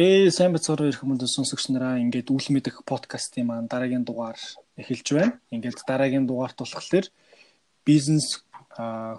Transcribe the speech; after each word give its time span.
Ээ 0.00 0.32
сайн 0.32 0.56
бацаараа 0.56 0.88
ирэх 0.88 1.04
бол 1.04 1.20
сонсогч 1.20 1.68
нараа 1.68 2.00
ингээд 2.00 2.32
үл 2.32 2.46
мэдэх 2.48 2.88
подкастын 2.88 3.44
маань 3.44 3.68
дараагийн 3.68 4.00
дугаар 4.08 4.40
эхэлж 4.80 5.06
байна. 5.12 5.36
Ингээд 5.52 5.84
дараагийн 5.84 6.24
дугаарт 6.24 6.56
болохоор 6.56 7.04
бизнес 7.84 8.40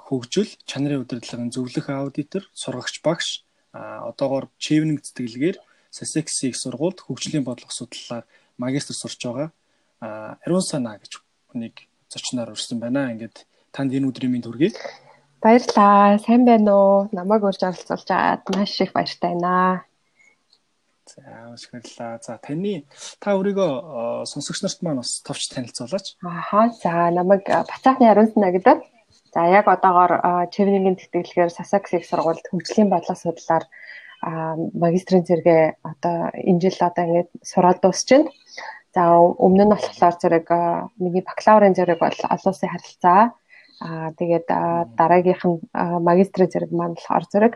хөгжил, 0.09 0.49
чанарын 0.65 1.05
удирдлагын 1.05 1.53
зөвлөх 1.53 1.85
аудитор, 1.93 2.49
сургагч 2.57 3.05
багш 3.05 3.45
одоогоор 3.77 4.49
Chevning 4.57 4.97
цэцгэлгээр 5.05 5.61
Sussex 5.93 6.49
их 6.49 6.57
сургуульд 6.57 6.97
хөгжлийн 7.05 7.45
бодлого 7.45 7.69
судлалаар 7.69 8.25
магистр 8.57 8.97
сурч 8.97 9.21
байгаа. 9.21 9.53
Ариун 10.01 10.65
санаа 10.65 10.97
гэж 10.97 11.21
нэг 11.61 11.77
зочноор 12.09 12.57
урьсан 12.57 12.81
байна. 12.81 13.13
Ингээд 13.13 13.45
танд 13.69 13.93
энэ 13.93 14.09
өдрийн 14.09 14.33
минь 14.33 14.41
төргий. 14.41 14.73
Баярлаа. 15.45 16.17
Сайн 16.25 16.41
байна 16.41 16.73
уу? 16.73 17.09
Намайг 17.13 17.45
урьж 17.45 17.61
оролцуулж 17.61 18.09
аваад 18.09 18.49
маш 18.49 18.81
их 18.81 18.97
баяртай 18.97 19.37
байна. 19.37 19.85
За 21.11 21.21
баярлалаа. 21.23 22.19
За 22.23 22.37
таны 22.39 22.85
та 23.19 23.35
өөрийгөө 23.35 24.23
сонсогч 24.31 24.63
нарт 24.63 24.79
маань 24.81 25.01
бас 25.03 25.19
товч 25.27 25.51
танилцуулаач. 25.51 26.15
Ааха. 26.23 26.71
За 26.83 27.11
намайг 27.11 27.43
Бацаахны 27.47 28.07
Ариунсна 28.07 28.51
гэдэг. 28.55 28.79
За 29.33 29.41
яг 29.51 29.67
одоогоор 29.67 30.47
Чевнигийн 30.51 30.95
тэтгэлгээр 30.95 31.51
Сасакс 31.51 31.91
их 31.93 32.07
сургуульд 32.07 32.47
хөгжлийн 32.51 32.89
бодлого 32.89 33.19
судлаар 33.19 33.67
магистрийн 34.21 35.25
зэрэгээ 35.27 35.63
одоо 35.83 36.31
энэ 36.31 36.61
жил 36.63 36.77
одоо 36.79 37.03
ингээд 37.05 37.29
сураад 37.43 37.79
дуусч 37.81 38.07
байна. 38.11 38.31
За 38.95 39.01
өмнө 39.19 39.63
нь 39.67 39.73
болохоор 39.73 40.15
зэрэг 40.21 40.47
миний 40.99 41.23
бакалаврын 41.27 41.75
зэрэг 41.75 41.99
бол 41.99 42.19
олон 42.35 42.51
улсын 42.51 42.71
харилцаа. 42.71 43.35
Аа 43.83 44.11
тэгээд 44.19 44.47
дараагийнх 44.99 45.43
нь 45.47 45.59
магистрийн 46.07 46.51
зэрэг 46.51 46.71
маань 46.71 46.95
болохоор 46.95 47.25
зэрэг 47.31 47.53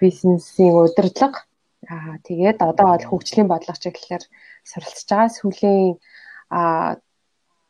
бизнесийн 0.00 0.76
удирдлага 0.76 1.44
Аа 1.90 2.14
тэгээд 2.22 2.58
одоо 2.62 2.86
бол 2.94 3.06
хөгжлийн 3.10 3.48
бодлого 3.50 3.78
чиглэлээр 3.82 4.24
суралцж 4.70 5.08
байгаа. 5.10 5.36
Сүүлийн 5.38 5.98
аа 6.50 7.02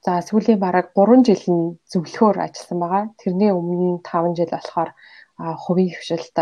за 0.04 0.12
сүүлийн 0.28 0.60
бараг 0.60 0.92
3 0.92 1.24
жил 1.28 1.44
нь 1.48 1.64
зөвлөхөөр 1.92 2.36
ажилласан 2.44 2.78
байгаа. 2.82 3.04
Тэрний 3.22 3.50
өмнө 3.54 4.04
5 4.04 4.36
жил 4.38 4.52
болохоор 4.52 4.90
хувийн 5.64 5.92
хвшилт 5.96 6.36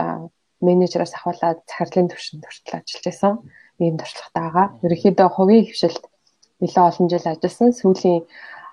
менежероос 0.66 1.14
ахуулаад 1.14 1.58
захирлын 1.70 2.10
төвшөнд 2.10 2.44
хүртэл 2.44 2.78
ажиллаж 2.80 3.04
байсан. 3.06 3.32
Ийм 3.78 3.94
туршлагатай 4.00 4.42
байгаа. 4.42 4.66
Ерөнхийдөө 4.84 5.28
хувийн 5.36 5.66
хвшилт 5.68 6.02
нэлээд 6.60 6.88
олон 6.90 7.06
жил 7.12 7.26
ажилласан. 7.32 7.70
Сүүлийн 7.80 8.22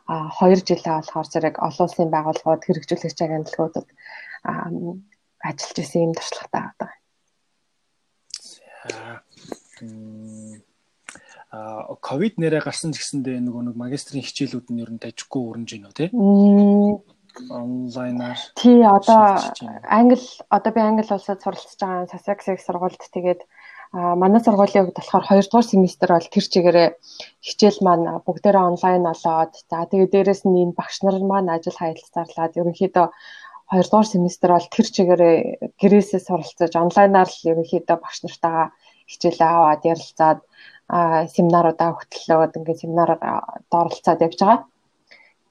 2 0.08 0.68
жилээ 0.68 0.96
болохоор 0.98 1.28
зэрэг 1.32 1.56
олон 1.68 1.86
улсын 1.86 2.10
байгууллагууд 2.16 2.64
хэрэгжүүлэгч 2.66 3.20
агентлагуудад 3.22 3.88
ажиллаж 5.50 5.78
исэн 5.84 6.02
ийм 6.02 6.14
туршлагатай 6.16 6.62
байгаа. 6.64 6.92
Аа 11.52 11.96
ковид 12.02 12.36
нэрээ 12.38 12.62
гарсан 12.64 12.92
гэсэндээ 12.92 13.40
нөгөө 13.40 13.64
нэг 13.72 13.76
магистрийн 13.80 14.26
хичээлүүд 14.28 14.68
нь 14.68 14.82
ер 14.84 14.92
нь 14.92 15.00
дажгүй 15.00 15.42
өрнж 15.48 15.70
гинөө 15.72 15.94
тий. 15.96 16.10
онлайнаар. 17.50 18.40
Тий 18.56 18.84
одоо 18.84 19.38
англи 19.88 20.20
одоо 20.50 20.72
би 20.74 20.82
англи 20.82 21.08
улсад 21.08 21.40
суралцж 21.42 21.80
байгаа 21.80 22.10
Sussex 22.12 22.40
сургуульд 22.66 23.00
тэгээд 23.14 23.42
манай 23.94 24.42
сургуулийн 24.44 24.86
хувьд 24.86 25.00
болохоор 25.00 25.26
2 25.26 25.48
дугаар 25.48 25.68
семестр 25.72 26.10
бол 26.12 26.28
тэр 26.34 26.46
чигээрээ 26.54 26.90
хичээл 27.48 27.80
маань 27.86 28.06
бүгдээрээ 28.26 28.70
онлайн 28.72 29.04
болоод 29.08 29.54
за 29.70 29.78
тэгээд 29.88 30.12
дээрэс 30.14 30.44
нь 30.46 30.60
энэ 30.64 30.78
багш 30.80 30.98
нар 31.04 31.16
маань 31.24 31.54
ажил 31.56 31.78
хаялцаарлаад 31.80 32.58
ерөнхийдөө 32.60 33.08
2 33.72 33.88
дугаар 33.88 34.08
семестр 34.12 34.50
бол 34.52 34.68
тэр 34.76 34.88
чигээрээ 34.96 35.36
гэрээсээ 35.80 36.22
суралцаж 36.28 36.72
онлайнаар 36.76 37.30
л 37.32 37.48
ерөнхийдөө 37.52 37.98
багш 38.04 38.18
нартайгаа 38.24 38.68
хичээлээ 39.12 39.50
аваад 39.50 39.82
ярилцаад 39.92 40.40
семинаруудаа 41.36 41.92
хөтлөөд 42.00 42.58
ингээд 42.58 42.82
семинараар 42.84 43.22
оролцоод 43.72 44.24
явж 44.28 44.40
байгаа. 44.40 44.60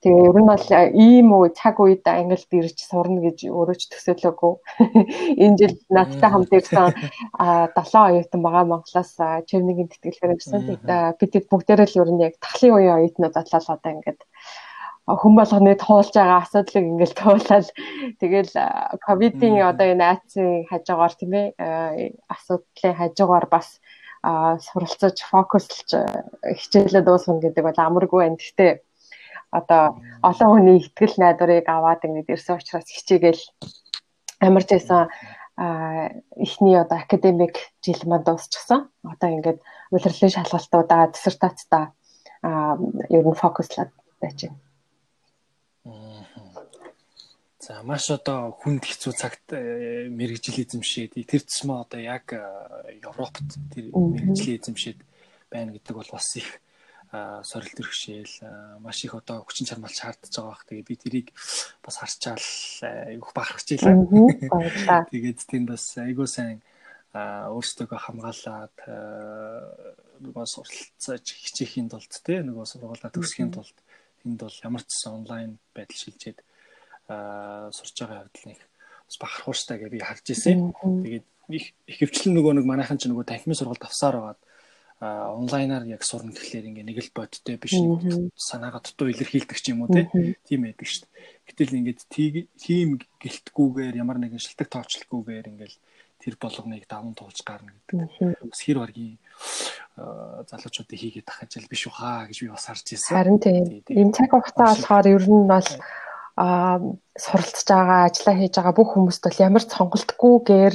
Тэгээ 0.00 0.28
ер 0.28 0.38
нь 0.38 0.50
бол 0.52 0.68
ийм 0.92 1.28
үү 1.34 1.46
цаг 1.56 1.76
үед 1.82 2.04
англид 2.06 2.52
ирж 2.52 2.78
сурна 2.84 3.20
гэж 3.26 3.38
өөрөө 3.48 3.76
ч 3.80 3.82
төсөөлөөгүй. 3.90 4.52
Энэ 5.42 5.58
жил 5.60 5.74
надтай 5.90 6.30
хамт 6.30 6.52
ирсэн 6.52 6.92
7 6.92 7.96
оюутан 8.06 8.40
байгаа 8.44 8.64
Монголоос 8.70 9.12
Чевнигийн 9.48 9.90
тэтгэлгээр 9.90 10.36
ирсэн. 10.36 10.62
Бид 11.18 11.32
бүгдээрээ 11.50 11.88
л 11.90 12.00
ер 12.06 12.10
нь 12.12 12.24
яг 12.28 12.34
тахлын 12.44 12.76
үеийн 12.76 12.96
оюутнууд 12.96 13.34
бодлоо 13.34 13.74
одоо 13.74 13.90
ингээд 13.92 14.20
хүн 15.06 15.38
болгоны 15.38 15.78
туулж 15.78 16.10
байгаа 16.18 16.42
асуудлыг 16.42 16.82
ингээл 16.82 17.14
туулаад 17.14 17.66
тэгэл 18.18 18.52
ковидын 19.06 19.62
одоо 19.62 19.86
энэ 19.94 20.02
айцын 20.02 20.66
хажуугаар 20.66 21.14
тийм 21.14 21.32
ээ 21.38 21.46
асуудлын 22.26 22.98
хажуугаар 22.98 23.46
бас 23.46 23.78
суралцаж 24.66 25.22
фокуслж 25.30 25.94
хичээлээ 26.42 27.02
дуусгана 27.06 27.38
гэдэг 27.38 27.62
бол 27.62 27.78
амаргүй 27.78 28.20
байна. 28.26 28.40
Гэхдээ 28.42 28.72
одоо 29.54 30.02
олон 30.26 30.50
хүний 30.50 30.82
ихтгэл 30.82 31.14
найдварыг 31.22 31.70
аваад 31.70 32.02
ингээд 32.02 32.34
ирсэн 32.34 32.58
учраас 32.58 32.90
хичээгээл 32.90 33.42
амарч 34.42 34.68
байсан 34.74 35.06
эхний 36.34 36.74
одоо 36.74 36.98
академик 36.98 37.54
жил 37.78 38.02
маань 38.10 38.26
дуусчихсан. 38.26 38.90
Одоо 39.06 39.28
ингээд 39.30 39.62
улирлын 39.94 40.34
шалгалтуудаа 40.34 41.14
диссертацтаа 41.14 41.94
ер 43.14 43.22
нь 43.22 43.38
фокуслаад 43.38 43.94
байж 44.18 44.50
байна. 44.50 44.65
За 47.66 47.82
маш 47.82 48.06
одоо 48.14 48.54
хүнд 48.54 48.86
хэцүү 48.86 49.12
цагт 49.18 49.50
э, 49.50 50.06
мэрэгжил 50.06 50.62
эзэмшээд 50.62 51.18
тэр 51.26 51.42
тусмаа 51.42 51.82
одоо 51.82 51.98
яг 51.98 52.30
э, 52.30 52.38
Европт 53.02 53.42
тэр 53.74 53.90
мэрэгжил 53.90 54.54
эзэмшээд 54.54 55.02
байна 55.50 55.74
гэдэг 55.74 55.98
бол 55.98 56.06
бас 56.14 56.30
их 56.38 56.62
сорилт 57.10 57.78
өргөшээл 57.82 58.78
маш 58.78 59.02
их 59.02 59.18
одоо 59.18 59.42
хүчин 59.42 59.66
чармал 59.66 59.90
шаардж 59.90 60.30
байгаа 60.30 60.46
бах. 60.54 60.62
Тэгээ 60.70 60.86
би 60.86 60.94
тэрийг 60.94 61.28
бас 61.82 61.98
харчаал 61.98 62.46
айгүйх 62.86 63.34
бахархаж 63.34 63.68
илаа. 63.74 65.02
Тэгээд 65.10 65.38
тэнд 65.50 65.66
бас 65.70 65.98
айгүй 65.98 66.26
сайн 66.30 66.62
өөрсдөө 67.14 67.98
хамгаалаад 67.98 68.76
нөгөө 70.22 70.46
суралцаж 70.54 71.24
хичээхийн 71.26 71.90
тулд 71.90 72.14
те 72.26 72.46
нөгөө 72.46 72.62
сургуулаа 72.62 73.10
төгсөхийн 73.10 73.54
тулд 73.54 73.74
тэнд 74.22 74.38
бол 74.38 74.58
ямар 74.62 74.82
ч 74.86 75.02
онлайн 75.06 75.58
байдал 75.74 75.98
шилжээд 75.98 76.45
сурж 77.08 77.94
байгаа 78.00 78.26
явдал 78.26 78.46
нэг 78.50 78.60
бас 79.06 79.16
бахархууштай 79.22 79.78
гэж 79.78 79.90
би 79.90 80.00
харж 80.02 80.26
ирсэн. 80.34 80.74
Тэгээд 80.74 81.26
их 81.54 81.64
хөвчлэн 81.86 82.34
нөгөө 82.34 82.52
нэг 82.58 82.66
манайхан 82.66 82.98
ч 82.98 83.06
нөгөө 83.06 83.26
танхимын 83.26 83.58
сургалт 83.58 83.86
авсаар 83.86 84.18
байгаад 84.18 84.40
онлайнаар 84.98 85.84
яг 85.86 86.02
сурна 86.02 86.32
гэхлээр 86.32 86.72
ингээ 86.72 86.88
нэг 86.88 86.98
л 87.04 87.12
бодтой 87.12 87.60
биш 87.60 87.76
нэг 87.76 88.32
санаагаа 88.32 88.80
дутуу 88.80 89.12
илэрхийлдэг 89.12 89.58
ч 89.60 89.70
юм 89.70 89.84
уу 89.84 89.92
тийм 89.92 90.60
байдаг 90.64 90.88
шүү 90.88 91.04
дээ. 91.04 91.12
Гэтэл 91.52 91.78
ингээд 91.84 92.00
тийм 92.08 92.88
гэлтгүүгээр 93.20 94.00
ямар 94.00 94.16
нэгэн 94.16 94.40
шилдэг 94.40 94.72
тоочлоггүйгээр 94.72 95.52
ингээл 95.52 95.76
тэр 96.16 96.34
болгоныг 96.40 96.88
даван 96.88 97.12
туулж 97.12 97.44
гарна 97.44 97.76
гэдэг. 97.86 98.40
Бас 98.40 98.60
хэр 98.64 98.80
баргийн 98.80 99.20
залуучуудыг 100.48 100.96
хийгээд 100.96 101.28
тахаж 101.28 101.60
л 101.60 101.68
биш 101.68 101.86
ухаа 101.92 102.24
гэж 102.24 102.42
би 102.42 102.48
бас 102.48 102.64
харж 102.64 102.96
ирсэн. 102.96 103.14
Харин 103.20 103.38
тийм. 103.38 103.84
Энэ 103.84 104.16
цаг 104.16 104.32
хугацаа 104.32 104.80
болохоор 104.80 105.06
ер 105.12 105.24
нь 105.28 105.44
бол 105.44 105.68
а 106.36 106.78
суралцж 107.16 107.64
байгаа, 107.64 108.00
ажиллаа 108.08 108.36
хийж 108.36 108.54
байгаа 108.56 108.74
бүх 108.76 108.90
хүмүүст 108.92 109.22
бол 109.24 109.44
ямар 109.48 109.64
ч 109.64 109.70
сонголтгүйгээр 109.72 110.74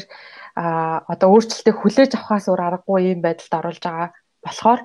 а 0.58 1.06
одоо 1.08 1.28
өөрчлөлтийг 1.38 1.78
хүлээж 1.80 2.12
авахаас 2.18 2.50
өөр 2.50 2.62
аргагүй 2.66 3.14
юм 3.14 3.22
байдалд 3.24 3.54
оруулж 3.60 3.84
байгаа 3.86 4.10
болохоор 4.44 4.82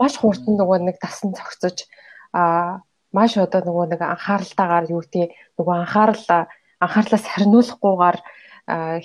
маш 0.00 0.14
хурдан 0.18 0.54
нөгөө 0.58 0.78
нэг 0.82 0.96
дасан 1.00 1.32
цогцож 1.32 1.88
а 2.36 2.82
маш 3.16 3.32
одоо 3.38 3.62
нөгөө 3.64 3.86
нэг 3.96 4.00
анхааралтайгаар 4.02 4.90
юу 4.92 5.00
гэдэг 5.06 5.30
нөгөө 5.56 5.74
анхаарал 5.78 6.26
анхаарлаа 6.84 7.20
сарниулахгүйгээр 7.22 8.18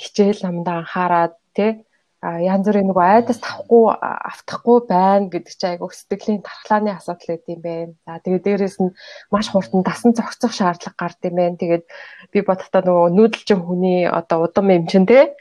хичээл 0.01 0.41
намдаа 0.43 0.75
анхаарад 0.83 1.33
тий 1.55 1.85
янз 2.21 2.69
бүрийн 2.69 2.85
нөгөө 2.85 3.01
айдас 3.01 3.41
тавхгүй 3.41 3.97
автахгүй 3.97 4.77
байна 4.85 5.25
гэдэг 5.33 5.53
чинь 5.57 5.73
айгу 5.73 5.89
сэтгэлийн 5.89 6.45
тархлааны 6.45 6.93
асуудал 6.93 7.33
гэдэг 7.33 7.49
юм 7.49 7.61
байна. 7.65 7.93
За 8.05 8.21
тэгээд 8.21 8.45
дээрэс 8.45 8.77
нь 8.77 8.93
маш 9.33 9.49
хурдан 9.49 9.81
дасан 9.81 10.13
зохицох 10.13 10.53
шаардлага 10.53 11.01
гард 11.01 11.17
юм 11.25 11.35
байна. 11.41 11.57
Тэгээд 11.57 11.85
би 12.29 12.39
бодохдоо 12.45 12.81
нөгөө 12.85 13.09
нүүдэлчин 13.17 13.59
хүний 13.65 14.05
одоо 14.05 14.45
удам 14.45 14.69
юм 14.69 14.85
чин 14.85 15.09
те 15.09 15.33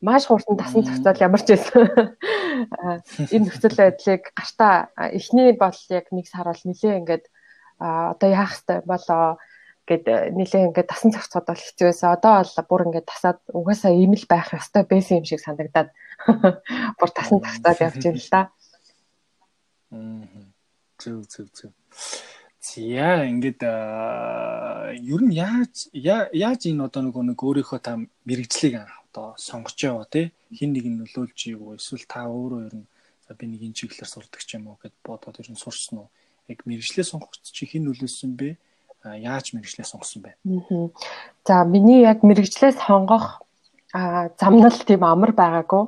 маш 0.00 0.24
хурдан 0.24 0.56
дасан 0.56 0.80
зохицол 0.88 1.20
ямар 1.20 1.42
ч 1.44 1.60
байсан. 1.60 1.92
Энэ 3.34 3.44
нөхцөл 3.44 3.76
байдлыг 3.76 4.22
гартаа 4.32 4.88
эхний 5.12 5.52
бол 5.52 5.76
яг 5.92 6.08
нэг 6.08 6.24
сар 6.24 6.48
бол 6.48 6.62
нилээ 6.64 7.04
ингээд 7.04 7.24
одоо 7.84 8.28
яах 8.32 8.64
хэвээр 8.64 8.88
болоо 8.88 9.36
гэд 9.84 10.04
нилээ 10.32 10.72
ингээд 10.72 10.88
тасан 10.88 11.12
зохицоход 11.12 11.48
бол 11.52 11.60
хэцүү 11.60 11.86
байсан. 11.88 12.16
Одоо 12.16 12.32
бол 12.40 12.68
бүр 12.68 12.82
ингээд 12.88 13.10
тасаад 13.10 13.38
угаасаа 13.52 13.92
ийм 13.92 14.16
л 14.16 14.26
байх 14.28 14.48
ёстой 14.56 14.84
байсан 14.88 15.20
юм 15.20 15.26
шиг 15.28 15.40
санагдаад 15.44 15.88
бүр 16.98 17.10
тасан 17.12 17.40
тагтаад 17.44 17.78
явж 17.84 18.00
байна 18.00 18.20
л 18.20 18.30
да. 18.32 18.42
Зөв 20.96 21.20
зөв 21.28 21.48
зөв. 21.52 21.72
Зя 22.64 23.28
ингээд 23.28 23.60
ер 23.60 25.20
нь 25.20 25.36
яаж 25.36 25.92
яаж 25.92 26.60
энэ 26.64 26.88
одоо 26.88 27.02
нөгөө 27.04 27.24
нэг 27.28 27.38
өөрийнхөө 27.44 27.80
та 27.84 28.00
мэрэгжлийг 28.24 28.88
одоо 29.12 29.36
сонгож 29.36 29.76
яваа 29.84 30.08
тий 30.08 30.32
хин 30.48 30.72
нэг 30.72 30.88
нь 30.88 30.98
нөлөөлж 31.04 31.38
ийгүү 31.52 31.76
эсвэл 31.76 32.08
та 32.08 32.24
өөрөө 32.24 32.60
ер 32.72 32.74
нь 32.80 32.88
за 33.28 33.36
би 33.36 33.44
нэг 33.52 33.60
энэ 33.68 33.76
чиглэлээр 33.76 34.10
сурдаг 34.10 34.40
ч 34.40 34.56
юм 34.56 34.72
уу 34.72 34.80
гэд 34.80 34.96
бодоод 35.04 35.38
ер 35.44 35.48
нь 35.52 35.60
сурсан 35.60 36.02
уу 36.02 36.08
яг 36.48 36.64
мэрэгчлээ 36.64 37.04
сонгох 37.04 37.36
чи 37.40 37.64
хин 37.68 37.84
нөлөөсөн 37.84 38.32
бэ 38.32 38.56
яаж 39.04 39.52
мэрэгчлээ 39.52 39.86
сонгосон 39.86 40.20
бэ 40.24 40.30
за 41.44 41.64
миний 41.64 42.00
яг 42.02 42.24
мэрэгчлээ 42.24 42.72
сонгох 42.80 43.44
замнал 44.40 44.78
тийм 44.88 45.04
амар 45.04 45.32
байгаагүй 45.36 45.84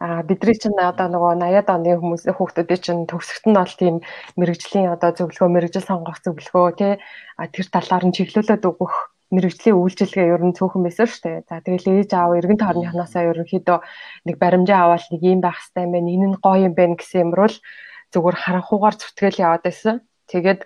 А 0.00 0.22
бидний 0.24 0.56
чинь 0.56 0.80
одоо 0.80 1.12
нөгөө 1.12 1.36
80-аад 1.44 1.68
оны 1.76 1.92
хүмүүс 2.00 2.24
хүүхдүүдийн 2.32 2.80
чинь 2.80 3.02
төгсөлт 3.04 3.44
нь 3.52 3.58
бол 3.60 3.74
тийм 3.76 3.96
мэрэгжлийн 4.40 4.88
одоо 4.96 5.12
зөвлөгөө 5.12 5.48
мэрэгжил 5.52 5.84
сонгох 5.84 6.24
зөвлөгөө 6.24 6.68
тий 6.80 6.92
тэр 7.36 7.66
талаар 7.68 8.08
нь 8.08 8.16
чиглүүлээд 8.16 8.64
өгөх 8.64 8.94
мэрэгжлийн 9.28 9.76
үйлчилгээ 9.76 10.32
ер 10.32 10.40
нь 10.40 10.56
цөөхөн 10.56 10.82
байсан 10.88 11.04
шүү 11.04 11.20
дээ. 11.20 11.38
За 11.52 11.60
тэгэл 11.60 12.00
ээж 12.00 12.10
аав 12.16 12.32
эргэн 12.32 12.58
тойрныхнаасаа 12.64 13.28
ерөнхийдөө 13.28 13.78
нэг 14.24 14.36
баримжаа 14.40 14.88
аваад 14.88 15.04
нэг 15.12 15.20
юм 15.20 15.40
байх 15.44 15.60
юм 15.76 15.92
байна. 15.92 16.08
Энэ 16.16 16.28
нь 16.32 16.40
гоё 16.40 16.64
юм 16.64 16.74
байна 16.74 16.96
гэсэн 16.96 17.28
юмруул 17.28 17.56
зүгээр 18.08 18.36
харанхуугаар 18.40 18.96
зүтгэл 18.96 19.44
яваад 19.44 19.62
байсан. 19.68 20.00
Тэгээд 20.30 20.60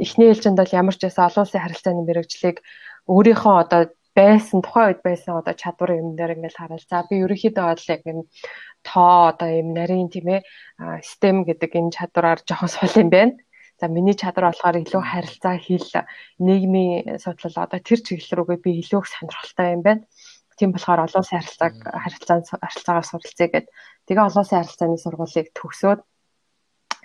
эхний 0.00 0.28
ээлжинд 0.32 0.56
бол 0.56 0.72
ямар 0.80 0.96
ч 0.96 1.04
байсан 1.04 1.28
олон 1.28 1.44
улсын 1.44 1.62
харилцааны 1.62 2.02
мэрэгжлийг 2.08 2.56
өөрийнхөө 3.12 3.54
одоо 3.64 3.82
байсан 4.16 4.58
тухайн 4.64 4.88
үед 4.90 5.00
байсан 5.04 5.32
одоо 5.40 5.54
чадвар 5.62 5.90
юм 6.00 6.16
дээр 6.16 6.34
ингээл 6.34 6.58
харуул. 6.58 6.86
За 6.88 7.04
би 7.08 7.22
ерөнхийдөө 7.24 7.64
бол 7.68 7.86
яг 7.94 8.02
юм 8.08 8.20
тоо 8.82 9.30
одоо 9.30 9.48
юм 9.60 9.68
нарийн 9.76 10.08
тийм 10.10 10.26
ээ 10.34 10.40
систем 11.04 11.36
гэдэг 11.48 11.70
энэ 11.78 11.94
чадвараар 11.96 12.40
жоохон 12.48 12.70
сул 12.72 12.94
юм 13.02 13.10
байна. 13.12 13.34
За 13.80 13.88
миний 13.88 14.16
чадвар 14.16 14.50
болохоор 14.50 14.76
илүү 14.82 15.02
харилцаа 15.04 15.56
хэл 15.56 15.88
нийгмийн 16.40 17.16
судлал 17.22 17.56
одоо 17.64 17.80
тэр 17.80 18.00
чиглэл 18.04 18.36
рүүгээ 18.36 18.58
би 18.64 18.70
илүү 18.82 19.00
их 19.00 19.08
сонирхолтой 19.08 19.68
юм 19.76 19.82
байна. 19.86 20.02
Тийм 20.58 20.72
болохоор 20.72 21.00
олон 21.06 21.20
улсын 21.20 21.38
харилцааг 21.40 21.74
харилцаан 22.04 22.40
харилцаагаар 22.44 23.06
суралцъя 23.08 23.48
гэд. 23.48 23.66
Тэгээ 24.04 24.26
олон 24.28 24.42
улсын 24.42 24.58
харилцааны 24.60 24.98
сургуулийг 25.00 25.48
төгсөөд 25.56 26.00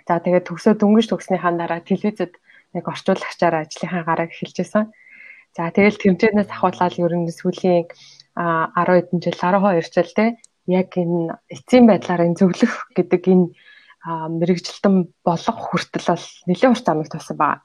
за 0.06 0.22
тэгээ 0.22 0.42
төгсөөд 0.46 0.78
дөнгөж 0.80 1.06
төгснөхийн 1.10 1.58
дараа 1.58 1.80
телевизэд 1.82 2.32
яг 2.78 2.86
орчуулагчаар 2.86 3.54
ажлынхаа 3.66 4.02
гараг 4.06 4.30
эхэлжсэн. 4.30 4.84
За 5.56 5.70
тэгэл 5.74 5.98
тэмцээнээс 5.98 6.50
ахуулаад 6.52 6.94
ер 7.02 7.12
нь 7.16 7.28
сүүлийн 7.32 7.90
10 8.36 8.72
хэдэн 8.76 9.18
жил 9.24 9.38
12 9.40 9.94
жил 9.94 10.12
те 10.14 10.26
яг 10.66 10.90
энэ 10.94 11.40
эцсийн 11.48 11.84
байдлаар 11.88 12.26
энэ 12.26 12.38
зөвлөх 12.38 12.92
гэдэг 12.96 13.22
энэ 13.32 13.46
мэрэгжилтэн 14.06 14.94
болох 15.24 15.58
хүртэл 15.58 16.06
бол 16.12 16.26
нэлээд 16.46 16.72
урт 16.74 16.86
замыг 16.86 17.08
тулсан 17.10 17.36
байна. 17.40 17.64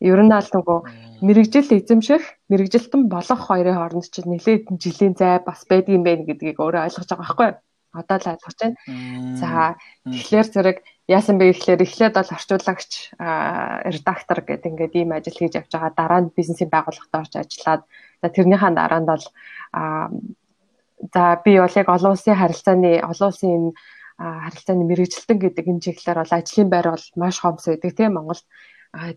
Ер 0.00 0.18
нь 0.22 0.34
аль 0.34 0.50
нөгөө 0.54 0.78
мэрэгжил 1.26 1.74
эзэмших, 1.74 2.22
мэрэгжилтэн 2.50 3.10
болох 3.10 3.40
хоёрын 3.46 3.78
хооронд 3.78 4.06
чинь 4.10 4.30
нэлээд 4.30 4.70
жилийн 4.78 5.14
зай 5.18 5.42
бас 5.42 5.66
байдгийм 5.70 6.02
байх 6.06 6.22
гэдгийг 6.26 6.58
өөрөө 6.62 6.86
ойлгож 6.86 7.10
байгаа 7.10 7.26
байхгүй 7.26 7.46
юу? 7.50 7.58
Одоо 8.00 8.16
л 8.18 8.30
ойлгож 8.32 8.56
байна. 8.60 8.76
За 9.40 9.50
тэгэхээр 10.06 10.48
зэрэг 10.54 10.78
яасан 11.08 11.36
бэ 11.38 11.52
гэхлээр 11.52 11.84
эхлээд 11.84 12.14
бол 12.16 12.34
орчуулагч 12.36 12.92
редактор 13.96 14.38
гэдэг 14.44 14.68
ингээд 14.68 14.94
ийм 14.98 15.10
ажил 15.16 15.38
хийж 15.38 15.54
явж 15.56 15.72
байгаа. 15.72 15.92
Дараа 15.96 16.20
нь 16.22 16.34
бизнесийн 16.36 16.70
байгууллагад 16.70 17.14
орж 17.20 17.32
ажиллаад 17.40 17.82
за 18.22 18.28
тэрнийхээ 18.28 18.72
дараа 18.76 19.00
нь 19.00 19.10
бол 19.10 19.24
за 21.14 21.22
би 21.44 21.52
бол 21.58 21.78
яг 21.80 21.88
олон 21.88 22.12
улсын 22.12 22.36
харилцааны 22.36 22.92
олон 23.10 23.28
улсын 23.30 23.62
харилцааны 24.18 24.84
мэрэгжилтэн 24.84 25.38
гэдэг 25.38 25.64
энэ 25.70 25.84
чиглэлээр 25.84 26.20
бол 26.20 26.36
ажлын 26.38 26.68
байр 26.70 26.86
бол 26.90 27.06
маш 27.16 27.36
хомс 27.40 27.64
байдаг 27.70 27.92
тийм 27.94 28.12
Монголд 28.14 28.44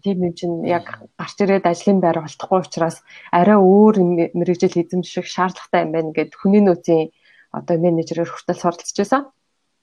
тийм 0.04 0.18
юм 0.28 0.34
чинь 0.38 0.58
яг 0.68 0.86
гарч 1.18 1.38
ирээд 1.42 1.66
ажлын 1.66 2.00
байр 2.04 2.22
болтохгүй 2.22 2.60
учраас 2.62 3.02
арай 3.32 3.58
өөр 3.58 3.96
мэрэгжил 4.38 4.76
эзэмших 4.78 5.26
шаардлагатай 5.26 5.82
юм 5.88 5.92
байна 5.96 6.12
гэд 6.12 6.32
хүний 6.36 6.62
нөөцийн 6.62 7.10
одоо 7.52 7.76
менежерээр 7.78 8.30
хүртэл 8.32 8.62
суралцж 8.62 8.98
байсан. 8.98 9.22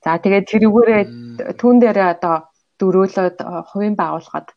За 0.05 0.17
тэгээд 0.19 0.49
тэрүүгээрээ 0.51 1.03
түүн 1.61 1.77
дээрээ 1.83 2.09
одоо 2.17 2.37
дөрөөлөд 2.81 3.37
хувийн 3.71 3.97
байгууллагад 3.99 4.49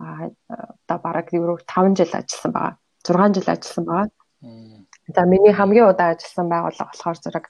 одоо 0.00 0.98
бараг 1.00 1.28
5 1.30 1.96
жил 1.98 2.12
ажилласан 2.12 2.52
байгаа. 2.52 2.74
6 3.04 3.34
жил 3.36 3.48
ажилласан 3.52 3.84
байгаа. 3.86 4.08
За 5.14 5.22
миний 5.24 5.54
хамгийн 5.54 5.88
удаа 5.88 6.08
ажилласан 6.12 6.48
байгууллага 6.50 6.90
болохоор 6.90 7.18
зэрэг 7.22 7.46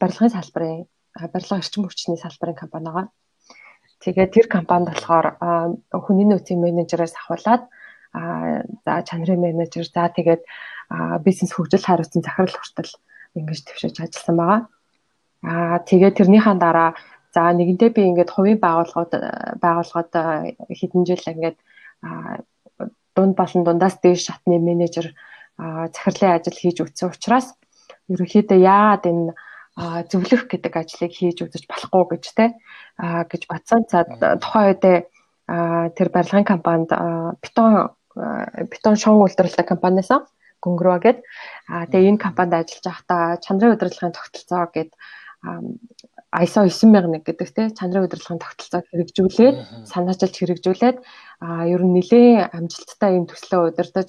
барилгын 0.00 0.34
салбарын 0.34 0.86
барилга 1.32 1.60
эрчим 1.62 1.82
хүчний 1.86 2.18
салбарын 2.20 2.58
компани 2.58 2.90
байгаа. 2.90 3.06
Тэгээд 4.04 4.34
тэр 4.34 4.46
компанид 4.50 4.90
болохоор 4.92 5.26
хүний 6.04 6.26
нөөцийн 6.28 6.60
менежерээс 6.60 7.14
ахуулаад 7.16 7.62
за 8.84 8.92
чанарын 9.08 9.40
менежер 9.40 9.86
за 9.88 10.12
тэгээд 10.12 10.42
бизнес 11.24 11.52
хөгжил 11.54 11.86
хариуцсан 11.86 12.22
захирал 12.22 12.58
хүртэл 12.58 12.92
ингэж 13.38 13.60
төвшөж 13.66 13.96
ажилласан 14.00 14.36
байгаа. 14.38 14.60
Аа 15.44 15.78
тэгээд 15.88 16.18
тэрнийхэн 16.18 16.58
дараа 16.58 16.90
за 17.34 17.50
нэгэнтээ 17.52 17.90
би 17.92 18.02
ингээд 18.10 18.30
хувийн 18.32 18.60
байгууллагууд 18.62 19.12
байгууллагад 19.60 20.12
хэдэн 20.78 21.02
жил 21.04 21.24
ингээд 21.32 21.58
дунд 23.16 23.34
болон 23.36 23.62
дундаас 23.64 23.98
дээш 24.02 24.30
шатны 24.30 24.58
менежер 24.58 25.14
захирлын 25.58 26.36
ажил 26.38 26.58
хийж 26.58 26.78
үтсэн 26.80 27.10
учраас 27.10 27.54
ерөнхийдөө 28.10 28.58
яагаад 28.58 29.04
энэ 29.10 29.34
зөвлөх 30.10 30.46
гэдэг 30.50 30.72
ажлыг 30.78 31.12
хийж 31.14 31.38
үзэж 31.42 31.64
болохгүй 31.66 32.04
гэж 32.14 32.24
те 32.38 32.46
гэж 33.02 33.42
батсан. 33.50 33.82
За 33.90 34.06
тухайн 34.38 34.66
үед 34.70 34.84
тэр 35.98 36.08
барилгын 36.14 36.46
компанид 36.46 36.90
бетон 37.42 37.90
бетон 38.70 38.94
шон 38.94 39.18
үйлдвэрлэдэг 39.22 39.66
компаниасан 39.66 40.22
Гөнгөрөө 40.64 40.98
гээд 41.04 41.18
а 41.68 41.84
тэгээ 41.92 42.10
энэ 42.16 42.24
компанид 42.24 42.54
ажиллаж 42.56 42.84
байхдаа 42.88 43.22
чанарын 43.44 43.76
удирдлагын 43.76 44.16
тогтолцоо 44.16 44.64
гээд 44.72 44.90
ISO 46.34 46.64
9001 46.66 47.20
гэдэг 47.22 47.48
те 47.52 47.62
чанарын 47.76 48.08
удирдлагын 48.08 48.40
тогтолцоог 48.40 48.84
хэрэгжүүлээд 48.88 49.56
санаачилж 49.92 50.34
хэрэгжүүлээд 50.40 50.96
а 51.44 51.68
ер 51.68 51.82
нь 51.84 51.94
нэлээд 51.94 52.56
амжилттай 52.56 53.10
юм 53.20 53.28
төслөө 53.28 53.70
удирдах 53.70 54.08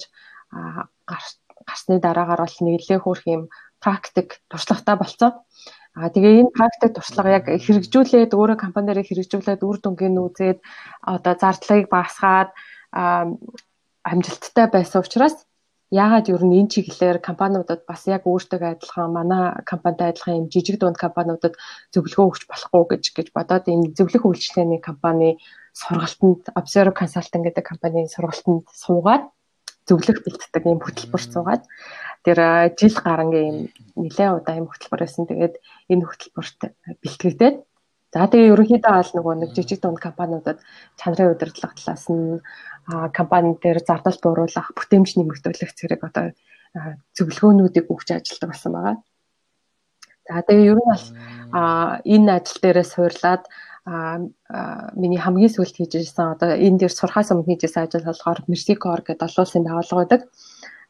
гарсны 1.68 2.00
дараагаар 2.00 2.42
бол 2.42 2.56
нэлээд 2.64 3.04
хөөрх 3.04 3.24
юм 3.28 3.42
практик 3.84 4.40
туршлагатай 4.50 4.96
болцсон. 4.98 5.32
А 5.96 6.08
тэгээ 6.12 6.40
энэ 6.40 6.56
практик 6.56 6.92
туршлага 6.96 7.36
яг 7.38 7.44
хэрэгжүүлээд 7.48 8.32
өөрөө 8.36 8.58
компаниараа 8.60 9.04
хэрэгжүүлээд 9.06 9.60
үр 9.64 9.76
дүнгийн 9.80 10.16
үзээд 10.20 10.58
одоо 11.04 11.34
зардлагыг 11.40 11.88
багасгаад 11.88 12.50
амжилттай 14.10 14.66
байсан 14.72 15.00
учраас 15.00 15.36
яагаад 15.90 16.26
ер 16.34 16.42
нь 16.42 16.58
энэ 16.58 16.72
чиглэлээр 16.74 17.18
компаниудад 17.22 17.86
бас 17.86 18.02
яг 18.10 18.26
өөртөө 18.26 18.58
адилхан 18.74 19.10
манай 19.14 19.42
компанитай 19.70 20.10
адилхан 20.10 20.38
юм 20.40 20.46
жижиг 20.50 20.76
дунд 20.82 20.98
компаниудад 20.98 21.54
зөвлөгөө 21.94 22.26
өгч 22.26 22.42
болохгүй 22.50 22.84
гэж 22.90 23.04
гэж 23.14 23.26
бодоод 23.30 23.70
энэ 23.70 23.94
зөвлөх 23.94 24.26
үйлчлэгээний 24.26 24.82
компани 24.82 25.38
сургалтанд 25.80 26.50
Observe 26.58 26.92
Consulting 27.00 27.42
гэдэг 27.46 27.64
компанийн 27.70 28.10
сургалтанд 28.10 28.66
суугаад 28.74 29.24
зөвлөх 29.86 30.18
бэлддэг 30.26 30.62
юм 30.66 30.82
хөтөлбөр 30.82 31.22
суугаад 31.22 31.62
тэр 32.26 32.38
жил 32.74 32.96
гарангийн 33.06 33.46
юм 33.46 33.58
нэлээд 33.94 34.42
удаа 34.42 34.58
юм 34.58 34.66
хөтөлбөр 34.66 35.00
байсан. 35.06 35.30
Тэгээд 35.30 35.54
энэ 35.92 36.06
хөтөлбөрт 36.06 36.60
бэлтгэгдээд 37.02 37.56
За 38.14 38.24
тэгээ 38.32 38.54
ерөнхийдөө 38.54 38.92
аль 38.96 39.12
нөгөө 39.12 39.34
нэг 39.36 39.50
жижиг 39.52 39.82
дунд 39.82 40.00
компаниудад 40.00 40.62
чанарын 40.96 41.36
удирдлага 41.36 41.76
талаас 41.76 42.06
нь 42.08 42.40
компани 42.86 43.58
дээр 43.62 43.82
зардал 43.82 44.18
бууруулах, 44.22 44.70
бүтээмж 44.76 45.18
нэмэгдүүлэх 45.18 45.72
зэрэг 45.74 46.02
одоо 46.06 46.32
зөвлөгөөнүүдийг 47.16 47.86
өгч 47.90 48.08
ажилладаг 48.14 48.50
болсон 48.50 48.72
байгаа. 48.72 48.96
За 50.26 50.42
тэгээ 50.42 50.70
ер 50.70 50.78
нь 50.78 50.90
бол 50.90 51.06
энэ 52.04 52.30
ажил 52.36 52.58
дээрээ 52.62 52.86
суурлаад 52.86 53.42
миний 54.98 55.20
хамгийн 55.22 55.54
сүүлд 55.54 55.76
хийж 55.78 55.92
ирсэн 55.94 56.34
одоо 56.34 56.50
энэ 56.58 56.78
дээр 56.82 56.94
сурхаас 56.94 57.30
өмнө 57.30 57.46
хийжсэн 57.46 57.86
ажил 57.86 58.06
болохоор 58.06 58.42
Mercicor 58.50 59.00
гэдэг 59.06 59.22
олон 59.22 59.42
улсын 59.46 59.62
байгууллага 59.66 60.00
байдаг. 60.02 60.22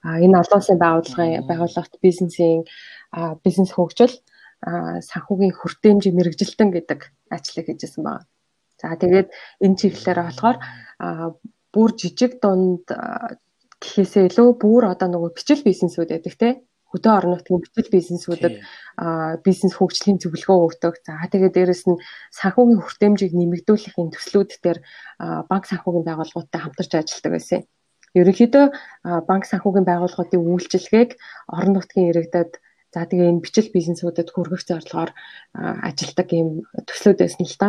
А 0.01 0.17
энэ 0.25 0.41
олон 0.41 0.59
улсын 0.61 0.79
байгууллагын 0.81 1.45
байгууллагт 1.45 1.95
бизнесийн 2.01 2.65
бизнес 3.45 3.71
хөгжил 3.77 4.15
санхүүгийн 4.65 5.53
хүртээмж 5.53 6.05
мэрэгжилтэн 6.09 6.69
гэдэг 6.73 7.01
ажлыг 7.29 7.67
хийжсэн 7.69 8.03
байна. 8.05 8.25
За 8.81 8.97
тэгээд 8.97 9.29
энэ 9.61 9.77
чиглэлээр 9.77 10.21
болохоор 10.25 10.57
бүр 11.77 11.91
жижиг 12.01 12.41
дунд 12.41 12.89
гэхээсээ 13.83 14.33
илүү 14.33 14.49
бүр 14.57 14.89
одоо 14.89 15.09
нөгөө 15.13 15.37
бичил 15.37 15.61
бизнесүүд 15.69 16.09
байдаг 16.09 16.35
те 16.41 16.49
хөдөө 16.97 17.13
орон 17.19 17.33
нутгийн 17.37 17.61
бичил 17.61 17.89
бизнесүүдэд 17.93 18.55
бизнес 19.45 19.75
хөгжлийн 19.77 20.19
зөвлөгөө 20.23 20.59
өгдөг. 20.67 20.95
За 21.05 21.29
тэгээд 21.29 21.57
дээрэс 21.57 21.85
нь 21.91 22.01
санхүүгийн 22.41 22.81
хүртээмжийг 22.81 23.33
нэмэгдүүлэхийн 23.37 24.11
төслүүд 24.17 24.51
дээр 24.65 24.79
банк 25.51 25.65
санхүүгийн 25.69 26.09
байгууллагуудтай 26.09 26.61
хамтарч 26.63 26.93
ажилладаг 26.97 27.33
байсан. 27.37 27.61
Ерөнхийдөө 28.17 28.65
банк 29.29 29.45
санхүүгийн 29.45 29.85
байгууллагуудын 29.85 30.41
үйлчилгээг 30.41 31.11
орон 31.53 31.73
нутгийн 31.77 32.11
иргэдэд 32.11 32.53
За 32.97 33.05
тэгээ 33.05 33.29
энэ 33.29 33.45
бичил 33.45 33.69
бизнесүүдэд 33.77 34.33
хүргэх 34.33 34.63
зорилгоор 34.65 35.11
ажилдаг 35.85 36.29
ийм 36.33 36.65
төслүүд 36.89 37.19
байсан 37.21 37.45
л 37.45 37.57
та. 37.61 37.69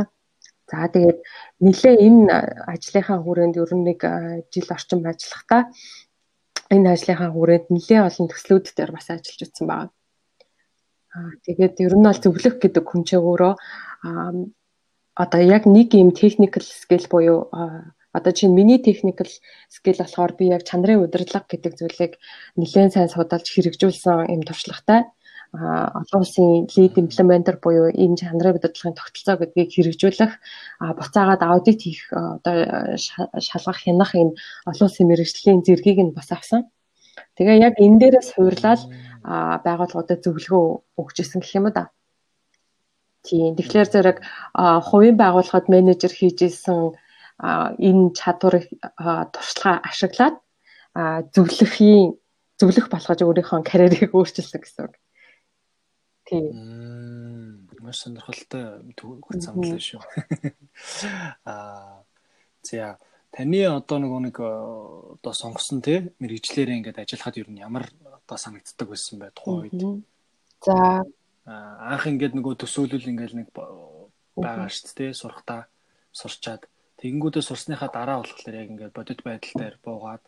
За 0.68 0.88
тэгээд 0.92 1.20
нэлээ 1.64 1.96
энэ 2.08 2.28
ажлынхаа 2.68 3.20
хүрээнд 3.24 3.56
ер 3.56 3.72
нь 3.72 3.88
нэг 3.88 4.00
жил 4.52 4.70
орчим 4.76 5.00
ажиллахдаа 5.08 5.62
энэ 6.76 6.92
ажлынхаа 6.92 7.32
хүрээнд 7.32 7.68
нэлээ 7.72 8.02
олон 8.04 8.28
төслүүд 8.28 8.66
дээр 8.76 8.92
бас 8.92 9.08
ажиллаж 9.08 9.42
утсан 9.48 9.68
байна. 9.72 9.92
тэгээд 11.48 11.76
ер 11.88 11.94
нь 11.96 12.08
бол 12.08 12.20
зөвлөх 12.20 12.56
гэдэг 12.60 12.84
хүнчээ 12.84 13.20
өөрөө 13.24 13.54
одоо 15.24 15.42
яг 15.42 15.64
нэг 15.66 15.90
юм 15.96 16.12
technical 16.12 16.66
skill 16.82 17.06
буюу 17.08 17.40
одоо 18.18 18.32
чинь 18.36 18.54
миний 18.54 18.80
technical 18.84 19.30
skill 19.72 19.98
болохоор 20.04 20.34
би 20.36 20.46
яг 20.52 20.64
чанарын 20.68 21.04
удирдлага 21.06 21.48
гэдэг 21.50 21.74
зүйлийг 21.80 22.14
нэлээд 22.60 22.94
сайн 22.94 23.10
судалж 23.10 23.48
хэрэгжүүлсэн 23.50 24.36
юм 24.36 24.42
туршлагатай 24.44 25.10
олон 25.54 26.22
улсын 26.22 26.68
lead 26.76 26.96
implementer 27.00 27.56
буюу 27.64 27.88
энэ 27.94 28.20
чанарын 28.20 28.58
удирдлагын 28.60 28.98
тогтолцоо 29.00 29.36
гэдгийг 29.40 29.70
хэрэгжүүлэх 29.72 30.34
буцаагаад 31.00 31.42
аудит 31.44 31.80
хийх 31.82 32.12
одоо 32.12 32.56
шалгах 33.48 33.80
хянах 33.80 34.12
энэ 34.16 34.36
олон 34.70 34.86
улсын 34.88 35.08
мэрэгжлийн 35.08 35.64
зэргийг 35.64 36.00
нь 36.04 36.16
бас 36.18 36.30
авсан. 36.36 36.68
Тэгээ 37.40 37.64
яг 37.68 37.76
энэ 37.80 38.00
дээрээс 38.02 38.30
хуурлаад 38.36 38.82
байгууллагуудад 39.66 40.20
зөвлөгөө 40.24 40.66
өгч 41.00 41.16
исэн 41.24 41.42
гэх 41.42 41.58
юм 41.58 41.68
да. 41.72 41.90
Тийм. 43.24 43.56
Тэгэхээр 43.56 43.90
зэрэг 43.92 44.18
хувийн 44.88 45.18
байгууллагад 45.20 45.68
менежер 45.72 46.12
хийж 46.12 46.38
исэн 46.48 46.96
энэ 47.40 48.14
чадварыг 48.20 48.66
туршлага 49.34 49.84
ашиглаад 49.90 50.36
зөвлөхийн 51.34 52.18
зөвлөх 52.60 52.88
болгож 52.90 53.20
өөрийнхөө 53.22 53.62
карьерийг 53.62 54.12
өөрчилсөн 54.18 54.62
гэсэн 54.62 54.84
үг. 54.90 54.96
Тийм. 56.28 57.68
Маш 57.80 58.04
сонирхолтой. 58.04 58.84
Төгс 59.00 59.48
замлаа 59.48 59.80
шүү. 59.80 60.02
Аа 61.48 62.04
за 62.68 62.98
таны 63.32 63.64
одоо 63.70 63.98
нөгөө 64.02 64.22
нэг 64.28 64.38
одоо 64.42 65.34
сонгосон 65.34 65.80
те 65.82 66.12
мэрэгчлэрээ 66.20 66.84
ингээд 66.84 67.00
ажиллахад 67.00 67.40
ер 67.40 67.50
нь 67.52 67.64
ямар 67.64 67.88
одоо 68.04 68.38
санагддаг 68.38 68.88
байсан 68.92 69.20
бай 69.20 69.32
тухайн 69.32 69.72
үед. 69.72 70.04
За. 70.64 71.06
Анх 71.48 72.04
ингээд 72.12 72.36
нөгөө 72.36 72.60
төсөөлөл 72.60 73.08
ингээд 73.08 73.34
нэг 73.40 73.48
байгаа 73.56 74.68
шүү 74.68 74.92
дээ 75.00 75.12
сурахтаа 75.16 75.72
сурчаад. 76.12 76.68
Тэгэнгүүтээ 77.00 77.44
сурсныхаа 77.46 77.90
дараа 77.94 78.20
болохоор 78.26 78.56
яг 78.58 78.68
ингээд 78.74 78.98
бодит 78.98 79.22
байдал 79.24 79.54
дээр 79.56 79.76
буугаад 79.86 80.24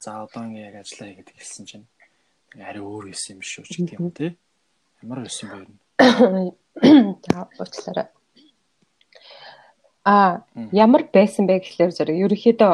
за 0.00 0.24
одоо 0.24 0.42
ингээд 0.48 0.68
яг 0.72 0.76
ажиллаа 0.82 1.08
хийгээд 1.14 1.30
хэлсэн 1.30 1.64
чинь. 1.68 1.86
Арай 2.58 2.82
өөр 2.82 3.12
юм 3.12 3.40
шүү 3.44 3.64
ч 3.68 3.84
юм 3.94 4.10
те. 4.10 4.34
Ямар 5.04 5.20
байсан 5.20 5.48
бэ 5.52 5.56
нь? 5.60 5.72
За 7.28 7.48
уучлаарай. 7.60 8.08
А 10.04 10.40
ямар 10.72 11.02
байсан 11.12 11.44
бэ 11.44 11.60
гэхлээр 11.60 11.92
зэрэг 11.92 12.16
ерөнхийдөө 12.24 12.72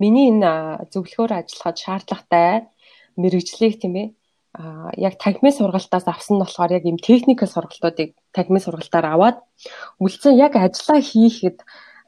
миний 0.00 0.32
энэ 0.32 0.88
зөвлөхөөр 0.88 1.32
ажиллахад 1.36 1.76
шаардлагатай 1.84 2.72
мэрэгжлийг 3.20 3.76
тийм 3.76 3.94
ээ 4.00 4.08
а 4.56 4.88
яг 4.96 5.20
тагмын 5.20 5.52
сургалтаас 5.52 6.08
авсан 6.08 6.40
нь 6.40 6.42
болохоор 6.42 6.72
яг 6.72 6.84
юм 6.88 6.96
техникэл 6.96 7.52
сургалтуудыг 7.52 8.16
тагмын 8.32 8.64
сургалтаар 8.64 9.06
аваад 9.12 9.36
үлдсэн 10.00 10.32
яг 10.40 10.56
ажиллаа 10.56 11.00
хийхэд 11.04 11.58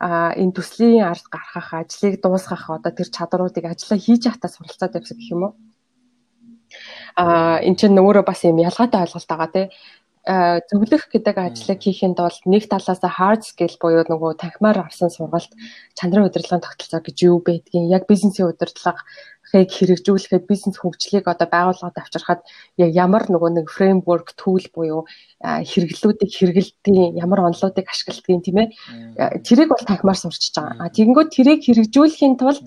а 0.00 0.32
энэ 0.40 0.56
төслийн 0.56 1.04
ард 1.12 1.28
гаргах 1.28 1.68
ажлыг 1.76 2.14
дуусгах 2.24 2.64
одоо 2.72 2.92
тэр 2.96 3.08
чадруудыг 3.12 3.64
ажиллаа 3.68 3.98
хийж 4.00 4.22
явахдаа 4.26 4.50
суралцаад 4.52 4.96
явсан 4.96 5.16
гэх 5.20 5.32
юм 5.36 5.42
уу 5.44 5.52
а 7.16 7.58
эн 7.60 7.74
чинь 7.76 7.98
өөрөө 7.98 8.24
бас 8.26 8.44
юм 8.44 8.58
ялгаатай 8.58 9.00
ойлголт 9.04 9.28
байгаа 9.28 9.50
тий 9.52 9.66
зөвлөх 10.22 11.10
гэдэг 11.10 11.34
ажлыг 11.34 11.82
хийхэд 11.82 12.14
бол 12.14 12.38
нэг 12.46 12.70
талаас 12.70 13.02
hard 13.02 13.42
skill 13.42 13.74
буюу 13.82 14.06
нөгөө 14.06 14.38
танхимаар 14.38 14.86
авсан 14.86 15.10
сургалт 15.10 15.50
чанарын 15.98 16.30
удирдлагын 16.30 16.62
тогтолцоо 16.62 17.02
гэж 17.02 17.16
юу 17.26 17.42
байдгийг 17.42 17.90
яг 17.90 18.06
бизнесийн 18.06 18.54
удирдлагыг 18.54 19.02
хэрэгжүүлэхэд 19.50 20.46
бизнес 20.46 20.78
хөгжлийг 20.78 21.26
одоо 21.26 21.48
байгууллагад 21.50 21.98
авчирхад 21.98 22.46
яг 22.78 22.90
ямар 22.94 23.26
нөгөө 23.26 23.50
нэг 23.50 23.66
фреймворк 23.66 24.38
tool 24.38 24.62
буюу 24.70 25.10
хэрэглүүдийг 25.42 26.30
хэрэгэлтийн 26.30 27.18
ямар 27.18 27.50
онолуудыг 27.50 27.90
ашигладгийг 27.90 28.46
тийм 28.46 28.58
ээ. 28.62 28.68
Тэрийг 29.42 29.74
бол 29.74 29.82
танхимаар 29.82 30.22
сурчиж 30.22 30.54
байгаа. 30.54 30.86
Тэгэнгүүт 30.86 31.30
тэрийг 31.34 31.60
хэрэгжүүлэхийн 31.66 32.38
тулд 32.38 32.62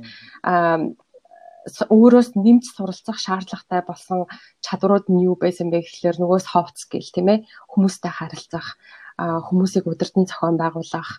өөрөөс 1.65 2.38
нэмж 2.38 2.63
суралцах 2.77 3.17
шаардлагатай 3.17 3.81
болсон 3.81 4.29
чадварууд 4.65 5.10
нь 5.10 5.25
юу 5.25 5.36
байсан 5.36 5.74
бэ 5.74 5.81
гэхлээр 5.81 6.17
нөгөө 6.22 6.39
soft 6.45 6.77
skill 6.77 7.07
тийм 7.10 7.27
ээ 7.34 7.39
хүмүүстэй 7.74 8.12
харилцах 8.13 8.77
хүмүүсийг 9.17 9.89
удирдан 9.89 10.29
зохион 10.29 10.57
байгуулах 10.62 11.10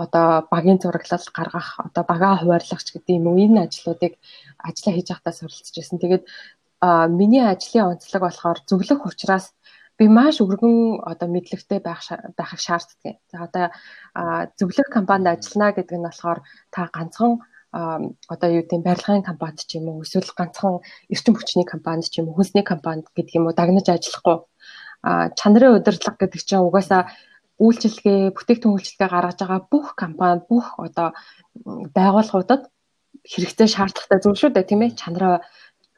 одоо 0.00 0.48
багийн 0.48 0.80
зураглал 0.80 1.26
гаргах 1.36 1.68
одоо 1.76 2.04
багаа 2.08 2.40
хуваарлах 2.40 2.80
ч 2.80 2.96
гэдэг 2.96 3.20
юм 3.20 3.26
уу 3.28 3.36
энэ 3.36 3.68
ажлуудыг 3.68 4.16
ажиллаа 4.56 4.94
хийж 4.96 5.08
байхдаа 5.12 5.34
суралцж 5.36 5.74
байсан. 5.76 5.98
Тэгээд 6.00 6.24
миний 7.12 7.44
ажлын 7.44 7.92
онцлог 7.92 8.22
болохоор 8.24 8.58
зөвлөх 8.64 9.04
учраас 9.04 9.52
би 9.98 10.08
маш 10.08 10.40
өргөн 10.40 11.04
одоо 11.04 11.28
мэдлэгтэй 11.28 11.80
байх 11.84 12.00
байхыг 12.38 12.60
шаарддаг. 12.62 13.20
За 13.28 13.44
одоо 13.44 13.66
зөвлөх 14.56 14.88
компанид 14.88 15.28
ажиллана 15.28 15.76
гэдэг 15.76 15.96
нь 15.98 16.06
болохоор 16.08 16.40
та 16.72 16.88
ганцхан 16.88 17.44
одоо 17.72 18.48
юу 18.48 18.64
гэдэм 18.64 18.82
барилгын 18.82 19.28
компанид 19.28 19.60
ч 19.68 19.76
юм 19.76 19.92
уу 19.92 20.02
эсвэл 20.02 20.32
ганцхан 20.32 20.80
эрчим 21.12 21.34
хүчний 21.36 21.66
компанид 21.68 22.08
ч 22.08 22.20
юм 22.20 22.32
уу 22.32 22.40
хүнсний 22.40 22.64
компанид 22.64 23.06
гэдэг 23.12 23.36
юм 23.36 23.46
уу 23.46 23.52
дагнаж 23.52 23.86
ажиллахгүй. 23.92 24.36
А 25.04 25.28
чанарын 25.36 25.76
удирдлага 25.76 26.16
гэдэг 26.16 26.40
чинь 26.48 26.64
угаасаа 26.64 27.12
үйлчилгээ 27.60 28.32
бүтээгдэхүүн 28.36 28.74
үйлчилгээ 28.74 29.08
гаргаж 29.12 29.38
байгаа 29.42 29.60
бүх 29.68 29.86
компани 30.00 30.40
бүх 30.48 30.66
одоо 30.80 31.12
байгууллагуудад 31.96 32.62
хэрэгтэй 33.32 33.68
шаардлагатай 33.68 34.18
зүйл 34.22 34.40
шүү 34.40 34.50
дээ 34.54 34.68
тийм 34.70 34.82
ээ. 34.88 34.96
Чанараа 34.96 35.36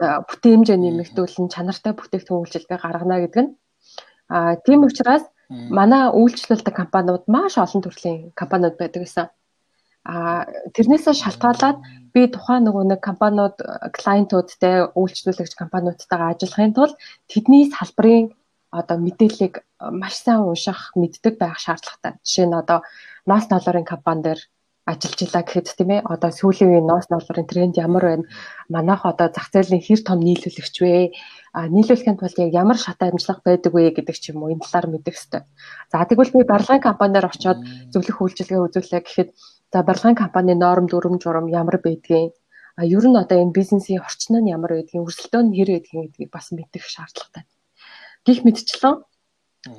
бүтээмжээ 0.01 0.79
нэмэгдүүлэн 0.81 1.53
чанартай 1.55 1.93
бүтээгдэхүүн 1.95 2.43
үйлчилгээ 2.43 2.79
гаргана 2.81 3.23
гэдэг 3.23 3.43
нь. 3.45 3.53
А 4.33 4.57
тийм 4.65 4.89
учраас 4.89 5.25
манай 5.51 6.09
үйлчлүүлдэг 6.11 6.75
компаниуд 6.75 7.25
маш 7.29 7.55
олон 7.59 7.83
төрлийн 7.83 8.33
компаниуд 8.35 8.75
байдаг 8.79 9.03
гэсэн 9.05 9.27
А 10.05 10.49
тэрнээсээ 10.75 11.15
шалтгаалаад 11.15 11.79
би 12.15 12.21
тухайн 12.33 12.65
нөгөө 12.65 12.85
нэг 12.89 13.01
компаниуд 13.05 13.57
клиентуудтай 13.97 14.89
үйлчлүүлэгч 14.97 15.53
компаниудтайгаа 15.61 16.33
ажиллахын 16.33 16.73
тулд 16.75 16.97
тэдний 17.31 17.69
салбарын 17.69 18.33
одоо 18.71 18.97
мэдээллийг 18.97 19.55
маш 20.01 20.15
сайн 20.25 20.47
унших 20.49 20.97
мэддэг 20.97 21.35
байх 21.39 21.59
шаардлагатай. 21.61 22.13
Жишээ 22.25 22.47
нь 22.49 22.61
одоо 22.63 22.81
ноос 23.29 23.47
ноолорын 23.51 23.85
компани 23.85 24.23
дээр 24.25 24.41
ажиллаж 24.91 25.21
илаа 25.23 25.43
гэхэд 25.45 25.69
тийм 25.77 25.91
ээ 25.95 26.07
одоо 26.15 26.31
сүүлийн 26.33 26.71
үеийн 26.71 26.87
ноос 26.89 27.07
ноолорын 27.11 27.51
тренд 27.51 27.75
ямар 27.77 28.05
байна? 28.07 28.27
Манайх 28.75 29.03
одоо 29.07 29.29
зах 29.31 29.49
зээлийн 29.53 29.85
хэр 29.85 30.01
том 30.03 30.19
нийлүүлэгч 30.25 30.77
вэ? 30.83 31.13
А 31.53 31.69
нийлүүлэхийн 31.75 32.19
тулд 32.19 32.39
яг 32.39 32.51
ямар 32.63 32.79
шат 32.81 33.03
амжилга 33.03 33.43
байдаг 33.45 33.73
вэ 33.75 33.91
гэдэг 33.95 34.17
ч 34.19 34.25
юм 34.33 34.43
уу 34.43 34.53
энэ 34.55 34.65
талаар 34.65 34.87
мэдэх 34.91 35.15
хэрэгтэй. 35.15 35.43
За 35.93 36.07
тэгвэл 36.09 36.35
би 36.35 36.41
барилгын 36.47 36.87
компаниар 36.89 37.27
очиод 37.29 37.59
зөвлөх 37.93 38.19
үйлчилгээ 38.23 38.65
үзүүлээ 38.65 39.03
гэхэд 39.05 39.31
За 39.73 39.83
барилгын 39.87 40.17
компани 40.19 40.55
норм 40.55 40.87
дүрм 40.91 41.21
журам 41.23 41.47
ямар 41.47 41.79
байдгийг 41.79 42.35
а 42.81 42.83
ер 42.85 43.05
нь 43.07 43.21
одоо 43.23 43.39
энэ 43.43 43.57
бизнесийн 43.59 44.03
орчин 44.03 44.43
нь 44.43 44.51
ямар 44.57 44.73
байдгийг 44.75 45.07
өрсөлдөөн 45.07 45.47
нь 45.51 45.57
хэр 45.59 45.71
байдгийг 45.75 46.03
гэдгийг 46.11 46.31
бас 46.35 46.47
мэдэх 46.51 46.85
шаардлагатай. 46.95 47.45
Гэх 48.27 48.39
мэтчлэн 48.43 48.97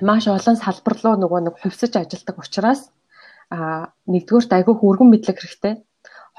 маш 0.07 0.23
олон 0.37 0.57
салбар 0.63 0.95
руу 1.03 1.15
нөгөө 1.19 1.39
нэг 1.43 1.55
хувьсаж 1.59 1.93
ажилладаг 1.99 2.37
учраас 2.39 2.81
а 3.51 3.91
нэгдүгээрт 4.07 4.51
айгүй 4.55 4.75
хүргэн 4.79 5.09
мэдлэг 5.11 5.37
хэрэгтэй. 5.39 5.75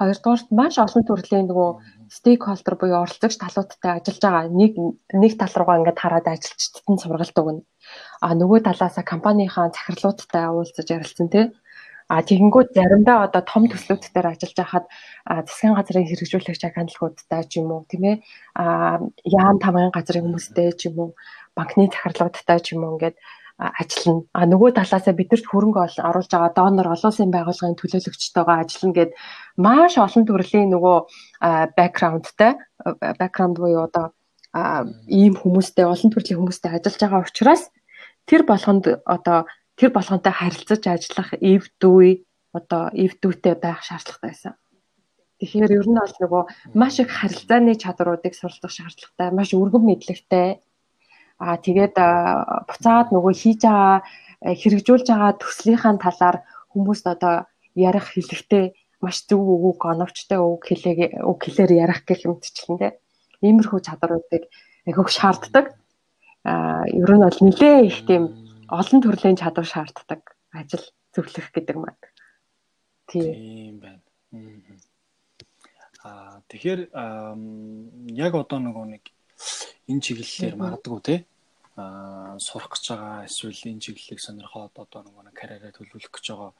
Хоёрдугаарт 0.00 0.48
маш 0.60 0.74
олон 0.80 1.04
төрлийн 1.04 1.46
нөгөө 1.50 1.70
стейкхолдер 2.16 2.74
буюу 2.80 3.04
оролцогч 3.04 3.36
талуудтай 3.36 4.00
ажиллаж 4.00 4.22
байгаа 4.24 4.44
нэг 4.48 4.72
нэг 5.22 5.32
тал 5.36 5.54
руугаа 5.56 5.76
ингээд 5.80 6.00
хараад 6.00 6.26
ажилчдад 6.32 6.86
нь 6.88 7.02
сургалт 7.02 7.36
өгнө. 7.40 7.62
А 8.24 8.28
нөгөө 8.32 8.58
талаас 8.64 8.96
компанийнхаа 9.12 9.68
захирлуудтай 9.76 10.44
уулзаж 10.48 10.88
ярилцсан 10.96 11.28
тий 11.28 11.44
А 12.12 12.20
тэгэнгүүт 12.28 12.76
заримдаа 12.76 13.24
одоо 13.26 13.40
том 13.40 13.64
төслүүд 13.72 14.12
дээр 14.12 14.36
ажиллаж 14.36 14.58
байхад 14.60 14.86
засгийн 15.48 15.76
газрын 15.76 16.08
хэрэгжүүлэгч 16.08 16.62
хандлагуудтай 16.76 17.42
ч 17.48 17.52
юм 17.64 17.72
уу 17.72 17.88
тийм 17.88 18.04
ээ 18.04 18.16
яам 19.40 19.56
тамгын 19.64 19.96
газрын 19.96 20.28
хүмүүстэй 20.28 20.76
ч 20.76 20.92
юм 20.92 20.96
уу 21.00 21.10
банкны 21.56 21.88
захирлагуудтай 21.88 22.58
ч 22.60 22.76
юм 22.76 22.84
уу 22.84 23.00
ингээд 23.00 23.16
ажиллана. 23.56 24.28
А 24.36 24.44
нөгөө 24.44 24.76
талаасаа 24.76 25.14
бидэрт 25.16 25.46
хөрөнгө 25.48 25.80
оруулж 26.04 26.30
байгаа 26.32 26.52
донор 26.52 26.88
олон 26.92 27.10
улсын 27.12 27.32
байгууллагын 27.32 27.78
төлөөлөгчтэйгээ 27.80 28.60
ажиллана 28.60 28.96
гэд 28.98 29.10
маш 29.56 29.94
олон 29.96 30.24
төрлийн 30.26 30.68
нөгөө 30.72 30.96
бэкграундтай 31.76 32.52
бэкграунд 33.20 33.56
буюу 33.56 33.88
одоо 33.88 34.06
ийм 35.08 35.34
хүмүүстэй 35.40 35.86
олон 35.88 36.10
төрлийн 36.12 36.38
хүмүүстэй 36.40 36.70
ажиллаж 36.76 37.00
байгаа 37.00 37.24
учраас 37.24 37.62
тэр 38.28 38.42
болгонд 38.44 38.84
одоо 39.06 39.38
тэр 39.82 39.90
болгонтой 39.90 40.30
харилцаж 40.30 40.86
ажиллах 40.86 41.34
эв 41.42 41.66
дүү 41.82 42.22
одоо 42.54 42.94
эв 42.94 43.18
дүүтэй 43.18 43.58
байх 43.58 43.82
шаардлагатай 43.82 44.30
байсан. 44.30 44.54
Тэгэхээр 45.42 45.74
ер 45.74 45.86
нь 45.90 45.98
бол 45.98 46.14
нөгөө 46.22 46.42
маш 46.78 47.02
их 47.02 47.10
харилцааны 47.10 47.74
чадруудыг 47.74 48.30
суралцах 48.38 48.70
шаардлагатай, 48.70 49.34
маш 49.34 49.50
өргөн 49.58 49.82
мэдлэгтэй. 49.82 50.62
Аа 51.42 51.58
тэгээд 51.58 51.98
буцаад 51.98 53.10
нөгөө 53.10 53.34
хийж 53.34 53.66
байгаа 53.66 54.06
хэрэгжүүлж 54.46 55.06
байгаа 55.10 55.32
төслийнхаа 55.42 55.98
талаар 55.98 56.36
хүмүүст 56.70 57.06
одоо 57.10 57.50
ярих 57.74 58.06
хэлэхдээ 58.14 58.64
маш 59.02 59.26
зөв 59.26 59.42
үг 59.42 59.82
оновчтой 59.82 60.38
үг 60.38 60.62
хэлээ 60.62 61.26
үг 61.26 61.38
хэлээр 61.42 61.72
ярих 61.74 62.06
гэх 62.06 62.22
юм 62.30 62.38
төчлөн 62.38 62.78
тэ. 62.78 63.02
Иймэрхүү 63.42 63.80
чадруудыг 63.82 64.46
айгүйх 64.86 65.10
шаарддаг. 65.10 65.74
а 66.46 66.86
ер 66.86 67.10
нь 67.10 67.22
бол 67.26 67.38
нэлээ 67.42 67.86
их 67.90 68.06
тийм 68.06 68.41
олон 68.68 69.00
төрлийн 69.02 69.36
чадвар 69.38 69.66
шаарддаг 69.66 70.36
ажил 70.52 70.84
зөвлөх 71.14 71.50
гэдэг 71.52 71.76
маань. 71.76 72.02
Тийм 73.08 73.80
байна. 73.80 74.02
Аа 76.02 76.42
тэгэхээр 76.48 76.80
яг 78.16 78.32
одоо 78.34 78.58
нөгөө 78.58 78.86
нэг 78.96 79.04
энэ 79.86 80.02
чиглэлээр 80.02 80.56
магадгүй 80.56 81.00
те. 81.02 81.16
Аа 81.76 82.38
сурах 82.38 82.74
гэж 82.74 82.84
байгаа 82.90 83.26
эсвэл 83.28 83.70
энэ 83.70 83.82
чиглэлийг 83.84 84.20
сонирхоод 84.20 84.74
одоо 84.74 85.00
нөгөө 85.06 85.22
нэг 85.30 85.36
карьераа 85.36 85.72
төлөвлөх 85.72 86.12
гэж 86.12 86.26
байгаа 86.32 86.52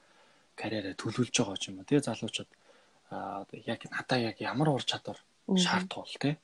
карьераа 0.55 0.95
төлөвлөж 0.95 1.35
байгаа 1.37 1.59
юм 1.69 1.85
те 1.85 2.01
залуучууд. 2.01 2.51
Аа 3.11 3.45
яг 3.67 3.81
надаа 3.91 4.19
яг 4.19 4.37
ямар 4.41 4.69
ур 4.71 4.85
чадвар 4.85 5.19
шаардах 5.57 6.07
бол 6.07 6.17
те. 6.21 6.39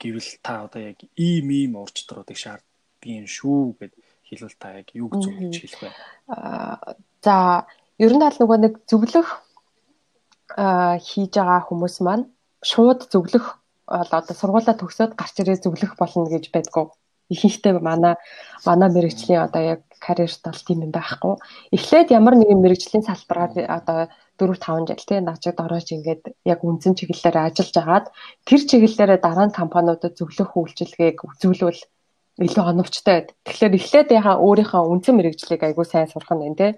Гэвэл 0.00 0.30
та 0.40 0.64
одоо 0.64 0.80
яг 0.80 0.98
ийм 1.16 1.50
ийм 1.50 1.72
ур 1.76 1.90
чадруудыг 1.92 2.38
шаарддаг 2.40 3.04
юм 3.04 3.26
шүү 3.26 3.76
гэд 3.78 3.92
хэлвэл 4.30 4.56
та 4.62 4.78
яг 4.78 4.88
юуг 4.94 5.12
зөвлөж 5.18 5.54
хэлэх 5.58 5.82
вэ? 5.82 5.90
Аа 6.30 6.94
за 7.22 7.66
ер 7.98 8.12
нь 8.14 8.22
аль 8.22 8.38
нөгөө 8.38 8.58
нэг 8.62 8.74
зөвлөх 8.86 9.28
аа 10.54 10.96
хийж 11.02 11.34
байгаа 11.34 11.66
хүмүүс 11.66 11.96
маань 12.06 12.24
шууд 12.62 13.10
зөвлөх 13.12 13.46
бол 13.90 14.10
одоо 14.18 14.34
сургуулаа 14.38 14.74
төгсөөд 14.78 15.12
гарч 15.18 15.34
ирээ 15.42 15.58
зөвлөх 15.66 15.98
болно 15.98 16.30
гэж 16.30 16.54
байдгүй. 16.54 16.86
Ихэнхдээ 17.34 17.74
манай 17.82 18.14
манай 18.66 18.88
мэрэгчлийн 18.94 19.42
одоо 19.46 19.62
яг 19.74 19.80
карьерт 19.98 20.42
бол 20.46 20.62
тийм 20.66 20.78
юм 20.86 20.92
байхгүй. 20.94 21.34
Эхлээд 21.76 22.08
ямар 22.18 22.34
нэгэн 22.38 22.62
мэрэгжлийн 22.62 23.06
салбараар 23.06 23.52
одоо 23.78 23.98
4 24.38 24.56
5 24.56 24.88
жил 24.88 25.04
тийм 25.06 25.24
нажид 25.26 25.58
орооч 25.60 25.88
ингээд 25.92 26.22
яг 26.52 26.60
үндсэн 26.64 26.94
чиглэлээр 26.98 27.36
ажиллаж 27.50 27.76
агаад 27.82 28.06
тэр 28.48 28.60
чиглэлээр 28.70 29.20
дараа 29.20 29.46
нь 29.46 29.58
компаниудад 29.60 30.14
зөвлөх 30.16 30.50
үйлчилгээг 30.56 31.18
үзүүлвэл 31.28 31.80
илүү 32.40 32.64
оновчтой 32.72 33.14
байд. 33.14 33.28
Тэгэхээр 33.44 33.76
эхлээд 33.76 34.08
яхаа 34.16 34.36
өөрийнхөө 34.40 34.82
үндсэн 34.92 35.14
мэрэгжлийг 35.16 35.62
айгүй 35.64 35.86
сайн 35.86 36.08
сурах 36.08 36.32
нь 36.32 36.42
байна 36.42 36.58
тийм 36.58 36.74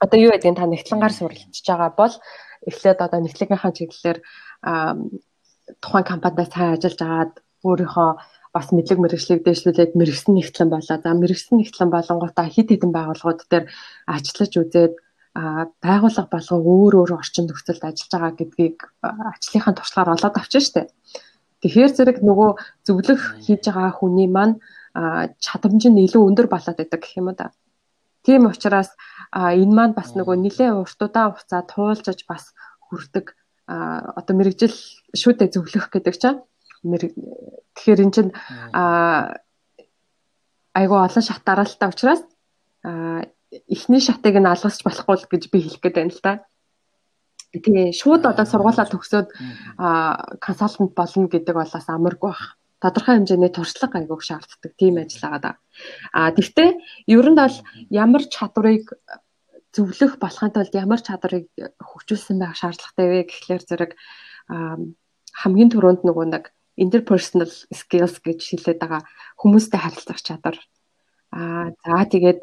одоо 0.00 0.18
юу 0.18 0.32
гэдгийг 0.32 0.56
та 0.56 0.66
нэгтлэнгаар 0.66 1.14
суралцж 1.14 1.66
байгаа 1.68 1.90
бол 1.92 2.14
эхлээд 2.70 2.98
одоо 3.04 3.20
нэгтлэгийнхаа 3.20 3.72
чиглэлээр 3.76 4.18
тухайн 5.82 6.06
компанидаа 6.08 6.46
сайн 6.48 6.72
ажиллаж 6.74 7.00
агаад 7.04 7.32
өөрийнхөө 7.68 8.10
бас 8.56 8.66
мэдлэг 8.74 8.98
мэрэгчлийг 8.98 9.40
дэвшлүүлээд 9.44 9.92
мэрэгсэн 9.94 10.34
нэгтлэн 10.34 10.70
болоо. 10.72 10.96
За 10.98 11.10
мэрэгсэн 11.14 11.54
нэгтлэн 11.60 11.90
болонгуудаа 11.92 12.46
хит 12.50 12.68
хитэн 12.72 12.90
байгууллагууд 12.90 13.40
дээр 13.46 13.64
ажиллаж 14.08 14.52
үзээд 14.58 14.94
байгууллага 15.84 16.28
болго 16.34 16.56
өөр 16.58 16.94
өөр 16.98 17.10
орчин 17.20 17.46
нөхцөлд 17.46 17.84
ажиллаж 17.86 18.10
байгаа 18.10 18.32
гэдгийг 18.34 18.78
ажлынхаа 19.04 19.74
туршлагаар 19.78 20.14
олоод 20.18 20.34
шүү 20.50 20.74
дээ. 20.74 20.86
Тэгэхээр 21.60 21.92
зэрэг 21.96 22.18
нөгөө 22.24 22.50
зөвлөх 22.86 23.22
хийж 23.44 23.62
байгаа 23.68 23.92
хүний 23.92 24.28
маань 24.28 24.56
чадамж 25.44 25.82
нь 25.88 26.02
илүү 26.06 26.22
өндөр 26.28 26.48
болоод 26.50 26.76
байдаг 26.80 27.00
гэх 27.00 27.20
юм 27.20 27.30
да. 27.36 27.52
Тийм 28.24 28.48
учраас 28.48 28.90
энэ 29.32 29.74
маань 29.76 29.94
бас 29.96 30.16
нөгөө 30.18 30.36
нэлээд 30.40 30.76
урт 30.80 31.00
удаан 31.00 31.32
хугацаа 31.32 31.62
туулжж 31.68 32.24
бас 32.26 32.52
хүрдэг 32.84 33.36
одоо 33.70 34.34
мэрэгжил 34.36 34.74
шүүдэ 35.14 35.52
зөвлөх 35.54 35.94
гэдэг 35.94 36.14
чинь 36.18 36.42
тэгэхээр 36.82 38.00
эн 38.04 38.12
чинь 38.12 38.32
айгу 40.74 40.96
олон 40.98 41.22
шат 41.22 41.42
дараалтаа 41.46 41.88
учраас 41.92 42.22
эхний 43.68 44.00
шатыг 44.00 44.34
нь 44.40 44.50
алгасч 44.50 44.82
болохгүй 44.82 45.16
л 45.16 45.30
гэж 45.30 45.42
би 45.52 45.58
хэлэх 45.62 45.80
гээд 45.82 45.96
байна 45.96 46.14
л 46.14 46.22
да. 46.24 46.32
Тэгээ 47.50 47.90
шууд 47.90 48.22
одоо 48.30 48.46
сургуулаа 48.46 48.86
төгсөөд 48.86 49.28
консалтант 50.38 50.94
болно 50.94 51.26
гэдэг 51.26 51.54
бол 51.54 51.66
бас 51.66 51.86
амаргүй 51.90 52.30
бах 52.30 52.60
тодорхой 52.80 53.18
хэмжээний 53.18 53.52
туршлага 53.52 53.98
айгуух 53.98 54.22
шаарддаг 54.24 54.72
тийм 54.78 55.02
ажил 55.02 55.26
байгаа. 55.26 55.54
А 56.14 56.30
тэгвэл 56.32 56.78
ер 57.10 57.26
нь 57.28 57.36
бол 57.36 57.56
ямар 57.90 58.22
чадварыг 58.24 58.86
зөвлөх 59.74 60.16
болохын 60.22 60.54
тулд 60.54 60.74
ямар 60.74 61.00
чадварыг 61.02 61.46
хөгжүүлсэн 61.78 62.38
байх 62.40 62.56
шаардлагатай 62.56 63.06
вэ 63.10 63.20
гэхлээр 63.28 63.62
зэрэг 63.68 63.92
хамгийн 64.48 65.70
түрүүнд 65.70 66.02
нөгөө 66.08 66.26
нэг 66.32 66.44
interpersonal 66.80 67.52
skills 67.74 68.16
гэж 68.24 68.40
хэлээд 68.40 68.78
байгаа 68.80 69.02
хүмүүстэй 69.36 69.80
харилцах 69.80 70.20
чадвар. 70.24 70.56
Аа 71.30 71.70
за 71.86 72.02
тэгээд 72.10 72.40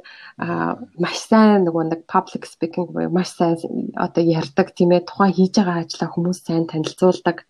маш 1.04 1.17
сайн 1.28 1.67
нөгөө 1.67 1.84
нэг 1.91 2.02
public 2.08 2.47
speaking 2.47 2.88
буюу 2.88 3.12
маш 3.12 3.36
сайн 3.36 3.60
одоо 4.00 4.23
ярьдаг 4.23 4.71
тийм 4.71 4.95
ээ 4.95 5.04
тухайн 5.04 5.36
хийж 5.36 5.60
байгаа 5.60 5.84
ажлаа 5.84 6.10
хүмүүс 6.15 6.39
сайн 6.47 6.63
танилцуулдаг. 6.71 7.43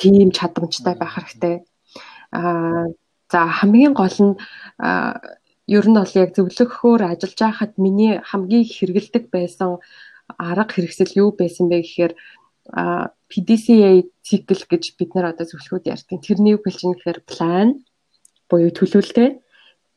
Тийм 0.00 0.28
чадамжтай 0.32 0.94
байх 0.96 1.12
хэрэгтэй. 1.12 1.56
Аа 2.32 2.88
за 3.28 3.40
хамгийн 3.60 3.92
гол 3.92 4.16
нь 4.16 4.34
ер 5.76 5.84
нь 5.84 5.98
бол 6.00 6.14
яг 6.16 6.30
зөвлөхөөр 6.32 7.02
ажиллаж 7.04 7.40
байхад 7.44 7.72
миний 7.76 8.16
хамгийн 8.24 8.64
хэрэгэлдэг 8.64 9.24
байсан 9.28 9.76
арга 10.40 10.72
хэрэгсэл 10.72 11.20
юу 11.20 11.36
байсан 11.36 11.68
бэ 11.68 11.84
гэхээр 11.84 12.12
PDCA 13.28 14.08
цикл 14.24 14.62
гэж 14.72 14.84
бид 14.96 15.10
нар 15.12 15.36
одоо 15.36 15.44
зөвлөхөд 15.44 15.84
ярьдаг. 15.92 16.16
Тэрний 16.24 16.56
үг 16.56 16.64
хэлж 16.64 16.80
нэхэр 16.88 17.18
plan 17.28 17.84
буюу 18.48 18.72
төлөвлөлтөө 18.72 19.28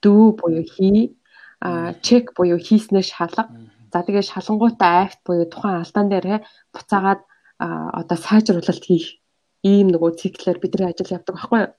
do 0.04 0.34
буюу 0.40 0.66
хий 0.66 1.18
а 1.62 1.94
чек 2.02 2.34
буюу 2.36 2.58
хийснээр 2.58 3.06
шалга. 3.06 3.50
За 3.94 4.02
тэгээ 4.02 4.26
шалангуудаа 4.26 5.06
акт 5.06 5.20
буюу 5.26 5.46
тухайн 5.46 5.82
алдаан 5.82 6.08
дээр 6.10 6.28
буцаагаад 6.74 7.22
одоо 7.62 8.18
сайжруулалт 8.18 8.86
хийх 8.86 9.22
ийм 9.62 9.94
нөгөө 9.94 10.18
циклээр 10.20 10.58
бидний 10.62 10.90
ажил 10.90 11.14
явдаг 11.14 11.36
байхгүй 11.38 11.60
юу? 11.62 11.72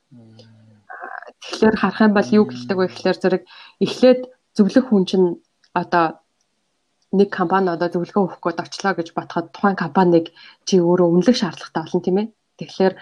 Тэгэхээр 1.42 1.76
харах 1.82 2.00
юм 2.06 2.14
бол 2.14 2.28
юу 2.38 2.44
гэлдэг 2.46 2.78
вэ 2.78 2.86
гэхээр 2.86 3.18
зэрэг 3.18 3.42
эхлээд 3.82 4.20
зөвлөх 4.54 4.86
хүн 4.86 5.04
чинь 5.10 5.28
одоо 5.74 6.22
нэг 7.12 7.28
компани 7.34 7.74
одоо 7.74 7.88
зөвлөгөө 7.90 8.22
өгөх 8.22 8.40
гээд 8.40 8.62
очлоо 8.62 8.92
гэж 8.94 9.08
бодоход 9.12 9.50
тухайн 9.50 9.76
компанийг 9.76 10.26
чи 10.64 10.78
өөрөө 10.78 11.10
өмнөлөх 11.10 11.36
шаардлагатай 11.36 11.82
болно 11.82 12.00
тийм 12.06 12.18
ээ. 12.22 12.28
Тэгэхээр 12.62 12.94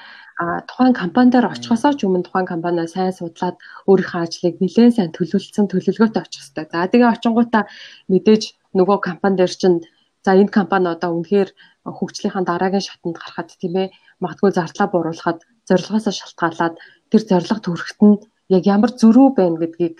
тухайн 0.69 0.95
компани 0.97 1.31
дээр 1.31 1.47
очихосоо 1.53 1.93
ч 1.99 2.05
өмнө 2.07 2.25
тухайн 2.25 2.49
компаниа 2.53 2.87
сайн 2.89 3.13
судлаад 3.13 3.57
өөрийнхөө 3.91 4.21
ажлыг 4.25 4.57
нэлээд 4.61 4.97
сайн 4.97 5.11
төлөвлөсөн 5.13 5.67
төлөвлөгөөтэй 5.69 6.23
очих 6.25 6.43
хэрэгтэй. 6.43 6.67
За 6.73 6.89
тэгээ 6.93 7.13
очингуудаа 7.13 7.65
мэдээж 8.13 8.43
нөгөө 8.79 8.99
компани 9.09 9.37
дээр 9.37 9.53
чинь 9.61 9.79
за 10.25 10.31
энэ 10.41 10.53
компани 10.59 10.89
одоо 10.95 11.11
үнэхээр 11.17 11.51
хөгжлийнхаа 11.99 12.45
дараагийн 12.45 12.87
шатанд 12.87 13.17
гарахад 13.21 13.49
тийм 13.61 13.75
ээ 13.83 13.89
магадгүй 14.23 14.51
зардлаа 14.57 14.89
бууруулахад 14.91 15.39
зорилгоосоо 15.69 16.15
шалтгаалаад 16.17 16.75
тэр 17.11 17.23
зорилго 17.31 17.59
төрөхт 17.65 18.01
нь 18.05 18.21
яг 18.57 18.65
ямар 18.75 18.93
зөрүү 19.01 19.29
байна 19.39 19.57
гэдгийг 19.63 19.97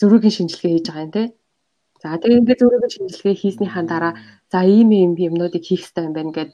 зөрүүгийн 0.00 0.36
шинжилгээ 0.36 0.72
хийж 0.72 0.86
байгаа 0.88 1.04
юм 1.06 1.12
тий. 1.16 1.28
За 2.02 2.20
тэгээ 2.20 2.40
ингээд 2.40 2.60
зөрүүгийн 2.60 2.94
шинжилгээ 2.94 3.36
хийснийхаа 3.40 3.84
дараа 3.88 4.12
за 4.52 4.58
ийм 4.68 4.90
ийм 4.92 5.12
юмнуудыг 5.28 5.64
хийх 5.64 5.82
хэрэгтэй 5.88 6.04
юм 6.08 6.14
байна 6.16 6.32
гэд 6.36 6.50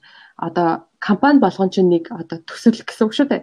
одоо 0.47 0.69
компани 1.07 1.39
болгон 1.45 1.71
чинь 1.75 1.93
нэг 1.93 2.05
одоо 2.11 2.39
төсөл 2.49 2.81
гэсэн 2.81 3.05
үг 3.07 3.15
шүү 3.15 3.29
дээ. 3.29 3.43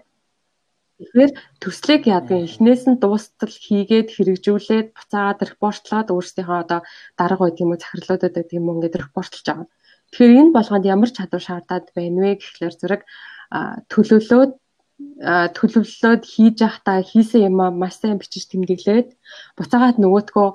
Тэгэхээр 0.97 1.31
төслийг 1.61 2.03
яадаг 2.09 2.41
эхнээс 2.41 2.83
нь 2.89 2.97
дуустал 2.97 3.53
хийгээд 3.53 4.09
хэрэгжүүлээд 4.17 4.87
буцаагаад 4.97 5.39
репортлоод 5.45 6.09
өөрсдийнхөө 6.09 6.57
одоо 6.65 6.79
дарга 7.19 7.43
байт 7.45 7.61
юм 7.61 7.69
уу 7.73 7.81
захирлуудад 7.81 8.33
байт 8.33 8.49
юм 8.57 8.65
уу 8.65 8.75
ингээд 8.81 8.99
репортлж 9.05 9.45
байгаа. 9.45 9.69
Тэгэхээр 10.09 10.39
энэ 10.41 10.55
болгонд 10.57 10.85
ямар 10.89 11.11
чадвар 11.13 11.43
шаардаад 11.45 11.85
байна 11.93 12.17
вэ 12.17 12.31
гэхлээр 12.41 12.75
зэрэг 12.81 13.01
төлөвлөөд 13.93 14.51
төлөвлөлөөд 15.57 16.23
хийж 16.25 16.55
явахдаа 16.65 16.97
хийсэн 17.05 17.45
юм 17.45 17.57
маш 17.77 18.01
сайн 18.01 18.17
бичиж 18.17 18.49
тэмдэглээд 18.49 19.09
буцаагаад 19.57 19.97
нөгөөдгөө 20.01 20.47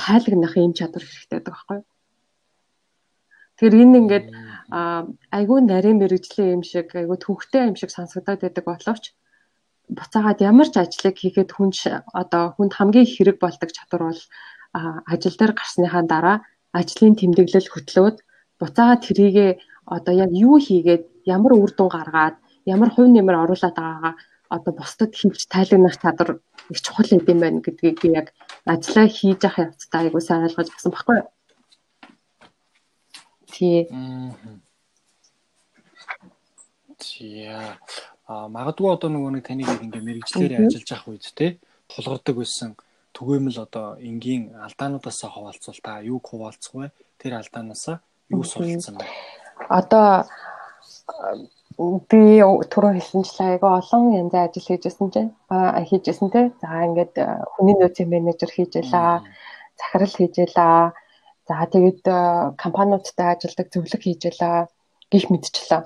тайлагнах 0.00 0.54
юм 0.56 0.72
чадвар 0.72 1.04
хэрэгтэй 1.04 1.36
байдаг 1.36 1.52
байхгүй 1.52 1.76
юу? 1.76 1.91
Тэгэхээр 3.62 3.78
энэ 3.78 3.98
ингээд 4.02 4.26
айгүй 5.38 5.58
нарийн 5.62 6.02
мэрэгжлийн 6.02 6.50
юм 6.58 6.62
шиг 6.66 6.90
айгүй 6.98 7.14
төвхтэй 7.22 7.70
юм 7.70 7.78
шиг 7.78 7.94
сонсогдоод 7.94 8.42
байдаг 8.42 8.64
боловч 8.66 9.04
буцаагаад 9.86 10.42
ямар 10.50 10.66
ч 10.66 10.82
ажлыг 10.82 11.14
хийхэд 11.22 11.54
хүн 11.54 11.70
одоо 12.10 12.58
хүнд 12.58 12.72
хамгийн 12.74 13.06
хэрэг 13.06 13.38
болдог 13.38 13.70
чадвар 13.70 14.02
бол 14.10 14.22
ажил 15.12 15.36
дээр 15.38 15.52
гарсныхаа 15.54 16.02
дараа 16.10 16.36
ажлын 16.74 17.14
тэмдэглэл 17.14 17.70
хөтлөөд 17.70 18.16
буцаагаад 18.58 19.04
тэрийгэ 19.06 19.48
одоо 19.86 20.14
яг 20.24 20.30
юу 20.34 20.58
хийгээд 20.58 21.04
ямар 21.34 21.52
үр 21.54 21.70
дүн 21.70 21.90
гаргаад 21.94 22.36
ямар 22.66 22.90
хувь 22.90 23.14
нэмэр 23.14 23.46
оруулаад 23.46 23.76
байгаагаа 23.78 24.14
одоо 24.56 24.72
бусдад 24.74 25.14
хэлж 25.14 25.40
тайлагнах 25.54 26.02
чадвар 26.02 26.30
их 26.72 26.80
чухал 26.82 27.14
юм 27.14 27.38
байна 27.38 27.62
гэдгийг 27.62 27.96
би 28.02 28.08
яг 28.20 28.34
ажиллаа 28.66 29.06
хийж 29.06 29.38
явах 29.46 29.62
явцдаа 29.64 30.00
айгуу 30.02 30.22
сайн 30.24 30.46
ойлгож 30.50 30.68
авсан 30.74 30.90
баггүй 30.90 31.16
юу. 31.22 31.30
Тий. 33.52 33.88
Тийя. 36.98 37.78
А 38.26 38.48
магадгүй 38.48 38.88
одоо 38.88 39.10
нөгөө 39.12 39.30
нэг 39.36 39.44
таныг 39.44 39.68
ингээ 39.68 40.02
мэрэгчлэрээ 40.08 40.58
ажиллаж 40.64 40.88
явах 40.88 41.08
үед 41.12 41.26
те 41.36 41.58
тулгардаг 41.90 42.34
байсан 42.38 42.70
түгээмэл 43.12 43.58
одоо 43.66 43.86
энгийн 44.00 44.56
алдаануудаас 44.56 45.20
хаваалцвал 45.28 45.80
та 45.84 46.00
юуг 46.00 46.24
хуваалцах 46.24 46.72
вэ? 46.74 46.86
Тэр 47.20 47.36
алдаанаас 47.36 48.00
юу 48.32 48.44
суралцсан 48.46 48.96
бэ? 48.96 49.04
Одоо 49.68 50.24
би 52.08 52.40
түрүү 52.72 52.92
хэлсэнчлээ 52.96 53.48
айгүй 53.56 53.70
олон 53.80 54.04
янзын 54.16 54.44
ажил 54.46 54.66
хийжсэн 54.68 55.08
чинь 55.12 55.32
аа 55.52 55.84
хийжсэн 55.84 56.28
те. 56.32 56.40
За 56.62 56.86
ингээд 56.88 57.14
хүний 57.52 57.76
нөөцийн 57.76 58.08
менежер 58.08 58.50
хийжэлаа, 58.52 59.24
захирал 59.76 60.16
хийжэлаа. 60.16 60.92
За 61.48 61.66
тэгээд 61.66 62.02
компаниудтай 62.62 63.28
ажилдаг 63.34 63.66
зөвлөх 63.72 64.02
хийжэлаа 64.02 64.70
гих 65.10 65.26
мэдчихлээ. 65.30 65.82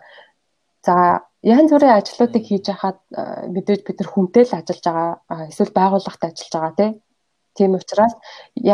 За 0.87 0.95
янз 1.43 1.71
бүрийн 1.73 1.99
ажлуудыг 1.99 2.45
хийж 2.47 2.67
хахад 2.71 3.01
мэдээж 3.55 3.81
бид 3.85 3.99
нар 3.99 4.11
хүнтэй 4.13 4.45
л 4.45 4.57
ажиллаж 4.59 4.85
байгаа 4.85 5.49
эсвэл 5.51 5.73
байгууллагт 5.79 6.23
ажиллаж 6.29 6.53
байгаа 6.55 6.91
тийм 7.57 7.73
учраас 7.81 8.15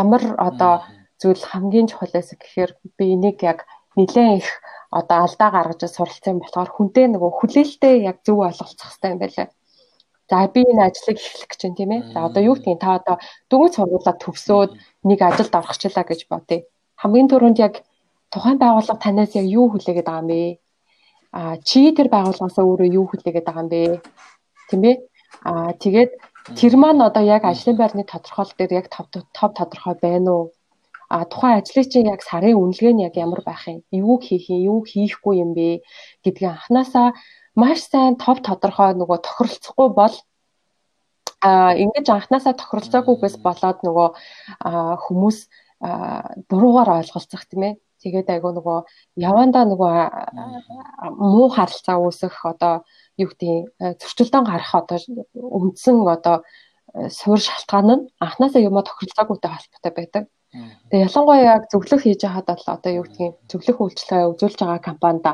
ямар 0.03 0.23
одоо 0.49 0.83
зүйл 1.23 1.43
хамгийн 1.51 1.87
чухалээс 1.89 2.35
гэхээр 2.35 2.71
би 2.99 3.05
энийг 3.15 3.39
яг 3.47 3.59
нэлээд 3.97 4.39
их 4.43 4.49
одоо 4.91 5.19
алдаа 5.25 5.51
гаргаж 5.55 5.81
суралцсан 5.87 6.37
болохоор 6.43 6.71
хүнтэй 6.73 7.07
нөгөө 7.09 7.31
хүлээлттэй 7.39 7.95
яг 8.11 8.17
зөв 8.27 8.39
ойлголцох 8.43 8.91
хэрэгтэй 8.91 9.11
юм 9.15 9.21
байлаа. 9.23 9.49
За 10.31 10.37
би 10.55 10.61
энэ 10.67 10.83
ажлыг 10.89 11.19
эхлэх 11.21 11.49
гэж 11.49 11.61
байна 11.63 11.79
тийм 11.79 11.91
ээ. 11.95 12.03
За 12.13 12.19
одоо 12.27 12.43
юу 12.43 12.55
гэдгийг 12.57 12.81
та 12.83 12.99
одоо 12.99 13.17
дөнгөж 13.51 13.73
сургуулаад 13.77 14.19
төгсөөд 14.25 14.71
нэг 15.09 15.19
ажилд 15.23 15.55
орчихлаа 15.61 16.05
гэж 16.09 16.21
бодъё. 16.33 16.61
Хамгийн 17.03 17.27
түрүүнд 17.27 17.59
яг 17.59 17.83
тухайн 18.31 18.63
байгууллага 18.63 19.03
танаас 19.03 19.35
яг 19.35 19.47
юу 19.51 19.67
хүлээгээд 19.75 20.07
байгаа 20.07 20.23
юм 20.23 20.31
бэ? 20.31 20.43
А 21.35 21.59
чи 21.59 21.91
тэр 21.91 22.07
байгууллагаас 22.15 22.59
өөрөө 22.63 22.89
юу 22.95 23.11
хүлээгээд 23.11 23.47
байгаа 23.47 23.63
юм 23.67 23.71
бэ? 23.75 23.83
Тийм 24.71 24.83
ээ? 24.87 24.97
А 25.43 25.75
тэгээд 25.83 26.11
тэр 26.55 26.75
маань 26.79 27.03
одоо 27.03 27.27
яг 27.27 27.43
ажлын 27.43 27.75
байрны 27.75 28.07
тодорхойл 28.07 28.55
дээр 28.55 28.73
яг 28.81 28.87
тав 28.95 29.11
тав 29.11 29.51
тодорхой 29.59 29.99
байна 29.99 30.31
уу? 30.31 30.45
А 31.11 31.27
тухайн 31.27 31.59
ажлын 31.59 31.91
чинь 31.91 32.13
яг 32.15 32.23
сарын 32.23 32.55
үнэлгээ 32.55 32.93
нь 32.95 33.05
яг 33.09 33.15
ямар 33.19 33.43
байх 33.43 33.67
юм? 33.67 33.83
Юу 33.91 34.23
хийх 34.23 34.47
юм, 34.55 34.63
юу 34.71 34.79
хийхгүй 34.87 35.43
юм 35.43 35.59
бэ 35.59 35.83
гэдгийг 36.23 36.55
анханасаа 36.55 37.19
маш 37.59 37.83
сайн 37.91 38.15
тов 38.15 38.39
тодорхой 38.47 38.95
нөгөө 38.95 39.19
тохиролцохгүй 39.27 39.89
бол 39.91 40.15
а 41.43 41.75
ингэж 41.75 42.07
анханасаа 42.09 42.55
тохиролцоогүйгээс 42.57 43.37
болоод 43.43 43.79
нөгөө 43.83 44.09
хүмүүс 45.05 45.39
буруугаар 46.49 46.91
ойлголцох 46.99 47.45
тийм 47.51 47.63
ээ 47.69 47.75
Тэгээд 48.03 48.29
айгүй 48.35 48.53
нөгөө 48.59 48.79
явандаа 49.23 49.65
нөгөө 49.71 49.95
муу 51.23 51.49
харилцаа 51.55 52.03
үүсэх 52.03 52.35
одоо 52.51 52.83
юу 53.15 53.31
гэдгийг 53.31 53.71
зөрчилдөөн 54.03 54.47
гарах 54.51 54.73
одоо 54.75 54.99
үндсэн 55.39 56.03
одоо 56.11 56.43
суур 57.07 57.39
шалтгаан 57.39 57.89
нь 57.95 58.07
анханасаа 58.19 58.67
юмаа 58.67 58.83
тохиролцоогүйтэй 58.83 59.51
холбоотой 59.55 59.93
байдаг. 59.95 60.25
Тэгээ 60.91 61.07
ялангуяа 61.07 61.47
яг 61.55 61.63
зөвлөх 61.71 62.03
хийж 62.03 62.21
байхад 62.27 62.51
бол 62.51 62.67
одоо 62.75 62.93
юу 62.99 63.05
гэдгийг 63.07 63.35
зөвлөх 63.51 63.79
үйлчлэгээ 63.81 64.31
үзүүлж 64.35 64.59
байгаа 64.59 64.81
компанид 64.83 65.27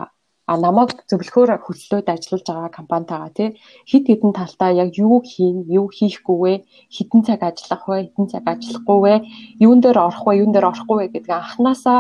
а 0.47 0.57
намайг 0.59 1.07
зөвлөхөөр 1.07 1.51
хөтлөөд 1.63 2.07
ажиллаж 2.11 2.43
байгаа 2.43 2.71
компанитайгаа 2.79 3.31
тий 3.31 3.49
хит 3.87 4.05
хитэн 4.11 4.33
талтаа 4.35 4.71
яг 4.83 4.91
юу 4.99 5.23
хийн, 5.23 5.63
юу 5.79 5.87
хийхгүй 5.87 6.37
вэ, 6.43 6.53
хитэн 6.91 7.21
цаг 7.23 7.41
ажиллах 7.47 7.87
вэ, 7.87 8.11
хитэн 8.11 8.27
цаг 8.27 8.43
ажиллахгүй 8.51 8.99
вэ, 9.03 9.15
юун 9.63 9.79
дээр 9.79 9.97
орох 10.03 10.23
вэ, 10.27 10.43
юун 10.43 10.51
дээр 10.51 10.67
орохгүй 10.67 10.97
вэ 10.99 11.05
гэдгийг 11.15 11.31
анханасаа 11.39 11.99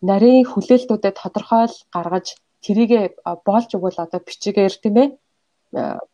нарийн 0.00 0.48
хүлээлтүүдэд 0.48 1.20
тодорхойл 1.20 1.76
гаргаж 1.92 2.26
тэрийгэ 2.64 3.00
боолж 3.44 3.70
өгвөл 3.76 3.98
одоо 4.04 4.20
бичигээр 4.24 4.74
тийм 4.80 4.96
ээ 5.02 5.08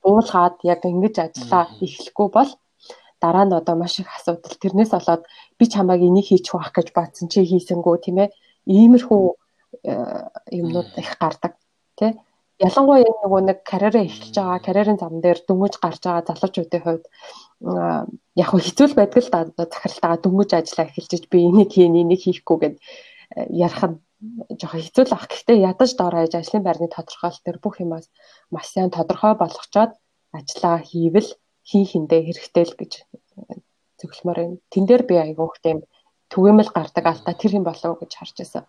буулгаад 0.02 0.56
яг 0.66 0.82
ингэж 0.82 1.14
ажиллаа 1.30 1.64
эхлэхгүй 1.78 2.28
бол 2.34 2.50
дараа 3.22 3.44
нь 3.46 3.54
одоо 3.60 3.74
маш 3.78 3.94
их 4.02 4.10
асуудал 4.18 4.56
тэрнээс 4.62 4.90
болоод 4.94 5.22
би 5.58 5.64
чамайг 5.66 6.02
энийг 6.02 6.26
хийчих 6.26 6.54
واخ 6.54 6.70
гэж 6.74 6.88
бодсон 6.94 7.26
чи 7.30 7.42
хийсэнгүү 7.46 7.96
тийм 8.02 8.18
ээ 8.22 8.34
иймэрхүү 8.66 9.22
юмнууд 10.60 10.90
их 11.02 11.10
гардаг 11.22 11.52
тий 11.99 12.11
ялангуяа 12.61 13.01
энэ 13.01 13.21
нөгөө 13.23 13.41
нэг 13.49 13.59
карьераа 13.71 14.03
эхэлж 14.07 14.35
байгаа 14.37 14.59
карьерийн 14.67 14.99
зам 15.01 15.13
дээр 15.21 15.39
дөнгөж 15.47 15.73
гарч 15.81 16.01
байгаа 16.05 16.27
залуучуудын 16.29 16.83
хувьд 16.85 17.05
яг 18.43 18.49
хэцүү 18.53 18.87
байдаг 18.95 19.19
л 19.23 19.31
да 19.33 19.63
захиралтаа 19.73 20.21
дөнгөж 20.23 20.49
ажиллаа 20.53 20.87
эхэлж 20.87 21.23
би 21.31 21.37
энийг 21.49 21.69
хийн 21.73 21.95
энийг 22.01 22.21
хийхгүй 22.23 22.57
гэд 22.61 22.75
ярих 23.65 23.83
нь 23.89 23.97
жоохон 24.59 24.81
хэцүү 24.85 25.03
л 25.07 25.15
ах. 25.17 25.27
Гэхдээ 25.27 25.65
ядаж 25.71 25.91
доор 25.97 26.15
хаяж 26.15 26.33
ажлын 26.37 26.63
байрны 26.63 26.87
тодорхойлолт 26.87 27.43
төр 27.43 27.57
бүх 27.63 27.75
юмас 27.83 28.05
маш 28.53 28.67
сайн 28.71 28.91
тодорхой 28.93 29.33
болгочоод 29.35 29.91
ажиллаа 30.37 30.77
хийвэл 30.89 31.29
хин 31.69 31.83
хиндэ 31.91 32.17
хэрэгтэй 32.27 32.65
л 32.69 32.75
гэж 32.79 32.93
зөвлөмөр 33.99 34.37
юм. 34.45 34.53
Тэн 34.71 34.83
дээр 34.87 35.03
би 35.09 35.15
айгуух 35.19 35.59
тийм 35.63 35.83
түгээмэл 36.31 36.71
гардаг 36.71 37.05
алдаа 37.07 37.33
тэр 37.35 37.51
юм 37.59 37.65
болов 37.67 37.99
гэж 37.99 38.11
харж 38.15 38.35
байсан. 38.39 38.63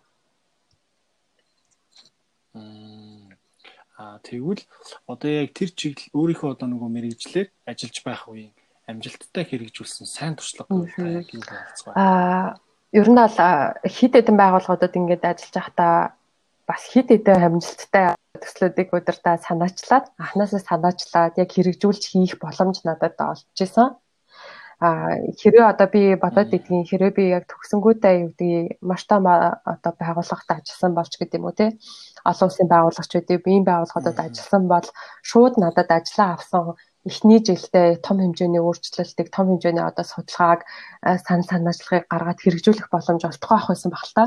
Аа 4.05 4.21
тэгвэл 4.21 4.61
одоо 5.09 5.29
яг 5.41 5.49
тэр 5.57 5.73
чиглэл 5.73 6.13
өөрийнхөө 6.13 6.49
одоо 6.53 6.67
нөгөө 6.69 6.89
мэрэгжлэр 6.93 7.47
ажиллаж 7.65 7.97
байх 8.05 8.21
үеийн 8.29 8.53
амжилттай 8.85 9.43
хэрэгжүүлсэн 9.49 10.05
сайн 10.05 10.37
туршлага 10.37 10.69
гэвэл 10.69 11.25
яг 11.25 11.29
юу 11.33 11.41
байна? 11.41 11.65
Аа 11.97 12.45
ер 12.93 13.07
нь 13.09 13.17
бол 13.17 13.37
хит 13.81 14.13
хэдэн 14.13 14.37
байгууллагуудад 14.37 14.93
ингээд 14.93 15.23
ажиллаж 15.25 15.55
байхдаа 15.57 15.93
бас 16.69 16.81
хит 16.85 17.09
хэдэн 17.09 17.45
амжилттай 17.49 18.13
төслүүдийг 18.37 18.89
удирдаа 18.93 19.35
санаачлаад 19.41 20.05
анханасаа 20.21 20.61
санаачлаад 20.69 21.33
яг 21.41 21.49
хэрэгжүүлж 21.49 22.03
хийх 22.13 22.37
боломж 22.37 22.85
надад 22.85 23.17
олж 23.17 23.57
исэн. 23.57 23.97
А 24.85 25.17
хэрвээ 25.39 25.65
одоо 25.71 25.87
би 25.87 26.01
бодоод 26.19 26.51
идгийн 26.51 26.85
хэрвээ 26.85 27.13
би 27.17 27.23
яг 27.31 27.47
төгсөнгүүтээ 27.47 28.13
юу 28.21 28.29
гэдгийг 28.35 28.77
маш 28.83 29.07
том 29.07 29.23
одоо 29.25 29.91
байгууллагад 29.95 30.49
ажилласан 30.51 30.93
болж 30.93 31.13
гэдэг 31.15 31.39
юм 31.39 31.47
уу 31.47 31.55
те 31.55 31.79
олон 32.29 32.47
улсын 32.49 32.67
байгууллагчдыг 32.73 33.43
биеийн 33.45 33.65
байгууллагуудад 33.69 34.19
ажилласан 34.25 34.63
бол 34.73 34.87
шууд 35.29 35.53
надад 35.61 35.89
ажиллаа 35.97 36.29
авсан 36.35 36.75
эхний 37.05 37.39
жилдээ 37.47 38.01
том 38.01 38.17
хэмжээний 38.19 38.61
өөрчлөлтийг 38.65 39.29
том 39.29 39.45
хэмжээний 39.49 39.85
одоо 39.85 40.05
судалгааг 40.05 40.61
сан 41.25 41.41
санаачлагыг 41.45 42.09
гаргаад 42.09 42.41
хэрэгжүүлэх 42.41 42.89
боломж 42.89 43.21
олдохгүй 43.29 43.57
ах 43.57 43.69
байсан 43.69 43.91
баг 43.93 44.05
л 44.09 44.17
та. 44.17 44.23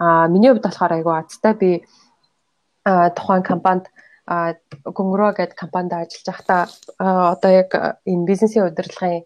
Аа 0.00 0.26
миний 0.32 0.50
хувьд 0.50 0.64
болохоор 0.64 0.92
айгүй 0.96 1.14
азтай 1.20 1.54
би 1.62 1.70
тухайн 2.88 3.44
компанид 3.44 3.86
Гөнгөрөө 4.28 5.32
гэдэг 5.40 5.56
компанид 5.56 5.92
ажиллаж 5.92 6.26
байхдаа 6.28 6.60
одоо 7.32 7.50
яг 7.52 7.70
энэ 8.04 8.28
бизнесийн 8.28 8.68
удирдлагын 8.68 9.24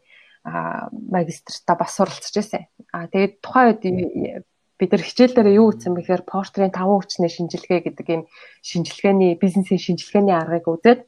магистртаа 1.10 1.76
бас 1.78 1.98
суралцж 1.98 2.34
байсан. 2.34 2.66
Аа 2.94 3.10
тэгээд 3.10 3.42
тухайн 3.42 3.66
үед 3.74 4.46
бид 4.82 4.90
нар 4.90 5.06
хичээл 5.06 5.36
дээр 5.38 5.54
юу 5.62 5.70
гэсэн 5.70 5.94
бэхээр 5.94 6.26
портрийн 6.26 6.74
5 6.74 6.82
хүчний 6.90 7.30
шинжилгээ 7.30 7.80
гэдэг 7.86 8.06
ийм 8.10 8.22
шинжилгээний 8.66 9.38
бизнесийн 9.38 9.78
шинжилгээний 9.78 10.34
аргыг 10.34 10.66
үзээд 10.66 11.06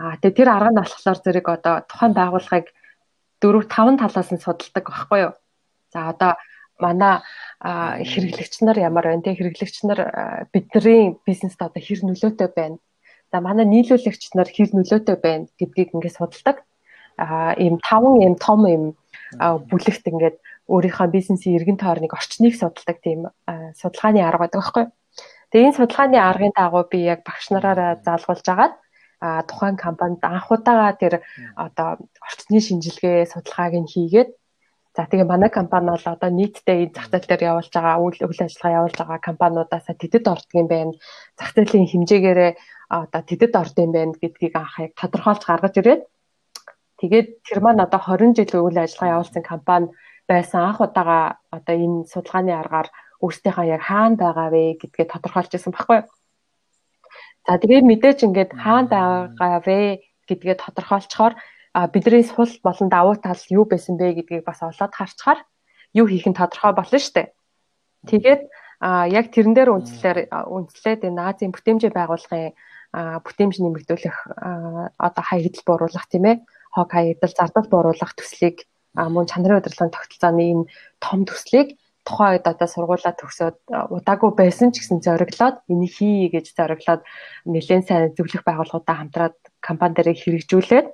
Аа 0.00 0.16
тэгээ 0.16 0.36
тэр 0.36 0.48
арга 0.48 0.72
нь 0.72 0.80
болохоор 0.80 1.18
зэрэг 1.20 1.46
одоо 1.56 1.74
тухайн 1.84 2.16
байгууллагыг 2.16 2.66
дөрөв 3.44 3.64
таван 3.68 4.00
талаас 4.00 4.32
нь 4.32 4.40
судалдаг 4.40 4.84
байхгүй 4.88 5.18
юу. 5.28 5.32
За 5.92 6.08
одоо 6.12 6.40
манай 6.80 7.20
хэрэглэгч 7.60 8.64
нар 8.64 8.80
ямар 8.80 9.04
байна 9.12 9.20
те 9.20 9.36
хэрэглэгч 9.36 9.76
нар 9.84 10.00
бидний 10.52 11.20
бизнест 11.28 11.60
одоо 11.60 11.80
хэр 11.84 12.00
нөлөөтэй 12.00 12.48
байна. 12.48 12.80
За 13.28 13.44
манай 13.44 13.68
нийлүүлэгч 13.68 14.32
нар 14.40 14.48
хэр 14.48 14.72
нөлөөтэй 14.72 15.16
байна 15.20 15.52
гэдгийг 15.60 15.92
ингээд 15.92 16.16
судалдаг. 16.16 16.64
Аа 17.20 17.52
ийм 17.60 17.76
таван 17.84 18.24
ийм 18.24 18.40
том 18.40 18.64
ийм 18.72 18.84
бүлэгт 19.36 20.04
ингээд 20.08 20.36
өөрийнхөө 20.74 21.08
бизнесийн 21.16 21.56
эргэн 21.58 21.78
тойрныг 21.82 22.12
орчныг 22.14 22.54
судалдаг 22.54 22.98
тийм 23.02 23.20
судалгааны 23.80 24.20
арга 24.22 24.46
байдаг 24.46 24.60
байхгүй. 24.62 24.84
Тэгээ 25.50 25.66
энэ 25.66 25.78
судалгааны 25.78 26.18
аргын 26.18 26.54
дагуу 26.54 26.84
би 26.92 26.98
яг 27.12 27.20
багш 27.26 27.50
нараараа 27.50 27.98
заалгуулж 28.06 28.46
агаад 28.46 28.74
а 29.20 29.42
тухайн 29.42 29.76
компанид 29.76 30.22
анх 30.24 30.48
удаага 30.50 30.96
тэр 31.02 31.14
одоо 31.56 31.88
орчны 32.26 32.58
шинжилгээ 32.62 33.28
судалгааг 33.32 33.74
нь 33.82 33.92
хийгээд 33.92 34.30
за 34.96 35.02
тэгээ 35.10 35.28
манай 35.32 35.50
компани 35.50 35.90
бол 35.92 36.06
одоо 36.14 36.30
нийтдээ 36.30 36.76
энэ 36.84 36.94
зах 36.96 37.08
зээл 37.10 37.28
дээр 37.28 37.42
явуулж 37.50 37.70
байгаа 37.74 38.00
үйл 38.00 38.20
үйл 38.30 38.44
ажиллагаа 38.46 38.78
явуулж 38.78 38.96
байгаа 38.98 39.20
компаниудаас 39.28 39.86
тэдэд 40.02 40.24
ордгийн 40.34 40.68
байна. 40.72 40.92
Зах 41.38 41.50
зээлийн 41.54 41.90
хэмжээгээрээ 41.90 42.52
одоо 42.98 43.22
тэдэд 43.30 43.52
ордгийн 43.62 43.92
байна 43.92 44.14
гэдгийг 44.22 44.54
анх 44.56 44.74
яг 44.84 44.92
тодорхойлж 45.00 45.42
гаргаж 45.46 45.74
ирээд 45.78 46.02
тэгээд 47.00 47.28
тэр 47.46 47.58
маань 47.64 47.84
одоо 47.86 48.00
20 48.02 48.34
жил 48.38 48.66
үйл 48.66 48.78
ажиллагаа 48.82 49.14
явуулсан 49.14 49.44
компани 49.46 49.86
байсан. 50.30 50.60
Анх 50.62 50.80
удаага 50.80 51.42
одоо 51.50 51.74
энэ 51.74 52.06
судалгааны 52.12 52.52
аргаар 52.54 52.88
өөрсдийнхөө 53.24 53.66
яг 53.74 53.82
хаана 53.82 54.16
байгаа 54.22 54.48
вэ 54.54 54.62
гэдгээ 54.80 55.06
тодорхойлж 55.10 55.52
ирсэн 55.54 55.74
байхгүй 55.74 55.96
юу? 55.98 56.06
За 57.46 57.58
тэгээд 57.58 57.84
мэдээж 57.90 58.18
ингээд 58.26 58.52
хаана 58.54 58.88
байгаа 59.34 59.60
вэ 59.66 59.78
гэдгээ 60.28 60.56
тодорхойлцохоор 60.62 61.34
бидний 61.92 62.24
сул 62.24 62.52
болон 62.62 62.88
давуу 62.88 63.16
тал 63.18 63.42
юу 63.50 63.64
байсан 63.66 63.98
бэ 63.98 64.22
гэдгийг 64.22 64.44
бас 64.46 64.62
олоод 64.62 64.94
харцгаар 64.94 65.40
юу 65.94 66.06
хийх 66.06 66.26
нь 66.26 66.38
тодорхой 66.38 66.72
болно 66.72 66.98
шүү 66.98 67.14
дээ. 67.14 67.28
Тэгээд 68.10 68.42
яг 69.12 69.26
тэрэн 69.34 69.54
дээр 69.54 69.70
үндэслэр 69.76 70.18
үндэслээд 70.32 71.04
энэ 71.04 71.20
Азийн 71.20 71.52
бүтээмжийн 71.52 71.94
байгууллагын 71.94 72.56
бүтээмж 73.22 73.54
нэмэгдүүлэх 73.60 74.16
одоо 74.98 75.24
хаягдл 75.26 75.62
бууруулах 75.68 76.06
тийм 76.08 76.24
ээ 76.26 76.36
хог 76.74 76.88
хаягдл 76.90 77.34
зардал 77.36 77.68
бууруулах 77.70 78.12
төслийг 78.16 78.66
мөн 78.94 79.26
чанарын 79.30 79.60
удирдлагын 79.60 79.94
тогтолцооны 79.94 80.42
энэ 80.52 80.64
том 81.04 81.24
төслийг 81.28 81.78
тухайн 82.04 82.40
үед 82.40 82.46
одоо 82.48 82.68
сургуулаа 82.68 83.14
төгсөөд 83.14 83.56
удаагүй 83.94 84.30
байсан 84.34 84.72
ч 84.72 84.80
гэсэн 84.80 85.04
зориглоод 85.04 85.56
энийг 85.68 85.92
хий 85.94 86.32
гэж 86.32 86.56
зориглоод 86.56 87.02
нэлээд 87.46 87.84
сайн 87.86 88.14
зөвлөх 88.16 88.42
байгууллагуудаа 88.44 88.96
хамтраад 88.98 89.36
компани 89.60 89.94
дээр 89.94 90.16
хэрэгжүүлээд 90.16 90.86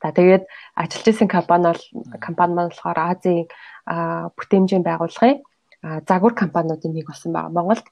за 0.00 0.08
тэгээд 0.14 0.44
ажиллаж 0.78 1.06
исэн 1.10 1.28
компани 1.28 1.66
бол 1.68 1.82
компани 2.22 2.54
маань 2.54 2.70
болохоор 2.70 2.98
Азийн 3.12 3.44
бүтээмжийн 4.38 4.84
байгууллагын 4.86 5.42
загвар 6.08 6.34
компаниудын 6.34 6.92
нэг 6.94 7.06
болсон 7.08 7.32
байгаа 7.32 7.52
Монголд. 7.52 7.86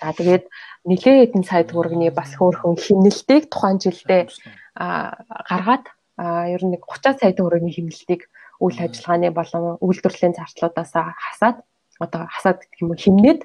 За 0.00 0.12
тэгээд 0.12 0.44
нэлээд 0.84 1.18
хэдэн 1.30 1.44
сая 1.46 1.64
төгрөгийн 1.64 2.12
бас 2.12 2.34
хөөрхөн 2.36 2.76
химнэлтийг 2.76 3.48
тухайн 3.48 3.78
жилдээ 3.78 4.28
гаргаад 4.76 5.84
ер 6.18 6.62
нь 6.64 6.72
нэг 6.74 6.82
30 6.84 7.22
сая 7.22 7.32
төгрөгийн 7.32 7.72
химнэлтийг 7.72 8.28
үйл 8.60 8.78
ажиллагааны 8.78 9.30
болон 9.30 9.78
үйлдвэрлэлийн 9.80 10.34
зарцлуудаас 10.36 10.92
хасаад 10.94 11.56
одоо 12.00 12.26
хасаад 12.30 12.58
гэх 12.62 12.82
юм 12.82 12.90
уу 12.92 12.98
химнээд 12.98 13.40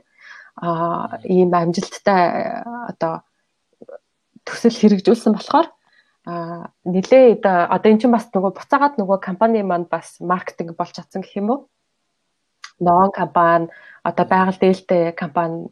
а 0.62 1.20
ийм 1.24 1.54
амжилттай 1.54 2.22
одоо 2.92 3.24
төсөл 4.46 4.76
хэрэгжүүлсэн 4.76 5.34
болохоор 5.34 5.68
а 6.26 6.70
нилээ 6.84 7.40
одоо 7.42 7.90
эн 7.90 8.00
чинь 8.00 8.14
бас 8.14 8.28
нөгөө 8.34 8.52
буцаагаад 8.58 8.96
нөгөө 9.00 9.18
компани 9.24 9.64
маань 9.64 9.88
бас 9.90 10.20
маркетинг 10.20 10.76
болж 10.76 10.94
чадсан 10.94 11.24
гэх 11.24 11.40
юм 11.42 11.50
уу? 11.50 11.60
Ногоон 12.80 13.12
компани 13.12 13.68
одоо 14.04 14.26
байгаль 14.26 14.60
дээлтэй 14.60 15.12
компани 15.16 15.72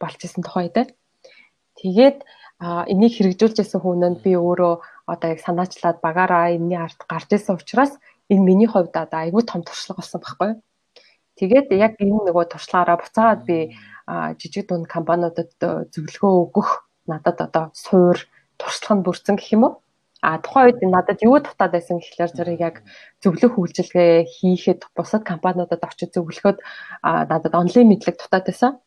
болж 0.00 0.18
исэн 0.24 0.42
тухай 0.42 0.72
дээр 0.72 0.90
тэгээд 1.76 2.18
энийг 2.88 3.12
хэрэгжүүлж 3.14 3.60
исэн 3.60 3.80
хүнэнд 3.84 4.24
би 4.24 4.32
өөрөө 4.32 4.74
одоо 5.12 5.28
яг 5.28 5.40
санаачлаад 5.44 6.00
багаараа 6.00 6.56
энэний 6.56 6.80
ард 6.80 7.00
гарч 7.04 7.28
исэн 7.36 7.60
учраас 7.60 7.92
энэ 8.32 8.46
миний 8.48 8.68
хувьд 8.70 8.94
одоо 8.96 9.20
айгүй 9.22 9.42
том 9.46 9.62
туршлага 9.62 10.00
болсон 10.00 10.20
байхгүй 10.22 10.48
юу 10.52 10.60
Тэгээд 11.36 11.68
яг 11.76 12.00
энэ 12.00 12.32
нөгөө 12.32 12.48
туршлагаараа 12.48 12.96
буцаагаад 12.96 13.42
би 13.44 13.76
жижиг 14.40 14.72
дунд 14.72 14.88
компаниудад 14.88 15.52
зөвлөгөө 15.92 16.32
өгөх 16.48 16.68
надад 17.04 17.38
одоо 17.44 17.64
суур 17.76 18.16
туршлага 18.56 18.96
нь 18.96 19.04
бүрдсэн 19.04 19.36
гэх 19.36 19.52
юм 19.52 19.62
уу? 19.68 19.72
А 20.24 20.40
тухайн 20.40 20.72
үед 20.72 20.80
надад 20.88 21.20
юу 21.20 21.36
дутаад 21.44 21.76
байсан 21.76 22.00
гэхлээр 22.00 22.32
зэрэг 22.32 22.60
яг 22.64 22.76
зөвлөх 23.20 23.52
үйлчилгээ 23.60 24.24
хийхэд 24.24 24.80
бусад 24.96 25.28
компаниудад 25.28 25.84
очиж 25.84 26.16
зөвлөхөд 26.16 26.58
надад 27.04 27.52
онлайн 27.52 27.92
мэдлэг 27.92 28.16
дутаад 28.16 28.48
байсан. 28.48 28.80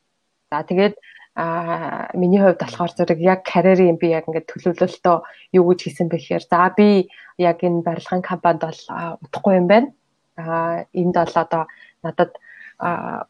За 0.49 0.65
тэгээд 0.65 0.97
а 1.39 2.11
миний 2.13 2.41
хувьд 2.43 2.59
болохоор 2.59 2.91
зэрэг 2.91 3.19
яг 3.23 3.47
карьерийн 3.47 3.95
би 3.95 4.11
яг 4.11 4.27
ингээд 4.27 4.51
төлөвлөлтөө 4.51 5.17
юу 5.55 5.63
гэж 5.71 5.79
хийсэн 5.87 6.11
бэ 6.11 6.19
гэхээр 6.19 6.43
за 6.51 6.67
би 6.75 7.07
яг 7.39 7.63
энэ 7.63 7.79
барилгын 7.87 8.19
компанид 8.19 8.67
бол 8.67 8.81
удахгүй 9.23 9.55
юм 9.55 9.67
байна. 9.71 9.87
А 10.35 10.83
энд 10.91 11.15
бол 11.15 11.35
одоо 11.39 11.63
надад 12.03 12.35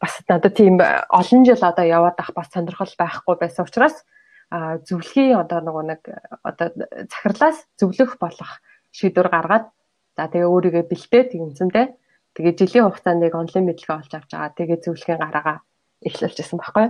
бас 0.02 0.14
надад 0.26 0.54
тийм 0.58 0.82
олон 0.82 1.42
жил 1.46 1.62
одоо 1.62 1.86
яваад 1.86 2.18
ах 2.18 2.34
бас 2.34 2.50
сонирхол 2.50 2.90
байхгүй 2.98 3.34
байсан 3.38 3.62
учраас 3.62 4.02
зөвлөхийн 4.50 5.38
одоо 5.38 5.62
нөгөө 5.62 5.84
нэг 5.94 6.02
одоо 6.42 6.66
захирлаас 7.14 7.62
зөвлөх 7.78 8.18
болох 8.18 8.58
шийдвэр 8.90 9.30
гаргаад 9.30 9.70
за 10.18 10.26
тэгээ 10.26 10.50
өөрийгөө 10.50 10.84
бэлтээ 10.90 11.22
тэгэнцэндээ 11.30 11.86
тэгээ 12.34 12.58
жилийн 12.58 12.84
хугацаанд 12.90 13.22
нэг 13.22 13.34
онлайн 13.38 13.70
мэдлэгээ 13.70 13.98
олж 14.02 14.12
авч 14.18 14.30
байгаа 14.34 14.58
тэгээ 14.58 14.78
зөвлөхийн 14.82 15.22
гараагаа 15.22 15.58
эхлүүлчихсэн 16.02 16.58
байхгүй 16.58 16.86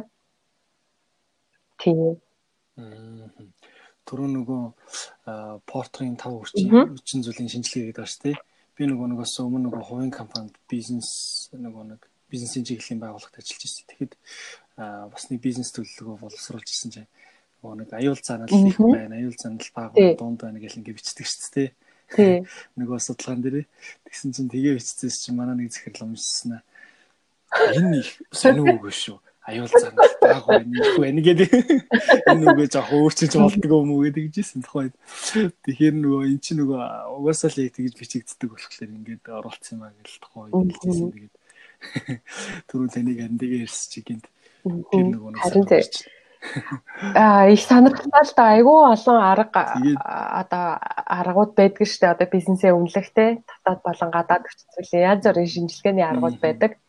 тийм 1.80 2.20
түрүү 4.08 4.28
нөгөө 4.36 4.62
портрийн 5.70 6.16
5 6.20 6.38
хүчин 6.40 6.70
хүчин 6.96 7.24
зүйлийн 7.24 7.52
шинжилгээ 7.52 7.92
гэдэг 7.92 8.00
байна 8.00 8.12
шүү 8.12 8.24
дээ 8.28 8.38
би 8.80 8.88
нөгөө 8.88 9.12
нөгөөс 9.12 9.34
өмнө 9.44 9.68
нөгөө 9.68 9.82
хувийн 9.84 10.12
компанид 10.14 10.56
бизнес 10.64 11.10
нөгөө 11.52 11.84
нэг 11.92 12.00
бизнесийн 12.32 12.64
чиглэлийн 12.64 13.02
байгууллагад 13.02 13.36
ажиллаж 13.36 13.64
ирсэн. 13.68 13.84
Тэгэхэд 13.92 14.12
бас 15.12 15.28
нэг 15.28 15.40
бизнес 15.44 15.68
төлөвлөгөө 15.76 16.16
боловсруулж 16.24 16.64
ирсэн 16.64 16.94
чинь 16.94 17.08
нөгөө 17.60 17.76
нэг 17.84 17.90
аюул 17.92 18.20
занал 18.24 18.48
их 18.48 18.80
байна. 18.80 19.20
Аюул 19.20 19.36
занал 19.36 19.68
бага 19.76 20.14
дунд 20.16 20.40
байна 20.40 20.62
гэл 20.64 20.80
ингэ 20.80 20.96
бичдэг 20.96 21.28
шүү 21.28 21.52
дээ. 21.52 21.68
Тий. 22.16 22.36
Нөгөө 22.80 22.98
судалгаан 23.04 23.44
дээр 23.44 23.68
тэгсэн 24.08 24.32
чинь 24.32 24.48
тэгээ 24.48 24.80
бичсэн 24.80 25.12
чинь 25.12 25.36
манай 25.36 25.60
нэг 25.60 25.76
захирал 25.76 26.08
уншсан 26.08 26.56
аа. 26.56 26.64
Энэ 27.76 28.00
их 28.00 28.16
сонио 28.32 28.64
үг 28.64 28.88
шүү 28.88 29.20
аюул 29.50 29.68
занал 29.68 30.14
баг 30.22 30.44
байна 30.46 30.72
их 30.78 30.96
байна 30.98 31.20
гэдэг. 31.20 31.50
Энэ 32.30 32.46
үгээ 32.54 32.68
жоох 32.70 32.90
өөрчилж 32.94 33.34
болдгоо 33.36 33.80
юм 33.82 33.90
уу 33.94 34.04
гэдэг 34.06 34.26
жисэн 34.30 34.62
тухайд 34.62 34.94
тэгэхээр 35.66 35.96
нөгөө 35.98 36.22
эн 36.30 36.38
чинь 36.38 36.58
нөгөө 36.62 36.82
угаасаа 37.18 37.50
л 37.50 37.62
яг 37.66 37.74
тэгж 37.74 37.94
бичигддэг 37.98 38.48
болохоор 38.50 38.90
ингээд 38.94 39.24
оролцсон 39.28 39.74
юм 39.76 39.82
аа 39.84 39.94
гэж 39.98 40.10
тухайд 40.22 40.54
хэлсэн. 40.54 41.10
Тэгээд 41.10 41.34
түрүү 42.68 42.88
таныг 42.94 43.18
андигээ 43.26 43.64
ярьсан 43.66 43.88
чи 43.90 44.00
гинт 44.06 44.26
тэр 44.62 45.04
нөгөө 45.10 45.30
нэг 45.34 45.42
Аа 47.14 47.52
их 47.52 47.60
сонирхолтой 47.60 48.24
л 48.24 48.32
да 48.36 48.44
айгүй 48.56 48.78
олон 48.96 49.18
арга 49.20 49.62
одоо 50.40 50.66
аргууд 51.20 51.52
байдаг 51.52 51.84
шүү 51.84 52.00
дээ. 52.00 52.14
Одоо 52.16 52.28
бизнесээ 52.32 52.72
үнэлэхтэй 52.72 53.30
татаад 53.44 53.80
болон 53.84 54.10
гадаад 54.16 54.44
хүчтэй 54.48 55.04
янз 55.04 55.24
бүрийн 55.28 55.52
шинжилгээний 55.52 56.06
аргууд 56.08 56.40
байдаг. 56.40 56.80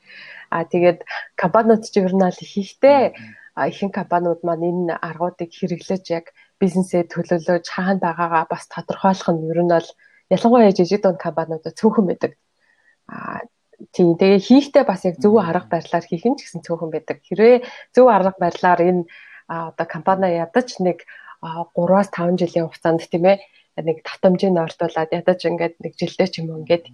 А 0.51 0.67
тэгээд 0.71 0.99
компаниуд 1.39 1.87
ч 1.87 1.95
ер 2.03 2.11
нь 2.11 2.27
аль 2.27 2.41
ихтэй 2.43 3.15
ихэнх 3.55 3.95
компаниуд 3.99 4.43
маань 4.43 4.67
энэ 4.69 4.93
аргуудыг 4.99 5.49
хэрэглэж 5.55 6.03
яг 6.19 6.25
бизнесээ 6.61 7.07
төлөвлөж 7.07 7.65
хаана 7.71 8.03
байгаагаа 8.03 8.45
бас 8.51 8.63
тодорхойлох 8.67 9.29
нь 9.31 9.47
ер 9.51 9.59
нь 9.63 9.73
бол 9.73 9.89
ялангуяа 10.35 10.75
жижиг 10.75 11.01
дунд 11.03 11.19
компаниудад 11.25 11.79
цөөхөн 11.79 12.05
байдаг. 12.07 12.31
А 13.07 13.47
тийм 13.95 14.19
тэгээ 14.19 14.39
хийхдээ 14.47 14.83
бас 14.87 15.01
яг 15.09 15.15
зөв 15.23 15.35
арга 15.39 15.67
барилаар 15.71 16.05
хийх 16.05 16.25
нь 16.27 16.37
ч 16.37 16.39
гэсэн 16.43 16.61
цөөхөн 16.67 16.91
байдаг. 16.91 17.17
Хэрвээ 17.27 17.63
зөв 17.95 18.05
арга 18.11 18.35
барилаар 18.43 18.81
энэ 18.89 19.03
одоо 19.47 19.87
компани 19.87 20.35
ядаж 20.35 20.79
нэг 20.79 21.07
3-5 21.41 22.39
жилийн 22.39 22.67
хугацаанд 22.67 23.01
тийм 23.09 23.25
ээ 23.25 23.37
нэг 23.87 23.97
татамжийг 24.05 24.53
ойртуулад 24.55 25.09
ядаж 25.11 25.39
ингээд 25.49 25.75
нэг 25.83 25.93
жилдээ 25.99 26.27
ч 26.29 26.35
юм 26.39 26.53
уу 26.53 26.61
ингээд 26.61 26.85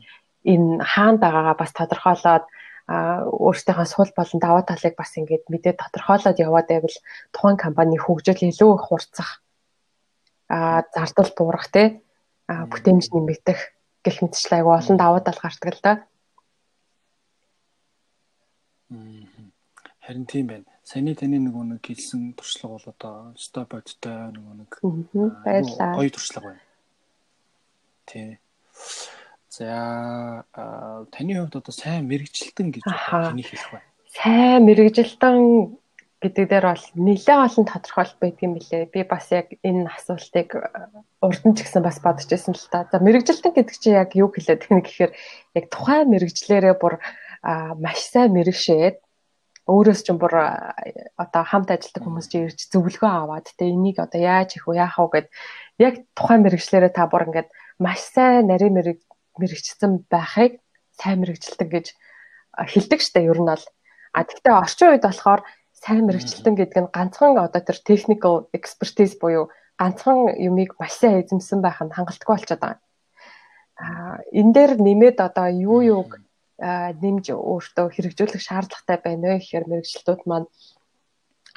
энэ 0.47 0.83
хаана 0.91 1.19
байгаагаа 1.19 1.55
бас 1.59 1.71
тодорхойлоод 1.75 2.45
өөртөөхөө 2.87 3.87
сул 3.87 4.11
болон 4.15 4.39
даваа 4.39 4.63
талыг 4.63 4.95
бас 4.95 5.11
ингээд 5.19 5.51
мэдээ 5.51 5.75
тодорхойлоод 5.75 6.39
яваад 6.39 6.67
байвал 6.71 6.97
тухайн 7.35 7.57
компани 7.59 7.99
хөгжил 7.99 8.39
илүү 8.47 8.71
их 8.79 8.83
хурцах 8.87 9.43
а 10.47 10.87
зардал 10.95 11.31
буурах 11.35 11.67
те 11.67 11.99
бүтээмж 12.47 13.11
нэмэгдэх 13.11 13.59
гэх 14.07 14.17
мэтчлээ 14.23 14.63
айгу 14.63 14.71
олон 14.71 14.95
даваа 14.95 15.19
тал 15.19 15.35
гардаг 15.35 15.73
л 15.75 15.83
да. 15.83 15.93
Харин 19.99 20.25
тийм 20.25 20.47
байна. 20.47 20.63
Саяны 20.87 21.11
таны 21.19 21.43
нөгөө 21.43 21.63
нэг 21.75 21.83
хэлсэн 21.83 22.39
туршлага 22.39 22.79
бол 22.79 22.87
одоо 22.95 23.15
стоподтой 23.35 24.31
нөгөө 24.31 24.55
нэг 24.63 24.71
гоё 24.79 26.09
туршлага 26.15 26.55
байна. 26.55 26.63
Тий. 28.07 28.39
За 29.57 30.45
таны 30.53 31.33
хувьд 31.33 31.57
одоо 31.57 31.73
сайн 31.73 32.05
мэрэгжилтэн 32.05 32.69
гэж 32.69 32.85
хэний 32.85 33.41
хэлэх 33.41 33.73
вэ? 33.73 33.81
Сайн 34.13 34.69
мэрэгжилтэн 34.69 35.37
гэдэг 36.21 36.45
дээр 36.45 36.65
бол 36.69 36.85
нэлээд 36.93 37.41
олон 37.41 37.65
тодорхойлт 37.65 38.17
байдаг 38.21 38.43
юм 38.45 38.53
билээ. 38.53 38.93
Би 38.93 39.01
бас 39.01 39.33
яг 39.33 39.49
энэ 39.65 39.89
асуултыг 39.89 40.61
урд 41.25 41.41
нь 41.41 41.57
ч 41.57 41.65
гэсэн 41.65 41.81
бас 41.81 41.97
бодож 42.05 42.29
байсан 42.29 42.53
л 42.53 42.69
та. 42.69 42.85
За 42.85 43.01
мэрэгжилтэн 43.01 43.53
гэдэг 43.57 43.75
чинь 43.81 43.97
яг 43.97 44.13
юу 44.13 44.29
хэлээд 44.29 44.69
байна 44.69 44.85
гэхээр 44.85 45.11
яг 45.57 45.65
тухайн 45.73 46.05
мэрэгжлэрээ 46.13 46.75
бүр 46.77 47.01
маш 47.81 47.99
сайн 48.13 48.37
мэрэгшээд 48.37 49.01
өөрөөс 49.65 50.01
ч 50.05 50.13
бүр 50.13 50.33
одоо 51.17 51.43
хамт 51.49 51.73
ажилладаг 51.73 52.03
хүмүүс 52.05 52.27
чинь 52.29 52.45
ирж 52.47 52.59
зөвлөгөө 52.71 53.11
аваад 53.25 53.47
тэ 53.57 53.73
энийг 53.73 53.97
одоо 53.99 54.21
яаж 54.21 54.53
хийх 54.55 54.69
вэ 54.69 54.79
яах 54.85 54.95
вэ 55.01 55.09
гэд 55.11 55.27
яг 55.81 55.93
тухайн 56.15 56.45
мэрэгчлэрээ 56.45 56.91
та 56.95 57.09
бүр 57.11 57.27
ингээд 57.27 57.49
маш 57.83 57.99
сайн 57.99 58.47
нарийн 58.47 58.73
мэрэг 58.73 59.03
мэрэгчсэн 59.41 60.05
байхыг 60.11 60.59
сайн 60.97 61.17
мэрэгчлэлтэн 61.21 61.69
гэж 61.69 61.87
хэлдэг 62.57 62.99
штэ 63.01 63.29
ер 63.29 63.39
нь 63.41 63.49
бол. 63.49 63.65
А 64.13 64.25
тэгвэл 64.25 64.61
орчин 64.63 64.97
үед 64.97 65.05
болохоор 65.05 65.41
сайн 65.73 66.03
мэрэгчлэлтэн 66.09 66.55
гэдэг 66.57 66.79
нь 66.81 66.93
ганцхан 66.93 67.37
одоо 67.37 67.61
тэр 67.61 67.79
technical 67.85 68.49
expertise 68.57 69.15
буюу 69.21 69.53
ганцхан 69.77 70.33
юмыг 70.37 70.73
маш 70.81 70.93
сайн 70.97 71.21
эзэмсэн 71.21 71.61
байх 71.61 71.77
нь 71.85 71.93
хангалттай 71.93 72.27
болчиход 72.27 72.61
байгаа. 72.61 72.81
А 73.77 74.17
энэ 74.33 74.53
дээр 74.53 74.71
нэмээд 74.81 75.17
одоо 75.21 75.47
юу 75.53 75.79
юуг 75.85 76.11
нэмж 76.57 77.25
өөртөө 77.29 77.87
хэрэгжүүлэх 77.93 78.41
шаардлагатай 78.41 78.97
байна 79.05 79.37
вэ 79.37 79.37
гэхээр 79.37 79.69
мэрэгчлэлтүүд 79.69 80.21
маань 80.25 80.49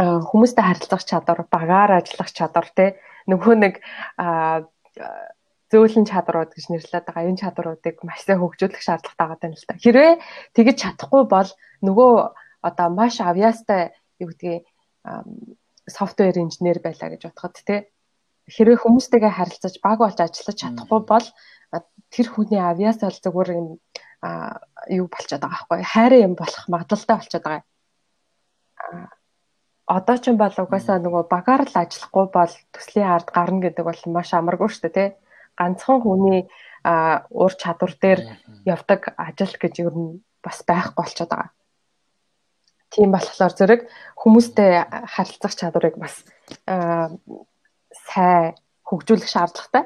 хүмүүстэй 0.01 0.65
харилцах 0.65 1.05
чадвар, 1.09 1.49
багаар 1.49 2.05
ажиллах 2.05 2.29
чадвар 2.33 2.69
те 2.77 3.01
нөгөө 3.25 3.55
нэг 3.57 3.75
зөөлөн 5.71 6.07
чадрууд 6.11 6.51
гэж 6.53 6.67
нэрлэдэг 6.71 7.15
байгаа. 7.15 7.29
Энэ 7.31 7.43
чадруудыг 7.43 7.97
маш 8.03 8.21
сайн 8.27 8.43
хөгжүүлэх 8.43 8.83
шаардлагатай 8.83 9.27
байгаа 9.27 9.49
юм 9.49 9.55
л 9.55 9.67
та. 9.67 9.79
Хэрвээ 9.79 10.13
тэгж 10.55 10.77
чадахгүй 10.83 11.23
бол 11.31 11.51
нөгөө 11.87 12.13
одоо 12.67 12.89
маш 12.91 13.15
авьяастай 13.23 13.95
юу 14.19 14.29
гэдгийг 14.35 14.67
софтвер 15.87 16.37
инженер 16.43 16.79
байлаа 16.83 17.09
гэж 17.15 17.23
бодоход 17.31 17.55
тий. 17.63 17.81
Хэрвээ 18.51 18.83
хүмүүстэйгээ 18.83 19.33
харилцаж 19.39 19.75
баг 19.79 19.99
болж 20.03 20.19
ажиллаж 20.19 20.57
чадахгүй 20.59 21.01
бол 21.07 21.27
тэр 22.11 22.27
хүний 22.27 22.59
авьяас 22.61 22.99
бол 22.99 23.19
зүгээр 23.25 23.51
юм 23.55 23.69
юу 24.91 25.07
болчиход 25.07 25.43
байгаа 25.47 25.67
байхгүй 25.71 25.87
хайрын 25.87 26.27
юм 26.29 26.35
болох 26.35 26.65
магадлалтай 26.69 27.17
болчиход 27.17 27.47
байгаа. 27.47 27.65
Одоо 29.91 30.17
ч 30.23 30.27
бол 30.35 30.57
угаасаа 30.67 30.99
нөгөө 30.99 31.25
багаар 31.31 31.63
л 31.67 31.81
ажиллахгүй 31.83 32.27
бол 32.31 32.53
төслийн 32.75 33.11
ард 33.11 33.29
гарна 33.31 33.65
гэдэг 33.65 33.85
бол 33.87 34.03
маш 34.15 34.31
амаргүй 34.35 34.69
шүү 34.71 34.83
дээ 34.87 34.95
тий. 34.99 35.09
Ганцхан 35.61 36.01
хүний 36.01 36.49
уур 37.37 37.53
чадвар 37.61 37.93
дээр 38.01 38.21
явдаг 38.65 39.13
ажил 39.21 39.55
гэж 39.61 39.75
ер 39.85 39.93
нь 39.93 40.25
бас 40.41 40.65
байхгүй 40.65 40.97
болчиход 40.97 41.31
байгаа. 41.31 41.51
Тийм 42.91 43.13
болохоор 43.13 43.53
зэрэг 43.55 43.81
хүмүүстэй 44.17 44.71
харилцах 45.13 45.55
чадварыг 45.61 46.01
бас 46.01 46.25
сайн 46.65 48.57
хөгжүүлэх 48.89 49.29
шаардлагатай 49.29 49.85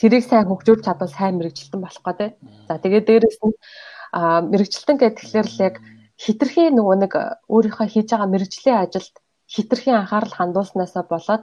тэрийг 0.00 0.24
сайн 0.26 0.48
хөгжүүлж 0.48 0.82
чадвал 0.82 1.12
сайн 1.12 1.36
мэрэгжилтэн 1.38 1.80
болох 1.82 2.02
гэдэг. 2.02 2.30
За 2.66 2.74
тэгээд 2.82 3.06
дээрэс 3.06 3.38
нь 3.46 3.54
мэрэгжилтэн 4.50 4.96
гэхэлэр 4.98 5.48
л 5.48 5.58
яг 5.68 5.74
хитрхийн 6.18 6.74
нөгөө 6.74 6.96
нэг 7.06 7.12
өөрийнхөө 7.46 7.86
хийж 7.86 8.08
байгаа 8.10 8.32
мэрэгжлийн 8.32 8.82
ажилд 8.82 9.14
хитрхийн 9.46 10.00
анхаарал 10.02 10.34
хандуулснаасаа 10.34 11.04
болоод 11.06 11.42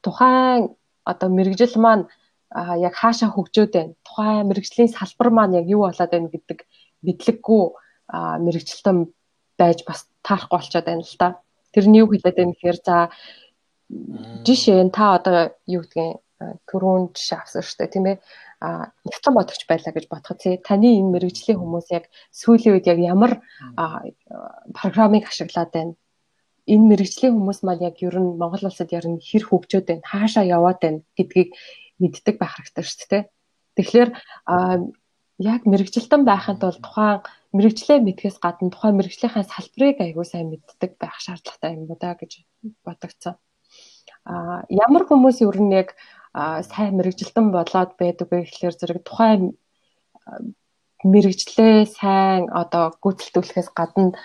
тухайн 0.00 0.72
одоо 1.04 1.28
мэрэгжил 1.28 1.76
маань 1.76 2.08
яг 2.56 2.94
хаашаа 2.96 3.30
хөгжөөд 3.32 3.72
байна. 3.74 3.94
Тухайн 4.06 4.48
мэрэгжлийн 4.48 4.90
салбар 4.92 5.30
маань 5.30 5.58
яг 5.60 5.66
юу 5.68 5.84
болоод 5.84 6.10
байна 6.12 6.28
гэдэг 6.32 6.58
мэдлэггүй 7.04 7.62
мэрэгжилтэн 8.44 8.98
байж 9.60 9.78
бас 9.84 10.08
таарахгүй 10.24 10.56
болчиход 10.56 10.86
байна 10.88 11.04
л 11.04 11.18
та. 11.20 11.28
Тэрний 11.74 12.00
юу 12.00 12.08
хэлээд 12.08 12.36
байна 12.38 12.52
гэхээр 12.56 12.78
за 12.84 12.96
жишээ 14.46 14.84
нь 14.84 14.94
та 14.94 15.16
одоо 15.16 15.52
юу 15.68 15.84
гэдгийг 15.84 16.20
түрүүн 16.70 17.12
жишээ 17.16 17.38
авсан 17.40 17.62
шүү 17.64 17.78
дээ 17.78 17.92
тийм 17.92 18.06
ээ 18.06 18.16
а 18.62 18.90
нэгтлэн 19.06 19.34
бодогч 19.34 19.62
байлаа 19.66 19.92
гэж 19.94 20.06
бодоход 20.08 20.38
тий 20.38 20.54
таны 20.62 20.88
энэ 20.98 21.12
мэрэгжлийн 21.14 21.58
хүмүүс 21.58 21.88
яг 21.98 22.04
сүүлийн 22.30 22.74
үед 22.78 22.86
яг 22.86 22.98
ямар 23.02 23.32
программыг 24.78 25.26
ашиглаад 25.26 25.70
байна 25.74 25.92
энэ 26.68 26.88
мэрэгжлийн 26.90 27.34
хүмүүс 27.34 27.60
маань 27.64 27.86
яг 27.88 27.96
ер 28.04 28.16
нь 28.20 28.36
Монгол 28.38 28.68
улсад 28.68 28.92
яг 28.92 29.04
хэр 29.08 29.44
хөгжөөд 29.48 29.86
байна 29.88 30.04
хаашаа 30.04 30.44
яваад 30.44 30.78
байна 30.84 31.00
гэдгийг 31.16 31.50
мэддэг 32.02 32.36
байх 32.38 32.54
хэрэгтэй 32.56 32.84
шүү 32.84 33.06
дээ 33.10 33.24
тэгэхээр 33.76 34.10
яг 35.38 35.62
мэрэгжилтэн 35.70 36.22
байхын 36.26 36.58
тулд 36.58 36.82
тухайн 36.82 37.22
мэрэгчлээ 37.54 37.98
мэдхээс 38.02 38.38
гадна 38.42 38.74
тухайн 38.74 38.98
мэрэгжлийнхаа 38.98 39.44
салбарыг 39.46 39.96
аягүй 40.02 40.26
сайн 40.26 40.50
мэддэг 40.50 40.98
байх 40.98 41.16
шаардлагатай 41.22 41.70
юм 41.78 41.86
да 41.94 42.18
гэж 42.18 42.42
бодогцсон. 42.82 43.38
А 44.26 44.66
ямар 44.68 45.06
хүмүүс 45.06 45.38
ер 45.46 45.58
нь 45.62 45.72
яг 45.78 45.94
сайн 46.34 46.98
мэрэгжилтэн 46.98 47.54
болоод 47.54 47.90
байдаг 47.94 48.26
вэ 48.28 48.44
гэхэлэр 48.44 48.74
зэрэг 48.76 49.00
тухайн 49.06 49.54
мэрэгжлээ 51.06 51.86
сайн 51.86 52.50
одоо 52.50 52.90
гүйцэлдүүлэхээс 52.98 53.70
гадна 53.78 54.18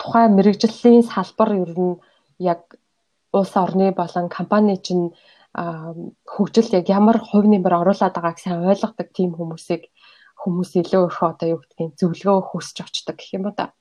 тухайн 0.00 0.32
мэрэгжлийн 0.36 1.04
салбар 1.04 1.50
ер 1.52 1.72
нь 1.76 2.00
яг 2.40 2.80
улс 3.36 3.52
орны 3.54 3.92
болон 3.92 4.26
компани 4.32 4.76
чинь 4.80 5.12
хөгжилд 5.56 6.72
яг 6.76 6.86
ямар 6.92 7.16
хувь 7.16 7.48
нэмэр 7.48 7.80
оруулаад 7.80 8.12
байгааг 8.12 8.38
сайн 8.38 8.68
ойлгодог 8.68 9.08
тийм 9.16 9.32
хүмүүсийг 9.32 9.88
хүмүүс 10.36 10.70
илүү 10.84 11.04
их 11.08 11.18
одоо 11.24 11.48
юу 11.56 11.60
гэдгийг 11.64 11.96
зөвлөгөө 11.96 12.38
хүсч 12.52 12.76
очдог 12.84 13.16
гэх 13.16 13.40
юм 13.40 13.48
уу 13.48 13.54
да. 13.56 13.72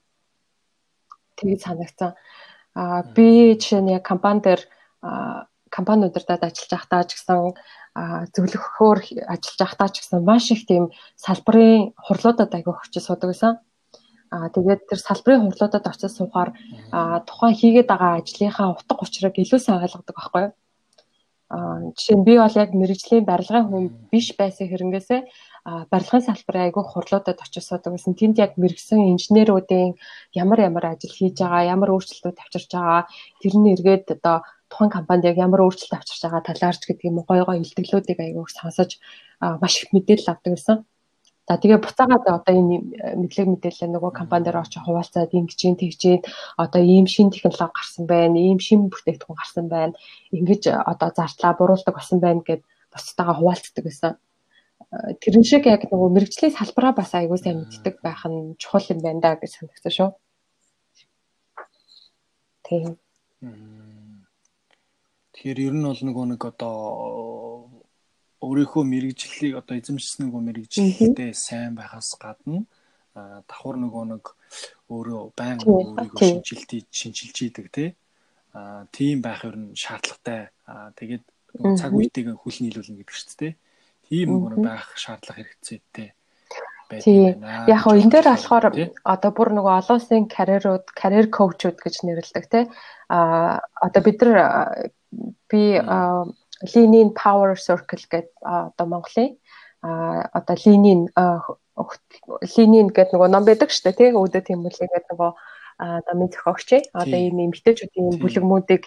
Тэгээд 1.36 1.62
санагцсан. 1.68 2.16
А 2.80 3.04
би 3.04 3.60
жишээ 3.60 3.84
нь 3.84 3.92
яг 3.92 4.08
компани 4.08 4.40
дээр 4.40 4.62
компаниудад 5.68 6.40
ажиллаж 6.48 6.72
байхдаа 6.72 7.04
ч 7.04 7.20
гэсэн 7.20 7.54
зөвлөхөөр 8.32 9.00
ажиллаж 9.28 9.60
байхдаа 9.60 9.90
ч 9.92 9.96
гэсэн 10.00 10.24
маш 10.24 10.56
их 10.56 10.64
тийм 10.64 10.96
салбарын 11.20 11.92
хурлуудад 12.00 12.56
агиох 12.56 12.88
очиж 12.88 13.04
суудаг 13.04 13.36
байсан. 13.36 13.60
Аа 14.32 14.48
тэгээд 14.48 14.88
тэр 14.88 15.00
салбарын 15.04 15.44
хурлуудад 15.52 15.84
очиж 15.84 16.12
суухаар 16.16 16.56
тухайн 17.28 17.56
хийгээд 17.60 17.92
байгаа 17.92 18.24
ажлынхаа 18.24 18.80
утга 18.80 19.04
учирыг 19.04 19.36
илүү 19.44 19.60
сайн 19.60 19.84
ойлгодог 19.84 20.16
байхгүй 20.16 20.42
юу? 20.48 20.54
Жишээ 21.46 22.18
нь 22.18 22.26
би 22.26 22.34
бол 22.42 22.56
яг 22.58 22.74
мэрэгжлийн 22.74 23.26
барилгын 23.30 23.66
хүн 23.70 23.86
биш 24.10 24.34
байсан 24.34 24.66
хэрэгнээсээ 24.66 25.22
барилгын 25.94 26.26
салбарын 26.26 26.66
айгүйх 26.66 26.90
хурлуудад 26.90 27.38
суудаг 27.38 27.94
гэсэн. 27.94 28.18
Тэнд 28.18 28.36
яг 28.42 28.52
мэрэгсэн 28.58 29.00
инженеруудын 29.14 29.94
ямар 30.34 30.60
ямар 30.70 30.86
ажил 30.98 31.14
хийж 31.14 31.38
байгаа, 31.38 31.70
ямар 31.76 31.94
өөрчлөлтүүд 31.94 32.42
авчирч 32.42 32.70
байгаа, 32.74 33.02
тэр 33.42 33.54
нь 33.62 33.72
эргээд 33.74 34.06
одоо 34.18 34.38
тухайн 34.70 34.92
компанид 34.98 35.30
яг 35.30 35.38
ямар 35.38 35.62
өөрчлөлт 35.66 35.98
авчирч 35.98 36.22
байгаа 36.26 36.42
талаарч 36.50 36.82
гэдэг 36.86 37.06
юм 37.10 37.22
гой 37.30 37.42
гой 37.46 37.58
илтгэлүүдийг 37.62 38.20
аягүй 38.22 38.46
сонсож 38.50 38.92
маш 39.62 39.74
их 39.86 39.94
мэдээлэл 39.94 40.34
авдаг 40.34 40.54
гэсэн. 40.58 40.78
За 41.46 41.62
тэгээ 41.62 41.78
буцаагаад 41.78 42.26
одоо 42.26 42.54
энэ 42.58 42.78
мэдлэг 43.22 43.48
мэдээлэл 43.54 43.94
нөгөө 43.94 44.12
компани 44.18 44.50
дээр 44.50 44.66
очиж 44.66 44.82
хуваалцаад 44.82 45.30
ингэж 45.30 45.60
юм 45.70 45.76
тэгж 45.78 46.02
юм 46.10 46.22
одоо 46.58 46.82
ийм 46.82 47.06
шин 47.06 47.30
технологи 47.30 47.70
гарсан 47.70 48.10
байна, 48.10 48.38
ийм 48.42 48.58
шин 48.58 48.90
бүтээгдэхүүн 48.90 49.38
гарсан 49.38 49.66
байна. 49.70 49.94
Ингэж 50.34 50.74
одоо 50.74 51.10
зардлаа 51.14 51.54
буруулдаг 51.54 51.94
болсон 51.94 52.18
байна 52.18 52.42
гэд 52.42 52.66
бусдаагаа 52.90 53.38
хуваалцдаг 53.38 53.84
гэсэн. 53.86 54.18
Тэрэн 55.22 55.46
шиг 55.46 55.70
яг 55.70 55.86
нөгөө 55.86 56.10
мэрэгжлийн 56.18 56.58
салбараа 56.58 56.94
бас 56.98 57.14
аягүй 57.14 57.38
сайн 57.38 57.62
мэддэг 57.62 57.96
байх 58.02 58.26
нь 58.26 58.58
чухал 58.58 58.90
юм 58.90 59.00
байна 59.06 59.22
да 59.22 59.38
гэж 59.38 59.52
санагдсан 59.54 59.94
шүү. 59.94 60.10
Тийм. 62.66 62.98
Тэгэхээр 65.34 65.60
ер 65.68 65.74
нь 65.78 65.86
бол 65.86 66.02
нөгөө 66.10 66.26
нэг 66.32 66.42
одоо 66.42 66.74
өөрийнхөө 68.46 68.84
мэрэгжлийг 68.86 69.54
одоо 69.60 69.76
эзэмшсэн 69.78 70.30
нөгөө 70.30 70.42
мэрэгжлтэй 70.48 71.32
сайн 71.34 71.74
байхаас 71.76 72.16
гадна 72.22 72.66
давхар 73.16 73.78
нөгөө 73.82 74.04
нэг 74.14 74.26
өөрөө 74.94 75.22
байн 75.36 75.58
өөрийгөө 75.66 76.20
шинжилтий 76.22 76.82
шинжилж 76.92 77.38
идэг 77.42 77.68
тий 77.74 77.90
а 78.56 78.88
тийм 78.96 79.20
байх 79.20 79.44
ер 79.44 79.56
нь 79.60 79.76
шаардлагатай. 79.76 80.48
Тэгээд 80.96 81.24
цаг 81.80 81.92
үетэйгээ 81.92 82.36
хүл 82.40 82.58
нийлүүлнэ 82.64 83.04
гэдэг 83.04 83.16
шүү 83.16 83.36
дээ 83.40 83.54
тийм 84.08 84.28
нөгөө 84.32 84.64
байх 84.64 84.86
шаардлага 84.96 85.42
хэрэгцээтэй 85.42 86.10
Тийм. 86.86 87.42
Яг 87.66 87.82
хоо 87.82 87.98
энэ 87.98 88.14
дээр 88.14 88.28
болохоор 88.30 88.66
одоо 89.02 89.32
бүр 89.34 89.50
нөгөө 89.58 89.74
олон 89.82 89.98
улсын 89.98 90.30
карьерууд, 90.30 90.86
карьер 90.94 91.34
коучуд 91.34 91.82
гэж 91.82 92.06
нэрлэдэг 92.06 92.46
тий. 92.46 92.64
А 93.10 93.58
одоо 93.82 94.02
бид 94.06 94.22
нар 94.22 94.94
би 95.50 95.82
Lean 96.64 97.12
Power 97.12 97.56
Circle 97.60 98.06
гэдэг 98.08 98.32
одоо 98.42 98.86
Монголын 98.88 99.36
одоо 99.84 100.56
Lean 100.64 101.10
Lean 101.12 102.88
гэдэг 102.96 103.12
нөгөө 103.12 103.30
ном 103.30 103.44
байдаг 103.44 103.70
шүү 103.70 103.92
дээ 103.92 103.98
тий 104.00 104.10
өөдөө 104.16 104.42
тийм 104.48 104.64
үлээ 104.64 104.88
гэдэг 104.88 105.12
нөгөө 105.12 105.32
намын 106.08 106.32
зохиогч 106.32 106.70
одоо 106.96 107.20
ийм 107.20 107.38
эмгтээчүүдийн 107.52 108.20
бүлэгмүүдийг 108.24 108.84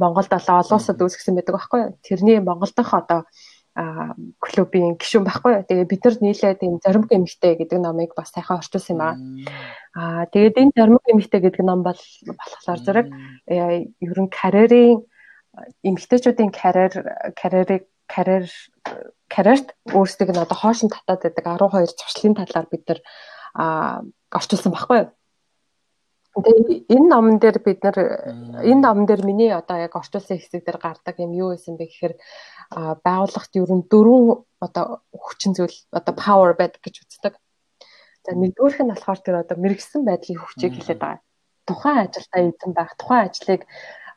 Монголд 0.00 0.32
олон 0.32 0.64
улсад 0.64 0.96
үүсгэсэн 0.96 1.36
байдаг 1.36 1.54
байхгүй 1.60 1.82
тэрний 2.00 2.40
Монгол 2.40 2.72
дахь 2.72 2.94
одоо 2.96 3.28
клубын 3.76 4.98
гишүүн 4.98 5.24
байхгүй. 5.24 5.62
Тэгээ 5.68 5.86
бид 5.86 6.02
нар 6.04 6.16
нийлээ 6.20 6.54
тийм 6.58 6.80
зоримог 6.82 7.10
эмэгтэй 7.12 7.54
гэдэг 7.54 7.78
номыг 7.78 8.12
бас 8.18 8.34
сайхан 8.34 8.58
орчуулсан 8.58 8.98
юм 8.98 9.02
аа. 9.04 10.26
Тэгээд 10.32 10.58
энэ 10.58 10.74
зоримог 10.74 11.04
эмэгтэй 11.06 11.40
гэдэг 11.40 11.62
ном 11.62 11.86
бол 11.86 12.00
болохоор 12.26 12.80
зэрэг 12.82 13.08
ер 13.46 14.18
нь 14.20 14.34
карьерийн 14.34 15.06
эмэгтэйчүүдийн 15.82 16.52
карьер 16.54 16.92
карьерийг 17.34 17.84
карьер 18.06 18.46
карьерт 19.30 19.68
өөрсдийг 19.94 20.30
нь 20.34 20.42
одоо 20.42 20.56
хоошин 20.58 20.90
татаад 20.90 21.22
байдаг 21.22 21.44
12 21.46 21.94
зуршлын 21.98 22.34
талаар 22.38 22.66
бид 22.70 22.84
нар 22.88 23.00
орчуулсан 24.34 24.72
баггүй 24.74 24.98
юу? 25.02 25.08
Тэгээ 26.30 26.86
энэ 26.94 27.08
номон 27.10 27.36
дээр 27.42 27.58
бид 27.58 27.82
нар 27.82 27.98
энэ 28.62 28.82
номон 28.86 29.06
дээр 29.06 29.22
миний 29.26 29.50
одоо 29.50 29.76
яг 29.82 29.94
орчуулсан 29.98 30.38
хэсэг 30.38 30.62
дээр 30.62 30.78
гардаг 30.78 31.18
юм 31.18 31.34
юу 31.34 31.50
байсан 31.50 31.74
бэ 31.74 31.90
гэхээр 31.90 32.14
байгууллагт 33.02 33.52
ер 33.58 33.70
нь 33.74 33.86
дөрвөн 33.90 34.46
одоо 34.62 35.02
хүчин 35.10 35.52
зүйл 35.58 35.74
одоо 35.90 36.14
power 36.14 36.54
байдаг 36.54 36.82
гэж 36.86 37.02
үздэг. 37.02 37.34
За 38.22 38.30
нэгдүгээрх 38.38 38.78
нь 38.82 38.92
болохоор 38.94 39.20
тэр 39.22 39.36
одоо 39.42 39.56
мэрэгсэн 39.58 40.06
байдлын 40.06 40.38
хүчийг 40.38 40.74
хэлээд 40.78 41.00
байгаа. 41.02 41.24
Тухайн 41.66 41.98
ажилдаа 42.06 42.40
эзэн 42.46 42.72
байх, 42.78 42.92
тухайн 42.94 43.26
ажлыг 43.26 43.62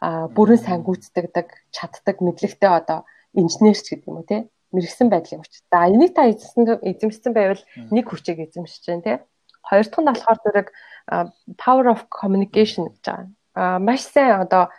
бүрэн 0.04 0.60
сайн 0.60 0.82
гүйцэтгэдэг, 0.84 1.48
чаддаг 1.72 2.18
мэдлэгтэй 2.20 2.72
одоо 2.72 3.08
инженерч 3.32 3.88
гэдэг 3.88 4.08
юм 4.10 4.20
уу 4.20 4.28
те 4.28 4.50
мэрэгсэн 4.74 5.08
байдлын 5.08 5.42
хүч. 5.46 5.64
За 5.70 5.88
энийг 5.88 6.18
та 6.18 6.28
эзэмсэн 6.28 6.82
эзэмшсэн 6.82 7.32
байвал 7.32 7.62
нэг 7.94 8.06
хүчийг 8.10 8.42
эзэмшиж 8.50 8.84
байна 8.90 9.06
те. 9.06 9.14
Хоёр 9.62 9.86
дахь 9.86 10.02
нь 10.02 10.10
болохоор 10.10 10.40
зэрэг 10.44 10.68
power 11.62 11.86
of 11.94 12.10
communication 12.10 12.90
гэж 12.90 13.06
байгаа. 13.06 13.28
А 13.54 13.80
маш 13.80 14.02
сайн 14.02 14.44
одоо 14.44 14.74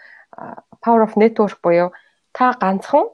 power 0.83 1.07
of 1.07 1.15
network 1.15 1.63
буюу 1.63 1.95
та 2.35 2.59
ганцхан 2.59 3.07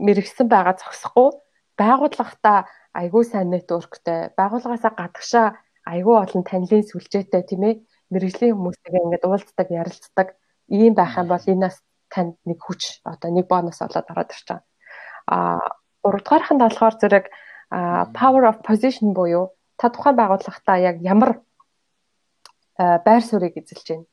мэрэгсэн 0.00 0.48
байгаа 0.48 0.80
зогсохгүй 0.80 1.28
байгууллагатай 1.76 2.64
айгүй 2.96 3.24
сайн 3.28 3.52
networkтэй 3.52 4.32
байгууллагаасаа 4.32 4.92
гадагшаа 4.96 5.46
айгүй 5.84 6.16
олон 6.24 6.42
танилын 6.48 6.88
сүлжээтэй 6.88 7.42
тийм 7.44 7.62
ээ 7.68 7.74
мэрэгжлийн 8.12 8.54
хүмүүстэйгээ 8.56 9.04
ингээд 9.04 9.24
уулздаг, 9.26 9.68
ярилцдаг 9.72 10.28
ийм 10.68 10.92
байх 10.94 11.16
юм 11.16 11.28
бол 11.32 11.44
энэс 11.48 11.76
танд 12.12 12.36
нэг 12.44 12.60
хүч 12.60 13.00
одоо 13.08 13.30
нэг 13.32 13.48
бонус 13.48 13.80
олоод 13.80 14.06
ороод 14.12 14.30
ирж 14.30 14.46
байгаа. 14.48 14.64
А 15.32 15.36
гуравдугаарх 16.04 16.50
нь 16.52 16.62
болохоор 16.62 16.94
зэрэг 17.00 17.26
power 18.12 18.44
of 18.50 18.60
position 18.68 19.16
буюу 19.16 19.56
та 19.80 19.88
тухайн 19.88 20.16
байгууллагатаа 20.16 20.76
яг 20.78 20.96
ямар 21.00 21.40
байр 22.76 23.22
суурийг 23.24 23.56
эзэлж 23.56 23.88
байна. 23.88 24.06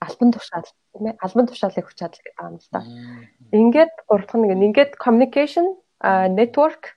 Албан 0.00 0.32
тушаал 0.32 0.64
тийм 0.92 1.04
ээ 1.08 1.18
албан 1.20 1.46
тушаалын 1.46 1.84
хүч 1.84 1.96
чадал 2.00 2.20
гэдэг 2.24 2.40
юм 2.40 2.56
л 2.56 2.68
да. 2.72 2.80
Ингээд 3.52 3.94
гурав 4.08 4.26
дахь 4.26 4.40
нь 4.40 4.66
ингээд 4.68 4.92
communication 4.96 5.66
network 6.38 6.96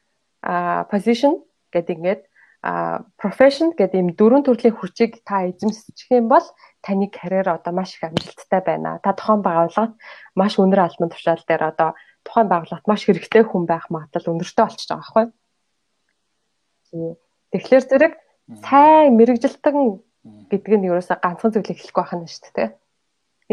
position 0.92 1.44
гэдэг 1.74 1.96
ингээд 2.00 2.22
profession 2.62 3.72
гэдэг 3.72 3.96
ийм 3.96 4.10
дөрвөн 4.20 4.44
төрлийн 4.44 4.76
хүчийг 4.76 5.24
та 5.24 5.48
эзэмсчих 5.48 6.12
юм 6.12 6.28
бол 6.28 6.44
таны 6.84 7.08
карьер 7.08 7.48
одоо 7.56 7.72
маш 7.72 7.96
их 7.96 8.04
амжилттай 8.04 8.62
байна. 8.62 9.00
Та 9.00 9.16
тухайн 9.16 9.40
байгууллагад 9.40 9.96
маш 10.36 10.60
өндөр 10.60 10.84
албан 10.84 11.10
тушаал 11.10 11.40
дээр 11.48 11.64
одоо 11.72 11.96
тухайн 12.28 12.52
байгууллагад 12.52 12.88
маш 12.88 13.08
хэрэгтэй 13.08 13.48
хүн 13.48 13.64
байх 13.64 13.88
магадлал 13.88 14.36
өндөртэй 14.36 14.66
болчихж 14.66 14.92
байгаа 14.92 15.32
байхгүй? 16.92 17.16
Тэгэхээр 17.56 17.84
зэрэг 17.88 18.14
сайн 18.60 19.16
мэрэгжилтэн 19.16 19.78
гэдэг 20.52 20.74
нь 20.76 20.88
ерөөсө 20.92 21.16
ганцхан 21.16 21.52
зүйлийг 21.56 21.80
хэлэхгүй 21.80 22.04
байх 22.04 22.14
нь 22.20 22.28
шүү 22.28 22.52
дээ. 22.60 22.70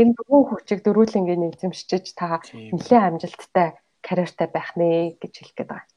Энэ 0.02 0.14
дөрвөн 0.18 0.44
хүчийг 0.50 0.80
дөрвөлнгийн 0.82 1.46
эзэмшиж 1.54 2.10
та 2.18 2.42
нэлээд 2.42 3.06
амжилттай 3.06 3.78
карьертай 4.02 4.48
байх 4.50 4.74
нэ 4.74 5.14
гэж 5.22 5.32
хэлэх 5.38 5.54
гээд 5.54 5.70
байгаа. 5.70 5.95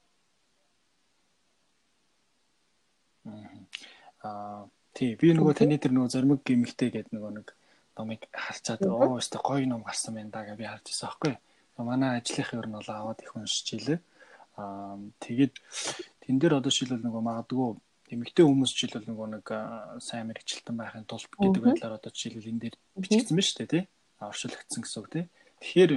Аа 4.24 4.68
тий 4.94 5.16
би 5.16 5.32
нөгөө 5.32 5.56
таны 5.60 5.78
тэр 5.80 5.96
нөгөө 5.96 6.14
зоримог 6.14 6.44
гимхтэй 6.44 6.90
гэдэг 6.92 7.14
нөгөө 7.16 7.32
нэг 7.40 7.48
номыг 8.00 8.22
харчаад 8.32 8.84
оо 8.88 9.20
өстө 9.20 9.40
гоё 9.44 9.68
ном 9.68 9.84
гарсан 9.84 10.16
байна 10.16 10.32
да 10.34 10.44
гэж 10.48 10.58
би 10.60 10.66
харж 10.68 10.86
ирсэн 10.92 11.08
аахгүй. 11.08 11.34
Манай 11.80 12.20
ажлынхаа 12.20 12.60
ер 12.60 12.68
нь 12.68 12.76
бол 12.76 12.90
аваад 12.92 13.20
их 13.24 13.36
уншиж 13.36 13.68
илээ. 13.80 14.00
Аа 14.60 15.00
тэгээд 15.24 15.54
тэн 16.24 16.36
дээр 16.40 16.60
одоо 16.60 16.72
шилбэл 16.72 17.04
нөгөө 17.04 17.24
магадгүй 17.24 17.68
эмэгтэй 18.12 18.44
хүмүүс 18.44 18.72
жишээлбэл 18.74 19.10
нөгөө 19.14 19.28
нэг 19.40 19.48
сайн 20.04 20.28
мэрэгчлэлтэн 20.28 20.76
байхын 20.76 21.06
тулд 21.06 21.30
гэдэг 21.30 21.64
байдлаар 21.64 21.96
одоо 21.96 22.12
жишээлбэл 22.12 22.52
энэ 22.52 22.62
дээр 22.66 22.76
бичигдсэн 22.98 23.36
байна 23.38 23.48
шүү 23.48 23.60
дээ 23.60 23.72
тий. 23.72 23.84
Оршуулгдсан 24.20 24.82
гэсэн 24.84 25.00
үг 25.00 25.10
тий. 25.14 25.26
Тэгэхээр 25.64 25.92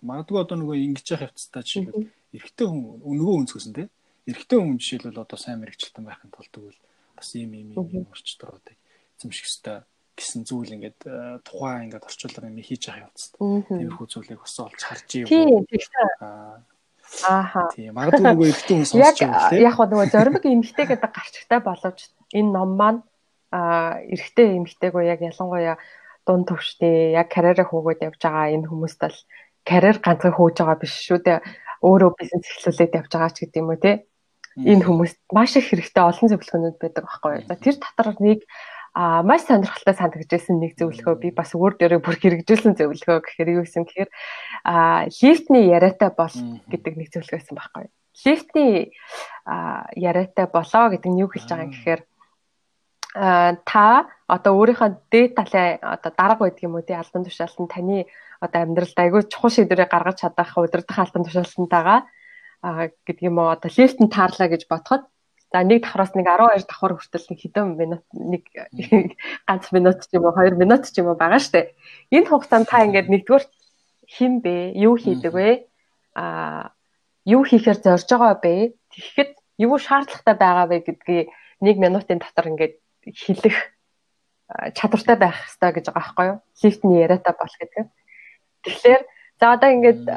магадгүй 0.00 0.38
одоо 0.40 0.56
нөгөө 0.56 0.76
ингэж 0.80 1.06
явах 1.12 1.34
явцдаа 1.34 1.62
жишээлбэл 1.66 2.08
эрэгтэй 2.36 2.66
хүн 2.70 3.16
нөгөө 3.20 3.36
өнцгөөсөн 3.42 3.74
тий. 3.76 3.88
Эрэгтэй 4.30 4.58
хүн 4.60 4.78
жишээлбэл 4.78 5.24
одоо 5.24 5.38
сайн 5.40 5.60
мэрэгчлэлтэн 5.60 6.04
байхын 6.06 6.30
тулд 6.30 6.52
тэгвэл 6.54 6.80
бас 7.16 7.30
ийм 7.34 7.52
ийм 7.56 7.68
ийм 7.74 8.06
орч 8.12 8.36
дөрөөд 8.36 8.66
эзэмших 9.16 9.48
ёстой 9.48 9.78
гэсэн 10.16 10.44
зүйл 10.48 10.76
ингээд 10.76 11.00
тухайн 11.44 11.88
ингээд 11.88 12.08
орчуулгаар 12.08 12.48
юм 12.48 12.60
хийж 12.60 12.82
явах 12.88 13.12
явцд. 13.12 13.32
Тиймэрхүү 13.40 14.06
зүйлийг 14.08 14.40
бас 14.40 14.56
олж 14.60 14.80
харж 14.80 15.08
ив. 15.20 15.28
Тийм 15.28 15.64
аа 16.20 16.64
Ааха. 17.22 17.70
Тийм 17.74 17.94
магадгүй 17.94 18.24
нөгөө 18.26 18.48
эмхтэй 18.50 18.76
хүн 18.82 18.88
сонсож 18.90 19.20
байгаа 19.22 19.50
тийм. 19.50 19.62
Яг 19.62 19.76
нөгөө 19.78 20.10
зоримог 20.10 20.44
эмхтэй 20.44 20.86
гэдэг 20.90 21.12
гарчтай 21.14 21.60
боловч 21.62 21.98
энэ 22.34 22.50
ном 22.50 22.70
маань 22.74 23.00
аа 23.54 24.02
эрэгтэй 24.10 24.58
эмхтэйгөө 24.58 25.02
яг 25.06 25.20
ялангуяа 25.22 25.76
дунд 26.26 26.50
төвштэй 26.50 27.14
яг 27.14 27.30
карьераа 27.30 27.66
хөөгөөд 27.70 28.00
явж 28.10 28.20
байгаа 28.20 28.54
энэ 28.58 28.66
хүмүүст 28.66 28.98
бол 28.98 29.18
карьер 29.62 29.96
ганцхан 30.02 30.34
хөөж 30.34 30.56
байгаа 30.58 30.78
биш 30.82 30.94
шүү 31.06 31.18
дээ. 31.22 31.38
Өөрөө 31.86 32.10
бизнес 32.18 32.46
эхлүүлээд 32.50 32.96
явж 32.98 33.10
байгаа 33.14 33.30
ч 33.30 33.36
гэдэг 33.46 33.60
юм 33.62 33.70
уу 33.70 33.78
те. 33.78 33.92
Энэ 34.56 34.88
хүмүүст 34.88 35.20
маш 35.36 35.52
их 35.60 35.68
хэрэгтэй 35.68 36.00
олон 36.00 36.28
зөвлөгөөнүүд 36.32 36.76
байдаг 36.80 37.04
байхгүй. 37.04 37.44
За 37.44 37.54
тэр 37.60 37.76
татвар 37.76 38.16
нэг 38.24 38.40
а 38.96 39.20
маш 39.20 39.44
сонирхолтой 39.44 39.92
санагдажсэн 39.92 40.56
нэг 40.56 40.80
зөвлөгөө. 40.80 41.20
Би 41.20 41.28
бас 41.28 41.52
өөр 41.52 41.76
дээрээ 41.76 42.00
бүр 42.00 42.16
хэрэгжүүлсэн 42.16 42.80
зөвлөгөө 42.80 43.20
гэхээр 43.20 43.60
юу 43.60 43.64
гэсэн 43.68 43.84
гэхээр 43.84 44.10
а 44.64 45.04
лифтний 45.12 45.68
яриатай 45.68 46.08
бол 46.16 46.32
гэдэг 46.72 46.92
нэг 46.96 47.08
зөвлөгөө 47.12 47.36
байсан 47.36 47.56
байхгүй. 47.60 47.86
Лифтний 48.24 48.96
яриатай 49.92 50.46
болоо 50.48 50.84
гэдэг 50.88 51.10
нь 51.12 51.20
юу 51.20 51.28
хэлж 51.28 51.44
байгаа 51.44 51.68
юм 51.68 51.76
гэхээр 51.76 52.00
та 53.68 54.08
одоо 54.24 54.52
өөрийнхөө 54.56 54.90
дээд 55.12 55.32
талын 55.36 55.76
одоо 55.84 56.12
дарга 56.16 56.48
байдаг 56.48 56.64
юм 56.64 56.80
уу? 56.80 56.84
Тий 56.88 56.96
албан 56.96 57.28
тушаалтан 57.28 57.68
таны 57.68 58.08
одоо 58.40 58.60
амьдралд 58.64 58.96
айгүй 58.96 59.28
чухал 59.28 59.52
шийдвэрээ 59.52 59.92
гаргаж 59.92 60.24
чадах 60.24 60.56
удирдах 60.56 60.96
албан 61.04 61.28
тушаалтантайгаа 61.28 62.08
гэдэг 62.62 63.24
юм 63.26 63.38
уу 63.40 63.52
одоо 63.52 63.70
лифтэн 63.70 64.08
таарлаа 64.08 64.48
гэж 64.48 64.66
бодоход 64.70 65.06
За 65.52 65.62
нэг 65.62 65.82
давхраас 65.86 66.12
нэг 66.18 66.26
12 66.26 66.66
давхар 66.66 66.98
хүртэл 66.98 67.26
нэг 67.30 67.38
хэдэн 67.38 67.66
минут 67.78 68.04
нэг 68.12 68.42
ганц 69.46 69.70
минут 69.70 70.02
ч 70.02 70.10
юм 70.18 70.26
уу 70.26 70.34
2 70.34 70.58
минут 70.58 70.90
ч 70.90 70.98
юм 70.98 71.14
уу 71.14 71.16
байгаа 71.16 71.38
штэ. 71.38 71.70
Энэ 72.10 72.26
хугацаанд 72.26 72.66
та 72.66 72.82
ингээд 72.82 73.06
нэгдүгээр 73.06 73.44
хин 74.10 74.42
бэ? 74.42 74.74
Юу 74.74 74.98
хийдэг 74.98 75.32
вэ? 75.32 75.70
Аа 76.18 76.74
юу 77.24 77.46
хийхээр 77.46 77.78
зорж 77.78 78.10
байгаа 78.10 78.36
бэ? 78.42 78.74
Тэгэхэд 78.90 79.30
юу 79.62 79.78
шаардлагатай 79.78 80.34
байгаа 80.34 80.66
вэ 80.66 80.76
гэдгийг 80.82 81.30
нэг 81.62 81.76
минутын 81.78 82.18
дотор 82.18 82.50
ингээд 82.50 82.74
хэлэх 83.06 83.70
чадвартай 84.74 85.14
байх 85.14 85.40
хэрэгтэй 85.46 85.70
гэж 85.78 85.84
байгаа 85.88 86.02
байхгүй 86.02 86.26
юу? 86.26 86.38
Лифтний 86.58 87.00
яриатай 87.06 87.34
бол 87.38 87.54
гэдэг. 87.54 87.86
Тэгэхээр 88.66 89.02
За 89.40 89.52
одоо 89.52 89.68
ингээд 89.68 90.08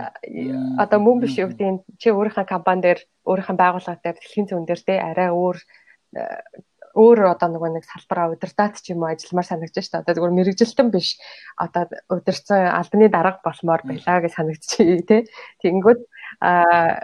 одоо 0.79 0.99
мөн 1.03 1.19
биш 1.19 1.35
юу 1.35 1.51
гэдэг 1.51 1.83
чи 1.99 2.07
өөрийнхөө 2.07 2.45
компани 2.47 2.81
дээр 2.87 2.99
өөрийнхөө 3.27 3.55
байгууллага 3.59 3.99
дээр 3.99 4.15
дэлхийн 4.15 4.47
зүүн 4.47 4.63
дээр 4.63 4.81
те 4.87 4.95
арай 4.95 5.29
өөр 5.35 5.57
өөр 6.95 7.19
одоо 7.27 7.49
нөгөө 7.51 7.69
нэг 7.75 7.85
салбараа 7.85 8.31
удирдаад 8.31 8.79
ч 8.79 8.95
юм 8.95 9.03
уу 9.03 9.11
ажилламаар 9.11 9.47
санагдаж 9.47 9.83
шүү 9.83 9.91
дээ. 9.91 10.03
Одоо 10.07 10.13
зүгээр 10.15 10.37
мэрэгжилтэн 10.39 10.87
биш 10.89 11.19
одоо 11.59 11.83
удирцсан 12.09 12.71
албаны 12.71 13.07
дарга 13.11 13.43
болмоор 13.43 13.81
байлаа 13.83 14.23
гэж 14.23 14.33
санагдчих 14.33 15.05
тий. 15.05 15.21
Тэнгүүд 15.61 15.99
а 16.39 17.03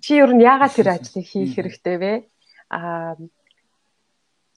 чи 0.00 0.18
ер 0.18 0.32
нь 0.32 0.42
яагаад 0.42 0.74
тэр 0.74 0.88
ажлыг 0.96 1.28
хийх 1.28 1.54
хэрэгтэй 1.54 1.96
вэ? 2.00 2.12
А 2.72 3.14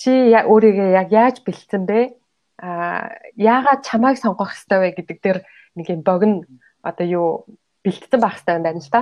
чи 0.01 0.11
өөрийгөө 0.33 0.89
яг 0.95 1.11
яаж 1.11 1.43
бэлдсэн 1.45 1.83
бэ? 1.85 2.17
А 2.63 3.13
яагаад 3.35 3.85
чамайг 3.85 4.17
сонгох 4.17 4.55
хэрэгтэй 4.55 4.79
вэ 4.81 4.89
гэдэг 4.97 5.17
дээр 5.21 5.39
нэг 5.77 5.87
юм 5.93 6.01
богино 6.01 6.47
одоо 6.87 7.05
юу 7.07 7.27
бэлтгэсэн 7.83 8.19
байх 8.19 8.39
хэрэгтэй 8.39 8.63
байна 8.63 8.79
л 8.79 8.91
да. 8.91 9.01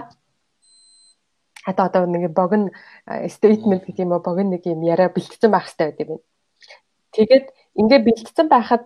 Одоо 1.65 1.85
одоо 1.89 2.03
нэг 2.05 2.33
богино 2.33 2.69
statement 3.29 3.85
гэдэг 3.85 4.05
юм 4.05 4.13
уу 4.13 4.25
богино 4.25 4.57
нэг 4.57 4.63
юм 4.65 4.81
яриа 4.81 5.09
бэлтгэсэн 5.13 5.51
байх 5.51 5.69
хэрэгтэй 5.69 5.85
байдаг 5.89 6.07
юм. 6.09 6.21
Тэгээд 7.15 7.45
ингээ 7.79 7.99
бэлтгэсэн 8.05 8.47
байхад 8.49 8.83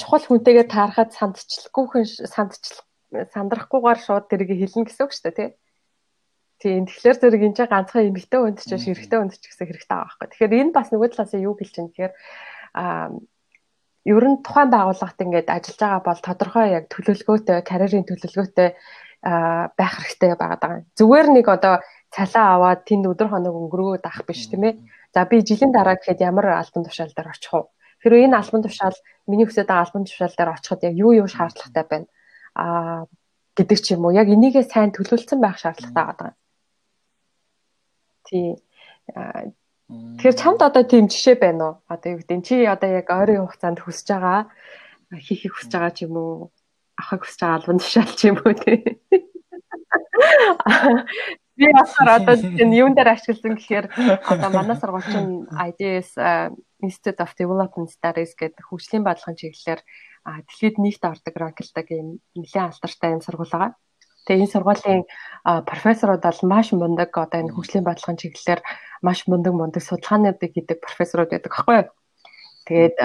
чухал 0.00 0.24
хүнтэйгээ 0.26 0.66
таарахад 0.68 1.10
сандчлахгүй 1.14 1.84
хүн 1.88 2.04
сандчл 2.06 2.80
сандрахгүйгээр 3.12 4.00
шууд 4.00 4.26
тэрийг 4.28 4.50
хэлнэ 4.56 4.86
гэсэн 4.88 5.04
үг 5.04 5.12
шүү 5.12 5.24
дээ 5.28 5.36
тий. 5.36 5.50
Тийм 6.62 6.86
тэгэхээр 6.86 7.18
зэрэг 7.18 7.42
энэ 7.42 7.56
чинь 7.58 7.72
ганцхан 7.72 8.08
эмэгтэй 8.08 8.40
хүнд 8.40 8.58
ч 8.62 8.70
биш 8.70 8.86
эрэгтэй 8.86 9.18
хүнд 9.18 9.34
ч 9.34 9.44
гэсэн 9.50 9.66
хэрэгтэй 9.66 9.90
байгаа 9.90 10.08
байхгүй. 10.08 10.28
Тэгэхээр 10.30 10.58
энэ 10.62 10.72
бас 10.72 10.88
нөгөө 10.94 11.08
талаас 11.10 11.32
нь 11.34 11.44
юу 11.44 11.54
хэлж 11.58 11.72
чинь 11.74 11.90
тэгэхээр 11.90 12.14
аа 12.78 13.10
ер 14.04 14.24
нь 14.26 14.42
тухайн 14.42 14.70
байгууллагт 14.74 15.18
ингээд 15.22 15.48
ажиллаж 15.48 15.78
байгаа 15.78 16.02
бол 16.02 16.20
тодорхой 16.26 16.66
яг 16.78 16.84
төлөвлөгөөтэй, 16.90 17.58
карьерийн 17.62 18.06
төлөвлөгөөтэй 18.06 18.68
байх 19.22 19.94
хэрэгтэй 20.02 20.34
байгаа. 20.34 20.82
Зүгээр 20.98 21.28
нэг 21.30 21.46
одоо 21.46 21.74
цалаа 22.10 22.46
аваад 22.58 22.80
тэнд 22.82 23.06
өдөр 23.06 23.28
хоног 23.30 23.54
өнгөрөөд 23.54 24.04
ах 24.10 24.26
биш 24.26 24.50
тийм 24.50 24.66
ээ. 24.66 24.74
За 25.14 25.24
би 25.30 25.46
жилийн 25.46 25.70
дараа 25.70 25.94
гэхэд 25.94 26.20
ямар 26.20 26.58
албан 26.58 26.82
тушаал 26.84 27.14
дээр 27.14 27.30
очих 27.30 27.52
вэ? 27.54 27.70
Хэрвээ 28.02 28.26
энэ 28.26 28.38
албан 28.42 28.62
тушаал 28.66 28.98
миний 29.30 29.46
хүсэж 29.46 29.66
байгаа 29.70 29.86
албан 29.86 30.04
тушаал 30.04 30.34
дээр 30.34 30.50
очиход 30.58 30.82
яг 30.82 30.94
юу 30.98 31.12
юу 31.14 31.28
шаардлагатай 31.30 31.84
байна? 31.86 32.06
Аа 32.58 33.06
гэдэг 33.54 33.78
ч 33.78 33.86
юм 33.94 34.04
уу. 34.04 34.16
Яг 34.16 34.26
энийгээ 34.26 34.66
сайн 34.66 34.90
төлөвлөсөн 34.90 35.38
байх 35.38 35.62
шаардлагатай 35.62 36.04
байгаа. 36.10 36.30
Тий 38.26 38.58
Тэгэхээр 40.22 40.36
чамд 40.38 40.60
одоо 40.62 40.84
тийм 40.86 41.06
жишээ 41.10 41.36
байна 41.40 41.62
уу? 41.66 41.74
Одоо 41.90 42.08
юу 42.14 42.20
гэдэг 42.22 42.40
чи 42.46 42.54
одоо 42.64 42.90
яг 43.00 43.08
ойрын 43.10 43.42
хугацаанд 43.42 43.82
хүсэж 43.82 44.08
байгаа 44.14 44.40
хийхийг 45.18 45.52
хүсэж 45.52 45.72
байгаа 45.74 45.92
ч 45.92 45.98
юм 46.06 46.14
уу? 46.16 46.50
Авахыг 46.96 47.22
хүсэж 47.26 47.40
байгаа 47.42 47.58
албан 47.58 47.78
тушаал 47.82 48.12
ч 48.14 48.20
юм 48.30 48.36
уу 48.40 48.54
тий. 48.54 48.78
Би 51.58 51.68
асар 51.74 52.08
одоо 52.16 52.34
энэ 52.38 52.78
юун 52.80 52.94
дээр 52.96 53.12
ашигласан 53.12 53.58
гэхээр 53.58 53.86
одоо 54.32 54.50
манай 54.54 54.76
сургуулийн 54.78 55.50
IDS 55.52 56.16
Institute 56.80 57.20
of 57.20 57.36
Development 57.36 57.90
Studies 57.92 58.32
гэдэг 58.38 58.64
хөгжлийн 58.64 59.04
бодлогын 59.04 59.36
чиглэлээр 59.36 59.80
дэлхийд 60.48 60.76
нийт 60.80 61.02
ордог 61.04 61.34
ранклдаг 61.36 61.86
юм 61.92 62.22
нэлээд 62.38 62.68
алдартай 62.72 63.10
юм 63.12 63.20
сургууль 63.20 63.52
байгаа. 63.52 63.72
Тэгээ 64.26 64.42
энэ 64.46 64.52
сургуулийн 64.54 65.02
профессорууд 65.70 66.22
бол 66.24 66.40
маш 66.52 66.66
мундаг 66.72 67.10
одоо 67.10 67.38
энэ 67.42 67.54
хөгжлийн 67.54 67.86
бодлогын 67.86 68.20
чиглэлээр 68.20 68.60
маш 69.06 69.18
мундаг 69.26 69.52
мундаг 69.56 69.82
судалгаануудыг 69.82 70.50
хийдэг 70.54 70.78
профессорууд 70.84 71.30
байдаг 71.32 71.52
аахгүй 71.52 71.76
юу? 71.82 71.88
Тэгээд 72.62 72.96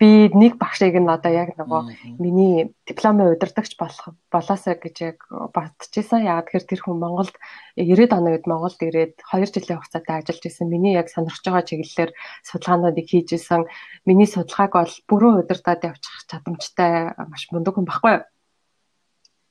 би 0.00 0.32
нэг 0.32 0.56
багшийг 0.56 0.96
нь 0.96 1.12
одоо 1.12 1.28
яг 1.28 1.60
нөгөө 1.60 2.16
миний 2.24 2.72
дипломын 2.88 3.36
удирдагч 3.36 3.76
болох 3.76 4.16
болоосоо 4.32 4.80
гэж 4.80 4.96
яг 5.04 5.18
бодчихсон. 5.52 6.24
Яг 6.24 6.48
тэр 6.48 6.64
тэр 6.64 6.80
хүн 6.80 6.96
Монголд 6.96 7.36
90-ад 7.76 8.16
оны 8.16 8.32
үед 8.32 8.48
Монголд 8.48 8.80
ирээд 8.80 9.20
2 9.28 9.44
жилийн 9.52 9.76
хугацаатай 9.76 10.24
ажиллаж 10.24 10.44
исэн. 10.48 10.72
Миний 10.72 10.96
яг 10.96 11.12
сонирхож 11.12 11.44
байгаа 11.44 11.68
чиглэлээр 11.68 12.10
судалгаануудыг 12.48 13.06
хийж 13.12 13.28
исэн. 13.36 13.68
Миний 14.08 14.24
судалгааг 14.24 14.72
бол 14.72 14.94
бүрэн 15.04 15.44
удирдаад 15.44 15.84
явчих 15.84 16.24
чадамжтай 16.24 17.12
маш 17.28 17.44
мундаг 17.52 17.76
хүн 17.76 17.84
баггүй 17.84 18.12
юу? 18.16 18.24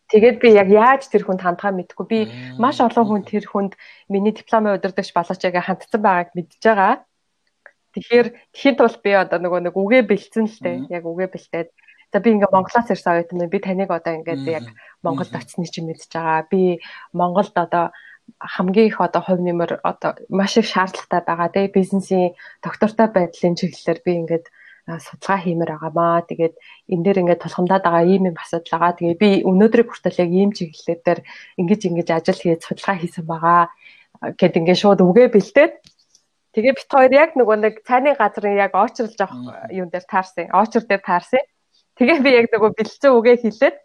Тэгээд 0.07 0.37
би 0.39 0.49
яг 0.55 0.69
яаж 0.71 1.11
тэр 1.11 1.27
хүнд 1.27 1.43
хандхаа 1.43 1.75
мэдэхгүй. 1.75 2.07
Би 2.07 2.19
маш 2.55 2.79
олон 2.79 3.05
хүн 3.07 3.23
тэр 3.27 3.43
хүнд 3.43 3.75
миний 4.07 4.31
дипломын 4.31 4.79
удирдагч 4.79 5.11
яг 5.11 5.55
хандсан 5.59 5.99
байгааг 5.99 6.31
мэдж 6.31 6.63
байгаа. 6.63 7.03
Тэгэхээр 7.91 8.27
тхийн 8.55 8.75
тул 8.79 8.95
би 9.03 9.11
одоо 9.11 9.39
нөгөө 9.41 9.67
нэг 9.67 9.75
үгээ 9.75 10.03
бэлдсэн 10.07 10.45
л 10.47 10.59
дээ. 10.63 10.77
Яг 10.95 11.03
үгээ 11.03 11.27
бэлдээд 11.33 11.69
за 12.13 12.17
би 12.23 12.29
ингээ 12.31 12.53
Монголоос 12.55 12.87
ирсэн 12.87 13.13
оюутан 13.19 13.51
би 13.51 13.59
таныг 13.59 13.91
одоо 13.91 14.13
ингээд 14.15 14.43
яг 14.47 14.65
Монголд 15.03 15.33
очсны 15.35 15.67
чинь 15.67 15.91
мэдж 15.91 16.07
байгаа. 16.13 16.47
Би 16.47 16.79
Монголд 17.11 17.55
одоо 17.57 17.91
хамгийн 18.39 18.87
их 18.87 19.01
одоо 19.01 19.21
хувь 19.21 19.43
нэмэр 19.43 19.83
одоо 19.83 20.15
маш 20.29 20.55
их 20.57 20.67
шаардлагатай 20.71 21.21
байгаа. 21.27 21.51
Тэгээ 21.51 21.75
бизнесийн 21.75 22.35
доктортой 22.63 23.07
байдлын 23.11 23.55
чиглэлээр 23.59 23.99
би 24.05 24.11
ингээд 24.23 24.45
судалгаа 24.87 25.39
хиймээр 25.43 25.71
байгаамаа. 25.75 26.23
Тэгээд 26.23 26.55
энэ 26.87 27.03
дээр 27.03 27.21
ингээд 27.21 27.43
тулхамдаад 27.43 27.83
байгаа 27.83 28.03
ийм 28.07 28.23
юм 28.31 28.37
асуудал 28.39 28.71
байгаа. 28.79 28.95
Тэгээ 28.95 29.17
би 29.19 29.29
өнөөдрийг 29.43 29.87
хүртэл 29.91 30.21
яг 30.23 30.31
ийм 30.31 30.51
чиглэлээр 30.55 31.01
дээр 31.03 31.19
ингэж 31.59 31.81
ингэж 31.91 32.07
ажил 32.15 32.39
хийж 32.39 32.61
судалгаа 32.63 32.95
хийсэн 32.95 33.25
байгаа. 33.27 33.61
Гэт 34.39 34.55
ингээд 34.55 34.79
шууд 34.79 34.99
үгээ 35.03 35.27
бэлдээд 35.35 35.73
тэгээ 36.55 36.73
бит 36.79 36.87
хоёр 36.87 37.13
яг 37.13 37.31
нөгөө 37.35 37.57
нэг 37.59 37.75
цайны 37.83 38.15
газрын 38.15 38.55
яг 38.55 38.71
очрлж 38.73 39.19
авах 39.19 39.67
юм 39.75 39.91
дээр 39.91 40.05
таарсан. 40.07 40.47
Очр 40.55 40.83
дээр 40.87 41.03
таарсан. 41.03 41.43
Тэгээ 41.99 42.17
би 42.23 42.31
яг 42.39 42.47
нөгөө 42.55 42.71
бэлдсэн 42.79 43.11
үгээ 43.11 43.37
хэлээд 43.43 43.77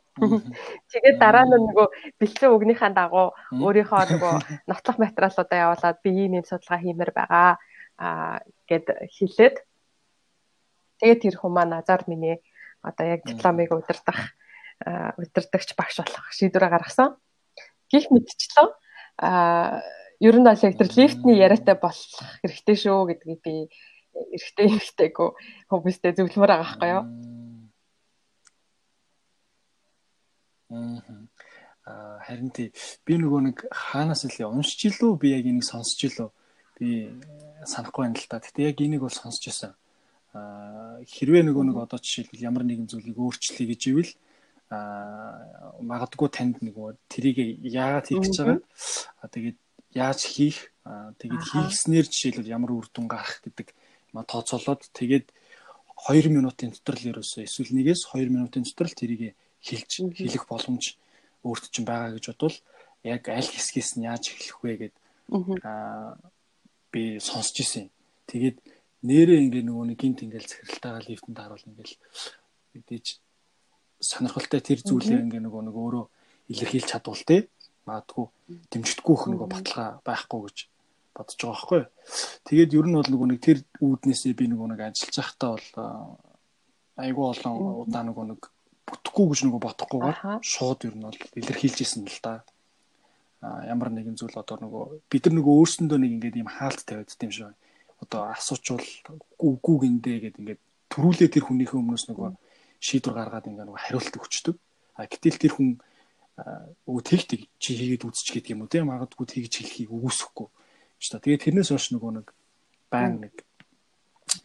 тэгээд 0.92 1.16
дараа 1.18 1.48
нь 1.48 1.56
нөгөө 1.56 1.86
бэлдсэн 2.20 2.52
үгнийхаа 2.52 2.92
дагуу 2.92 3.32
өөрийнхөө 3.48 4.02
нөгөө 4.12 4.34
нотлох 4.68 4.96
материалуудаа 5.00 5.58
явуулаад 5.64 5.98
би 6.04 6.10
ийм 6.12 6.32
юм 6.38 6.44
судалгаа 6.44 6.78
хиймээр 6.84 7.12
байгаа 7.16 7.56
аа 7.96 8.44
гэд 8.68 8.86
хэлээд 9.08 9.56
Тэгээд 11.02 11.22
тэр 11.26 11.36
хүн 11.42 11.50
маань 11.50 11.74
азар 11.74 12.06
миний 12.06 12.38
одоо 12.78 13.06
яг 13.10 13.26
дипломыг 13.26 13.74
удирдах 13.74 14.38
удирдахч 15.18 15.74
багш 15.74 15.98
болох 15.98 16.30
шийдвэрээ 16.30 16.70
гаргасан. 16.70 17.18
Гих 17.90 18.06
мэдчлээ. 18.14 18.70
А 19.18 19.82
ер 20.22 20.36
нь 20.38 20.46
бол 20.46 20.62
яг 20.62 20.78
тэр 20.78 20.90
лифтний 20.94 21.42
яриатай 21.42 21.74
болох 21.74 22.22
хэрэгтэй 22.46 22.76
шүү 22.78 23.10
гэдгийг 23.10 23.42
би 23.42 23.54
эрэгтэй 24.14 24.66
эрэгтэйгөө 24.70 25.28
хүмүүстэй 25.74 26.14
зөвлөмөр 26.14 26.50
байгаа 26.54 26.70
байхгүй 26.70 26.90
юу? 26.94 27.04
Аа 31.82 32.22
харин 32.22 32.54
тий 32.54 32.70
би 33.02 33.18
нөгөө 33.18 33.40
нэг 33.50 33.56
хаанаас 33.74 34.22
илээ 34.30 34.46
уншиж 34.46 34.86
илүү 34.86 35.18
би 35.18 35.34
яг 35.34 35.50
энийг 35.50 35.66
сонсч 35.66 35.98
илүү 36.06 36.30
би 36.78 37.10
санахгүй 37.66 38.06
байна 38.06 38.22
л 38.22 38.30
да. 38.30 38.38
Гэтэ 38.38 38.70
яг 38.70 38.78
энийг 38.78 39.02
бол 39.02 39.10
сонсч 39.10 39.50
байсан 39.50 39.74
хэрвээ 41.06 41.42
нөгөө 41.46 41.64
нэг 41.70 41.76
одоо 41.78 41.98
жишээлбэл 41.98 42.46
ямар 42.46 42.64
нэгэн 42.66 42.88
зүйлийг 42.90 43.18
өөрчлөе 43.18 43.66
гэж 43.70 43.82
ивэл 43.90 44.12
а 44.72 45.76
магадгүй 45.84 46.28
танд 46.32 46.64
нөгөө 46.64 46.96
тэрийг 47.12 47.60
яагаад 47.60 48.08
хийх 48.08 48.24
гэж 48.24 48.36
байгаа? 48.40 48.60
Тэгээд 49.28 49.58
яаж 49.92 50.20
хийх? 50.24 50.72
Тэгээд 51.20 51.44
хийснээр 51.52 52.06
жишээлбэл 52.08 52.54
ямар 52.56 52.72
үр 52.72 52.86
дүн 52.88 53.06
гарах 53.10 53.44
гэдэг 53.44 53.76
ма 54.16 54.24
тооцоолоод 54.24 54.88
тэгээд 54.96 55.28
2 56.08 56.32
минутын 56.32 56.72
дотор 56.72 56.96
л 56.98 57.10
ерөөсөө 57.12 57.44
эсвэл 57.44 57.76
нэгээс 57.76 58.10
2 58.16 58.32
минутын 58.32 58.64
дотор 58.64 58.88
л 58.88 58.96
тэрийг 58.96 59.36
хэлж 59.60 59.92
хэлэх 60.16 60.44
боломж 60.48 60.96
өөрт 61.44 61.64
чинь 61.70 61.86
байгаа 61.86 62.16
гэж 62.16 62.24
бодвол 62.32 62.56
яг 63.04 63.22
аль 63.28 63.50
хэсгээс 63.50 63.98
нь 63.98 64.06
яаж 64.06 64.34
эхлэх 64.34 64.58
вэ 64.62 64.72
гэд 64.80 64.94
аа 65.62 66.16
би 66.92 67.18
сонсч 67.18 67.60
ирсэн. 67.62 67.90
Тэгээд 68.26 68.56
нэрээ 69.02 69.38
ингээ 69.50 69.64
нөгөө 69.66 69.84
нэг 69.92 69.98
гинт 69.98 70.22
ингээл 70.22 70.50
захиралтайгаа 70.50 71.02
лифтэнд 71.06 71.38
харуул 71.38 71.68
ингээл 71.68 71.94
мэдээж 72.74 73.06
сонирхолтой 74.02 74.60
тэр 74.62 74.80
зүйлээ 74.82 75.22
ингээ 75.26 75.42
нөгөө 75.42 75.62
нэг 75.66 75.76
өөрөө 75.76 76.04
илэрхийлж 76.52 76.88
чадвал 76.90 77.22
те 77.26 77.50
магадгүй 77.86 78.26
дэмждэггүйх 78.70 79.22
нөгөө 79.30 79.48
баталгаа 79.50 79.90
байхгүй 80.06 80.40
гэж 80.46 80.58
бодож 81.14 81.38
байгаа 81.38 81.54
байхгүй. 81.54 81.82
Тэгээд 82.46 82.74
ер 82.78 82.86
нь 82.86 82.96
бол 82.96 83.10
нөгөө 83.10 83.28
нэг 83.30 83.40
тэр 83.42 83.58
үүднээсээ 83.82 84.32
би 84.38 84.46
нөгөө 84.48 84.68
нэг 84.72 84.80
ажиллаж 84.86 85.16
байхдаа 85.18 85.50
бол 85.58 85.68
айгүй 87.02 87.24
олон 87.26 87.54
удаа 87.84 88.02
нөгөө 88.06 88.24
нэг 88.32 88.40
бүтэхгүй 88.86 89.26
гэж 89.28 89.40
нөгөө 89.46 89.60
бодохгүйгээр 89.66 90.18
шууд 90.40 90.80
ер 90.88 90.94
нь 90.96 91.06
бол 91.06 91.20
илэрхийлж 91.36 91.78
исэн 91.82 92.06
л 92.06 92.20
да. 92.22 92.44
А 93.42 93.66
ямар 93.66 93.90
нэгэн 93.90 94.14
зүйл 94.14 94.38
одоо 94.38 94.56
нөгөө 94.62 94.82
бид 95.10 95.22
нар 95.26 95.34
нөгөө 95.42 95.54
өөрсөндөө 95.58 95.98
нэг 95.98 96.10
ингээд 96.16 96.38
ийм 96.38 96.50
хаалт 96.50 96.86
тавиад 96.86 97.10
тийм 97.10 97.34
шүү 97.34 97.50
одоо 98.02 98.34
асуучвал 98.34 98.82
үгүй 99.38 99.76
гиндэ 99.86 100.12
гэдэг 100.28 100.40
ингээд 100.42 100.60
төрүүлээ 100.90 101.28
тэр 101.30 101.44
хүнийхээ 101.46 101.78
өмнөөс 101.78 102.04
нөгөө 102.10 102.28
шийдвэр 102.82 103.14
гаргаад 103.14 103.46
ингээд 103.46 103.68
нөгөө 103.70 103.82
хариулт 103.86 104.14
өгчдөг. 104.18 104.56
А 104.98 105.06
гэтэл 105.06 105.38
тэр 105.38 105.52
хүн 105.54 105.70
өө 106.90 107.00
тэгтэг 107.06 107.40
чи 107.62 107.70
хийгээд 107.78 108.06
үзчих 108.08 108.42
гэдэг 108.42 108.52
юм 108.58 108.66
уу 108.66 108.72
те? 108.72 108.82
Магадгүй 108.82 109.26
тэгж 109.30 109.52
хэлхийг 109.62 109.90
үгүйсэхгүй. 109.94 110.48
Ч 110.98 111.04
та. 111.14 111.22
Тэгээд 111.22 111.44
тэрнээс 111.46 111.70
хойш 111.70 111.94
нөгөө 111.94 112.10
нэг 112.18 112.26
байн 112.90 113.14
нэг 113.22 113.34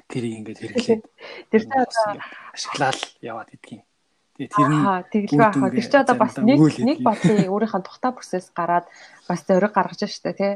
тэрийг 0.06 0.34
ингээд 0.46 0.62
хэрэглээд 0.62 1.04
тэр 1.52 1.64
та 1.66 1.78
одоо 1.88 2.06
ашиглаад 2.54 3.00
яваад 3.26 3.50
идгийн. 3.58 3.84
Тэгээ 4.38 4.54
тэр 4.54 4.70
нь 4.70 4.86
тэгэл 5.10 5.42
байхаа 5.42 5.70
тэр 5.74 5.88
чи 5.90 5.98
одоо 5.98 6.18
бас 6.22 6.34
нэг 6.38 6.60
нэг 6.62 7.00
бодлын 7.02 7.50
өөрийнхөө 7.50 7.82
тухтай 7.82 8.12
процесс 8.14 8.54
гараад 8.54 8.86
бас 9.26 9.42
зориг 9.48 9.74
гаргаж 9.74 10.06
штэ 10.06 10.38
тий 10.38 10.54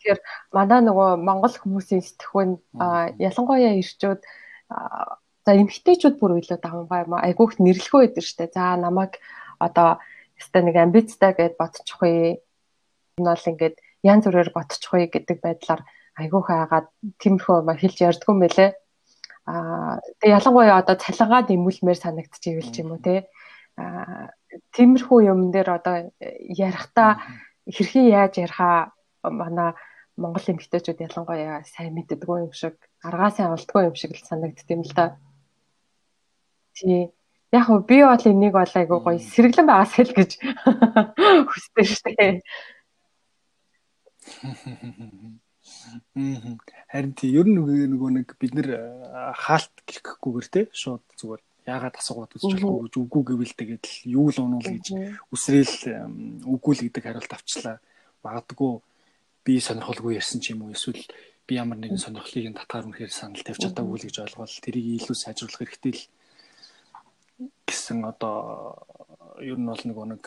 Тэгэхээр 0.00 0.20
манай 0.56 0.80
нөгөө 0.80 1.20
монгол 1.20 1.52
хүмүүсийн 1.60 2.00
сэтгхүүн 2.00 2.56
ялангуяа 3.20 3.76
ирчүүд 3.76 4.20
за 5.44 5.50
эмгтээчүүд 5.60 6.16
бүр 6.16 6.40
илүү 6.40 6.56
давмгай 6.56 7.04
юм 7.04 7.14
айгүйх 7.20 7.60
нэрлэхөө 7.60 8.00
байдаг 8.08 8.24
штэ. 8.24 8.48
За 8.56 8.80
намайг 8.80 9.20
одоо 9.60 10.00
өстой 10.40 10.62
нэг 10.64 10.76
амбицтай 10.80 11.36
гэд 11.36 11.60
бодчихгүй. 11.60 12.40
Энэ 13.20 13.28
бол 13.28 13.48
ингээд 13.52 13.76
янз 14.08 14.24
бүрээр 14.24 14.56
бодчихгүй 14.56 15.12
гэдэг 15.12 15.38
байдлаар 15.44 15.84
айгүйх 16.16 16.48
айгаад 16.48 16.88
тиймэрхүү 17.20 17.56
ма 17.60 17.76
хэлж 17.76 17.98
ярьдгүй 18.00 18.32
юм 18.32 18.40
байлээ. 18.40 18.70
Аа 19.44 20.00
тэгээ 20.20 20.36
ялангуяа 20.40 20.80
одоо 20.80 20.96
цалингаа 20.96 21.44
нэмүүлмээр 21.44 21.98
санагдчихвэл 22.00 22.72
ч 22.72 22.76
юм 22.80 22.96
уу 22.96 23.04
те. 23.04 23.28
Аа 23.76 24.32
тиймэрхүү 24.72 25.18
юм 25.28 25.52
дээр 25.52 25.68
одоо 25.76 25.96
ярихдаа 26.20 27.20
хэрхэн 27.68 28.06
яаж 28.08 28.32
ярихаа 28.40 28.92
манай 29.24 29.76
Монгол 30.20 30.46
эмэгтэйчүүд 30.52 31.00
ялангуяа 31.00 31.64
сайн 31.64 31.96
мэддэггүй 31.96 32.38
юм 32.44 32.52
шиг, 32.52 32.76
аргаасаа 33.00 33.48
авалтгүй 33.48 33.88
юм 33.88 33.96
шиг 33.96 34.12
л 34.12 34.28
санагдд 34.28 34.68
юм 34.68 34.84
л 34.84 34.92
да. 34.92 35.16
Тий. 36.76 37.08
Яг 37.50 37.64
хөө 37.66 37.80
би 37.88 37.98
бол 38.04 38.24
энийг 38.28 38.54
бол 38.54 38.74
айгуу 38.76 39.00
гоё 39.00 39.18
сэргэлэн 39.18 39.66
байгаасай 39.66 40.04
л 40.06 40.14
гэж 40.14 40.30
хүсдэг 41.50 41.86
штэ. 41.88 42.28
Харин 46.92 47.12
тий 47.16 47.30
ер 47.34 47.46
нь 47.48 47.56
нөгөө 47.56 48.10
нэг 48.20 48.28
бид 48.36 48.52
нэр 48.54 48.68
хаалт 49.34 49.74
гэхгүйгээр 49.88 50.48
те 50.52 50.60
шууд 50.70 51.02
зүгээр 51.16 51.42
яагаад 51.66 51.96
асуугаад 51.98 52.34
үзэж 52.36 52.60
болохгүй 52.60 52.84
гэж 52.86 52.94
үгүй 53.00 53.22
гэвэл 53.26 53.54
тэгээд 53.58 53.84
л 53.88 53.96
юу 54.20 54.26
л 54.30 54.42
унуул 54.44 54.68
гэж 54.68 54.86
үсрээл 55.34 56.44
үгүй 56.44 56.72
л 56.76 56.84
гэдэг 56.86 57.02
хариулт 57.04 57.32
авчлаа. 57.34 57.76
Магадгүй 58.24 58.72
би 59.44 59.60
сонирхолгүй 59.60 60.20
ярьсан 60.20 60.40
ч 60.40 60.52
юм 60.52 60.64
уу 60.64 60.74
эсвэл 60.74 61.02
би 61.46 61.52
ямар 61.58 61.78
нэгэн 61.80 61.98
сонирхлыг 61.98 62.46
нь 62.50 62.58
татгаар 62.58 62.86
үнэхээр 62.86 63.12
санал 63.12 63.42
тавьж 63.42 63.60
чадаагүй 63.64 63.96
л 63.98 64.06
гэж 64.06 64.16
ойлгоод 64.22 64.52
тэрийг 64.62 64.86
илүү 65.02 65.16
сайжруулах 65.18 65.60
хэрэгтэй 65.66 65.94
л 65.98 66.02
гэсэн 67.66 68.04
одоо 68.04 68.78
ер 69.40 69.58
нь 69.58 69.66
бол 69.66 69.82
нөгөө 69.82 70.06
нэг 70.14 70.24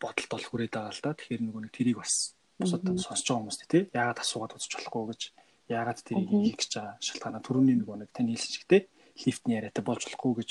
бодолд 0.00 0.30
бол 0.32 0.44
хүрээд 0.48 0.72
байгаа 0.74 0.94
л 0.96 1.04
да. 1.04 1.12
Тэгэхээр 1.12 1.42
нөгөө 1.44 1.62
нэг 1.68 1.72
тэрийг 1.76 1.98
бас 2.00 2.34
бусад 2.58 2.82
сонсож 2.82 3.26
байгаа 3.28 3.40
хүмүүст 3.44 3.62
тий 3.68 3.82
яагаад 3.92 4.22
асуугаад 4.22 4.56
үзэж 4.56 4.72
болохгүй 4.78 5.04
гэж 5.12 5.22
яагаад 5.68 5.98
тэрийг 6.00 6.30
хийх 6.30 6.56
гэж 6.58 6.72
байгаа 6.78 6.96
шалтгаанаа 7.04 7.42
түрүүний 7.44 7.76
нөгөө 7.78 7.96
нэг 8.00 8.10
тань 8.14 8.30
хэлсэн 8.32 8.52
чигтэй 8.54 8.82
лифтний 9.22 9.56
яриатай 9.58 9.84
болж 9.84 10.02
болохгүй 10.06 10.32
гэж 10.40 10.50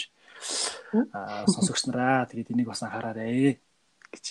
сонсогч 1.49 1.83
нараа 1.89 2.29
тэгээд 2.29 2.51
энийг 2.53 2.69
бас 2.69 2.83
анхаараарэ 2.83 3.57
гэж 4.13 4.25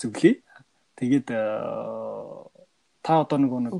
зөвлөе. 0.00 0.32
Тэгээд 0.96 1.28
э, 1.30 1.40
та 3.04 3.20
одоо 3.22 3.38
нөгөө 3.38 3.60
нэг 3.68 3.74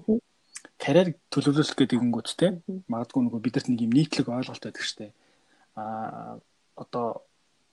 карьер 0.76 1.16
төлөвлөлөх 1.32 1.76
гэдэг 1.76 1.98
ингэнгүүт 1.98 2.28
те 2.36 2.60
магадгүй 2.92 3.22
нөгөө 3.24 3.40
бидэрт 3.40 3.68
нэг 3.72 3.80
юм 3.88 3.92
нийтлэг 3.96 4.28
ойлголт 4.28 4.60
байдаг 4.60 4.84
штэ. 4.84 5.10
А 5.74 6.36
одоо 6.76 7.24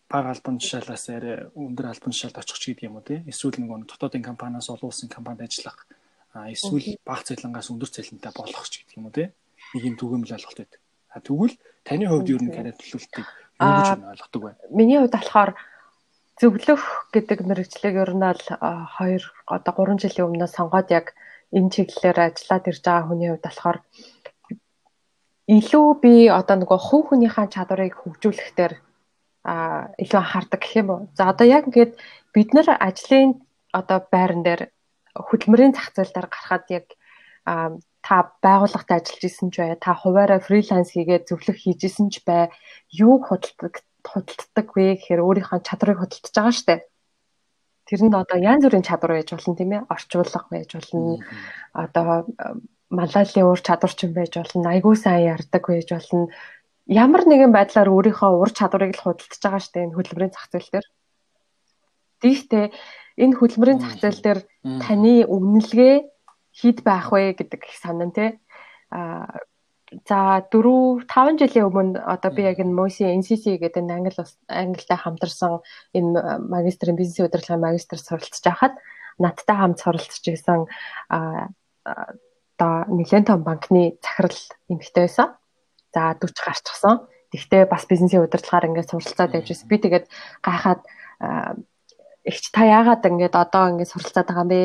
бага 0.08 0.32
албан 0.32 0.60
тушаалаас 0.64 1.10
арай 1.12 1.52
өндөр 1.52 1.92
албан 1.92 2.16
тушаалд 2.16 2.40
очих 2.40 2.58
ч 2.58 2.64
гэдэг 2.72 2.88
юм 2.88 2.98
уу 2.98 3.04
те. 3.04 3.20
Эсвэл 3.28 3.60
нөгөө 3.60 3.92
дотоодын 3.92 4.24
компаниас 4.24 4.72
олон 4.72 4.88
улсын 4.88 5.12
компанид 5.12 5.44
ажиллах. 5.44 5.84
А 6.32 6.48
эсвэл 6.48 6.96
бага 7.04 7.28
цалингаас 7.28 7.68
өндөр 7.68 7.92
цалинтай 7.92 8.32
болох 8.32 8.64
ч 8.72 8.88
гэдэг 8.88 8.96
юм 8.96 9.12
уу 9.12 9.16
те. 9.16 9.36
Нэг 9.76 9.84
юм 9.84 9.96
түгээмэл 10.00 10.36
ойлголт 10.40 10.60
байдаг. 10.64 10.80
А 11.12 11.20
тэгвэл 11.20 11.56
таны 11.84 12.08
хувьд 12.08 12.32
ер 12.32 12.42
нь 12.42 12.56
карьер 12.56 12.78
төлөвлөлтийг 12.80 13.28
юу 13.28 13.74
гэж 13.76 13.90
ойлгодог 14.00 14.42
вэ? 14.42 14.52
Миний 14.72 14.98
хувьд 14.98 15.14
болохоор 15.14 15.52
зөвлөх 16.44 17.08
гэдэг 17.16 17.40
мэрэгчлэг 17.48 17.96
ер 18.04 18.12
нь 18.20 18.28
л 18.28 18.44
2 18.52 19.24
одоо 19.48 19.74
3 19.80 19.96
жилийн 20.04 20.28
өмнө 20.28 20.48
сонгоод 20.52 20.92
яг 20.92 21.16
энэ 21.56 21.72
чиглэлээр 21.72 22.20
ажиллаад 22.20 22.68
ирж 22.68 22.84
байгаа 22.84 23.08
хүний 23.08 23.30
хувьд 23.32 23.48
болохоор 23.48 23.78
илүү 25.48 25.88
би 26.04 26.14
одоо 26.28 26.56
нөгөө 26.60 26.80
хувь 26.88 27.06
хүнийхээ 27.08 27.48
чадварыг 27.56 27.96
хөгжүүлэхээр 27.96 28.74
а 29.48 29.54
илүү 30.04 30.20
анхаардаг 30.20 30.60
гэх 30.60 30.76
юм 30.84 30.90
уу. 30.92 31.02
За 31.16 31.32
одоо 31.32 31.48
яг 31.48 31.64
ингээд 31.72 31.96
бид 32.36 32.50
нар 32.52 32.68
ажлын 32.76 33.40
одоо 33.72 34.00
байран 34.12 34.44
дээр 34.44 34.62
хөдөлмөрийн 35.16 35.76
зах 35.76 35.96
зээл 35.96 36.12
дээр 36.12 36.28
гарахад 36.28 36.66
яг 36.76 36.88
та 38.04 38.16
байгууллагад 38.44 38.92
ажиллаж 39.00 39.24
исэн 39.24 39.48
ч 39.52 39.64
бай, 39.64 39.76
та 39.80 39.96
хуваараа 39.96 40.44
фриланс 40.44 40.92
хийгээд 40.92 41.28
зөвлөх 41.28 41.56
хийж 41.60 41.80
исэн 41.88 42.08
ч 42.12 42.20
бай, 42.28 42.52
юуг 42.92 43.32
худалдаг 43.32 43.80
худалддаг 44.04 44.68
вэ 44.76 45.00
гэхээр 45.00 45.22
өөрийнхөө 45.24 45.60
чадрыг 45.64 45.98
худалдаж 46.00 46.34
байгаа 46.36 46.56
штэ. 46.56 46.76
Тэр 47.88 48.02
нь 48.08 48.16
одоо 48.16 48.38
янз 48.40 48.64
бүрийн 48.64 48.88
чадвар 48.88 49.20
байж 49.20 49.30
болно 49.32 49.56
тийм 49.56 49.72
ээ. 49.76 49.88
Орчуулга 49.92 50.48
байж 50.52 50.70
болно. 50.76 51.20
Одоо 51.74 52.28
малайлын 52.94 53.50
ур 53.50 53.60
чадварч 53.60 54.00
юм 54.08 54.14
байж 54.16 54.34
болно. 54.38 54.72
Айгуу 54.72 54.96
сайн 54.96 55.36
ярддаг 55.36 55.64
байж 55.68 55.90
болно. 55.92 56.32
Ямар 56.88 57.24
нэгэн 57.28 57.52
байдлаар 57.52 57.90
өөрийнхөө 57.92 58.32
ур 58.40 58.52
чадварыг 58.52 58.96
л 58.96 59.04
худалдаж 59.04 59.40
байгаа 59.40 59.62
штэ 59.64 59.84
энэ 59.88 59.96
хөдөлмөрийн 59.96 60.34
зах 60.36 60.48
зээл 60.52 60.70
дээр. 60.72 60.88
Тиймээ 62.24 62.66
энэ 63.24 63.38
хөдөлмөрийн 63.40 63.80
зах 63.80 63.96
зээл 64.00 64.22
дээр 64.24 64.40
таны 64.84 65.28
үнэлгээ 65.28 65.96
хэд 66.60 66.78
байх 66.84 67.08
вэ 67.12 67.34
гэдэг 67.40 67.62
их 67.68 67.78
санаа 67.80 68.12
тий. 68.12 68.30
А 68.92 69.28
за 70.08 70.42
4 70.52 71.06
5 71.06 71.40
жилийн 71.42 71.68
өмнө 71.70 72.00
одоо 72.02 72.32
би 72.32 72.44
яг 72.44 72.60
энэ 72.60 72.74
MOSI 72.74 73.10
NCC 73.20 73.58
гэдэг 73.62 73.84
энэ 73.84 73.94
англи 73.94 74.24
англитай 74.50 74.98
хамтарсан 74.98 75.62
энэ 75.94 76.40
магистрийн 76.50 76.98
бизнесийн 76.98 77.28
удирдлагын 77.28 77.62
магистр 77.62 78.00
суралцж 78.02 78.42
байхад 78.44 78.74
надтай 79.20 79.56
хамт 79.56 79.80
суралцж 79.80 80.24
исэн 80.34 80.66
одоо 82.58 82.74
нэлээд 82.90 83.28
том 83.28 83.44
банкны 83.44 83.98
захирал 84.02 84.40
эмэгтэй 84.70 85.04
байсан. 85.06 85.38
За 85.94 86.14
40 86.18 86.34
гарчсан. 86.46 86.96
Тэгтээ 87.34 87.66
бас 87.66 87.86
бизнесийн 87.86 88.24
удирдлагаар 88.24 88.70
ингээд 88.70 88.90
суралцаад 88.90 89.36
явж 89.38 89.50
байсан. 89.50 89.68
Би 89.70 89.78
тэгээд 89.78 90.06
гайхаад 90.42 90.82
эгч 92.26 92.46
та 92.54 92.62
яагаад 92.66 93.04
ингээд 93.06 93.36
одоо 93.36 93.64
ингээд 93.74 93.92
суралцаад 93.92 94.28
байгаа 94.30 94.46
юм 94.46 94.52
бэ? 94.54 94.62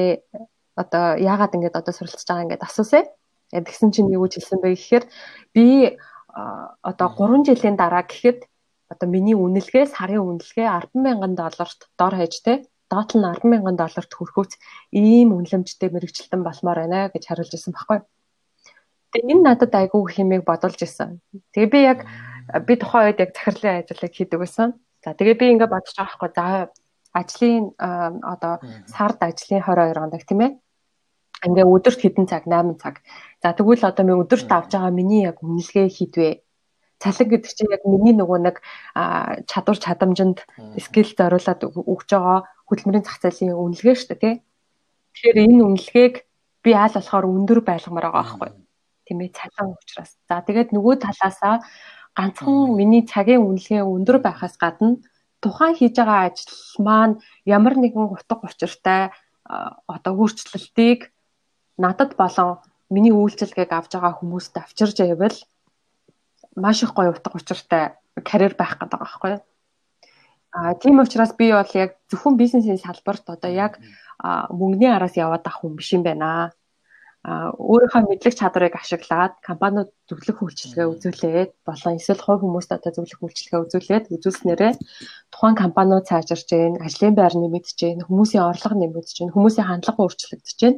Одоо 0.76 1.05
яагаад 1.16 1.55
ингээд 1.57 1.79
одоо 1.81 1.93
суралцж 1.93 2.24
байгаа 2.29 2.45
ингээд 2.45 2.64
асуусаа. 2.64 3.05
Тэгсэн 3.53 3.91
чинь 3.95 4.13
юу 4.13 4.29
гэж 4.29 4.41
хэлсэн 4.41 4.59
бэ 4.61 4.69
гэхээр 4.77 5.05
би 5.55 5.67
одоо 6.85 7.09
3 7.17 7.49
жилийн 7.49 7.77
дараа 7.77 8.05
гэхэд 8.05 8.45
одоо 8.93 9.09
миний 9.09 9.37
үнэлгээ 9.37 9.87
сарын 9.93 10.25
үнэлгээ 10.25 10.69
100000 10.97 11.37
долларт 11.37 11.81
дор 11.97 12.15
хаяж 12.17 12.35
те 12.45 12.65
доод 12.89 13.11
нь 13.17 13.25
100000 13.25 13.77
долларт 13.77 14.13
хүрэхүүц 14.13 14.53
ийм 14.97 15.37
үнэлэмжтэй 15.37 15.89
мэрэгчлэн 15.93 16.41
болмоор 16.45 16.79
байна 16.85 17.13
гэж 17.13 17.23
хариулж 17.29 17.53
ирсэн 17.53 17.73
байхгүй. 17.77 18.01
Тэгээ 19.13 19.33
энэ 19.33 19.45
надад 19.45 19.73
айгүй 19.77 20.03
хэмээг 20.09 20.45
бодолж 20.45 20.81
исэн. 20.85 21.21
Тэгээ 21.53 21.73
би 21.73 21.81
яг 21.85 22.01
би 22.65 22.75
тухайн 22.81 23.13
үед 23.13 23.21
яг 23.21 23.31
захирлын 23.37 23.85
ажлыг 23.85 24.13
хийдэг 24.13 24.41
байсан. 24.41 24.69
За 25.05 25.13
тэгээ 25.13 25.37
би 25.37 25.47
ингээд 25.53 25.73
бодож 25.73 25.93
байгаа 25.97 26.17
байхгүй. 26.17 26.31
За 26.37 26.45
ажлын 27.13 27.65
одоо 28.25 28.55
сард 28.89 29.21
ажлын 29.21 29.61
22 29.65 30.01
хоног 30.01 30.25
тийм 30.25 30.41
ээ. 30.45 30.53
Ингээ 31.45 31.67
өдөрт 31.69 32.01
хэдэн 32.01 32.27
цаг 32.27 32.45
8 32.49 32.77
цаг. 32.81 33.01
За 33.43 33.55
тэгвэл 33.55 33.86
одоо 33.86 34.05
ми 34.05 34.14
өдөрт 34.18 34.51
авж 34.51 34.70
байгаа 34.74 34.91
миний 34.91 35.22
яг 35.30 35.39
үнэлгээ 35.43 35.89
хийдвэ. 35.89 36.43
Цалин 36.99 37.28
гэдэг 37.30 37.53
чинь 37.55 37.70
яг 37.70 37.82
миний 37.86 38.14
нөгөө 38.18 38.39
нэг 38.43 38.57
чадвар 39.47 39.78
чадамжинд 39.78 40.43
скил 40.82 41.07
зориулаад 41.07 41.62
өгж 41.62 42.09
байгаа 42.11 42.39
хөдөлмөрийн 42.66 43.07
зах 43.07 43.22
зээлийн 43.22 43.55
үнэлгээ 43.55 43.95
шүү 43.95 44.09
дээ 44.11 44.18
тий. 44.18 44.34
Тэгэхээр 45.14 45.39
энэ 45.47 45.62
үнэлгээг 45.62 46.14
би 46.66 46.70
аль 46.74 46.97
болохоор 46.99 47.30
өндөр 47.30 47.61
байлгамаар 47.62 48.07
байгаа 48.11 48.22
байхгүй. 48.26 48.51
Тийм 49.07 49.18
ээ 49.22 49.30
цалин 49.39 49.78
учраас. 49.78 50.12
За 50.26 50.43
тэгээд 50.43 50.74
нөгөө 50.74 50.95
талаасаа 50.99 51.62
ганцхан 52.18 52.74
миний 52.74 53.07
цагийн 53.07 53.47
үнэлгээ 53.47 53.86
өндөр 53.86 54.18
байхаас 54.18 54.59
гадна 54.59 54.99
тухайн 55.39 55.78
хийж 55.78 55.95
байгаа 55.95 56.34
ажил 56.34 56.51
маань 56.82 57.22
ямар 57.47 57.78
нэгэн 57.78 58.11
утга 58.11 58.43
учиртай 58.43 59.14
одоо 59.47 60.12
өөрчлөлтийг 60.18 61.14
надад 61.78 62.18
болон 62.18 62.59
миний 62.91 63.12
үйлчилгээг 63.12 63.70
авж 63.72 63.93
байгаа 63.95 64.18
хүмүүст 64.18 64.55
авчирж 64.57 64.97
байвал 65.01 65.36
маш 66.57 66.82
их 66.82 66.93
гоё 66.95 67.12
утга 67.12 67.36
учиртай 67.36 67.95
карьер 68.24 68.55
байх 68.59 68.78
гэдэг 68.78 68.99
байгаа 68.99 69.07
байхгүй 69.07 69.30
юу. 69.36 69.43
А 70.51 70.74
тийм 70.74 70.99
учраас 71.01 71.32
би 71.36 71.53
бол 71.53 71.72
яг 71.74 71.97
зөвхөн 72.11 72.36
бизнесийн 72.36 72.78
салбарт 72.78 73.28
одоо 73.28 73.51
яг 73.51 73.78
мөнгөний 74.51 74.91
араас 74.91 75.14
яваад 75.16 75.47
ах 75.47 75.61
хүн 75.61 75.76
биш 75.76 75.93
юм 75.93 76.03
байна 76.03 76.53
өөрийнхөө 77.27 78.03
мэдлэг 78.07 78.35
чадварыг 78.39 78.79
ашиглаад 78.79 79.43
компаниуд 79.43 79.91
зөвлөх 80.07 80.39
үйлчилгээ 80.39 80.87
үзүүлээд 80.87 81.51
болон 81.66 81.99
эсвэл 81.99 82.23
хувь 82.23 82.43
хүмүүст 82.47 82.71
одоо 82.79 82.95
зөвлөх 82.95 83.21
үйлчилгээ 83.27 83.62
үзүүлээд 83.66 84.05
үзүүлснээрээ 84.14 84.73
тухайн 85.35 85.57
компаниуд 85.59 86.07
цаажирч 86.07 86.47
гэн, 86.47 86.79
ажлын 86.79 87.19
байр 87.19 87.35
нэмэгдэж 87.35 87.75
гэн, 87.75 88.07
хүмүүсийн 88.07 88.47
орлого 88.47 88.77
нэмэгдэж 88.79 89.16
гэн, 89.19 89.35
хүмүүсийн 89.35 89.66
хандлага 89.66 90.03
өөрчлөгдөж 90.07 90.57
гэн. 90.62 90.75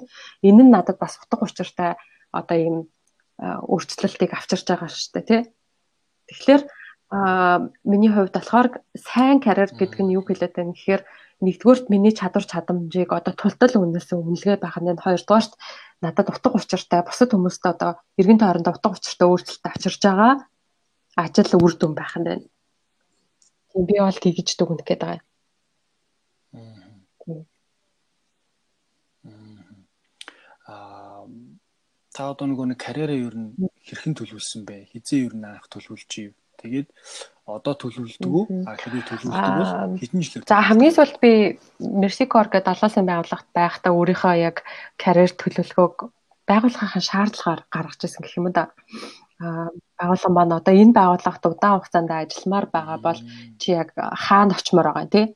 Энэ 0.48 0.62
нь 0.64 0.72
надад 0.72 0.96
бас 0.96 1.20
утга 1.20 1.44
учиртай 1.44 2.00
одоо 2.32 2.56
ийм 2.56 2.76
өөрчлөлтийг 3.38 4.32
авчирч 4.32 4.64
байгаа 4.64 4.88
шүү 4.88 5.12
дээ, 5.20 5.28
тий. 5.28 5.42
Тэгэхээр 6.32 6.62
а 7.12 7.68
миний 7.84 8.08
хувьд 8.08 8.32
болохоор 8.32 8.80
сайн 8.96 9.44
карьер 9.44 9.70
гэдэг 9.76 10.00
нь 10.02 10.14
юу 10.16 10.24
хэлээд 10.24 10.56
байна 10.56 10.72
гэхээр 10.72 11.02
mm 11.04 11.06
-hmm 11.06 11.29
нэгдүгээрт 11.40 11.86
миний 11.92 12.12
чадвар 12.12 12.44
чадамжийг 12.44 13.12
одоо 13.12 13.32
тултал 13.36 13.80
үнэлсэн 13.80 14.20
үнэлгээ 14.20 14.56
байх 14.60 14.76
нь 14.80 15.02
хоёрдугаарт 15.04 15.52
надад 16.04 16.28
утга 16.28 16.48
учиртай 16.52 17.00
бусад 17.04 17.32
хүмүүст 17.32 17.64
одоо 17.72 17.90
эргэн 18.20 18.40
тойронд 18.40 18.68
утга 18.68 18.92
учиртай 18.92 19.26
өөрчлөлт 19.28 19.64
авчирж 19.64 20.00
байгаа 20.04 20.32
ажил 21.16 21.52
үр 21.64 21.74
дүн 21.76 21.92
байх 21.96 22.14
нь 22.16 22.28
байна. 22.28 22.44
Тийм 23.72 23.84
би 23.88 23.96
бол 24.00 24.22
тэгж 24.24 24.48
дүгнэх 24.56 24.86
гээд 24.86 25.02
байгаа 25.02 25.20
юм. 25.20 25.30
Аа 30.70 31.24
та 32.14 32.22
одоо 32.32 32.46
нөгөө 32.48 32.66
нэг 32.74 32.80
карьераа 32.80 33.18
ер 33.28 33.36
нь 33.38 33.54
хэрхэн 33.86 34.16
төлөвлөсөн 34.16 34.62
бэ? 34.68 34.88
Хизээ 34.90 35.24
ер 35.28 35.34
нь 35.36 35.46
анх 35.46 35.66
төлөвлөж 35.72 36.12
ив. 36.24 36.32
Тэгээд 36.60 36.88
одоо 37.48 37.74
төлөвлөдөг 37.74 38.30
үү? 38.30 38.44
А 38.68 38.76
хэрэг 38.76 39.04
төлөвлөдөг 39.08 39.54
бол 39.56 39.72
хэдэн 39.96 40.20
жилээр? 40.20 40.44
За 40.44 40.60
хамгийн 40.60 40.94
сүүлд 40.94 41.16
би 41.24 41.32
Mercicor 41.80 42.46
гэдэг 42.52 42.68
долоосын 42.68 43.08
байгууллагт 43.08 43.48
байхдаа 43.56 43.92
өөрийнхөө 43.96 44.34
яг 44.44 44.56
карьер 45.00 45.32
төлөвлөгөөг 45.34 45.96
байгууллагын 46.44 47.04
шаардлагаар 47.08 47.60
гаргаж 47.72 48.00
ирсэн 48.04 48.22
гэх 48.22 48.38
юм 48.38 48.52
да. 48.52 48.70
А 49.40 49.72
байгууллага 49.96 50.36
маань 50.36 50.56
одоо 50.60 50.74
энэ 50.76 50.92
байгууллагт 50.92 51.44
удаан 51.48 51.80
хугацаанд 51.80 52.10
ажилламаар 52.12 52.66
байгаа 52.68 52.98
бол 53.00 53.20
чи 53.56 53.68
яг 53.72 53.88
хаана 53.96 54.52
очимоор 54.52 54.88
байгаа 54.92 55.08
тий? 55.08 55.26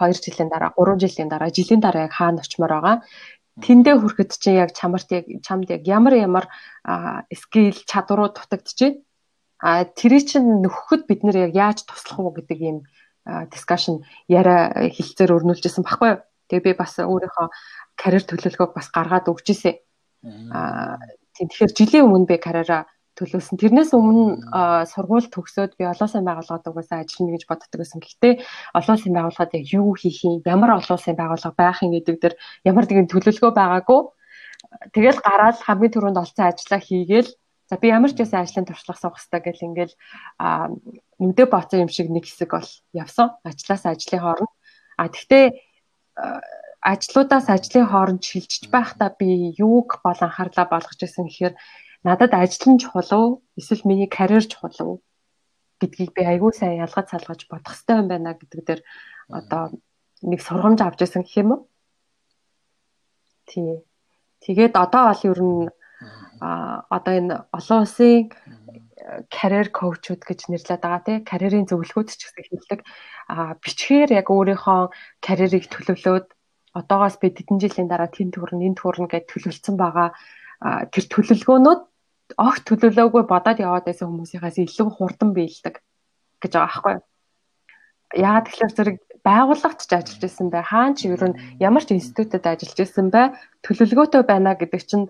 2 0.00 0.16
жилийн 0.16 0.48
дараа, 0.48 0.72
3 0.80 0.96
жилийн 0.96 1.28
дараа, 1.28 1.50
жилийн 1.52 1.80
дараа 1.84 2.08
яг 2.08 2.14
хаана 2.16 2.40
очимоор 2.40 2.72
байгаа. 2.72 2.96
Тэндээ 3.60 3.94
хүрэхэд 4.00 4.30
чи 4.40 4.50
яг 4.56 4.72
чамарт 4.72 5.12
яг 5.12 5.28
чамд 5.44 5.68
яг 5.68 5.84
ямар 5.84 6.14
ямар 6.16 6.44
скил 7.36 7.76
чадварууд 7.84 8.40
дутагдчихэв 8.40 9.04
А 9.60 9.84
тэрий 9.84 10.24
чинь 10.24 10.64
нөхөхөд 10.64 11.04
бид 11.04 11.20
нэр 11.24 11.50
яг 11.50 11.52
яаж 11.54 11.78
туслах 11.84 12.18
уу 12.20 12.32
гэдэг 12.32 12.58
ийм 12.60 12.78
дискшн 13.24 14.00
яриа 14.28 14.72
хилцээр 14.88 15.36
өрнүүлжсэн 15.36 15.84
баггүй. 15.84 16.24
Тэгээ 16.48 16.64
би 16.64 16.72
бас 16.74 16.96
өөрийнхөө 16.98 17.46
карьер 18.00 18.24
төлөвлөгөөг 18.24 18.72
бас 18.74 18.88
гаргаад 18.88 19.28
өгч 19.28 19.46
ирсэн. 19.52 19.76
Аа 20.50 20.96
тэгэхээр 21.36 21.72
жилийн 21.76 22.08
өмнө 22.08 22.26
би 22.26 22.36
карьераа 22.40 22.88
төлөвлөсөн. 23.20 23.60
Тэрнээс 23.60 23.92
өмнө 23.92 24.40
сургууль 24.88 25.28
төгсөөд 25.28 25.76
би 25.76 25.84
олон 25.84 26.06
улсын 26.08 26.24
байгууллагад 26.24 26.68
угаасаа 26.68 27.04
ажиллана 27.04 27.36
гэж 27.36 27.44
боддог 27.44 27.78
байсан. 27.80 28.00
Гэхдээ 28.00 28.34
олон 28.72 28.94
улсын 28.96 29.14
байгууллагад 29.16 29.56
яг 29.60 29.64
юу 29.68 29.92
хийх 29.92 30.24
юм, 30.24 30.40
ямар 30.48 30.80
олон 30.80 30.96
улсын 30.96 31.16
байгууллага 31.20 31.56
байх 31.60 31.78
юм 31.84 31.92
гэдэг 31.96 32.16
дээр 32.16 32.34
ямар 32.64 32.84
нэгэн 32.88 33.12
төлөвлөгөө 33.12 33.52
байгаагүй. 33.52 34.00
Тэгэл 34.96 35.20
гараад 35.20 35.58
хамгийн 35.60 35.92
түрүүнд 35.92 36.20
олцсон 36.20 36.48
ажлаа 36.48 36.80
хийгээл 36.80 37.30
За 37.70 37.78
би 37.78 37.86
ямар 37.94 38.10
ч 38.10 38.18
байсан 38.18 38.42
ажлын 38.42 38.66
туршлага 38.66 38.98
суух 38.98 39.14
хэрэгтэй 39.14 39.40
гэл 39.46 39.66
ингээл 39.70 39.94
нүдэ 41.22 41.44
бооцсон 41.46 41.86
юм 41.86 41.90
шиг 41.94 42.10
нэг 42.10 42.26
хэсэг 42.26 42.50
бол 42.50 42.70
явсан. 42.90 43.38
Ажлаас 43.46 43.86
ажлын 43.86 44.22
хооронд. 44.26 44.52
А 44.98 45.06
тэгтээ 45.06 45.44
ажлуудаас 46.82 47.46
ажлын 47.46 47.86
хооронд 47.86 48.26
шилжиж 48.26 48.66
байхдаа 48.74 49.14
би 49.14 49.54
юуг 49.54 50.02
бол 50.02 50.18
анхаарлаа 50.18 50.66
болгож 50.66 50.98
байсан 50.98 51.30
гэхээр 51.30 51.54
надад 52.02 52.34
ажил 52.34 52.74
нь 52.74 52.82
чухал 52.82 53.10
уу 53.14 53.28
эсвэл 53.54 53.86
миний 53.86 54.10
карьер 54.10 54.42
чухал 54.50 54.78
уу 54.82 54.94
гэдгийг 55.78 56.10
би 56.10 56.22
айгүй 56.26 56.50
сайн 56.50 56.82
ялгаж 56.82 57.06
салгаж 57.06 57.40
бодох 57.46 57.70
хэрэгтэй 57.70 57.96
юм 58.02 58.08
байна 58.10 58.34
гэдэг 58.34 58.60
дээр 58.66 58.80
одоо 59.30 59.62
нэг 60.26 60.40
сургамж 60.42 60.80
авч 60.82 60.98
байсан 61.00 61.22
гэх 61.22 61.38
юм 61.38 61.50
уу. 61.54 61.60
Тий. 63.46 63.84
Тэгээд 64.42 64.74
одоо 64.74 65.02
бол 65.14 65.22
ер 65.30 65.38
нь 65.38 65.70
а 66.40 66.84
одоо 66.88 67.14
энэ 67.20 67.34
олон 67.52 67.78
улсын 67.84 68.32
карьер 69.28 69.68
коучуд 69.70 70.20
гэж 70.24 70.48
нэрлэдэг 70.48 70.80
байгаа 70.80 71.02
тий 71.04 71.18
карьерийн 71.30 71.68
зөвлөгөөд 71.68 72.08
ч 72.16 72.22
гэсэн 72.24 72.44
хэлдэг. 72.48 72.80
А 73.28 73.54
бичгээр 73.62 74.10
яг 74.20 74.26
өөрийнхөө 74.32 74.80
карьерийг 75.24 75.68
төлөвлөөд 75.68 76.26
одоогоос 76.76 77.16
би 77.20 77.28
тэдэн 77.34 77.58
жилийн 77.60 77.88
дараа 77.88 78.10
тэнд 78.12 78.36
төрн 78.36 78.62
энд 78.62 78.78
төрн 78.80 79.08
гэж 79.10 79.24
төлөвлөсөн 79.28 79.76
байгаа. 79.76 80.08
Тэр 80.92 81.04
төлөвлөгөөнүүд 81.12 81.80
огт 82.38 82.62
төлөвлөөгүй 82.68 83.24
бодоод 83.26 83.58
яваад 83.58 83.84
байсан 83.88 84.06
хүмүүсийнхээс 84.08 84.58
илүү 84.64 84.88
хурдан 84.94 85.30
биелдэг 85.34 85.82
гэж 86.42 86.52
байгаа 86.54 86.68
байхгүй 86.68 86.92
юу? 86.94 87.04
Яагаад 88.10 88.46
тэгэхээр 88.46 88.74
зэрэг 88.76 88.96
байгууллагт 89.26 89.80
ч 89.82 89.92
ажиллаж 89.94 90.22
исэн 90.24 90.48
бай. 90.50 90.62
Хаан 90.62 90.94
ч 90.94 91.10
ер 91.10 91.22
нь 91.26 91.38
ямар 91.58 91.82
ч 91.84 91.94
институтэд 91.94 92.44
ажиллаж 92.46 92.78
исэн 92.80 93.08
бай. 93.10 93.34
Төлөвлөгөөтэй 93.66 94.22
байна 94.24 94.54
гэдэг 94.54 94.82
чинь 94.86 95.06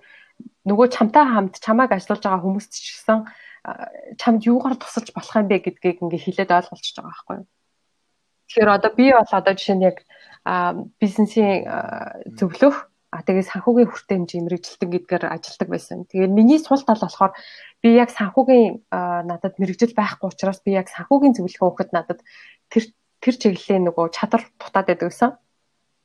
нөгөө 0.68 0.86
чамтай 0.92 1.24
хамт 1.24 1.60
чамайг 1.60 1.90
ажиллуулж 1.92 2.24
байгаа 2.24 2.44
хүмүүст 2.44 2.72
ч 2.74 2.86
гэсэн 3.00 3.18
чамд 4.20 4.40
юугаар 4.44 4.76
тусалж 4.76 5.12
болох 5.12 5.36
юм 5.36 5.48
бэ 5.48 5.58
гэдгийг 5.64 6.00
ингээ 6.04 6.24
хилээд 6.24 6.50
ойлгуулчихж 6.50 6.96
байгаа 6.96 7.12
байхгүй 7.12 7.36
юу. 7.40 7.46
Тэгэхээр 8.48 8.70
одоо 8.76 8.90
би 8.96 9.06
бол 9.12 9.30
одоо 9.30 9.54
жишээ 9.54 9.76
нь 9.76 9.86
яг 9.86 9.96
бизнесийн 11.00 11.68
зөвлөх 12.38 12.90
а 13.10 13.26
тэгээ 13.26 13.42
санхүүгийн 13.42 13.90
хүртээ 13.90 14.16
хэмжээ 14.22 14.44
мэрэгжилтэн 14.46 14.90
гэдгээр 14.90 15.24
ажилладаг 15.34 15.68
байсан. 15.68 15.98
Тэгээд 16.06 16.30
миний 16.30 16.58
сул 16.62 16.78
тал 16.86 17.02
болохоор 17.02 17.34
би 17.82 17.88
яг 17.98 18.10
санхүүгийн 18.14 18.86
надад 19.26 19.54
мэрэгжил 19.58 19.98
байхгүй 19.98 20.30
учраас 20.30 20.62
би 20.62 20.78
яг 20.78 20.86
санхүүгийн 20.88 21.34
зөвлөгөө 21.34 21.68
өгөхөд 21.68 21.90
надад 21.90 22.22
тэр 22.70 22.86
тэр 23.18 23.34
чиглэлийн 23.34 23.84
нөгөө 23.90 24.14
чадвар 24.14 24.46
дутаад 24.56 24.86
байдаг 24.88 25.10
гэсэн. 25.10 25.30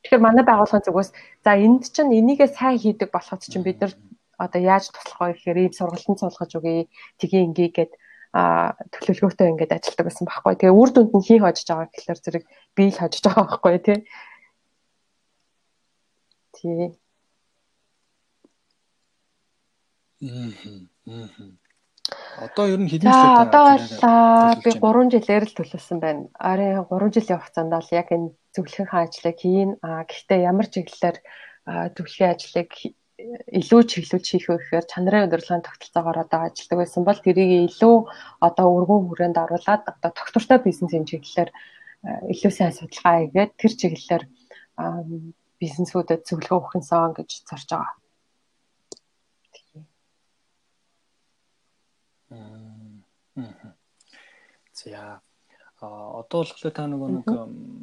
Тэгэхээр 0.02 0.26
манай 0.26 0.44
байгууллагын 0.44 0.86
зүгээс 0.86 1.10
за 1.46 1.50
энд 1.54 1.82
чинь 1.94 2.10
энийгээ 2.10 2.50
сайн 2.50 2.78
хийдэг 2.78 3.08
болоход 3.14 3.42
чинь 3.46 3.62
бид 3.62 3.80
нар 3.80 3.94
одоо 4.36 4.60
яаж 4.60 4.92
туслах 4.92 5.20
вэ 5.20 5.32
гэхээр 5.34 5.58
ийм 5.62 5.72
сургалтанд 5.72 6.20
суулгаж 6.20 6.52
өгье. 6.58 6.88
Тэгээ 7.20 7.46
ингээгээд 7.48 7.92
а 8.36 8.76
төлөвлөгөөтэй 8.92 9.48
ингээд 9.48 9.76
ажилладаг 9.76 10.06
байсан 10.06 10.26
байхгүй. 10.28 10.54
Тэгээ 10.60 10.76
үр 10.76 10.90
дүнд 10.92 11.12
нь 11.16 11.26
хий 11.26 11.40
хожиж 11.40 11.66
байгаа 11.68 11.88
гэхэлэр 11.88 12.20
зэрэг 12.20 12.44
би 12.76 12.82
л 12.92 13.00
хожиж 13.00 13.22
байгаа 13.24 13.44
байхгүй 13.48 13.76
тий. 13.80 13.98
Тий. 16.56 16.84
Мм. 20.20 21.56
Одоо 22.44 22.66
ер 22.68 22.80
нь 22.80 22.90
хэдэн 22.92 23.08
жил 23.08 23.40
одоо 23.44 23.64
бол 23.72 23.88
би 24.64 24.70
3 24.76 25.12
жилээр 25.16 25.44
л 25.48 25.56
төлөвлөсөн 25.56 25.98
байна. 26.04 26.28
Арын 26.36 26.84
3 26.92 27.08
жилийн 27.16 27.40
хугацаанд 27.40 27.72
бол 27.72 27.90
яг 27.96 28.08
энэ 28.12 28.28
зөвлөхийн 28.52 28.88
ажлыг 28.92 29.36
хийн. 29.40 29.70
А 29.80 30.04
гэхдээ 30.04 30.40
ямар 30.44 30.66
чиглэлээр 30.68 31.16
зөвлөхийн 31.96 32.32
ажлыг 32.36 32.70
илүү 33.16 33.82
чиглүүлж 33.90 34.26
хийх 34.28 34.46
вэ 34.52 34.56
гэхээр 34.60 34.86
чанарын 34.92 35.26
удирдлагын 35.26 35.64
тогтолцоогоор 35.64 36.18
одоо 36.20 36.40
ажилладаг 36.44 36.78
байсан 36.84 37.02
бол 37.04 37.20
тэрийг 37.24 37.72
илүү 37.72 37.96
одоо 38.44 38.66
өргөн 38.76 39.02
хүрээнд 39.08 39.40
оруулаад 39.40 39.82
одоо 39.88 40.10
тогтвортой 40.12 40.58
бизнесийн 40.60 41.08
чиглэлээр 41.08 41.50
илүү 42.32 42.52
сайн 42.52 42.76
судалгаа 42.76 43.16
хийгээд 43.24 43.52
тэр 43.56 43.72
чиглэлээр 43.80 44.24
бизнесүүдэд 45.60 46.22
зөвлөгөө 46.28 46.58
өгөх 46.60 46.76
юмсан 46.76 47.16
гэж 47.16 47.30
зорж 47.48 47.68
байгаа. 47.72 47.96
За 54.76 55.20
одоо 56.20 56.40
болохоор 56.44 56.72
та 56.76 56.84
нөгөө 56.84 57.08
нэг 57.16 57.26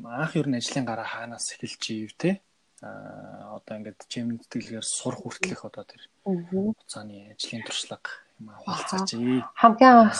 анх 0.05 0.33
ер 0.37 0.47
нь 0.49 0.57
ажлын 0.61 0.85
гараа 0.85 1.09
хаанаас 1.09 1.57
эхэлж 1.57 1.83
ив 1.89 2.13
те 2.21 2.41
одоо 2.83 3.73
ингээд 3.79 3.99
чимэн 4.11 4.37
тэтгэлгээр 4.43 4.83
сурах 4.83 5.23
хүртэлх 5.23 5.63
одоо 5.63 5.83
тэр 5.87 6.03
хугацааны 6.27 7.31
ажлын 7.31 7.63
туршлага 7.63 8.11
юм 8.43 8.47
хаваалцаач. 8.51 9.09
Хамгийн 9.55 9.95
анх 10.03 10.19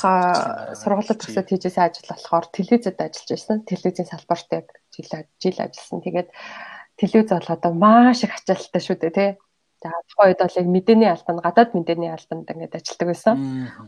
сургуулиуд 0.79 1.19
төгсөөд 1.19 1.49
хийжсэн 1.49 1.83
ажил 1.83 2.07
болохоор 2.07 2.45
телевизэд 2.55 2.97
ажиллаж 3.03 3.29
байсан. 3.35 3.57
Телевизийн 3.67 4.07
салбарт 4.07 4.49
яг 4.55 4.67
жил 4.95 5.11
жил 5.43 5.57
ажилласан. 5.59 5.99
Тэгээд 6.05 6.29
телевиз 6.95 7.29
бол 7.35 7.49
одоо 7.51 7.71
маш 7.73 8.23
их 8.23 8.31
ачаалттай 8.31 8.81
шүү 8.81 8.97
дээ 9.01 9.13
тий. 9.17 9.31
За 9.83 9.91
тухайн 10.07 10.31
үед 10.31 10.39
бол 10.39 10.59
яг 10.63 10.67
мэдээний 10.71 11.09
албанд 11.11 11.43
гадаад 11.43 11.71
мэдээний 11.75 12.11
албанд 12.15 12.47
ингээд 12.47 12.77
ажилладаг 12.79 13.07
байсан. 13.11 13.35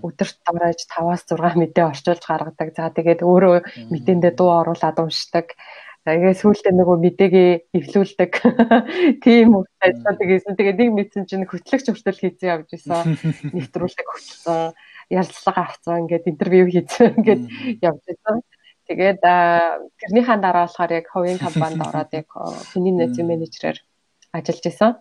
Өдөрт 0.04 0.38
даврааж 0.44 0.80
5-аас 0.92 1.24
6 1.32 1.56
мэдээ 1.56 1.86
орчуулж 1.88 2.24
гаргадаг. 2.28 2.70
За 2.76 2.92
тэгээд 2.92 3.22
өөрөө 3.24 3.56
мэдээндээ 3.96 4.34
дуу 4.36 4.52
оруулаад 4.60 5.00
уншдаг. 5.00 5.56
Тэгээ 6.06 6.38
сүүлдээ 6.38 6.74
нөгөө 6.78 6.98
мэдээгээ 7.02 7.52
эвлүүлдэг. 7.82 8.32
Тийм 9.26 9.58
үү 9.58 9.64
ажилладаг 9.82 10.28
гэсэн. 10.30 10.54
Тэгээд 10.54 10.78
нэг 10.78 10.90
мэдсэн 10.94 11.26
чинь 11.26 11.50
хөтлөгч 11.50 11.90
хүртэл 11.90 12.22
хийцэн 12.22 12.62
явж 12.62 12.78
исэн. 12.78 13.18
Нэвтрүүлэг 13.58 14.06
хөтлсөн, 14.06 14.78
ярилцлага 15.10 15.66
авцсан, 15.66 16.06
ингээд 16.06 16.30
интервью 16.30 16.70
хийцэн 16.70 17.10
ингээд 17.18 17.44
явж 17.82 18.04
исэн. 18.06 18.38
Тэгээд 18.86 19.18
тэрнийхаа 19.18 20.38
дараа 20.38 20.70
болохоор 20.70 20.94
яг 20.94 21.10
хувийн 21.10 21.42
компанид 21.42 21.82
ороод 21.82 22.14
яг 22.14 22.30
нөөцийн 22.30 23.26
менежерээр 23.26 23.82
ажиллаж 24.30 24.66
исэн. 24.70 24.94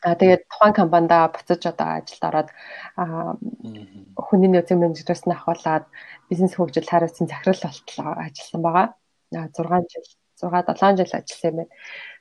А 0.00 0.16
тэгээд 0.16 0.48
тухайн 0.48 0.72
компанида 0.80 1.28
буцаж 1.28 1.60
одоо 1.60 2.00
ажилд 2.00 2.24
ороод 2.24 2.48
хүний 4.16 4.48
нөөцийн 4.48 4.80
менежероос 4.80 5.28
нь 5.28 5.36
ахуулаад 5.36 5.84
бизнес 6.32 6.56
хөгжил 6.56 6.88
хариуцсан 6.88 7.28
захирал 7.28 7.68
болтлоо 7.68 8.16
ажилласан 8.16 8.64
байгаа. 8.64 8.88
6 9.32 9.58
жил 9.92 10.06
6 10.40 10.74
7 10.78 10.96
жил 10.98 11.12
ажилласан 11.18 11.50
юм 11.50 11.56
байна. 11.56 11.72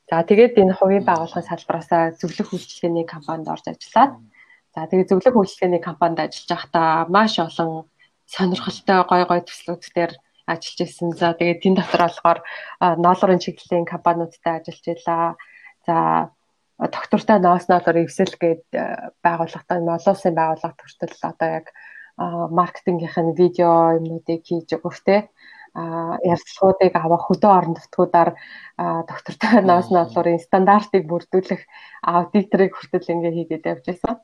За 0.09 0.23
тэгээд 0.25 0.57
энэ 0.57 0.73
хувийн 0.73 1.05
байгууллагын 1.05 1.49
салбараасаа 1.49 2.03
зөвлөх 2.17 2.49
үйлчилгээний 2.53 3.05
компанид 3.05 3.47
орж 3.53 3.65
ажиллаад 3.69 4.13
за 4.73 4.81
тэгээд 4.89 5.09
зөвлөх 5.09 5.35
үйлчилгээний 5.37 5.83
компанид 5.85 6.19
ажиллаж 6.25 6.49
байхдаа 6.49 6.89
маш 7.13 7.33
олон 7.37 7.85
сонирхолтой 8.25 8.99
гой 9.05 9.23
гой 9.29 9.41
төслүүдээр 9.45 10.11
ажиллаж 10.49 10.79
ирсэн. 10.81 11.09
За 11.13 11.37
тэгээд 11.37 11.61
тэн 11.61 11.75
дотор 11.77 12.01
болохоор 12.05 12.39
ноолрын 13.05 13.43
чиглэлийн 13.43 13.85
компаниудтай 13.85 14.53
ажиллаж 14.57 14.85
илаа. 14.97 15.37
За 15.85 15.97
доктортой 16.79 17.37
ноосноолоор 17.39 17.97
эвсэл 18.01 18.33
гээд 18.41 18.65
байгууллагатай 19.25 19.77
улсын 19.77 20.33
байгууллага 20.33 20.79
төртөл 20.79 21.29
одоо 21.31 21.49
яг 21.59 21.67
маркетингийнх 22.59 23.17
нь 23.19 23.37
видео 23.37 23.99
юмнуудыг 23.99 24.41
хийж 24.47 24.69
өгөхтэй 24.77 25.29
ярилцлагуудыг 25.75 26.93
авах 26.95 27.23
хөдөө 27.27 27.51
орон 27.57 27.73
нутгуудаар 27.75 28.29
доктортой 29.09 29.61
ноосноолоор 29.69 30.27
стандартыг 30.45 31.03
бүрдүүлэх 31.07 31.61
аудиторыг 32.03 32.71
хүртэл 32.73 33.13
ингээ 33.13 33.33
хийгээд 33.37 33.69
явж 33.71 33.85
байсан. 33.87 34.15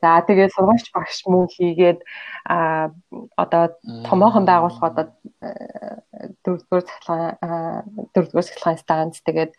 За 0.00 0.24
тэгээд 0.24 0.56
сургуульч 0.56 0.86
багш 0.96 1.28
мөн 1.28 1.44
хийгээд 1.52 2.00
а 2.48 2.88
одоо 3.36 3.76
томоохон 4.08 4.48
байгууллагуудад 4.48 5.12
э, 5.44 6.00
дөрөвдүгээр 6.40 6.84
цахилгаан 6.88 7.84
дөрөвдүгээр 8.16 8.48
цахилгаан 8.48 8.80
станц 8.80 9.20
тэгээд 9.20 9.52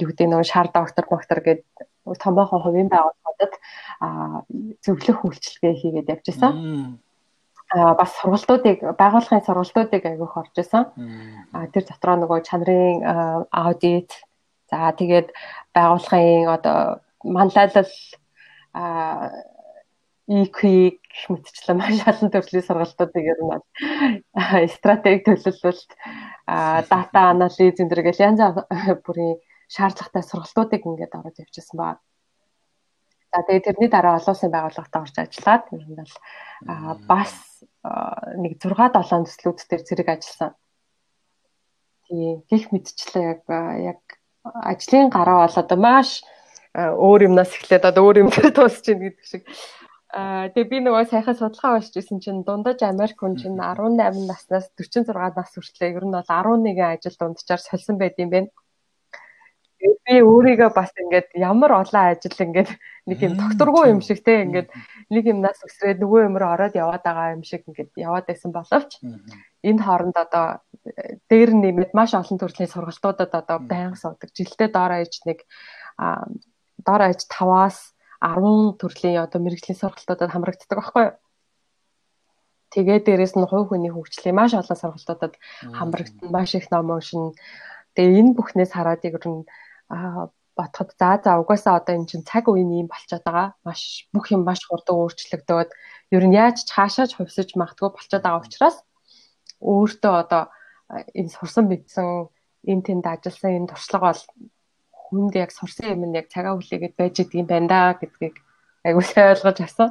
юу 0.00 0.08
гэдэг 0.08 0.24
нөө 0.24 0.44
шар 0.48 0.72
доктор 0.72 1.04
доктор 1.04 1.38
гээд 1.44 1.62
томоохон 2.24 2.64
хувийн 2.64 2.88
байгууллагуудад 2.88 3.54
зөвлөх 4.84 5.18
үйлчилгээ 5.20 5.74
хийгээд 5.76 6.12
явж 6.16 6.24
байсан. 6.24 6.52
Бас 7.70 8.10
сургалтуудыг 8.18 8.82
байгууллагын 8.98 9.46
сургалтуудыг 9.46 10.02
аягүйх 10.02 10.34
орж 10.42 10.54
исэн. 10.58 10.90
Тэр 11.70 11.84
дотроо 11.86 12.16
нөгөө 12.18 12.42
чанарын 12.48 13.46
аудит 13.54 14.10
за 14.70 14.90
тэгээд 14.98 15.30
байгууллагын 15.74 16.50
одоо 16.50 16.98
манлайлал 17.22 17.90
EQ 20.30 20.58
мэтчлэн 21.30 21.78
маш 21.78 22.02
олон 22.10 22.30
төрлийн 22.34 22.66
сургалтуудыг 22.66 23.24
ер 23.32 23.38
нь 23.38 23.50
бол 23.50 23.62
стратеги 24.74 25.22
төлөвлөлт 25.26 25.90
дата 26.90 27.20
анализ 27.30 27.58
энэ 27.58 27.90
төр 27.90 28.02
гэл 28.02 28.24
янз 28.26 28.40
бүрийн 29.06 29.38
шаардлагатай 29.70 30.22
сургалтуудыг 30.26 30.82
ингээд 30.86 31.18
ороод 31.18 31.38
явчихсан 31.38 31.78
баг. 31.78 31.98
За 33.30 33.46
тэгээд 33.46 33.66
тэрний 33.66 33.90
дараа 33.90 34.18
олон 34.18 34.34
улсын 34.34 34.50
байгууллагад 34.50 34.94
орж 34.98 35.14
ажиллаад 35.22 35.64
ер 35.70 35.84
нь 35.86 35.98
бол 35.98 36.14
бас 37.06 37.32
нэг 38.42 38.52
6 38.58 38.74
7 38.90 39.26
төслүүд 39.26 39.58
дээр 39.70 39.82
зэрэг 39.86 40.08
ажилласан. 40.10 40.52
Тийм 42.10 42.42
гих 42.50 42.74
мэдчлээ 42.74 43.26
яг 43.30 43.42
яг 43.94 44.00
ажлын 44.42 45.14
гараа 45.14 45.46
бол 45.46 45.56
одоо 45.62 45.78
маш 45.78 46.26
өөр 46.74 47.30
юмнаас 47.30 47.54
эхлээд 47.54 47.86
одоо 47.86 48.02
өөр 48.10 48.16
юм 48.26 48.30
дээр 48.34 48.50
дуусч 48.50 48.84
ийн 48.90 48.98
гэдэг 48.98 49.26
шиг. 49.26 49.42
Аа 50.10 50.50
тэгээ 50.50 50.70
би 50.70 50.78
нөгөө 50.82 51.06
сайхан 51.06 51.38
судалгаа 51.38 51.78
уншиж 51.78 51.94
ирсэн 52.02 52.18
чинь 52.18 52.42
дундаж 52.42 52.82
Америк 52.82 53.22
хүн 53.22 53.38
чинь 53.38 53.54
18 53.62 54.26
наснаас 54.26 54.66
46 54.74 55.06
нас 55.38 55.50
хүртлээр 55.54 56.02
ер 56.02 56.06
нь 56.06 56.14
бол 56.18 56.26
11 56.26 56.82
ажил 56.82 57.14
дунджаар 57.14 57.62
сольсон 57.62 57.94
байд 57.94 58.18
юм 58.18 58.30
байна. 58.34 58.50
Би 59.80 60.20
өөрийгөө 60.20 60.70
бас 60.76 60.92
ингээд 60.92 61.32
ямар 61.40 61.72
олон 61.80 62.12
ажил 62.12 62.36
ингээд 62.36 62.70
нэг 63.08 63.18
юм 63.24 63.34
докторгүй 63.40 63.88
юм 63.88 64.00
шиг 64.04 64.20
те 64.20 64.44
ингээд 64.44 64.68
нэг 65.08 65.24
юмнаас 65.24 65.62
өсрээд 65.64 66.02
нөгөө 66.04 66.28
юмроо 66.28 66.52
ороод 66.52 66.74
яваад 66.76 67.00
байгаа 67.00 67.32
юм 67.32 67.42
шиг 67.46 67.64
ингээд 67.64 67.96
яваад 67.96 68.28
байсан 68.28 68.52
боловч 68.52 69.00
энэ 69.64 69.80
хооронд 69.80 70.16
одоо 70.20 70.60
дээр 71.32 71.50
нэмээд 71.56 71.92
маш 71.96 72.12
олон 72.12 72.36
төрлийн 72.36 72.68
сургалтуудад 72.68 73.32
одоо 73.32 73.58
байнга 73.60 73.96
суудаг. 73.96 74.28
Жилдээ 74.36 74.68
доороо 74.68 75.00
иж 75.00 75.24
нэг 75.24 75.48
дор 76.84 77.00
аж 77.00 77.24
5-аас 77.28 77.96
10 78.20 78.76
төрлийн 78.80 79.24
одоо 79.24 79.40
мэрэгжлийн 79.40 79.80
сургалтуудад 79.80 80.32
хамрагддаг 80.32 80.76
байхгүй 80.76 81.04
юу? 81.08 81.16
Тэгээ 82.70 82.98
дээрэс 83.02 83.34
нь 83.34 83.48
хувь 83.48 83.72
хүний 83.72 83.90
хөгжлийн 83.90 84.36
маш 84.36 84.52
олон 84.54 84.78
сургалтуудад 84.78 85.34
хамрагдсан 85.72 86.28
маш 86.30 86.54
их 86.54 86.70
ном 86.70 86.92
уншин. 86.94 87.34
Тэгээ 87.96 88.20
энэ 88.20 88.36
бүхнээс 88.36 88.72
хараад 88.76 89.02
яг 89.08 89.24
нь 89.26 89.48
бодоход 89.90 90.90
за 90.98 91.20
за 91.24 91.40
угаасаа 91.42 91.80
одоо 91.80 91.94
эн 91.96 92.06
чинь 92.06 92.26
цаг 92.30 92.44
үеийн 92.48 92.86
юм 92.86 92.88
болчиход 92.90 93.24
байгаа. 93.26 93.48
Маш 93.66 94.06
бүх 94.14 94.26
юм 94.34 94.42
маш 94.44 94.60
хурдан 94.66 94.96
өөрчлөгдөөд 94.96 95.70
ер 96.14 96.24
нь 96.26 96.36
яаж 96.36 96.56
ч 96.66 96.70
хаашаач 96.76 97.10
хувьсаж 97.14 97.48
магтгүй 97.56 97.90
болчиход 97.92 98.24
байгаа 98.24 98.44
учраас 98.44 98.76
өөртөө 99.60 100.14
одоо 100.22 100.42
энэ 101.18 101.34
сурсан 101.34 101.64
мэдсэн 101.68 102.28
энэ 102.70 102.84
тэнд 102.86 103.04
ажилласан 103.06 103.56
энэ 103.58 103.70
туршлага 103.72 104.06
бол 104.10 104.22
хүнд 105.10 105.34
яг 105.42 105.50
сурсан 105.54 105.86
юм 105.94 106.02
нь 106.10 106.18
яг 106.20 106.26
цагаа 106.32 106.54
хүлээгээд 106.56 106.94
байж 106.98 107.14
идэг 107.22 107.40
юм 107.42 107.48
байна 107.50 107.68
да 107.72 107.80
гэдгийг 108.00 108.36
айгуу 108.86 109.04
сайн 109.04 109.32
ойлгож 109.32 109.58
авсан. 109.62 109.88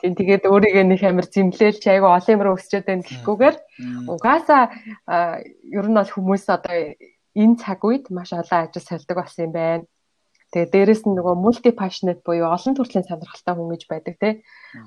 Тийм 0.00 0.14
тэгээд 0.18 0.50
өөрийгөө 0.50 0.84
нэг 0.88 1.02
амир 1.06 1.26
зэмлээл 1.30 1.78
чи 1.78 1.88
айгуу 1.90 2.10
олон 2.10 2.34
юмруу 2.34 2.58
өсчээд 2.58 2.86
байна 2.90 3.06
гэхгүйгээр 3.06 3.56
угаасаа 4.12 4.62
ер 5.78 5.86
нь 5.86 5.98
бол 5.98 6.10
хүмүүс 6.10 6.44
одоо 6.50 6.74
энэ 7.36 7.56
цаг 7.62 7.80
үед 7.84 8.10
маш 8.10 8.32
олон 8.32 8.60
ажил 8.68 8.84
сольдог 8.84 9.16
болсон 9.16 9.44
юм 9.48 9.52
байна. 9.52 9.84
Тэгээ 10.52 10.68
дээрэс 10.68 11.02
нь 11.08 11.16
нөгөө 11.16 11.34
multi 11.40 11.72
passionate 11.72 12.20
буюу 12.20 12.52
олон 12.52 12.76
төрлийн 12.76 13.08
сонирхолтой 13.08 13.54
хүн 13.56 13.72
гэж 13.72 13.82
байдаг 13.88 14.14
тий. 14.20 14.32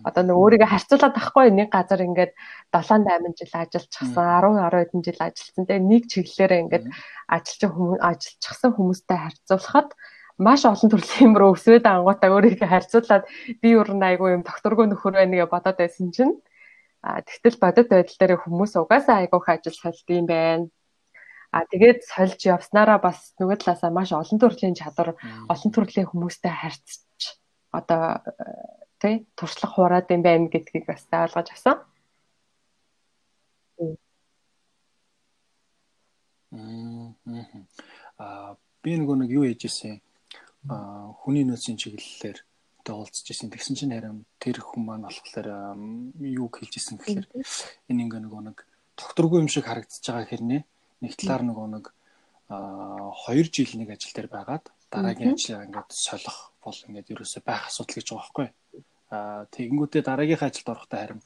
Одоо 0.06 0.22
нөгөө 0.22 0.62
өөрийгөө 0.62 0.70
харьцуулаад 0.70 1.18
авахгүй 1.18 1.50
нэг 1.58 1.70
газар 1.74 2.06
ингээд 2.06 2.32
7 2.70 3.02
8 3.02 3.34
жил 3.34 3.54
ажиллачихсан 3.58 4.14
10 4.14 4.62
10 4.62 4.78
хэдэн 4.78 5.02
жил 5.02 5.22
ажилласан 5.26 5.66
тий. 5.66 5.80
Нэг 5.82 6.04
чиглэлээрээ 6.06 6.64
ингээд 6.70 6.86
ажиллаж 7.34 7.62
хүмүүс 7.74 8.02
ажиллачихсан 8.10 8.72
хүмүүстэй 8.78 9.18
харьцуулахад 9.26 9.90
маш 10.38 10.62
олон 10.70 10.90
төрлийн 10.94 11.26
юм 11.32 11.34
руу 11.34 11.58
өсвээд 11.58 11.86
ангуудаа 11.90 12.30
өөрийгөө 12.30 12.70
харьцуулаад 12.70 13.24
би 13.58 13.68
юу 13.74 13.90
н 13.90 14.06
айгүй 14.06 14.38
юм 14.38 14.44
докторгүй 14.46 14.86
нөхөр 14.86 15.18
байна 15.18 15.34
гэж 15.34 15.50
бодоод 15.50 15.78
байсан 15.82 16.14
чинь 16.14 16.36
а 17.02 17.26
тэгтэл 17.26 17.58
бодит 17.58 17.88
байдал 17.90 18.18
дээр 18.22 18.38
хүмүүс 18.44 18.78
угаасаа 18.78 19.26
айгүйх 19.26 19.48
ажил 19.50 19.74
сольд 19.74 20.10
юм 20.14 20.30
байна 20.30 20.70
А 21.56 21.64
тэгээд 21.72 22.04
сольж 22.04 22.40
явснараа 22.52 23.00
бас 23.00 23.32
нөгөө 23.40 23.64
талаасаа 23.64 23.88
маш 23.88 24.12
олон 24.12 24.40
төрлийн 24.44 24.76
чадвар, 24.76 25.16
олон 25.48 25.72
төрлийн 25.72 26.12
хүмүүстэй 26.12 26.52
харьцаж 26.52 27.40
одоо 27.72 28.20
тий 29.00 29.24
туршлах 29.40 29.72
хураад 29.80 30.12
юм 30.12 30.20
байна 30.20 30.52
гэдгийг 30.52 30.84
бас 30.84 31.08
ойлгож 31.08 31.48
авсан. 31.56 31.80
Аа 38.20 38.60
би 38.84 38.92
нөгөө 39.00 39.16
нэг 39.24 39.32
юу 39.32 39.48
ээжсэн 39.48 40.04
аа 40.68 41.16
хүний 41.24 41.48
нөөцийн 41.48 41.80
чиглэлээр 41.80 42.38
уулзж 42.84 43.32
ирсэн. 43.32 43.48
Тэгсэн 43.48 43.80
чинь 43.80 43.96
харин 43.96 44.28
тэр 44.44 44.60
хүн 44.60 44.84
маань 44.84 45.08
болохоор 45.08 45.48
юу 46.20 46.52
хэлж 46.52 46.74
ирсэн 46.78 47.00
гэхээр 47.00 47.26
энэ 47.90 48.04
ингээ 48.04 48.22
нөгөө 48.28 48.42
нэг 48.44 48.58
докторгүй 49.00 49.40
юм 49.40 49.50
шиг 49.50 49.66
харагдаж 49.66 50.04
байгаа 50.04 50.28
хэрнээ 50.28 50.62
нэг 51.02 51.14
талаар 51.20 51.44
нөгөө 51.44 51.68
нэг 51.76 51.86
а 52.48 53.12
2 53.28 53.50
жил 53.50 53.74
нэг 53.82 53.90
ажил 53.96 54.14
дээр 54.14 54.30
байгаад 54.30 54.66
дараагийн 54.94 55.34
ажлаа 55.34 55.66
ингээд 55.66 55.90
солих 55.90 56.38
бол 56.62 56.78
ингээд 56.88 57.12
ерөөсөй 57.14 57.42
байх 57.42 57.68
асуудал 57.68 57.96
гэж 57.98 58.08
байгаа 58.10 58.22
байхгүй. 58.22 58.48
А 59.10 59.46
тэгэнгүүтээ 59.50 60.02
дараагийнхаа 60.06 60.50
ажилд 60.50 60.70
орохдоо 60.70 61.00
харин 61.00 61.22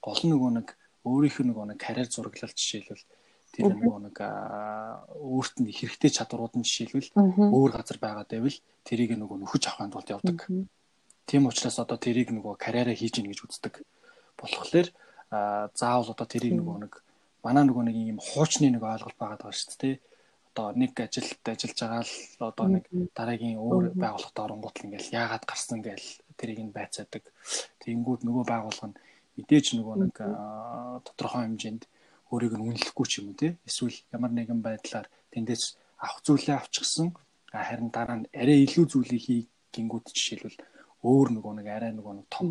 гол 0.00 0.22
нөгөө 0.30 0.50
нэг 0.58 0.68
өөрийнх 1.04 1.38
нь 1.42 1.48
нөгөө 1.50 1.66
нэг 1.74 1.78
карьер 1.80 2.08
зураглал 2.10 2.54
жишээлбэл 2.54 3.04
тэр 3.50 3.66
нөгөө 3.74 3.98
нэг 4.06 4.16
өөрт 4.20 5.54
нь 5.58 5.74
хэрэгтэй 5.74 6.10
чадварууд 6.14 6.54
нь 6.54 6.66
жишээлбэл 6.66 7.10
өөр 7.50 7.70
газар 7.74 7.98
байгаад 7.98 8.30
байвал 8.30 8.58
тэрийг 8.86 9.18
нөгөө 9.18 9.38
нөхөж 9.42 9.62
авахын 9.66 9.90
тулд 9.90 10.12
явдаг. 10.14 10.38
Тийм 11.26 11.46
учраас 11.50 11.78
одоо 11.82 11.98
тэрийг 11.98 12.30
нөгөө 12.30 12.54
карьераа 12.58 12.94
хийж 12.94 13.18
гин 13.18 13.30
гэж 13.30 13.40
үздэг. 13.46 13.74
Болохоор 14.38 14.88
заавал 15.74 16.14
одоо 16.14 16.26
тэрийг 16.26 16.54
нөгөө 16.58 16.76
нэг 16.86 16.92
манай 17.44 17.64
нөгөө 17.64 17.84
нэг 17.88 17.96
юм 17.96 18.20
хуучны 18.20 18.68
нэг 18.70 18.82
ойлголт 18.84 19.18
байгаа 19.18 19.38
даа 19.40 19.52
шүү 19.52 19.76
дээ. 19.80 19.96
Одоо 20.50 20.66
нэг 20.76 20.92
ажилд 21.00 21.44
ажиллаж 21.46 21.78
байгаа 21.80 22.02
л 22.04 22.14
одоо 22.50 22.66
нэг 22.68 22.84
дараагийн 23.16 23.56
өөр 23.56 23.84
байгууллагад 23.96 24.38
оронгууд 24.44 24.76
л 24.76 24.84
ингээл 24.86 25.14
яагаад 25.20 25.44
гарсан 25.48 25.80
гээл 25.80 26.08
тэрийг 26.36 26.60
нь 26.60 26.76
байцаадаг. 26.76 27.24
Тэнгүүд 27.80 28.20
нөгөө 28.26 28.44
байгууллага 28.44 28.88
нь 28.92 28.98
мэдээж 29.40 29.66
нөгөө 29.78 29.96
нэг 30.04 30.14
тодорхой 31.06 31.42
хэмжээнд 31.46 31.82
өөрийг 32.28 32.54
нь 32.58 32.66
үнэлэхгүй 32.66 33.06
ч 33.08 33.12
юм 33.24 33.32
уу 33.32 33.40
те. 33.40 33.56
Эсвэл 33.68 33.96
ямар 34.12 34.32
нэгэн 34.36 34.60
байдлаар 34.60 35.06
тэндээс 35.32 35.64
авах 36.02 36.20
зүйлээ 36.26 36.56
авчихсан. 36.60 37.08
Харин 37.48 37.90
дараа 37.94 38.16
нь 38.20 38.30
арай 38.36 38.58
илүү 38.66 38.84
зүйлийг 38.90 39.22
хий 39.22 39.40
гингүүд 39.72 40.12
жишээлбэл 40.12 40.58
өөр 41.08 41.28
нөгөө 41.40 41.52
нэг 41.58 41.66
арай 41.72 41.92
нөгөө 41.94 42.14
нэг 42.20 42.26
том 42.28 42.48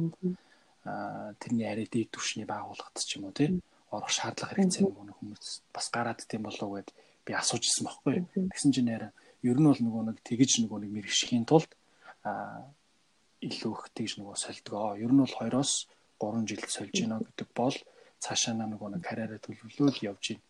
тэрний 1.39 1.67
арай 1.69 1.85
дээд 1.85 2.09
түвшний 2.15 2.47
байгууллагад 2.49 2.97
ч 2.97 3.19
юм 3.19 3.29
уу 3.29 3.35
те 3.35 3.53
орох 3.91 4.11
шаардлага 4.13 4.53
хэрэгцээ 4.53 4.83
нөгөө 4.85 5.17
хүмүүс 5.19 5.47
бас 5.73 5.87
гараад 5.89 6.21
тийм 6.29 6.45
болов 6.45 6.69
гэд 6.77 6.89
би 7.25 7.31
асууж 7.33 7.63
ирсэн 7.65 7.85
байхгүй. 7.85 8.15
Тэгсэн 8.53 8.71
чинь 8.73 8.89
нэр 8.89 9.03
ер 9.45 9.57
нь 9.57 9.67
бол 9.69 9.81
нөгөө 9.81 10.03
нэг 10.13 10.17
тэгж 10.25 10.65
нөгөө 10.65 10.79
нэг 10.85 10.91
мэрэгшхийн 10.93 11.45
тулд 11.49 11.71
а 12.23 12.65
илүү 13.41 13.73
их 13.73 13.83
тэгж 13.95 14.11
нөгөө 14.19 14.35
сольдгоо. 14.35 14.99
Ер 14.99 15.11
нь 15.13 15.21
бол 15.23 15.35
2-оос 15.37 15.87
3 16.19 16.47
жил 16.49 16.63
сольж 16.67 16.93
гинэ 16.93 17.17
гэдэг 17.23 17.49
бол 17.55 17.75
цаашаа 18.19 18.53
нөгөө 18.53 18.99
нэг 18.99 19.01
карьераа 19.03 19.39
төлөвлөл 19.39 20.03
явж 20.03 20.23
гин 20.35 20.41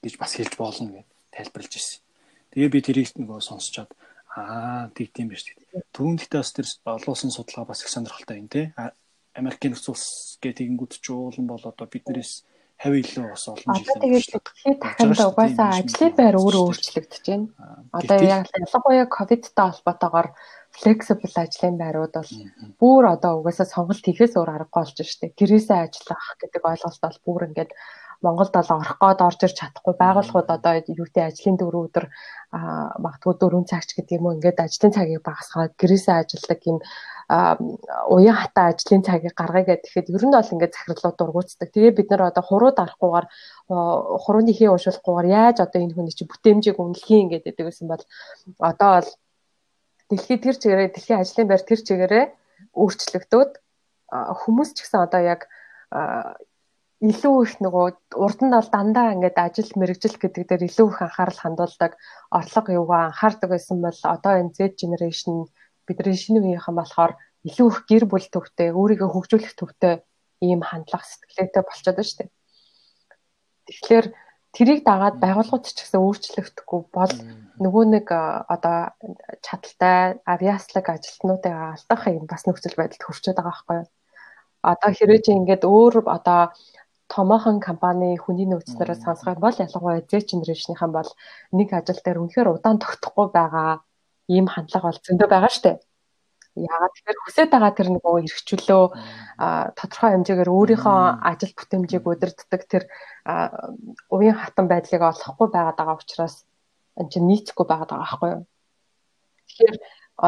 гэж 0.00 0.14
бас 0.16 0.32
хэлж 0.34 0.54
болно 0.56 0.90
гэд 0.96 1.08
тайлбарлаж 1.30 1.74
ирсэн. 1.76 2.00
Тэгээ 2.56 2.72
би 2.72 2.80
тэрийг 2.80 3.08
нөгөө 3.16 3.38
сонсчоод 3.44 3.90
аа 4.32 4.88
тэг 4.96 5.12
тийм 5.12 5.28
биш. 5.28 5.44
Түрүүн 5.92 6.16
дэхтэй 6.16 6.40
бас 6.40 6.52
тэр 6.56 6.66
олон 6.88 7.12
улсын 7.12 7.32
судалгаа 7.32 7.68
бас 7.68 7.84
их 7.84 7.92
сонирхолтой 7.92 8.40
юм 8.40 8.48
те. 8.48 8.72
Америкийн 9.38 9.72
нөхцөл 9.72 9.94
улс 9.94 10.36
гэдэг 10.42 10.64
ингүүд 10.68 10.92
ч 11.00 11.06
уулан 11.12 11.46
бол 11.48 11.64
одоо 11.64 11.86
биднээс 11.88 12.44
хавь 12.82 12.98
илүү 12.98 13.26
бас 13.30 13.44
олон 13.48 13.76
жил 13.78 14.02
тэгээд 14.02 14.28
дэлхийн 14.34 14.76
таханд 14.82 15.20
угаасаа 15.22 15.68
ажлын 15.78 16.14
байр 16.18 16.36
өөрөө 16.36 16.62
өөрчлөгдөж 16.66 17.24
байна. 17.30 17.46
Одоо 17.94 18.18
яг 18.26 18.50
ялангуяа 18.50 19.06
ковидтай 19.06 19.66
холбоотойгоор 19.70 20.28
flexible 20.74 21.36
ажлын 21.38 21.76
байрууд 21.78 22.14
бол 22.18 22.32
бүр 22.80 23.04
одоо 23.14 23.32
угаасаа 23.38 23.66
сонголт 23.70 24.02
хийхээс 24.02 24.34
өөр 24.34 24.50
аргагүй 24.50 24.82
болж 24.82 24.98
штэ. 24.98 25.36
Гэрээсээ 25.38 25.78
ажиллах 25.78 26.26
гэдэг 26.42 26.62
ойлголт 26.70 27.00
бол 27.04 27.18
бүр 27.26 27.42
ингээд 27.48 27.70
Монголд 28.22 28.54
бол 28.54 28.70
орох 28.78 28.98
гээд 29.02 29.20
орж 29.26 29.40
ирч 29.42 29.56
чадахгүй 29.58 29.94
байгууллагууд 29.98 30.48
одоо 30.56 30.72
юутэй 30.78 31.24
ажлын 31.26 31.56
дөрөв 31.58 31.82
өдөр 31.90 32.06
магадгүй 33.04 33.34
дөрөв 33.38 33.64
цагч 33.66 33.98
гэдэг 33.98 34.18
юм 34.18 34.26
уу 34.26 34.36
ингээд 34.38 34.62
ажлын 34.62 34.94
цагийг 34.94 35.22
багасгаад 35.26 35.72
гэрээсээ 35.80 36.16
ажилладаг 36.22 36.60
юм 36.70 36.78
уян 38.14 38.36
хатаа 38.38 38.66
ажлын 38.70 39.02
цагийг 39.02 39.34
гаргая 39.34 39.64
гэхэд 39.82 40.14
ер 40.14 40.24
нь 40.26 40.34
бол 40.36 40.52
ингээд 40.54 40.76
захирлууд 40.76 41.16
дургуутдаг. 41.18 41.68
Тэгээ 41.72 41.92
бид 41.98 42.08
нар 42.10 42.22
одоо 42.30 42.44
хуруу 42.46 42.72
дарахгүйгээр 42.76 43.26
хурууны 44.22 44.52
хий 44.54 44.68
уушуулахгүйгээр 44.70 45.28
яаж 45.32 45.56
одоо 45.64 45.80
энэ 45.82 45.94
хүний 45.96 46.14
чи 46.14 46.28
бүтээмжийг 46.28 46.78
үнэлэх 46.78 47.08
юм 47.10 47.28
гэдэг 47.32 47.64
байсан 47.66 47.86
бол 47.88 48.04
одоо 48.60 48.90
бол 49.00 49.10
дэлхий 50.12 50.38
тэр 50.38 50.56
чигээрээ 50.60 50.90
дэлхийн 50.92 51.22
ажлын 51.24 51.48
байр 51.48 51.62
тэр 51.64 51.80
чигээрээ 51.80 52.24
өөрчлөгдөөд 52.76 53.52
хүмүүс 54.12 54.70
ч 54.76 54.78
гэсэн 54.84 55.00
одоо 55.08 55.20
яг 55.24 55.48
илүү 57.02 57.36
их 57.42 57.54
нөгөө 57.58 57.86
урд 58.14 58.40
нь 58.46 58.54
бол 58.54 58.68
дандаа 58.70 59.10
ингээд 59.14 59.38
ажил 59.42 59.70
мэрэгжил 59.74 60.16
гэдэг 60.22 60.44
дээр 60.46 60.62
илүү 60.70 60.88
их 60.94 60.98
анхаарал 61.02 61.38
хандуулдаг 61.42 61.92
орлого 62.30 62.70
юугаа 62.70 63.02
анхаардаг 63.10 63.50
байсан 63.50 63.82
бол 63.82 63.98
одоо 64.14 64.32
энэ 64.38 64.54
Z 64.54 64.78
generation 64.78 65.50
бидний 65.86 66.14
шинэ 66.14 66.38
үеийнхэн 66.38 66.78
болохоор 66.78 67.12
илүү 67.42 67.68
их 67.74 67.78
гэр 67.90 68.04
бүл 68.06 68.26
төвтэй, 68.30 68.70
өөрийгөө 68.70 69.08
хөгжүүлэх 69.10 69.54
төвтэй 69.58 69.94
ийм 70.46 70.62
хандлага 70.62 71.02
сэтгэлээтэй 71.02 71.62
болчиход 71.66 71.98
байна 71.98 72.06
шүү 72.06 72.18
дээ. 72.22 72.30
Тэгэхээр 73.66 74.06
тэрийг 74.54 74.80
дагаад 74.86 75.16
байгууллагууд 75.18 75.64
ч 75.66 75.78
гэсэн 75.82 75.98
өөрчлөгдөхгүй 76.06 76.80
бол 76.94 77.14
нөгөө 77.58 77.84
нэг 77.98 78.06
одоо 78.14 78.94
чадaltaй 79.42 80.22
авиаслаг 80.22 80.86
ажилтнуудыг 80.86 81.50
алдах 81.50 82.02
юм 82.14 82.26
бас 82.30 82.46
нөхцөл 82.46 82.78
байдалд 82.78 83.02
хүрчээд 83.02 83.38
байгаа 83.38 83.50
байхгүй 83.50 83.76
юу? 83.82 83.88
Одоо 84.62 84.90
хэрвээ 84.94 85.20
чи 85.26 85.30
ингээд 85.34 85.62
өөр 85.66 85.94
одоо 86.06 86.54
томоохон 87.12 87.60
компани 87.60 88.16
хүний 88.16 88.48
нөөцлөрөө 88.48 88.96
сонсгох 89.04 89.38
бол 89.44 89.52
ялангуяа 89.64 90.00
Z 90.08 90.32
generation-ийнхэн 90.32 90.92
бол 90.96 91.10
нэг 91.52 91.68
ажил 91.76 92.00
дээр 92.00 92.22
үнэхээр 92.24 92.48
удаан 92.56 92.80
тогтохгүй 92.80 93.28
байгаа 93.36 93.84
ийм 94.32 94.46
хандлага 94.48 94.88
бол 94.88 95.04
зөндөө 95.04 95.28
байгаа 95.28 95.52
штэ. 95.52 95.72
Яагаад 96.56 96.92
тэгэхээр 96.96 97.20
хүсэж 97.24 97.48
байгаа 97.52 97.72
тэр 97.76 97.88
нөгөө 97.92 98.14
эрхчлөө 98.28 98.84
тодорхой 99.76 100.10
хэмжээгээр 100.12 100.50
өөрийнхөө 100.52 101.00
ажил 101.30 101.52
бүтэмжийг 101.56 102.04
удирддаг 102.04 102.62
тэр 102.68 102.84
уян 104.12 104.36
хатан 104.36 104.66
байдлыг 104.68 105.02
олохгүй 105.04 105.48
байгаад 105.52 105.76
байгаа 105.80 105.96
учраас 106.00 106.44
энэ 107.00 107.08
чинь 107.12 107.28
нийцэхгүй 107.28 107.66
байгаад 107.68 107.90
байгаа 107.92 108.04
байхгүй 108.04 108.30
юу. 108.36 108.42
Тэгэхээр 109.48 109.76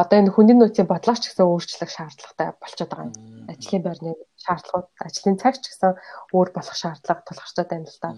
одоо 0.01 0.17
энэ 0.17 0.33
хүний 0.33 0.57
нөөцийн 0.57 0.89
бодлогоч 0.89 1.23
гэсэн 1.29 1.45
өөрчлөх 1.45 1.91
шаардлагатай 1.93 2.47
болчиход 2.57 2.89
байгаа 2.89 3.05
юм. 3.05 3.13
Ажлын 3.45 3.83
байрны 3.85 4.11
шаардлагууд, 4.45 4.87
ажлын 5.01 5.37
цаг 5.41 5.57
ч 5.57 5.73
гэсэн 5.73 5.97
өөр 6.37 6.49
болох 6.53 6.77
шаардлага 6.77 7.25
тулгарчаад 7.25 7.69
байна 7.69 7.89
л 7.89 7.99
да. 8.01 8.09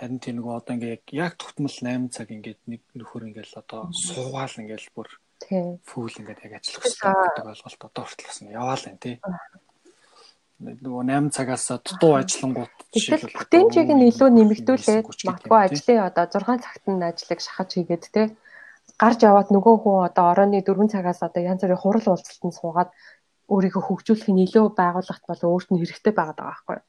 Харин 0.00 0.20
тийм 0.20 0.40
нөгөө 0.40 0.54
одоо 0.56 0.74
ингээ 0.76 1.12
яг 1.16 1.36
тогтмол 1.36 1.72
8 1.72 2.08
цаг 2.12 2.28
ингээд 2.32 2.60
нэг 2.68 2.80
нөхөр 2.96 3.28
ингээл 3.28 3.60
одоо 3.60 3.92
суугаал 3.92 4.56
ингээл 4.60 4.88
бүр 4.96 5.08
фүүл 5.88 6.20
ингээд 6.24 6.44
яг 6.44 6.52
ажиллах 6.56 6.84
хэрэгтэй 6.88 7.12
гэдэг 7.20 7.50
ойлголт 7.52 7.82
одоо 7.84 8.04
хүртэл 8.04 8.28
бас 8.28 8.40
яваал 8.40 8.84
байна 8.84 9.04
тий. 9.04 9.16
Нөгөө 10.60 11.04
8 11.08 11.36
цагаас 11.36 11.68
дутуу 11.84 12.12
ажиллангууд 12.20 12.74
жишээлбэл 12.96 13.38
бүтэмжийг 13.44 13.90
нь 13.92 14.08
илүү 14.08 14.28
нэмэгдүүлээд 14.28 15.04
магадгүй 15.28 15.60
ажлын 15.68 16.00
одоо 16.08 16.24
6 16.28 16.64
цагт 16.64 16.84
нь 16.88 17.04
ажлыг 17.04 17.40
шахаж 17.44 17.68
хийгээд 17.76 18.04
тий 18.12 18.26
гарч 19.00 19.18
яваад 19.24 19.48
нөгөө 19.54 19.76
хүн 19.80 19.96
одоо 20.08 20.24
орооны 20.32 20.60
4 20.60 20.92
цагаас 20.92 21.20
одоо 21.24 21.42
янз 21.42 21.62
бүрийн 21.64 21.82
хурал 21.82 22.06
уулзалтанд 22.12 22.54
суугаад 22.56 22.90
өөрийгөө 23.48 23.82
хөгжүүлэх 23.86 24.28
нь 24.30 24.44
илүү 24.46 24.64
байгууллагт 24.80 25.24
бол 25.26 25.42
өөрт 25.50 25.68
нь 25.72 25.80
хэрэгтэй 25.80 26.14
байгаад 26.14 26.38
байгаа 26.38 26.52
байхгүй 26.52 26.76
юу. 26.78 26.86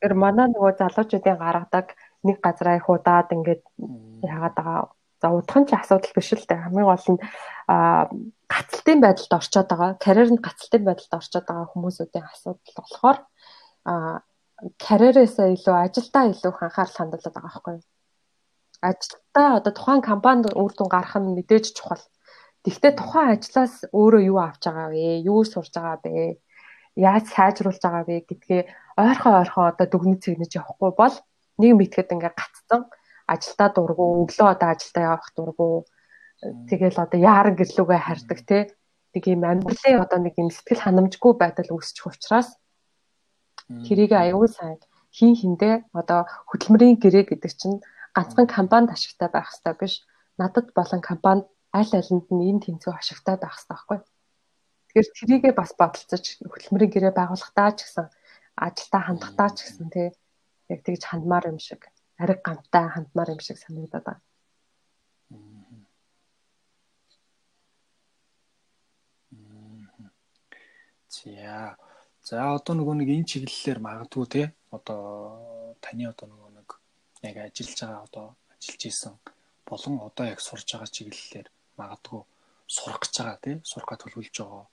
Тэр 0.00 0.14
манай 0.14 0.46
нөгөө 0.48 0.72
залуучуудын 0.80 1.38
гаргадаг 1.42 1.86
нэг 2.26 2.36
газараа 2.46 2.78
их 2.78 2.86
удаад 2.88 3.28
ингээд 3.36 3.62
яагаад 4.22 4.54
байгаа 4.56 4.80
за 5.20 5.28
удах 5.34 5.58
нь 5.58 5.68
ч 5.68 5.74
асуудал 5.74 6.14
биш 6.14 6.30
л 6.32 6.46
дээ. 6.46 6.64
Хамгийн 6.64 6.86
гол 6.86 7.08
нь 7.12 7.20
гацалтын 8.52 8.98
байдалд 9.02 9.32
орчоод 9.38 9.68
байгаа, 9.68 9.90
карьернд 9.98 10.40
гацалтын 10.46 10.82
байдалд 10.86 11.12
орчоод 11.18 11.46
байгаа 11.46 11.66
хүмүүсүүдийн 11.74 12.26
асуудал 12.30 12.74
болохоор 12.78 13.18
карьерээсээ 14.86 15.48
илүү 15.56 15.76
ажилдаа 15.82 16.24
илүү 16.30 16.52
анхаарал 16.62 16.96
хандуулдаг 16.98 17.32
байгаа 17.34 17.50
байхгүй 17.50 17.74
юу. 17.78 17.84
Ажилдаа 18.80 19.58
одоо 19.58 19.72
тухайн 19.74 20.02
компанид 20.02 20.54
үр 20.54 20.72
дүн 20.74 20.88
гарах 20.88 21.16
нь 21.18 21.34
мэдээж 21.34 21.74
чухал. 21.74 22.04
Гэхдээ 22.64 22.92
тухайн 22.94 23.28
ажлаас 23.34 23.74
өөрөө 23.90 24.22
юу 24.30 24.38
авч 24.38 24.62
байгаа 24.66 24.88
вэ? 24.94 25.22
Юу 25.26 25.42
сурж 25.42 25.72
байгаа 25.74 25.98
бэ? 26.04 26.38
Яаж 26.94 27.24
сайжруулж 27.34 27.82
байгаа 27.82 28.04
вэ 28.06 28.16
гэдгээ 28.28 28.62
ойрхон 29.02 29.34
ойрхон 29.40 29.66
одоо 29.70 29.86
дүгнэж 29.90 30.18
цэгнэж 30.22 30.52
явахгүй 30.58 30.90
бол 30.94 31.14
нэг 31.58 31.72
мэтгэд 31.74 32.14
ингээ 32.14 32.34
гацсан 32.38 32.82
ажилдаа 33.26 33.68
дургу 33.74 34.04
өглөө 34.22 34.48
одоо 34.54 34.68
ажилдаа 34.74 35.04
явах 35.10 35.30
дургу 35.36 35.68
тэгэл 36.70 36.98
одоо 37.04 37.18
яаран 37.18 37.54
гэрлүүгээ 37.58 38.00
хардаг 38.06 38.40
те 38.48 38.58
нэг 39.14 39.24
юм 39.26 39.42
амьдралын 39.42 40.02
одоо 40.04 40.18
нэг 40.22 40.34
юм 40.38 40.50
сэтгэл 40.54 40.84
ханамжгүй 40.86 41.32
байдал 41.36 41.74
үүсчих 41.74 42.06
учраас 42.06 42.48
тэрийг 43.86 44.12
аюул 44.14 44.48
сайн 44.48 44.78
хин 45.10 45.34
хиндэ 45.34 45.70
одоо 45.92 46.30
хөдөлмөрийн 46.50 46.96
гэрээ 47.02 47.24
гэдэг 47.26 47.52
чинь 47.60 47.78
ганцхан 48.18 48.46
компанид 48.56 48.90
ашигтай 48.90 49.28
байх 49.30 49.46
хэрэгтэй 49.48 49.74
биш 49.78 49.94
надад 50.40 50.66
болон 50.78 51.00
компанид 51.10 51.46
аль 51.78 51.94
алинд 52.00 52.26
нь 52.34 52.46
энэ 52.50 52.64
тэнцүү 52.66 52.92
ашигтай 52.98 53.36
байх 53.38 53.54
хэрэгтэй 53.54 53.70
байхгүй 53.78 53.98
тэгэхээр 54.86 55.08
тэрийгээ 55.16 55.54
бас 55.60 55.70
бодолцож 55.80 56.24
хөдөлмөрийн 56.52 56.92
гэрээ 56.92 57.14
байгуулахдаа 57.14 57.70
ч 57.76 57.78
гэсэн 57.86 58.06
ажилдаа 58.66 59.02
хандахдаа 59.06 59.48
ч 59.54 59.58
гэсэн 59.62 59.88
тий 59.94 60.08
яг 60.72 60.80
тэгж 60.82 61.02
хандмаар 61.06 61.44
юм 61.52 61.58
шиг 61.66 61.80
ариг 62.22 62.40
гамтай 62.42 62.86
хандмаар 62.90 63.28
юм 63.34 63.40
шиг 63.46 63.56
санагдаад 63.62 64.06
байна 64.08 64.22
За. 71.18 71.76
За 72.28 72.36
одоо 72.52 72.74
нөгөө 72.76 72.94
нэг 73.00 73.08
энэ 73.08 73.28
чиглэлээр 73.30 73.78
магадгүй 73.80 74.26
те 74.28 74.42
одоо 74.68 75.00
таны 75.80 76.04
одоо 76.12 76.26
нөгөө 76.28 76.47
яг 77.22 77.36
ажиллаж 77.36 77.78
байгаа 77.80 78.02
одоо 78.06 78.26
ажиллаж 78.58 78.82
исэн 78.86 79.14
болон 79.68 79.94
одоо 80.08 80.26
яг 80.26 80.40
сурж 80.40 80.66
байгаа 80.72 80.88
чиглэлээр 80.96 81.48
магадгүй 81.78 82.22
сурах 82.66 83.00
гэж 83.02 83.14
байгаа 83.18 83.38
тий. 83.42 83.56
Сурах 83.64 83.88
гэж 83.88 84.00
төлөвлөж 84.02 84.36
байгаа. 84.40 84.64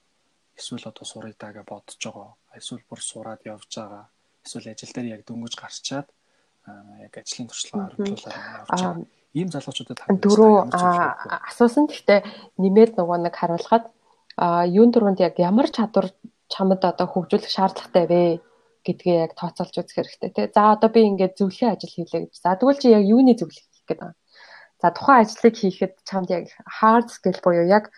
Эсвэл 0.57 0.89
одоо 0.91 1.05
сурах 1.05 1.35
даа 1.39 1.51
гэж 1.55 1.65
бодож 1.65 2.01
байгаа. 2.03 2.31
Эсвэл 2.55 2.83
бүр 2.89 3.01
сураад 3.01 3.41
явж 3.45 3.71
байгаа. 3.75 4.05
Эсвэл 4.45 4.71
ажил 4.71 4.93
дээр 4.93 5.07
яг 5.15 5.21
дөнгөж 5.25 5.53
гарчаад 5.55 6.07
яг 7.05 7.13
ажлын 7.17 7.47
туршлагаа 7.47 7.87
оруулаад 7.91 8.19
явж 8.19 8.71
байгаа. 8.71 9.05
Ийм 9.35 9.49
залуучуудад 9.51 9.99
дөрөв 10.23 10.71
асуусан. 10.71 11.87
Гэхдээ 11.91 12.19
нэмээд 12.61 12.95
нөгөө 12.95 13.17
нэг 13.25 13.35
харуулхад 13.35 13.85
юун 14.71 14.91
дөрөнд 14.91 15.19
яг 15.19 15.35
ямар 15.39 15.67
чадвар 15.71 16.11
чамд 16.47 16.79
одоо 16.83 17.07
хөгжүүлэх 17.07 17.51
шаардлагатай 17.51 18.05
вэ 18.07 18.21
гэдгээ 18.85 19.17
яг 19.25 19.33
тооцоолж 19.33 19.75
үзэх 19.81 19.97
хэрэгтэй 19.97 20.31
тий. 20.31 20.47
За 20.53 20.77
одоо 20.77 20.89
би 20.93 21.01
ингээд 21.09 21.37
зөвлөхийн 21.41 21.73
ажил 21.73 21.91
хийлээ 21.91 22.21
гэж. 22.29 22.35
За 22.39 22.55
тэгвэл 22.55 22.81
чи 22.81 22.93
яг 22.93 23.03
юуны 23.03 23.33
зөвлөх 23.33 23.57
хийх 23.57 23.83
гэдэг 23.89 23.99
байна. 23.99 24.15
За 24.81 24.87
тухайн 24.93 25.21
ажлыг 25.25 25.55
хийхэд 25.57 25.93
чамд 26.05 26.29
яг 26.29 26.45
hard 26.69 27.07
skill 27.09 27.39
буюу 27.41 27.65
яг 27.65 27.89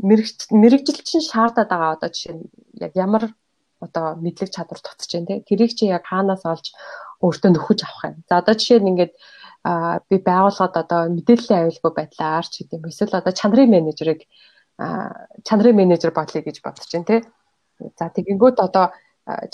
мэрэгжил 0.00 1.00
чинь 1.04 1.26
шаардаад 1.26 1.68
байгаа 1.68 1.92
одоо 1.98 2.08
жишээ 2.08 2.34
нь 2.38 2.44
яг 2.80 2.92
ямар 2.94 3.24
одоо 3.84 4.14
мэдлэг 4.16 4.50
чадвар 4.54 4.80
тутаж 4.80 5.10
байна 5.10 5.28
тий. 5.28 5.40
Тэрийг 5.48 5.72
чи 5.76 5.84
яг 5.90 6.04
хаанаас 6.06 6.44
олж 6.46 6.72
өөртөө 7.20 7.50
нөхөж 7.52 7.80
авах 7.84 8.04
юм. 8.14 8.16
За 8.28 8.40
одоо 8.40 8.54
жишээ 8.54 8.80
нь 8.80 8.90
ингээд 8.94 9.12
би 10.08 10.16
байгууллагад 10.24 10.76
одоо 10.84 11.00
мэдээллийн 11.16 11.68
аюулгүй 11.68 11.92
байдлаар 11.92 12.46
ч 12.48 12.64
гэдэм 12.64 12.88
эсвэл 12.88 13.18
одоо 13.20 13.32
чанарын 13.34 13.68
менежерийг 13.68 14.24
чанарын 15.44 15.76
менежер 15.76 16.12
бодлоо 16.16 16.40
гэж 16.40 16.56
бодож 16.64 16.88
байна 16.88 17.08
тий. 17.10 17.20
За 17.98 18.08
тэгэнгүүт 18.08 18.56
одоо 18.60 18.92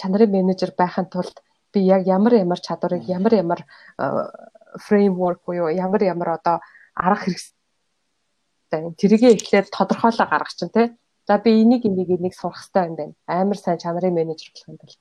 чанарын 0.01 0.31
менежер 0.31 0.73
байхын 0.79 1.07
тулд 1.13 1.43
би 1.73 1.81
яг 1.81 2.07
ямар 2.07 2.35
ямар 2.35 2.61
чадварыг 2.61 3.05
ямар 3.09 3.35
ямар 3.35 3.61
фреймворк 4.87 5.41
буюу 5.47 5.69
ямар 5.69 6.03
ямар 6.03 6.29
одоо 6.39 6.61
арга 6.95 7.25
хэрэгсэл 7.25 7.57
тэрийгээ 8.71 9.33
эхлээд 9.37 9.71
тодорхойлоо 9.71 10.27
гаргах 10.27 10.55
чинь 10.55 10.73
тий. 10.75 10.87
За 11.27 11.39
би 11.39 11.63
энийг 11.63 11.87
энийг 11.87 12.11
энийг 12.11 12.35
сурах 12.35 12.57
хэрэгтэй 12.57 12.87
юм 12.87 12.95
байна. 12.97 13.15
Амар 13.27 13.59
сайн 13.59 13.79
чанарын 13.79 14.15
менежер 14.15 14.51
болох 14.53 14.69
юм 14.69 14.77
бол 14.81 14.95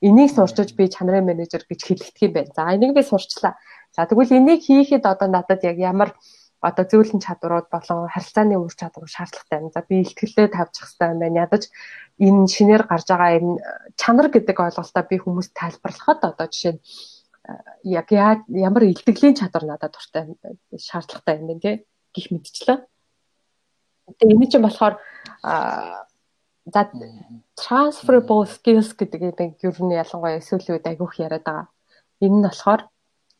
энийг 0.00 0.30
сурчиж 0.30 0.74
би 0.76 0.88
чанарын 0.88 1.26
менежер 1.26 1.62
гэж 1.68 1.80
хэлэгдэх 1.84 2.22
юм 2.22 2.32
байна. 2.32 2.52
За 2.54 2.74
энийг 2.74 2.94
би 2.94 3.02
сурчлаа. 3.02 3.54
За 3.94 4.06
тэгвэл 4.06 4.36
энийг 4.38 4.62
хийхэд 4.62 5.06
одоо 5.06 5.28
надад 5.28 5.64
яг 5.64 5.78
ямар 5.78 6.14
одоо 6.60 6.84
зөөлөн 6.88 7.20
чадварууд 7.20 7.68
болон 7.70 8.08
харилцааны 8.08 8.56
үр 8.56 8.72
чадвар 8.72 9.08
шаардлагатай 9.08 9.60
юм. 9.60 9.70
За 9.74 9.84
би 9.84 10.00
ихтгэлээ 10.02 10.48
тавьчих 10.52 10.88
хэрэгтэй 10.88 11.08
юм 11.12 11.20
байна. 11.20 11.44
Ядаж 11.46 11.62
энэ 12.18 12.48
шинээр 12.48 12.84
гарч 12.88 13.06
байгаа 13.08 13.30
энэ 13.38 13.52
чанар 14.00 14.28
гэдэг 14.32 14.56
ойлголтоо 14.56 15.02
би 15.04 15.16
хүмүүст 15.20 15.52
тайлбарлахад 15.52 16.20
одоо 16.24 16.46
жишээ 16.48 16.74
нь 16.76 16.80
яг 17.84 18.08
ямар 18.10 18.82
илтгэлийн 18.88 19.38
чадвар 19.38 19.64
надад 19.68 19.92
дуртай 19.94 20.24
шаардлагатай 20.74 21.34
юм 21.38 21.46
бэ 21.46 21.60
тий 21.60 21.74
гих 22.14 22.30
мэдчлээ. 22.32 22.78
Тэгээ 24.18 24.34
энэ 24.34 24.50
чинь 24.50 24.64
болохоор 24.66 24.94
за 26.66 26.80
transferable 27.54 28.44
skills 28.48 28.90
гэдэг 28.96 29.20
юм 29.22 29.34
ер 29.38 29.76
нь 29.84 29.98
ялангуяа 30.02 30.40
эсвэл 30.40 30.72
үед 30.74 30.86
айгүйх 30.88 31.14
яриад 31.22 31.44
байгаа. 31.46 31.68
Энэ 32.24 32.36
нь 32.40 32.46
болохоор 32.46 32.82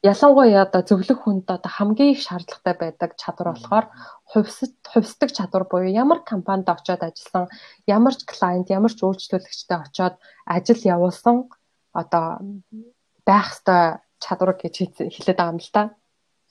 ялангуяа 0.03 0.63
одоо 0.69 0.83
зөвлөх 0.83 1.25
хүнд 1.25 1.49
одоо 1.49 1.71
хамгийн 1.73 2.13
их 2.13 2.21
шаардлагатай 2.21 2.75
байдаг 2.77 3.11
чадвар 3.17 3.49
болохоор 3.57 3.87
хувьсд 4.31 4.77
хувьсдаг 4.93 5.31
чадвар 5.33 5.65
буюу 5.65 5.89
ямар 5.89 6.21
компанид 6.23 6.69
очиод 6.69 7.03
ажилласан, 7.03 7.49
ямар 7.87 8.15
ч 8.15 8.25
клиент, 8.29 8.69
ямар 8.71 8.93
ч 8.93 9.01
үйлчлүүлэгчтэй 9.03 9.79
очиод 9.81 10.15
ажил 10.45 10.81
явуулсан 10.95 11.49
одоо 11.93 12.27
байх 13.25 13.49
ёстой 13.53 14.05
чадвар 14.21 14.53
гэж 14.61 14.75
хэлээд 15.15 15.39
байгаа 15.39 15.55
юм 15.55 15.61
л 15.65 15.73
та. 15.73 15.83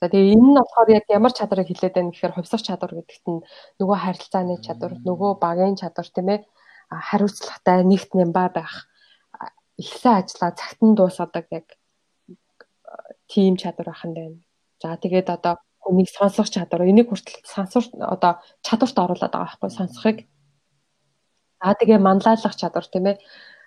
За 0.00 0.08
тэгээ 0.10 0.34
энэ 0.34 0.48
нь 0.52 0.58
болохоор 0.58 0.88
яг 0.98 1.04
ямар 1.08 1.32
чадварыг 1.32 1.68
хэлээд 1.70 1.94
байна 1.96 2.10
гэхээр 2.12 2.36
хувьсах 2.36 2.62
чадвар 2.66 2.92
гэдэгт 2.98 3.26
нь 3.30 3.44
нөгөө 3.80 3.96
харилцааны 4.04 4.56
чадвар, 4.66 4.92
нөгөө 5.08 5.30
багийн 5.40 5.76
чадвар 5.80 6.08
тийм 6.12 6.28
ээ 6.34 6.40
хариуцлагатай 6.90 7.78
нэгт 7.86 8.10
нямба 8.12 8.52
байх 8.52 8.90
ихсэн 9.80 10.14
ажлаа 10.20 10.50
цагт 10.52 10.80
нь 10.84 10.96
дуусгадаг 10.98 11.46
яг 11.50 11.66
тийм 13.32 13.56
чадвар 13.62 13.88
ах 13.90 14.04
нь 14.06 14.16
байна. 14.18 14.38
За 14.82 14.96
тэгээд 15.02 15.28
одоо 15.36 15.54
хүнийг 15.82 16.08
сонсох 16.10 16.48
чадвар 16.54 16.82
энийг 16.90 17.08
хүртэл 17.08 17.40
сонсор 17.54 17.84
одоо 18.14 18.32
чадварт 18.66 18.96
оруулаад 19.04 19.32
байгаа 19.32 19.46
байхгүй 19.46 19.70
сонсохыг. 19.70 20.18
За 21.62 21.74
тэгээ 21.78 21.98
манлайлах 22.06 22.54
чадвар 22.60 22.86
тийм 22.90 23.06
ээ. 23.10 23.18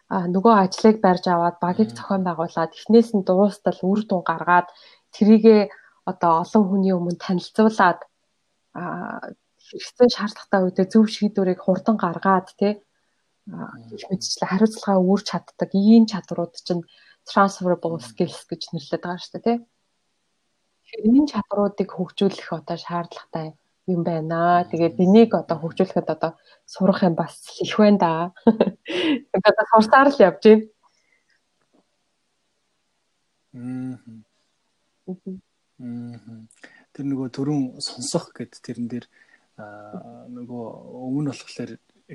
А 0.09 0.25
нөгөө 0.33 0.53
ажлыг 0.63 0.97
барьж 1.05 1.25
аваад 1.29 1.57
багийг 1.61 1.89
зохион 1.93 2.23
байгуулад 2.25 2.73
эхнээс 2.73 3.09
нь 3.13 3.25
дуустал 3.27 3.79
үр 3.89 4.01
дүн 4.09 4.21
гаргаад 4.25 4.67
трийгээ 5.13 5.61
одоо 6.11 6.31
олон 6.43 6.63
хүний 6.65 6.93
өмнө 6.97 7.21
танилцуулаад 7.25 7.99
а 8.79 8.81
хэрэгцээ 9.69 10.09
шаардлагатай 10.17 10.61
үедээ 10.65 10.87
зөв 10.93 11.05
шийдвэрийг 11.13 11.61
хурдан 11.61 11.97
гаргаад 12.01 12.47
тий 12.59 12.73
их 13.97 14.05
мэдчлээ 14.09 14.49
хариуцлагаа 14.49 14.97
үүрч 15.01 15.25
чаддаг 15.29 15.69
ийм 15.73 16.05
чадварууд 16.11 16.53
чинь 16.67 16.83
transferable 17.31 17.99
skills 18.01 18.41
гэж 18.49 18.61
нэрлэдэг 18.73 19.01
байгаа 19.05 19.21
шүү 19.21 19.39
дээ 19.39 19.45
тий. 19.45 19.57
Энэ 21.05 21.29
чадруудыг 21.29 21.89
хөгжүүлэх 21.93 22.49
одоо 22.57 22.77
шаардлагатай 22.81 23.47
юм 23.85 24.01
байна. 24.03 24.65
Тэгээд 24.69 24.97
энийг 24.97 25.31
одоо 25.37 25.57
хөгжүүлэхэд 25.61 26.09
одоо 26.09 26.31
сурах 26.65 27.05
юм 27.05 27.15
бас 27.15 27.37
их 27.61 27.77
байна 27.77 27.97
да. 27.97 28.13
Одоо 29.37 29.65
сурсаар 29.71 30.09
л 30.09 30.17
явж 30.17 30.43
байна. 30.45 30.65
Мм. 33.53 34.25
Тэр 36.93 37.05
нөгөө 37.05 37.27
төрүн 37.33 37.61
сонсох 37.81 38.33
гэд 38.33 38.57
тэрэн 38.65 38.87
дээр 38.89 39.05
нөгөө 39.57 40.65
өмнө 41.07 41.33
болохоор 41.33 41.71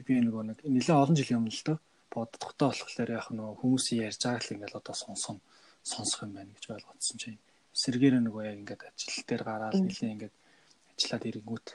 би 0.06 0.14
нөгөө 0.20 0.42
нэг 0.50 0.58
нэлээд 0.62 1.00
олон 1.02 1.16
жилийн 1.18 1.40
өмнө 1.42 1.54
л 1.54 1.66
доо 1.66 1.78
боддогтой 2.14 2.68
болохоор 2.70 3.10
яг 3.10 3.26
нөгөө 3.30 3.60
хүмүүсийн 3.60 4.06
ярьж 4.08 4.20
байгааг 4.24 4.44
л 4.44 4.54
ингээл 4.54 4.78
одоо 4.80 4.94
сонсгоно 4.94 5.40
сонсох 5.82 6.24
юм 6.24 6.32
байна 6.38 6.54
гэж 6.54 6.64
ойлгоцсон 6.70 7.18
чинь. 7.18 7.42
Сэргээр 7.74 8.14
нөгөө 8.22 8.42
яг 8.48 8.56
ингээд 8.62 8.82
ажил 8.88 9.24
дээр 9.28 9.42
гараад 9.44 9.74
нэлээ 9.74 10.14
ингээд 10.14 10.34
ажиллаад 10.94 11.24
ирэнгүүт 11.28 11.66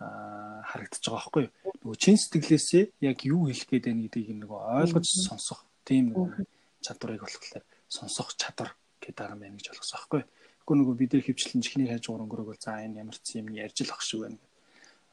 аа 0.00 0.60
харагдаж 0.70 1.02
байгаа 1.04 1.20
байхгүй 1.20 1.42
юу? 1.44 1.52
Нөгөө 1.84 1.98
чин 2.02 2.16
сэтгэлээсээ 2.18 2.84
яг 3.04 3.18
юу 3.28 3.42
хэлэх 3.46 3.68
гээд 3.68 3.84
байна 3.88 4.02
гэдгийг 4.08 4.40
нөгөө 4.42 4.60
ойлгож 4.82 5.06
сонсох 5.06 5.60
тийм 5.84 6.04
нөгөө 6.16 6.48
чадварыг 6.80 7.22
болохоор 7.22 7.64
сонсох 7.92 8.28
чадвар 8.40 8.70
гэдэг 9.04 9.26
юм 9.30 9.40
байна 9.44 9.56
гэж 9.60 9.66
ойлгосон 9.70 10.00
байхгүй 10.00 10.22
Гэхдээ 10.64 10.80
нөгөө 10.80 10.96
бид 10.96 11.12
нар 11.12 11.24
хөвчлэн 11.28 11.60
чихний 11.60 11.88
хайж 11.92 12.08
уунгөрөг 12.08 12.48
бол 12.48 12.56
за 12.56 12.80
энэ 12.80 13.04
ямар 13.04 13.18
ч 13.20 13.36
юм 13.36 13.52
ярьж 13.52 13.84
л 13.84 13.92
ах 13.92 14.00
шиг 14.00 14.24
байна 14.24 14.40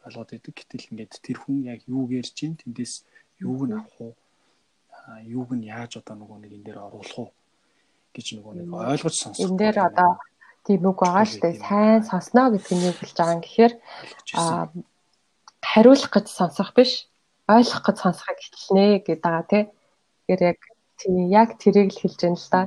ойлгоод 0.08 0.32
идэг 0.32 0.56
гэтэл 0.56 0.88
ингээд 0.96 1.14
тэр 1.20 1.38
хүн 1.44 1.68
яг 1.68 1.84
юу 1.92 2.08
гэрж 2.08 2.32
чинь 2.32 2.56
тэндээс 2.56 3.04
юуг 3.44 3.68
нь 3.68 3.76
авах 3.76 4.00
уу? 4.00 4.14
Юуг 5.26 5.50
нь 5.58 5.68
яаж 5.68 5.98
одоо 5.98 6.16
нөгөө 6.16 6.38
нэг 6.42 6.52
энэ 6.56 6.66
дээр 6.66 6.80
оруулах 6.86 7.18
уу 7.20 7.30
гэж 8.14 8.28
нөгөө 8.38 8.54
нэг 8.60 8.68
ойлгож 8.70 9.16
сонсох. 9.18 9.42
Энэ 9.44 9.60
дээр 9.62 9.78
одоо 9.90 10.12
тийм 10.66 10.82
үг 10.86 11.00
байгаа 11.02 11.26
шүү 11.26 11.42
дээ. 11.42 11.64
Сайн 11.64 12.02
сонсноо 12.06 12.48
гэдэг 12.54 12.74
нь 12.76 12.86
юу 12.86 12.96
болж 12.96 13.14
байгаа 13.16 13.36
юм 13.36 13.44
гэхээр 13.44 13.74
хариулах 15.62 16.12
гэж 16.14 16.26
сонсох 16.30 16.70
биш, 16.78 16.92
ойлгох 17.48 17.84
гэж 17.86 17.98
сонсохыг 18.04 18.40
хэлнэ 18.42 18.86
гэдэг 19.06 19.24
байгаа 19.26 19.46
тий. 19.50 19.64
Тэгэхээр 20.28 20.42
яг 20.52 20.60
тийм 21.00 21.14
яг 21.34 21.50
тэрийг 21.58 21.90
л 21.94 22.02
хэлж 22.02 22.20
байна 22.22 22.38
л 22.38 22.50
да. 22.54 22.62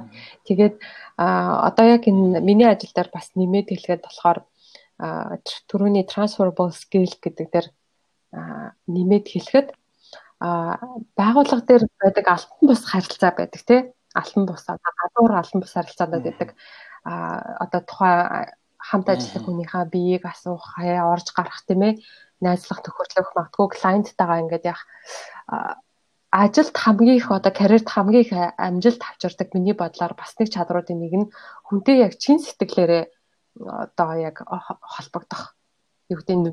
Тэгээд 0.49 0.75
одоо 1.19 1.85
яг 1.87 2.03
энэ 2.11 2.41
миний 2.43 2.67
ажил 2.67 2.91
дээр 2.95 3.11
бас 3.15 3.31
нэмээд 3.39 3.71
хэлгээд 3.71 4.03
болохоор 4.03 4.39
түрүүний 5.69 6.05
transferable 6.07 6.73
skill 6.75 7.11
гэдэг 7.23 7.47
дээр 7.51 7.67
нэмээд 8.91 9.27
хэлэхэд 9.31 9.69
байгууллага 11.19 11.65
дээр 11.69 11.85
байдаг 12.03 12.27
алтан 12.29 12.65
бус 12.69 12.83
харилцаа 12.85 13.33
байдаг 13.37 13.63
тий 13.65 13.81
алтан 14.15 14.47
бус 14.47 14.65
гадуур 14.69 15.33
алтан 15.33 15.61
бус 15.61 15.73
харилцаанууд 15.73 16.25
байдаг 16.25 16.51
а 17.05 17.65
одоо 17.65 17.81
тухай 17.81 18.53
хамт 18.79 19.09
ажиллах 19.09 19.45
хүнийхээ 19.45 19.85
биеийг 19.93 20.25
асуух 20.29 20.77
хаяа 20.77 21.09
орж 21.13 21.33
гарах 21.37 21.65
тийм 21.65 21.83
ээ? 21.89 21.95
Найзлах 22.45 22.85
төхөрлөх 22.85 23.33
магадгүй 23.33 23.69
клиенттайгаа 23.73 24.43
ингээд 24.45 24.65
яг 24.69 24.81
ажилд 26.29 26.77
хамгийн 26.77 27.17
их 27.17 27.29
одоо 27.31 27.53
карьерт 27.53 27.89
хамгийн 27.89 28.25
их 28.25 28.33
амжилт 28.59 29.01
авчирдаг 29.01 29.49
миний 29.55 29.73
бодлоор 29.73 30.13
бас 30.19 30.37
нэг 30.37 30.49
чадруудын 30.53 31.01
нэг 31.01 31.13
нь 31.17 31.31
хүнтэй 31.65 31.97
яг 32.05 32.13
чин 32.21 32.37
сэтгэлээрээ 32.43 33.05
одоо 33.85 34.11
яг 34.21 34.37
холбогдох. 34.93 35.57
Юу 36.13 36.19
гэдэг 36.21 36.37
нь 36.37 36.53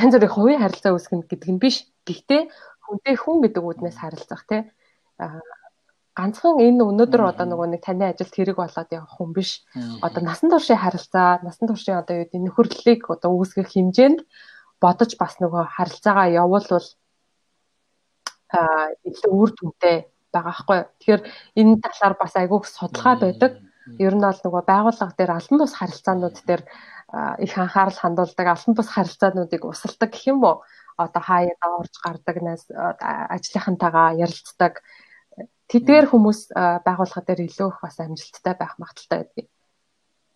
янз 0.00 0.14
бүрийн 0.16 0.32
хувийн 0.32 0.62
харилцаа 0.62 0.92
үүсгэх 0.96 1.28
гэдэг 1.28 1.50
нь 1.52 1.60
биш. 1.60 1.84
Гэхдээ 2.08 2.42
хүнтэй 2.86 3.16
хүн 3.18 3.42
гэдэг 3.42 3.62
үднээс 3.62 3.98
харилцах 4.00 4.42
тий 4.48 4.62
ганцхан 6.16 6.56
энэ 6.64 6.80
өнөөдөр 6.80 7.22
одоо 7.28 7.44
нөгөө 7.44 7.68
нэг 7.76 7.82
таны 7.84 8.08
ажилд 8.08 8.32
хэрэг 8.32 8.56
болоод 8.56 8.88
явах 8.88 9.12
хүн 9.20 9.30
биш. 9.36 9.60
Одоо 10.00 10.22
насан 10.24 10.48
туршийн 10.48 10.80
харилцаа, 10.80 11.44
насан 11.44 11.68
туршийн 11.68 12.00
одоо 12.00 12.16
юу 12.16 12.24
гэдэг 12.24 12.40
нөхөрлөлийг 12.40 13.00
одоо 13.04 13.30
үүсгэх 13.36 13.68
хэмжээнд 13.68 14.24
бодож 14.80 15.12
бас 15.20 15.36
нөгөө 15.44 15.64
харилцаагаа 15.76 16.28
явуулвал 16.40 16.88
а 18.56 18.96
илүү 19.04 19.32
үр 19.36 19.50
дүнтэй 19.52 19.96
байгаа 20.32 20.54
хгүй. 20.56 20.78
Тэгэхээр 21.04 21.22
энэ 21.60 21.74
талаар 21.84 22.14
бас 22.16 22.32
айгүйх 22.32 22.64
судалгаа 22.64 23.16
байдаг. 23.20 23.52
Ер 24.00 24.14
нь 24.16 24.24
бол 24.24 24.40
нөгөө 24.40 24.62
байгууллага 24.64 25.12
дээр 25.20 25.36
албан 25.36 25.58
бус 25.60 25.74
харилцаанууд 25.76 26.36
дээр 26.48 26.62
их 27.44 27.52
анхаарал 27.60 27.98
хандуулдаг 28.00 28.46
албан 28.48 28.72
бус 28.72 28.88
харилцаануудыг 28.88 29.62
усалдаг 29.68 30.10
гэх 30.10 30.32
юм 30.32 30.40
уу? 30.48 30.64
Одоо 30.96 31.22
хаяа 31.22 31.68
орж 31.80 31.94
гардаг 32.04 32.36
нас 32.42 32.62
ажлынхантайгаа 32.72 34.16
ярилцдаг 34.16 34.80
тэдгээр 35.68 36.06
хүмүүс 36.08 36.40
байгууллага 36.56 37.26
дээр 37.26 37.40
илүү 37.48 37.68
их 37.68 37.78
бас 37.82 38.00
амжилттай 38.00 38.54
байх 38.56 38.74
магадaltaй 38.80 39.18
байдаг. 39.24 39.46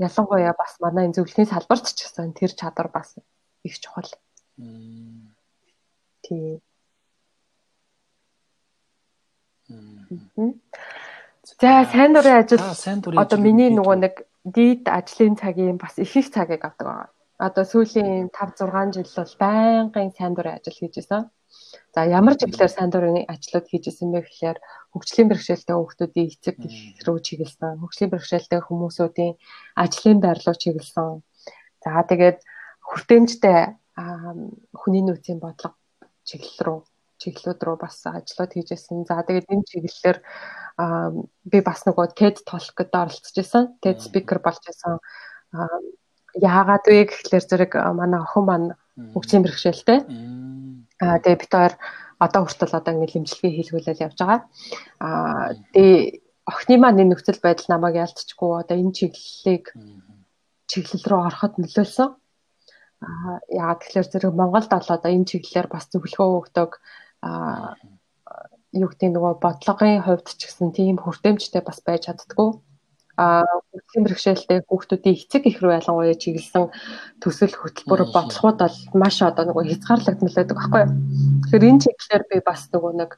Ялангуяа 0.00 0.54
бас 0.56 0.72
манай 0.80 1.06
энэ 1.08 1.16
зөвлөлийн 1.16 1.48
салбарт 1.48 1.86
ч 1.92 2.04
гэсэн 2.04 2.32
тэр 2.36 2.52
чадвар 2.56 2.88
бас 2.92 3.16
их 3.64 3.74
чухал. 3.80 4.10
Тий. 6.24 6.60
За 11.60 11.86
сайн 11.88 12.12
дурын 12.12 12.42
ажил 12.42 12.60
одоо 13.22 13.38
миний 13.38 13.70
нөгөө 13.70 13.96
нэг 14.02 14.14
дид 14.44 14.88
ажлын 14.88 15.36
цагийн 15.36 15.78
бас 15.78 15.94
их 15.98 16.16
их 16.16 16.28
цагийг 16.32 16.64
авдаг 16.64 16.86
байгаа. 16.86 17.08
Одоо 17.40 17.64
сүүлийн 17.64 18.28
5 18.28 18.60
6 18.68 18.92
жил 19.00 19.10
бол 19.16 19.34
байнгын 19.40 20.12
сайн 20.12 20.34
дурын 20.36 20.60
ажил 20.60 20.76
хийж 20.76 21.00
исэн. 21.00 21.22
За 21.94 22.04
ямар 22.04 22.36
чиглэлээр 22.36 22.72
сайн 22.72 22.90
дурын 22.92 23.24
ажлууд 23.32 23.66
хийж 23.68 23.84
исэн 23.88 24.12
бэ 24.12 24.20
гэхээр 24.28 24.58
хөгжлийн 24.92 25.28
бэрхшээлтэй 25.32 25.76
хүүхдүүдийн 25.76 26.28
эцэг 26.30 26.56
рүү 27.06 27.18
чиглэсэн, 27.26 27.80
хөгжлийн 27.80 28.12
бэрхшээлтэй 28.12 28.60
хүмүүсүүдийн 28.60 29.34
ажлын 29.82 30.18
байр 30.20 30.38
руу 30.44 30.56
чиглэсэн. 30.62 31.08
За 31.80 32.04
тэгээд 32.10 32.38
хүртээмжтэй 32.84 33.58
хүний 34.80 35.02
нөөцийн 35.04 35.40
бодлого 35.40 35.80
чиглэл 36.28 36.60
рүү 36.66 36.78
чиглэлүүд 37.20 37.60
рүү 37.64 37.76
бас 37.80 37.96
ажлууд 38.04 38.52
хийжсэн. 38.52 39.08
За 39.08 39.24
тэгээд 39.24 39.48
энэ 39.52 39.68
чиглэлээр 39.70 40.18
би 41.50 41.58
бас 41.64 41.80
нөгөө 41.88 42.06
TED 42.16 42.36
Talk 42.48 42.72
гэдээ 42.76 43.00
оролцож 43.00 43.34
байсан. 43.36 43.62
TED 43.80 43.98
speaker 44.04 44.38
болж 44.44 44.60
байсан. 44.64 45.00
Яагаад 46.38 46.84
вэ 46.86 47.10
гэхлээр 47.10 47.44
зэрэг 47.46 47.72
манай 47.98 48.20
охин 48.22 48.44
маань 48.46 48.68
хөгжлийн 49.14 49.42
бэрхшээлтэй. 49.42 49.98
Аа 51.02 51.18
тэгээ 51.22 51.40
бид 51.40 51.52
хоёр 51.52 51.74
одоо 52.20 52.40
хүртэл 52.44 52.76
одоо 52.78 52.92
ингэ 52.94 53.12
хэмжлэгээ 53.12 53.52
хийлгүүлэл 53.56 54.04
явж 54.06 54.18
байгаа. 54.20 54.40
Аа 55.00 55.56
тэгээ 55.74 55.98
охины 56.50 56.76
маань 56.78 57.00
энэ 57.02 57.10
нөхцөл 57.16 57.40
байдал 57.42 57.68
намайг 57.72 57.96
ялцчихгүй 58.04 58.50
одоо 58.62 58.76
энэ 58.76 58.96
чиглэлийг 58.96 59.64
чиглэл 60.70 61.08
рүү 61.08 61.20
ороход 61.26 61.54
нөлөөлсөн. 61.58 62.08
Аа 63.00 63.36
яагаад 63.48 63.80
тэгэхээр 63.80 64.08
зэрэг 64.12 64.32
Монголд 64.36 64.70
бол 64.70 64.90
одоо 64.94 65.10
энэ 65.10 65.28
чиглэлээр 65.30 65.68
бас 65.72 65.84
зөвлөгөө 65.90 66.28
өгдөг 66.38 66.70
аа 67.26 67.74
юу 68.70 68.88
гэдэг 68.90 69.10
нөгөө 69.16 69.34
бодлогын 69.42 70.04
хувьд 70.06 70.28
ч 70.38 70.46
гэсэн 70.46 70.70
тийм 70.70 70.96
хүртээмжтэй 71.02 71.62
бас 71.66 71.82
байж 71.82 72.06
чаддгүй 72.06 72.62
хөгжлийн 73.20 74.04
бэрхшээлтэй 74.06 74.58
хүүхдүүдийн 74.64 75.16
эцэг 75.20 75.42
их 75.46 75.58
рүү 75.60 75.72
ялангуяа 75.76 76.16
чиглэсэн 76.16 76.64
төсөл 77.20 77.54
хөтөлбөр 77.58 78.02
бодлогууд 78.14 78.58
бол 78.64 78.78
маш 79.02 79.16
одоо 79.20 79.44
нөгөө 79.44 79.64
хязгаарлагдмал 79.68 80.36
байдаг 80.36 80.56
байхгүй 80.56 80.80
юу. 80.84 80.92
Тэгэхээр 81.44 81.68
энэ 81.68 81.82
чиглэлээр 81.84 82.24
би 82.30 82.36
бас 82.48 82.62
нөгөө 82.72 82.92
нэг 83.00 83.10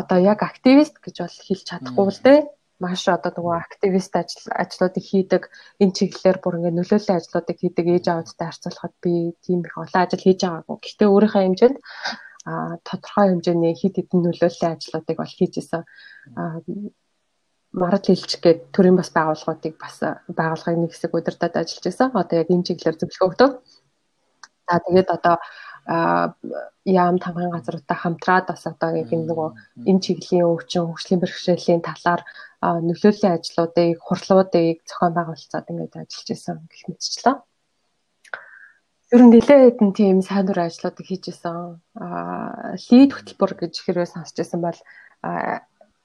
одоо 0.00 0.18
яг 0.20 0.40
активист 0.44 0.96
гэж 1.00 1.16
бол 1.24 1.38
хэлж 1.46 1.64
чадахгүй 1.68 2.06
л 2.12 2.22
дээ 2.26 2.40
маш 2.84 3.02
одоо 3.10 3.32
нөгөө 3.34 3.54
активист 3.58 4.12
ажил 4.14 4.46
ажлуудыг 4.62 5.04
хийдэг 5.10 5.42
энэ 5.82 5.96
чиглэлээр 5.98 6.38
бүр 6.40 6.56
ингээд 6.58 6.78
нөлөөллийн 6.78 7.18
ажлуудыг 7.18 7.56
хийдэг 7.58 7.86
ээж 7.90 8.06
аавдтай 8.08 8.46
харьцуулахад 8.46 8.94
би 9.02 9.34
тийм 9.42 9.60
их 9.66 9.74
олон 9.74 10.02
ажил 10.02 10.22
хийж 10.22 10.40
байгаагүй. 10.46 10.76
Гэхдээ 10.78 11.08
өөрийнхөө 11.10 11.42
хэмжээнд 11.42 11.78
а 12.48 12.78
тодорхой 12.86 13.26
хэмжээний 13.28 13.74
хид 13.74 13.94
хідэн 13.98 14.20
нөлөөллийн 14.24 14.74
ажлуудыг 14.78 15.16
бол 15.18 15.34
хийж 15.38 15.54
исэн 15.58 15.82
марад 17.72 18.04
хэлчих 18.06 18.40
гээд 18.40 18.60
төрийн 18.72 18.96
бас 18.96 19.10
байгууллагуудыг 19.12 19.74
бас 19.76 20.00
байгууллагын 20.28 20.82
нэг 20.88 20.92
хэсэг 20.92 21.12
удирдах 21.12 21.52
ажиллаж 21.56 21.84
байсан. 21.84 22.08
Одоо 22.16 22.36
яг 22.40 22.48
энэ 22.48 22.66
чиглэлээр 22.66 23.00
зөвлөгөө 23.00 23.28
өгдөг. 23.28 23.50
За 24.68 24.76
тэгээд 24.84 25.08
одоо 25.12 25.36
яам 25.88 27.16
тамгын 27.16 27.52
газруудтай 27.52 27.96
хамтраад 27.96 28.46
бас 28.48 28.62
одоо 28.68 28.90
яг 28.92 29.08
нөгөө 29.12 29.48
энэ 29.88 30.02
чиглэлийн 30.04 30.48
өвчин 30.48 30.84
хөгжлийн 30.84 31.20
бэрхшээлийн 31.20 31.82
талаар 31.84 32.22
нөлөөллийн 32.60 33.36
ажлуудыг 33.36 33.96
хурлуудыг 34.04 34.76
зохион 34.88 35.12
байгуулцаад 35.16 35.70
ингээд 35.70 35.94
ажиллаж 35.96 36.28
исэн 36.28 36.56
гэх 36.68 36.82
мэтчлээ. 36.88 37.36
Ер 39.14 39.22
нь 39.24 39.32
нэлээд 39.32 39.80
хэдэн 39.80 39.90
тийм 39.96 40.20
сайн 40.20 40.44
дур 40.44 40.60
ажлуудыг 40.60 41.06
хийж 41.08 41.24
исэн. 41.32 41.80
Аа 41.96 42.76
лид 42.76 43.12
хөтөлбөр 43.16 43.52
гэж 43.56 43.74
хэрвээ 43.80 44.08
сонсч 44.12 44.36
байсан 44.36 44.60
бол 44.60 44.78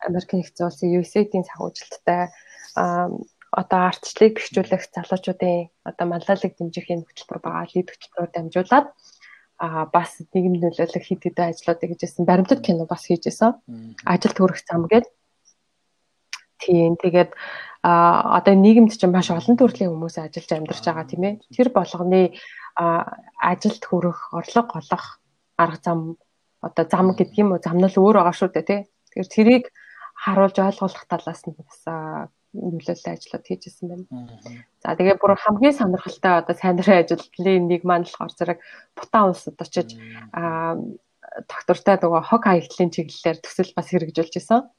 Америкийн 0.08 0.40
нэгдсэн 0.42 0.68
улсын 0.68 0.96
USAID-ийн 1.00 1.46
санхүүжилттэй 1.48 2.22
одоо 3.54 3.80
ардчлалыг 3.90 4.34
бэхжүүлэх 4.38 4.84
залуучуудын 4.90 5.70
одоо 5.90 6.06
маллалыг 6.10 6.54
дэмжихийн 6.58 7.06
хөтөлбөр 7.06 7.40
байгаа 7.44 7.66
лид 7.70 7.90
хөтөлбөрөөр 7.90 8.32
дамжуулаад 8.34 8.88
а 9.62 9.86
бас 9.94 10.18
нийгэм 10.34 10.58
нөлөөлөх 10.58 11.06
хэд 11.06 11.22
хэдэн 11.24 11.50
ажлуудыг 11.54 11.90
хийжсэн 11.94 12.26
баримтат 12.26 12.66
кино 12.66 12.90
бас 12.90 13.06
хийжсэн. 13.06 13.54
Ажил 14.04 14.34
төрөх 14.36 14.60
зам 14.66 14.90
гээд 14.90 15.06
тийм 16.58 16.98
тэгээд 16.98 17.32
а 17.86 18.42
одоо 18.42 18.56
нийгэмд 18.58 18.92
чинь 18.98 19.14
маш 19.14 19.30
олон 19.30 19.56
төрлийн 19.60 19.92
хүмүүс 19.94 20.18
ажиллаж 20.18 20.52
амьдарч 20.52 20.84
байгаа 20.84 21.06
тийм 21.06 21.24
ээ. 21.24 21.34
Тэр 21.54 21.70
болгоны 21.70 22.34
ажилд 22.76 23.84
хүрэх 23.86 24.34
орлого 24.34 24.72
олох 24.82 25.06
арга 25.62 25.80
зам 25.86 26.00
одоо 26.64 26.86
зам 26.90 27.14
гэдэг 27.14 27.38
юм 27.38 27.54
уу? 27.54 27.62
Зам 27.62 27.78
нь 27.78 27.86
л 27.86 28.00
өөр 28.02 28.18
байгаа 28.18 28.34
шүү 28.34 28.50
дээ 28.56 28.66
тий. 28.66 28.82
Тэгэхээр 29.14 29.30
тэрийг 29.30 29.64
харуулж 30.24 30.58
ойлгуулах 30.58 31.06
талаас 31.12 31.44
нь 31.44 31.58
бас 31.60 31.80
нөлөөлөл 32.54 33.12
ажлууд 33.12 33.46
хийжсэн 33.46 33.88
байна. 33.90 34.30
За 34.80 34.94
тэгээ 34.96 35.18
бүр 35.18 35.34
хамгийн 35.36 35.76
сонирхолтой 35.76 36.34
одоо 36.40 36.56
сайн 36.56 36.78
дурын 36.78 37.02
ажлын 37.02 37.66
нэг 37.68 37.82
маань 37.84 38.06
болохоор 38.06 38.34
зэрэг 38.38 38.60
Бутан 38.96 39.34
улсад 39.34 39.58
очиж 39.58 39.98
аа 40.32 40.78
доктортай 41.50 41.98
нөгөө 41.98 42.22
хог 42.30 42.44
хаягдлын 42.46 42.94
чиглэлээр 42.94 43.38
төсөл 43.42 43.74
бас 43.74 43.90
хэрэгжүүлж 43.90 44.34
исэн. 44.38 44.70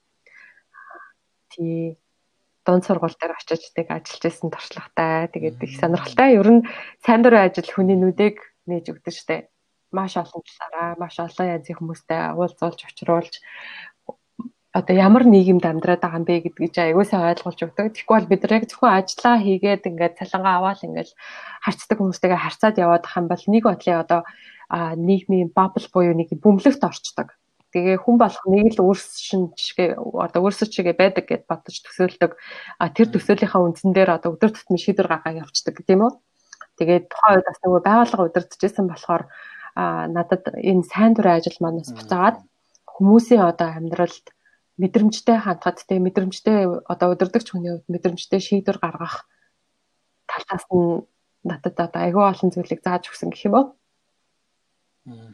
Тий 1.50 1.98
дунд 2.62 2.86
сургууль 2.86 3.18
дээр 3.18 3.34
очиж 3.34 3.74
тэг 3.74 3.90
ажиллаж 3.90 4.24
исэн 4.30 4.54
туршлагатай. 4.54 5.28
Тэгээд 5.34 5.58
их 5.66 5.74
сонирхолтой. 5.82 6.30
Ер 6.38 6.48
нь 6.48 6.62
сайн 7.02 7.26
дурын 7.26 7.50
ажил 7.50 7.68
хүний 7.74 7.98
нүдийг 7.98 8.38
нээж 8.70 8.94
өгдөг 8.94 9.14
штэ. 9.14 9.50
Маш 9.90 10.14
олон 10.18 10.42
талаараа, 10.42 10.98
маш 10.98 11.18
олон 11.22 11.54
янзын 11.54 11.78
хүмүүстэй 11.78 12.34
уулзуулж, 12.34 12.80
очруулж 12.82 13.34
одоо 14.74 14.94
ямар 14.98 15.22
нийгэмд 15.22 15.62
амьдраад 15.62 16.02
байгаа 16.02 16.18
юм 16.18 16.26
бэ 16.26 16.50
гэдгийг 16.50 16.72
чи 16.74 16.82
аягүй 16.82 17.06
сайн 17.06 17.30
ойлгуулж 17.30 17.60
өгдөг. 17.62 17.94
Тэгэхгүй 17.94 18.14
бол 18.18 18.30
бид 18.30 18.42
нар 18.42 18.54
яг 18.58 18.64
зөвхөн 18.66 18.98
ажиллаа 18.98 19.36
хийгээд 19.38 19.86
ингээд 19.86 20.18
цалингаа 20.18 20.54
аваад 20.58 20.80
ингээд 20.82 21.10
харцдаг 21.62 21.98
хүмүүстэйгээ 22.02 22.40
харьцаад 22.42 22.76
яваад 22.82 23.06
ах 23.06 23.14
юм 23.14 23.26
бол 23.30 23.44
нэг 23.46 23.62
бодлын 23.62 24.02
одоо 24.02 24.20
нийгмийн 24.98 25.50
бабл 25.54 25.86
буюу 25.94 26.14
нэг 26.18 26.34
бөмбөлөгт 26.34 26.82
орчдөг. 26.82 27.28
Тэгээ 27.70 28.02
хүн 28.02 28.16
болох 28.18 28.42
нэг 28.50 28.74
л 28.74 28.82
өөрсшин 28.82 29.54
чигээ 29.54 29.94
одоо 29.98 30.40
өөрсөж 30.42 30.70
чигээ 30.74 30.94
байдаг 30.98 31.26
гэд 31.30 31.46
бодож 31.46 31.78
төсөөлдөг. 31.86 32.34
А 32.78 32.90
тэр 32.90 33.14
төсөөлийнхаа 33.14 33.62
үндсэн 33.62 33.94
дээр 33.94 34.18
одоо 34.18 34.34
өдөр 34.34 34.54
тутмын 34.54 34.82
шийдвэр 34.82 35.10
гаргаад 35.10 35.42
явцдаг 35.42 35.78
тийм 35.86 36.06
үү? 36.06 36.12
Тэгээд 36.82 37.10
тухайн 37.10 37.34
үед 37.38 37.46
бас 37.46 37.58
нөгөө 37.62 37.82
байгууллага 37.86 38.26
удирдахжсэн 38.26 38.86
болохоор 38.90 39.22
а 39.74 40.06
надад 40.06 40.54
энэ 40.54 40.86
сайн 40.86 41.14
дурын 41.14 41.38
ажил 41.38 41.58
манаас 41.58 41.90
буцаагаад 41.94 42.38
хүмүүсийн 42.94 43.42
одоо 43.42 43.74
амьдралд 43.74 44.33
мэдрэмжтэй 44.80 45.38
хандхад 45.38 45.78
те 45.88 45.94
мэдрэмжтэй 45.98 46.58
одоо 46.92 47.08
удирдахч 47.12 47.48
хүний 47.50 47.72
хувьд 47.72 47.92
мэдрэмжтэй 47.92 48.40
шийдвэр 48.40 48.78
гаргах 48.82 49.28
талаас 50.30 50.64
нь 50.70 51.04
надад 51.48 51.76
одоо 51.78 52.00
айгүй 52.02 52.24
олон 52.24 52.50
зүйлийг 52.50 52.80
зааж 52.82 53.04
өгсөн 53.10 53.30
гэх 53.30 53.46
юм 53.48 53.54
уу. 53.54 53.66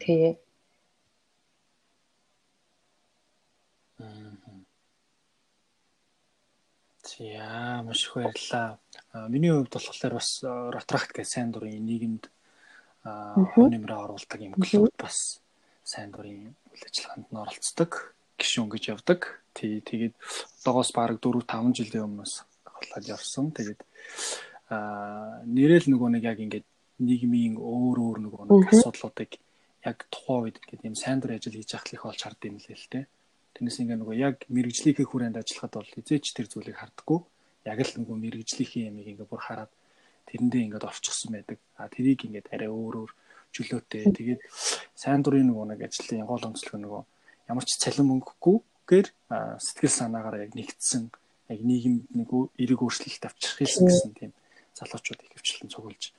Тэгээ 0.03 0.33
За 7.21 7.83
маш 7.83 8.05
их 8.07 8.15
баярлалаа. 8.15 8.79
Миний 9.29 9.53
хувьд 9.53 9.73
болохоор 9.73 10.15
бас 10.15 10.41
Ротрахт 10.43 11.13
гэх 11.13 11.27
сайн 11.27 11.53
дурын 11.53 11.85
нийгэмд 11.85 12.31
хонымраа 13.05 14.05
оруулдаг 14.05 14.41
юм 14.41 14.55
клуб 14.57 14.93
бас 14.97 15.43
сайн 15.85 16.11
дурын 16.13 16.57
үйл 16.73 16.85
ажиллагаанд 16.87 17.29
нь 17.33 17.41
оролцдог, 17.41 18.15
гишүүн 18.41 18.73
гэж 18.73 18.85
явдаг. 18.97 19.21
Тий 19.53 19.85
тэгээд 19.85 20.17
одоогоос 20.65 20.91
бараг 20.97 21.21
4 21.21 21.45
5 21.45 21.77
жилийн 21.77 22.09
өмнөөс 22.09 22.35
болоод 22.65 23.07
явсан. 23.07 23.53
Тэгээд 23.53 23.81
аа 24.73 25.45
нэрэл 25.45 25.87
нөгөө 25.93 26.09
нэг 26.17 26.25
яг 26.25 26.39
ингээд 26.41 26.67
нийгмийн 27.05 27.55
өөр 27.61 27.97
өөр 28.01 28.19
нөгөө 28.25 28.43
нэг 28.49 28.73
асуудлуудыг 28.73 29.37
яг 29.85 29.99
тухайн 30.13 30.49
үед 30.49 30.57
ингээд 30.61 30.87
юм 30.89 30.97
сайн 30.97 31.21
дур 31.21 31.33
ажил 31.33 31.57
хийж 31.57 31.73
ахлах 31.77 31.97
их 31.97 32.05
болж 32.05 32.21
хардсан 32.21 32.51
юм 32.53 32.59
лээ 32.61 32.77
л 32.77 32.89
дээ. 32.93 33.05
Тэрнээс 33.55 33.79
ингээ 33.81 33.99
нөгөө 34.01 34.17
яг 34.21 34.37
мэрэгжлийнхээ 34.49 35.09
хүрээнд 35.09 35.41
ажиллахад 35.41 35.75
бол 35.81 35.95
хизээч 35.95 36.27
тэр 36.37 36.47
зүйлийг 36.49 36.79
хардггүй. 36.81 37.21
Яг 37.69 37.79
л 37.81 37.93
нөгөө 37.99 38.17
мэрэгжлийнхээ 38.25 38.89
ямиг 38.89 39.07
ингээ 39.09 39.29
бүр 39.29 39.41
хараад 39.41 39.73
тэрэндээ 40.29 40.65
ингээд 40.69 40.89
орчихсон 40.89 41.31
байдаг. 41.35 41.59
А 41.81 41.89
тэрийг 41.89 42.21
ингээд 42.29 42.53
арай 42.53 42.71
өөр 42.71 42.95
өөр 43.05 43.13
чөлөөтэй. 43.51 44.05
Тэгээд 44.15 44.41
сайн 44.95 45.21
дурын 45.25 45.49
нөгөө 45.51 45.67
нэг 45.75 45.81
ажлын 45.89 46.29
гол 46.29 46.45
онцлог 46.47 46.77
нөгөө 46.79 47.03
ямар 47.51 47.67
ч 47.67 47.77
цалин 47.83 48.07
мөнгөгүйгээр 48.11 49.09
сэтгэл 49.59 49.99
санаагаар 49.99 50.47
яг 50.47 50.53
нэгдсэн 50.55 51.11
яг 51.51 51.61
нийгэмд 51.67 52.15
нэг 52.15 52.31
эрэг 52.63 52.81
өөрчлөлт 52.87 53.27
авчрах 53.27 53.59
гэсэн 53.67 54.15
тийм 54.15 54.33
залуучууд 54.79 55.21
их 55.27 55.35
хвчлэн 55.35 55.71
цугулж 55.75 56.15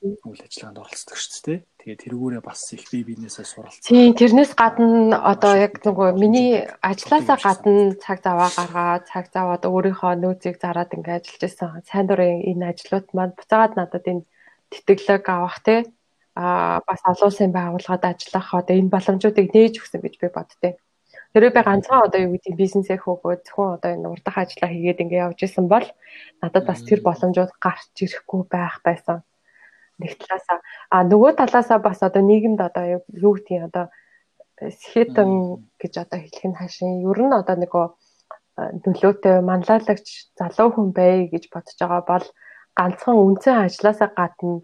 үйл 0.00 0.40
ажиллагаанд 0.42 0.80
оролцдог 0.82 1.16
шүү 1.20 1.44
дээ. 1.46 1.58
Тэгээд 1.78 2.02
тэргүүрээ 2.02 2.42
бас 2.42 2.60
их 2.74 2.88
бие 2.90 3.06
биенээсээ 3.06 3.46
суралцсан. 3.46 3.86
Тийм, 3.86 4.16
тэрнээс 4.18 4.52
гадна 4.58 5.20
одоо 5.22 5.54
яг 5.54 5.78
нөгөө 5.84 6.16
миний 6.18 6.66
ажилласаа 6.82 7.38
гадна 7.38 7.94
цаг 8.00 8.18
заваа 8.24 8.50
гаргаад, 8.50 9.06
цаг 9.06 9.30
заваад 9.30 9.62
өөрийнхөө 9.68 10.12
нөөцийг 10.18 10.56
зараад 10.58 10.90
ингээд 10.96 11.22
ажиллаж 11.22 11.42
байсан. 11.44 11.70
Сайн 11.86 12.06
дурын 12.08 12.42
энэ 12.50 12.68
ажлууд 12.72 13.06
маань 13.14 13.36
буцаагаад 13.38 13.74
надад 13.78 14.04
энэ 14.10 14.26
тэтгэлэг 14.72 15.24
авах 15.28 15.62
те 15.62 15.86
а 16.34 16.80
бас 16.86 17.00
олон 17.04 17.28
улсын 17.28 17.50
байгууллагад 17.52 18.04
ажиллах 18.04 18.54
одоо 18.54 18.74
энэ 18.76 18.92
боломжуудыг 18.94 19.48
нээж 19.54 19.74
өгсөн 19.82 20.00
гэж 20.02 20.14
би 20.20 20.28
боддتي. 20.30 20.70
Тэрөө 21.34 21.50
би 21.54 21.60
ганцхан 21.62 22.06
одоо 22.06 22.20
юу 22.26 22.32
гэдэг 22.34 22.54
бизнесээ 22.58 22.98
хөөгөө 23.02 23.34
зөвхөн 23.46 23.74
одоо 23.78 23.90
энэ 23.94 24.10
урдах 24.10 24.36
ажиллаа 24.38 24.70
хийгээд 24.70 25.02
ингээд 25.02 25.24
явж 25.26 25.38
исэн 25.46 25.66
бол 25.70 25.86
надад 26.42 26.64
бас 26.66 26.80
тэр 26.86 27.00
боломжууд 27.06 27.52
гарч 27.62 27.94
ирэхгүй 28.02 28.42
байх 28.50 28.82
байсан. 28.86 29.22
Нэг 29.98 30.18
талаасаа 30.18 30.58
а 30.90 30.96
нөгөө 31.06 31.32
талаасаа 31.38 31.78
бас 31.78 31.98
одоо 32.02 32.22
нийгэмд 32.22 32.60
одоо 32.62 32.84
юу 33.10 33.32
гэдгийг 33.38 33.68
одоо 33.70 33.86
сэхэтэн 34.58 35.30
гэж 35.80 35.92
одоо 36.02 36.18
хэлэх 36.18 36.44
нь 36.46 36.58
хаашийн 36.58 37.02
ер 37.06 37.20
нь 37.26 37.38
одоо 37.40 37.56
нөгөө 37.58 37.86
нөлөөтэй 38.84 39.36
манлайлагч 39.40 40.34
залуу 40.38 40.68
хүн 40.72 40.88
бай 40.98 41.30
гэж 41.32 41.44
бодож 41.52 41.76
байгаа 41.78 42.02
бол 42.10 42.26
ганцхан 42.78 43.16
үнцэн 43.16 43.56
ажилласаа 43.66 44.10
гадна 44.18 44.60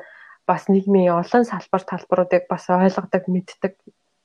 бас 0.47 0.69
нийгмийн 0.73 1.13
олон 1.21 1.45
салбар 1.45 1.83
талбаруудыг 1.83 2.45
бас 2.49 2.65
ойлгодог 2.71 3.25
мэддэг. 3.27 3.75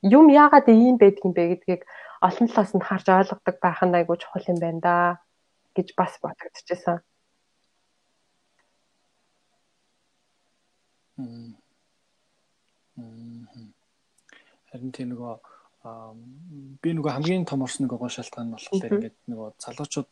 Юм 0.01 0.29
яагаад 0.29 0.67
ийм 0.69 0.97
байдгийг 1.01 1.33
бэ 1.35 1.43
гэдгийг 1.51 1.81
олон 2.21 2.47
талаас 2.47 2.71
нь 2.77 2.87
харж 2.87 3.07
ойлгодог 3.09 3.55
байх 3.61 3.79
нь 3.81 3.97
айгүй 3.97 4.17
чухал 4.21 4.49
юм 4.53 4.59
байна 4.61 4.81
да 4.87 4.95
гэж 5.75 5.87
бас 5.97 6.13
бодогдчихсан. 6.21 7.01
Харин 14.69 14.91
тийм 14.95 15.09
нөгөө 15.13 15.33
би 16.81 16.89
нөгөө 16.93 17.11
хамгийн 17.17 17.45
том 17.49 17.65
орс 17.65 17.81
нөгөө 17.81 18.09
шалтгаан 18.13 18.47
нь 18.49 18.53
болохоор 18.53 18.85
ингээд 18.85 19.17
нөгөө 19.29 19.49
залуучууд 19.57 20.09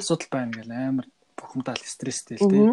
асуудал 0.00 0.30
байна 0.32 0.52
гэл 0.56 0.72
амар 0.72 1.06
бухимдал 1.36 1.80
стресстэй 1.80 2.40
л 2.40 2.48
тийм 2.48 2.68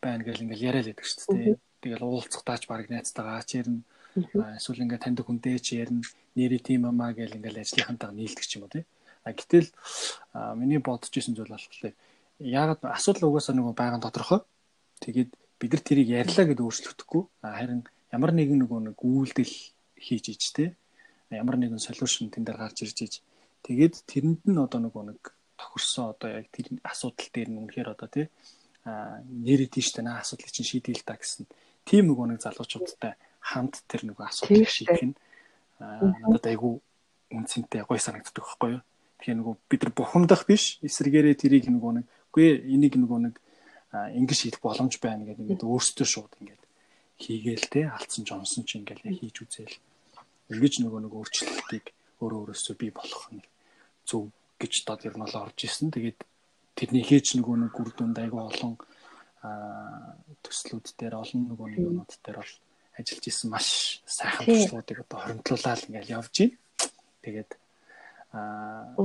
байна 0.00 0.24
гэл 0.24 0.42
ингээд 0.44 0.64
яриад 0.68 0.88
байдаг 0.88 1.04
шүү 1.04 1.36
дээ. 1.36 1.56
Тэгэл 1.86 2.02
уулзах 2.02 2.42
тааж 2.42 2.66
баг 2.66 2.90
найзтайгаа 2.90 3.46
ярина. 3.46 3.86
Эсвэл 4.58 4.82
ингээд 4.82 5.04
танд 5.06 5.22
хүндээ 5.22 5.58
ч 5.62 5.78
ярина. 5.78 6.02
Нэрээ 6.34 6.60
тийм 6.66 6.90
амаа 6.90 7.14
гэл 7.14 7.38
ингээд 7.38 7.62
ажлынхантайгаа 7.62 8.18
нийлдэг 8.18 8.46
ч 8.46 8.58
юм 8.58 8.66
уу 8.66 8.74
тийм. 8.74 8.86
А 9.22 9.30
гэтэл 9.30 9.70
миний 10.58 10.82
бодож 10.82 11.14
исэн 11.14 11.38
зүйл 11.38 11.54
болохоор 11.54 11.94
яагаад 12.42 12.82
асуудал 12.90 13.30
угаасаа 13.30 13.54
нөгөө 13.54 13.74
байгаан 13.78 14.02
тодорхой. 14.02 14.42
Тэгээд 14.98 15.30
бид 15.60 15.72
нар 15.72 15.82
тэрийг 15.82 16.08
ярьлаа 16.10 16.44
гэдээ 16.44 16.66
өөрчлөгдөхгүй 16.66 17.22
харин 17.40 17.82
ямар 18.12 18.32
нэгэн 18.36 18.60
нөгөө 18.60 18.80
нэг 18.92 18.98
үйлдэл 19.00 19.54
хийж 19.96 20.24
ич 20.28 20.42
те 20.52 20.76
ямар 21.32 21.56
нэгэн 21.56 21.80
солиушн 21.80 22.28
тэн 22.28 22.44
дээр 22.44 22.60
гарч 22.60 22.84
ирж 22.84 22.98
иж 23.08 23.14
тэгээд 23.64 24.04
тэрэнд 24.04 24.42
нь 24.44 24.60
одоо 24.60 24.80
нөгөө 24.84 25.04
нэг 25.16 25.20
тохирсон 25.56 26.12
одоо 26.12 26.28
яг 26.44 26.46
тэр 26.52 26.76
асуудал 26.84 27.28
дээр 27.32 27.48
нь 27.48 27.60
үнэхээр 27.60 27.88
одоо 27.96 28.08
те 28.12 28.28
нэрэд 28.84 29.72
тийш 29.72 29.96
тань 29.96 30.12
асуудлыг 30.12 30.52
чинь 30.52 30.68
шийдээл 30.68 31.08
та 31.08 31.16
гэсэн 31.16 31.48
тийм 31.86 32.10
нөгөө 32.10 32.26
нэг 32.34 32.40
залуучуудтай 32.42 33.14
хамт 33.40 33.86
тэр 33.86 34.02
нөгөө 34.10 34.24
асуудлыг 34.26 34.68
шийдэх 34.68 35.02
нь 35.06 35.16
надад 35.78 36.44
айгүй 36.50 36.82
үнцэнтэй 37.30 37.82
гоё 37.86 38.00
санагддаг 38.02 38.42
байхгүй 38.42 38.70
юу? 38.76 38.82
Тэгэхээр 39.22 39.38
нөгөө 39.40 39.54
бид 39.70 39.80
нар 39.86 39.92
бухимдах 39.94 40.42
биш 40.50 40.82
эсрэгээрээ 40.82 41.36
тэрийг 41.38 41.66
нөгөө 41.70 41.92
нэг 42.02 42.06
үгүй 42.34 42.46
энийг 42.74 42.94
нөгөө 43.00 43.18
нэг 43.22 43.34
ингэж 44.18 44.38
хийх 44.42 44.58
боломж 44.60 44.98
байна 45.00 45.24
гэдэг 45.24 45.46
ингээд 45.46 45.64
өөрсдөө 45.64 46.06
шууд 46.06 46.32
ингээд 46.42 46.62
хийгээл 47.16 47.66
те 47.72 47.80
алдсан 47.88 48.28
жонсон 48.28 48.68
ч 48.68 48.76
ингээд 48.76 49.06
яг 49.08 49.16
хийж 49.16 49.36
үзээл 49.40 49.76
ингэж 50.52 50.74
нөгөө 50.84 51.00
нэг 51.06 51.12
өөрчлөлтийг 51.16 51.86
өөрөө 52.20 52.38
өөрөөсөө 52.44 52.74
бий 52.76 52.92
болгох 52.92 53.26
нь 53.32 53.44
зөв 54.04 54.28
гэж 54.60 54.74
дод 54.84 55.00
ер 55.08 55.16
нь 55.16 55.24
бол 55.24 55.36
орж 55.42 55.58
исэн. 55.64 55.90
Тэгээд 55.92 56.18
тэрний 56.76 57.04
хээж 57.04 57.40
нөгөө 57.40 57.56
нэг 57.66 57.74
үр 57.76 57.90
дүнд 57.96 58.16
айгүй 58.20 58.40
олон 58.40 58.76
төслүүд 59.42 60.86
дээр 60.98 61.14
олон 61.20 61.42
нөгөө 61.50 61.66
нэг 61.70 61.80
юмнууд 61.86 62.12
дээр 62.24 62.38
бол 62.40 62.54
ажиллаж 62.96 63.24
исэн 63.28 63.50
маш 63.52 63.68
сайхан 64.08 64.46
туршлагуудыг 64.46 64.98
одоо 65.04 65.18
хоримтлуулаад 65.20 65.84
ингээд 65.86 66.12
явж 66.16 66.34
байна. 66.40 66.56
Тэгээд 67.22 67.50
аа 68.32 68.96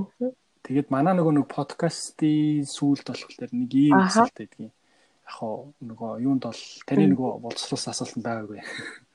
тэгээд 0.64 0.88
манай 0.94 1.14
нөгөө 1.18 1.34
нэг 1.36 1.48
подкастын 1.52 2.64
сүүлд 2.64 3.08
болох 3.12 3.32
тэр 3.36 3.52
нэг 3.52 3.72
ийм 3.76 4.00
асуулт 4.00 4.36
байдгийн. 4.38 4.72
Яг 4.72 5.36
хоо 5.36 5.76
нөгөө 5.84 6.12
юунд 6.24 6.44
бол 6.48 6.62
таны 6.88 7.06
нөгөө 7.12 7.32
боловсруулсан 7.44 7.92
асуулт 7.92 8.16
байгаагүй. 8.24 8.60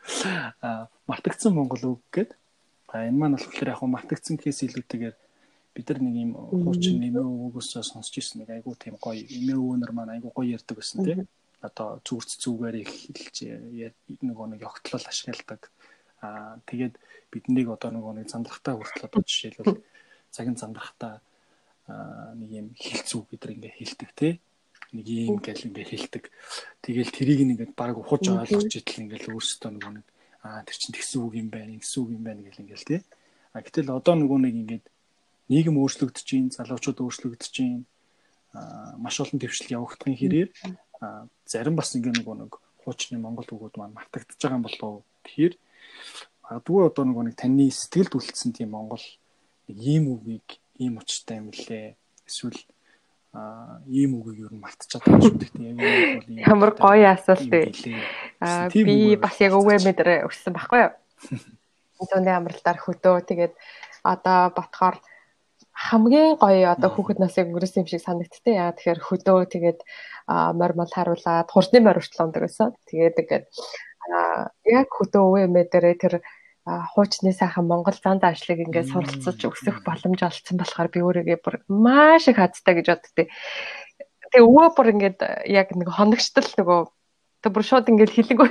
Аа 0.66 0.86
мартагдсан 1.08 1.56
Монгол 1.56 1.96
үг 1.96 2.02
гээд? 2.12 2.30
Энэ 2.92 3.16
маань 3.16 3.36
болохоор 3.36 3.72
яг 3.72 3.80
хоо 3.80 3.88
мартагдсан 3.90 4.36
гэхээс 4.36 4.68
илүүтэйгээр 4.68 5.16
бид 5.76 5.86
нар 5.92 6.00
нэг 6.00 6.14
юм 6.24 6.32
хуучин 6.32 6.96
нэмээ 7.04 7.20
өгөөсөө 7.20 7.84
сонсч 7.84 8.16
ирсэн 8.16 8.40
нэг 8.40 8.50
айгуу 8.56 8.74
тийм 8.80 8.96
гоё 8.96 9.20
эмээ 9.20 9.60
өвөнөр 9.60 9.92
маань 9.92 10.14
айгуу 10.16 10.32
гоё 10.32 10.56
ярьдаг 10.56 10.80
байсан 10.80 11.04
тийм 11.04 11.28
одоо 11.60 12.00
зүрц 12.00 12.40
зүгээр 12.40 12.76
эхэлж 12.80 13.36
нөгөө 14.24 14.46
нэг 14.56 14.60
ёгтлол 14.64 15.04
ашигладаг. 15.04 15.68
Аа 16.24 16.56
тэгээд 16.64 16.94
биднийг 17.32 17.68
одоо 17.68 17.90
нөгөө 17.92 18.12
нэг 18.22 18.26
замдрахтаа 18.32 18.74
хүртэл 18.76 19.08
одоо 19.08 19.22
жишээлбэл 19.24 19.84
цагийн 20.32 20.56
замдрахтаа 20.56 21.20
нэг 22.36 22.50
юм 22.50 22.66
хилцүү 22.76 23.20
бид 23.30 23.40
нар 23.44 23.54
ингээ 23.56 23.74
хэлдэг 23.76 24.10
тий. 24.16 24.32
Нэг 24.96 25.06
юм 25.06 25.38
гэл 25.42 25.66
ингээ 25.68 25.86
хэлдэг. 25.92 26.24
Тэгэл 26.80 27.12
тэрийг 27.12 27.40
ингээд 27.44 27.72
баг 27.76 27.98
ухаж 27.98 28.24
ойлгож 28.32 28.70
идэл 28.70 29.02
ингээл 29.04 29.32
өөрсдөө 29.34 29.70
нөгөө 29.76 29.92
нэг 30.00 30.06
аа 30.46 30.62
тэр 30.62 30.76
чин 30.78 30.94
тэгсэн 30.94 31.20
үг 31.26 31.34
юм 31.36 31.48
байна, 31.50 31.74
ингэсэн 31.74 32.00
үг 32.00 32.10
юм 32.14 32.22
байна 32.24 32.40
гэл 32.46 32.62
ингээл 32.62 32.88
тий. 32.88 33.00
А 33.52 33.60
гэтэл 33.60 33.90
одоо 33.90 34.14
нөгөө 34.14 34.38
нэг 34.46 34.54
ингээд 34.62 34.84
нийгэм 35.48 35.76
өөрчлөгдөж 35.78 36.24
чинь, 36.26 36.50
залуучууд 36.54 37.02
өөрчлөгдөж 37.02 37.50
чинь 37.50 37.84
маш 38.98 39.20
олон 39.20 39.38
төвшил 39.40 39.74
явагдахын 39.76 40.16
хэрээр 40.16 40.48
зарим 41.46 41.76
бас 41.76 41.92
ингээ 41.94 42.18
нөгөө 42.18 42.36
нэг 42.46 42.52
хуучны 42.82 43.18
монгол 43.20 43.46
үгүүд 43.46 43.74
маань 43.76 43.96
мартагдчихж 43.96 44.40
байгаа 44.40 44.58
юм 44.58 44.66
болов. 44.66 45.04
Тэгэхээр 45.26 45.54
магадгүй 46.46 46.82
одоо 46.86 47.04
нөгөө 47.04 47.24
нэг 47.26 47.36
таны 47.36 47.66
сэтгэлд 47.68 48.16
үлдсэн 48.16 48.50
тийм 48.56 48.72
монгол 48.72 49.02
нэг 49.68 49.76
ийм 49.76 50.04
үгийг 50.14 50.58
ийм 50.78 50.98
учиртай 51.02 51.42
юм 51.42 51.50
лээ. 51.52 51.98
Эсвэл 52.24 52.60
ийм 53.90 54.16
үгийг 54.16 54.48
юу 54.48 54.56
мартчихад 54.56 55.04
байгаа 55.04 55.26
шүү 55.26 55.36
дээ. 55.36 55.50
Яг 55.60 55.78
энэ 55.82 56.16
бол 56.16 56.30
ямар 56.46 56.72
гоё 56.78 57.06
асуулт 57.12 57.50
вэ? 57.50 57.74
Аа 58.40 58.70
би 58.72 59.16
бас 59.20 59.36
яг 59.42 59.52
өвөө 59.52 59.82
мэдрэ 59.84 60.24
өссөн 60.24 60.56
байхгүй 60.56 60.80
юу? 60.86 60.92
Зүүнээ 62.08 62.34
амралтаар 62.38 62.78
хөдөө 62.80 63.16
тэгээд 63.28 63.54
одоо 64.04 64.54
ботхоор 64.56 64.96
хамгийн 65.90 66.36
гоё 66.42 66.74
одоо 66.74 66.90
хүүхэд 66.90 67.18
насыг 67.22 67.46
өнгөрөөсөн 67.48 67.82
юм 67.82 67.90
шиг 67.90 68.02
санагдтыг. 68.02 68.54
Яа 68.54 68.74
тэгэхээр 68.74 69.00
хөдөө 69.06 69.38
тэгээд 69.54 69.80
мормол 70.60 70.90
харуулад 70.90 71.48
хурдны 71.50 71.78
ундаг 71.82 72.42
байсан. 72.42 72.74
Тэгээд 72.90 73.20
ингээд 73.22 73.44
яг 74.66 74.88
хөдөө 74.90 75.46
эмээ 75.46 75.66
дээрээ 75.70 75.96
тэр 76.02 76.14
хуучны 76.66 77.30
сайхан 77.30 77.66
Монгол 77.70 77.94
зан 77.94 78.18
заашлыг 78.18 78.66
ингээд 78.66 78.90
суралцаж 78.90 79.38
өсөх 79.38 79.86
боломж 79.86 80.20
олцсон 80.26 80.58
болохоор 80.58 80.88
би 80.90 80.98
өөрийгөө 81.06 81.38
бүр 81.38 81.56
маш 81.70 82.26
их 82.26 82.42
хацтай 82.42 82.74
гэж 82.82 82.86
боддتي. 82.90 83.30
Тэгээ 84.34 84.42
өвөө 84.42 84.68
бүр 84.74 84.90
ингээд 84.98 85.18
яг 85.46 85.70
нэг 85.78 85.88
хоногчтол 85.94 86.50
нөгөө 86.58 86.80
тэг 87.46 87.52
бүр 87.54 87.62
шууд 87.62 87.86
ингээд 87.86 88.14
хилэнгүй 88.18 88.50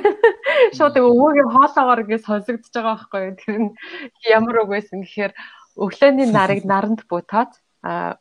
шууд 0.79 0.95
өвөөгийн 0.95 1.51
хоолоогоор 1.51 2.03
ингээд 2.07 2.23
сонсогдож 2.23 2.71
байгаа 2.71 2.95
байхгүй. 2.95 3.23
Тэр 3.43 3.55
нь 3.59 3.69
ямар 4.23 4.63
үг 4.63 4.69
байсан 4.71 5.03
гэхээр 5.03 5.35
өглөөний 5.75 6.27
нарыг 6.31 6.63
наранд 6.71 7.03
буутаад 7.09 7.55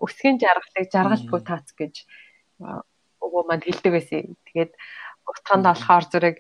өсгийн 0.03 0.37
жаргалыг 0.43 0.89
жаргалд 0.93 1.27
буутаац 1.31 1.73
гэж 1.73 2.05
өвөө 3.25 3.43
манд 3.49 3.65
хэлдэг 3.65 3.93
байсан. 3.95 4.37
Тэгээд 4.51 4.73
утганд 5.25 5.65
болохоор 5.65 6.05
зүрэг 6.13 6.37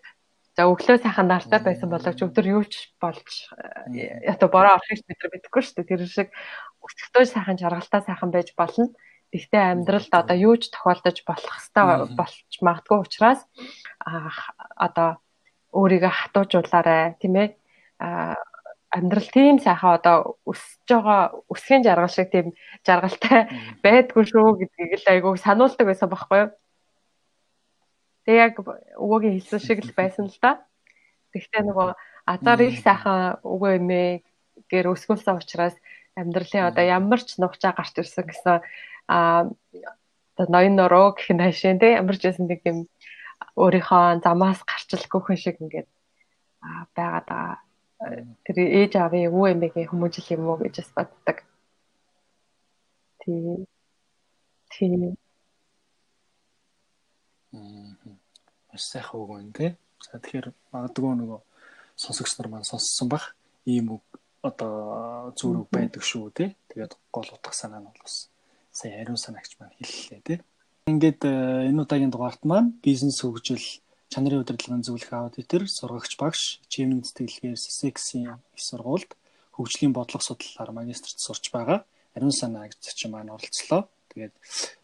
за 0.54 0.68
өглөө 0.68 0.98
сайхан 1.02 1.26
нартай 1.26 1.60
байсан 1.64 1.88
боловч 1.90 2.20
өдөр 2.20 2.46
юу 2.46 2.64
ч 2.68 2.92
болж 3.00 3.48
ята 3.90 4.46
бороо 4.46 4.76
орохыг 4.76 5.02
бид 5.08 5.18
нар 5.18 5.32
мэдэхгүй 5.32 5.62
шүү 5.64 5.76
дээ. 5.82 5.88
Тэр 5.88 6.02
шиг 6.06 6.28
өсгөлтөө 6.84 7.24
сайхан 7.26 7.58
жаргалтай 7.58 8.00
сайхан 8.04 8.30
байж 8.30 8.52
болно. 8.54 8.92
Гэхдээ 9.32 9.64
амьдралд 9.72 10.12
одоо 10.14 10.36
юу 10.36 10.54
ч 10.60 10.70
тохиолдож 10.70 11.18
болох 11.26 11.56
хэвээр 11.58 12.14
болж 12.14 12.54
магадгүй 12.62 12.98
учраас 13.02 13.40
одоо 14.78 15.18
өөрийгөө 15.74 16.12
хатуужуулаарай 16.12 17.18
тийм 17.18 17.34
ээ 17.42 17.48
амьдрал 18.94 19.28
тийм 19.34 19.58
сайхан 19.58 19.98
одоо 19.98 20.38
өсөж 20.46 20.86
байгаа 20.86 21.22
өсгийн 21.50 21.82
жаргал 21.82 22.14
шиг 22.14 22.30
тийм 22.30 22.54
жаргалтай 22.86 23.50
байдгүй 23.82 24.24
шүү 24.30 24.54
гэдгийг 24.62 24.92
л 25.02 25.10
айгүй 25.10 25.34
сануулдаг 25.42 25.86
байсан 25.90 26.08
байхгүй 26.10 26.38
юу. 26.46 26.50
Тэг 28.24 28.34
яг 28.38 28.54
өвөөгийн 28.62 29.34
хэлсэн 29.42 29.60
шиг 29.60 29.78
л 29.82 29.92
байсан 29.98 30.30
л 30.30 30.38
да. 30.38 30.62
Гэхдээ 31.34 31.62
нөгөө 31.66 31.88
азар 32.30 32.60
их 32.62 32.78
сайхан 32.86 33.42
өвөө 33.42 33.82
эмээ 33.82 34.22
гэр 34.70 34.94
өсгүүлсэн 34.94 35.42
учраас 35.42 35.74
амьдралын 36.14 36.70
одоо 36.70 36.84
ямар 36.86 37.20
ч 37.20 37.36
нухчаа 37.42 37.74
гарч 37.74 37.98
ирсэн 37.98 38.24
гэсэн 38.30 38.62
а 39.10 39.50
одоо 40.38 40.46
ноён 40.54 40.78
нуруу 40.78 41.18
гэх 41.18 41.34
нь 41.34 41.42
хашийн 41.42 41.82
те 41.82 41.98
ямар 41.98 42.14
ч 42.14 42.30
байсан 42.30 42.46
нэг 42.46 42.62
юм 42.62 42.78
өөрийнхөө 43.58 44.22
замаас 44.22 44.62
гарчлахгүй 44.62 45.20
хүн 45.20 45.38
шиг 45.38 45.56
ингээд 45.58 45.88
байгаад 46.94 47.26
байгаа 47.26 47.63
тэр 48.44 48.56
ээж 48.60 48.92
аавын 49.00 49.28
өвөө 49.32 49.46
эмээгийн 49.54 49.90
хүмүүжил 49.90 50.32
юм 50.36 50.48
уу 50.48 50.58
гэж 50.60 50.74
бас 50.80 50.90
боддог. 50.96 51.38
Тийм. 53.20 53.64
Тийм. 54.72 55.16
Маш 58.68 58.82
сайхан 58.92 59.20
үг 59.20 59.30
байна 59.30 59.52
тий. 59.56 59.70
За 60.04 60.18
тэгэхээр 60.20 60.46
магадгүй 60.72 61.14
нөгөө 61.16 61.40
сонсогч 61.96 62.32
нар 62.36 62.48
маань 62.50 62.68
сонссон 62.68 63.08
бах 63.08 63.32
ийм 63.64 63.96
үг 63.96 64.04
одоо 64.42 65.32
зүрх 65.38 65.70
байдаг 65.72 66.02
шүү 66.04 66.28
тий. 66.36 66.50
Тэгээд 66.68 66.92
гол 67.14 67.28
утга 67.32 67.52
санаа 67.56 67.80
нь 67.80 67.88
бол 67.88 68.02
бас 68.04 68.28
сая 68.72 69.00
ариун 69.00 69.16
санаагч 69.16 69.56
маань 69.56 69.76
хэллээ 69.78 70.20
тий. 70.20 70.38
Ингээд 70.90 71.20
э, 71.24 71.72
энэ 71.72 71.80
удаагийн 71.80 72.12
дугаарт 72.12 72.44
маань 72.44 72.76
бизнес 72.84 73.24
хөгжил 73.24 73.64
чанарын 74.14 74.46
удирдлагын 74.46 74.86
зөвлөх 74.86 75.10
аудитор, 75.10 75.66
сургагч 75.66 76.14
багш, 76.22 76.62
чимэн 76.70 77.02
сэтгэлгээр 77.02 77.58
Sussex-ийн 77.58 78.38
их 78.54 78.62
сургуульд 78.62 79.10
хөгжлийн 79.58 79.90
бодлого 79.90 80.22
судлалаар 80.22 80.70
магистрт 80.70 81.18
сурч 81.18 81.50
байгаа. 81.50 81.82
Ариун 82.14 82.30
санаа 82.30 82.70
гэж 82.70 82.78
зочин 82.78 83.10
маань 83.10 83.34
оролцлоо. 83.34 83.90
Тэгээд 84.14 84.34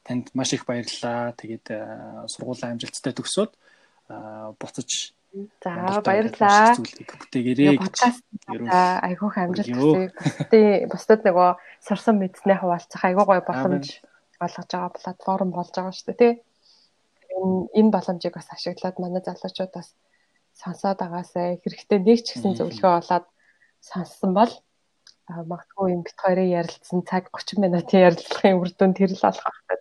танд 0.03 0.35
маш 0.35 0.51
их 0.53 0.67
баярлалаа. 0.67 1.31
Тэгээд 1.39 1.67
э, 1.71 1.79
сургуулийн 2.27 2.75
амжилттай 2.75 3.15
төгсөөд 3.15 3.55
э, 3.55 4.15
буцаж 4.59 5.15
За 5.63 6.03
баярлалаа. 6.03 6.75
Бүтээгээрэй 6.75 7.79
гэж. 7.79 7.99
Айгүйх 8.51 9.37
амжилт 9.39 9.71
хүсье. 9.79 10.11
Бусдын 10.11 10.91
бусдад 10.91 11.21
нөгөө 11.23 11.51
сурсан 11.87 12.19
мэдснээ 12.19 12.59
хуваалцах 12.59 13.07
айгүй 13.07 13.25
гоё 13.31 13.43
боломж 13.47 14.03
олгож 14.43 14.67
байгаа 14.75 14.91
платформ 14.99 15.51
болж 15.55 15.71
байгаа 15.71 15.95
шүү 15.95 16.07
дээ 16.11 16.19
тий 16.19 16.33
энэ 17.79 17.93
боломжийг 17.95 18.35
бас 18.37 18.49
ашиглаад 18.55 18.97
манай 18.99 19.23
залуучууд 19.25 19.73
бас 19.75 19.89
сонсоод 20.61 20.99
байгаасаа 21.01 21.47
хэрэгтэй 21.63 21.99
нэг 22.03 22.19
ч 22.27 22.29
гэсэн 22.35 22.53
зөвлөгөө 22.59 22.93
олоод 23.01 23.27
сонссон 23.89 24.31
бол 24.39 24.53
магадгүй 25.51 25.87
юм 25.95 26.03
бит 26.07 26.19
хоёрын 26.23 26.55
ярилцсан 26.61 27.01
цаг 27.11 27.31
30 27.31 27.63
минутын 27.63 28.07
ярилцлагын 28.09 28.59
үр 28.61 28.71
дүн 28.75 28.93
тэр 28.99 29.11
л 29.15 29.25
болох 29.25 29.47
байх 29.47 29.61
та 29.69 29.75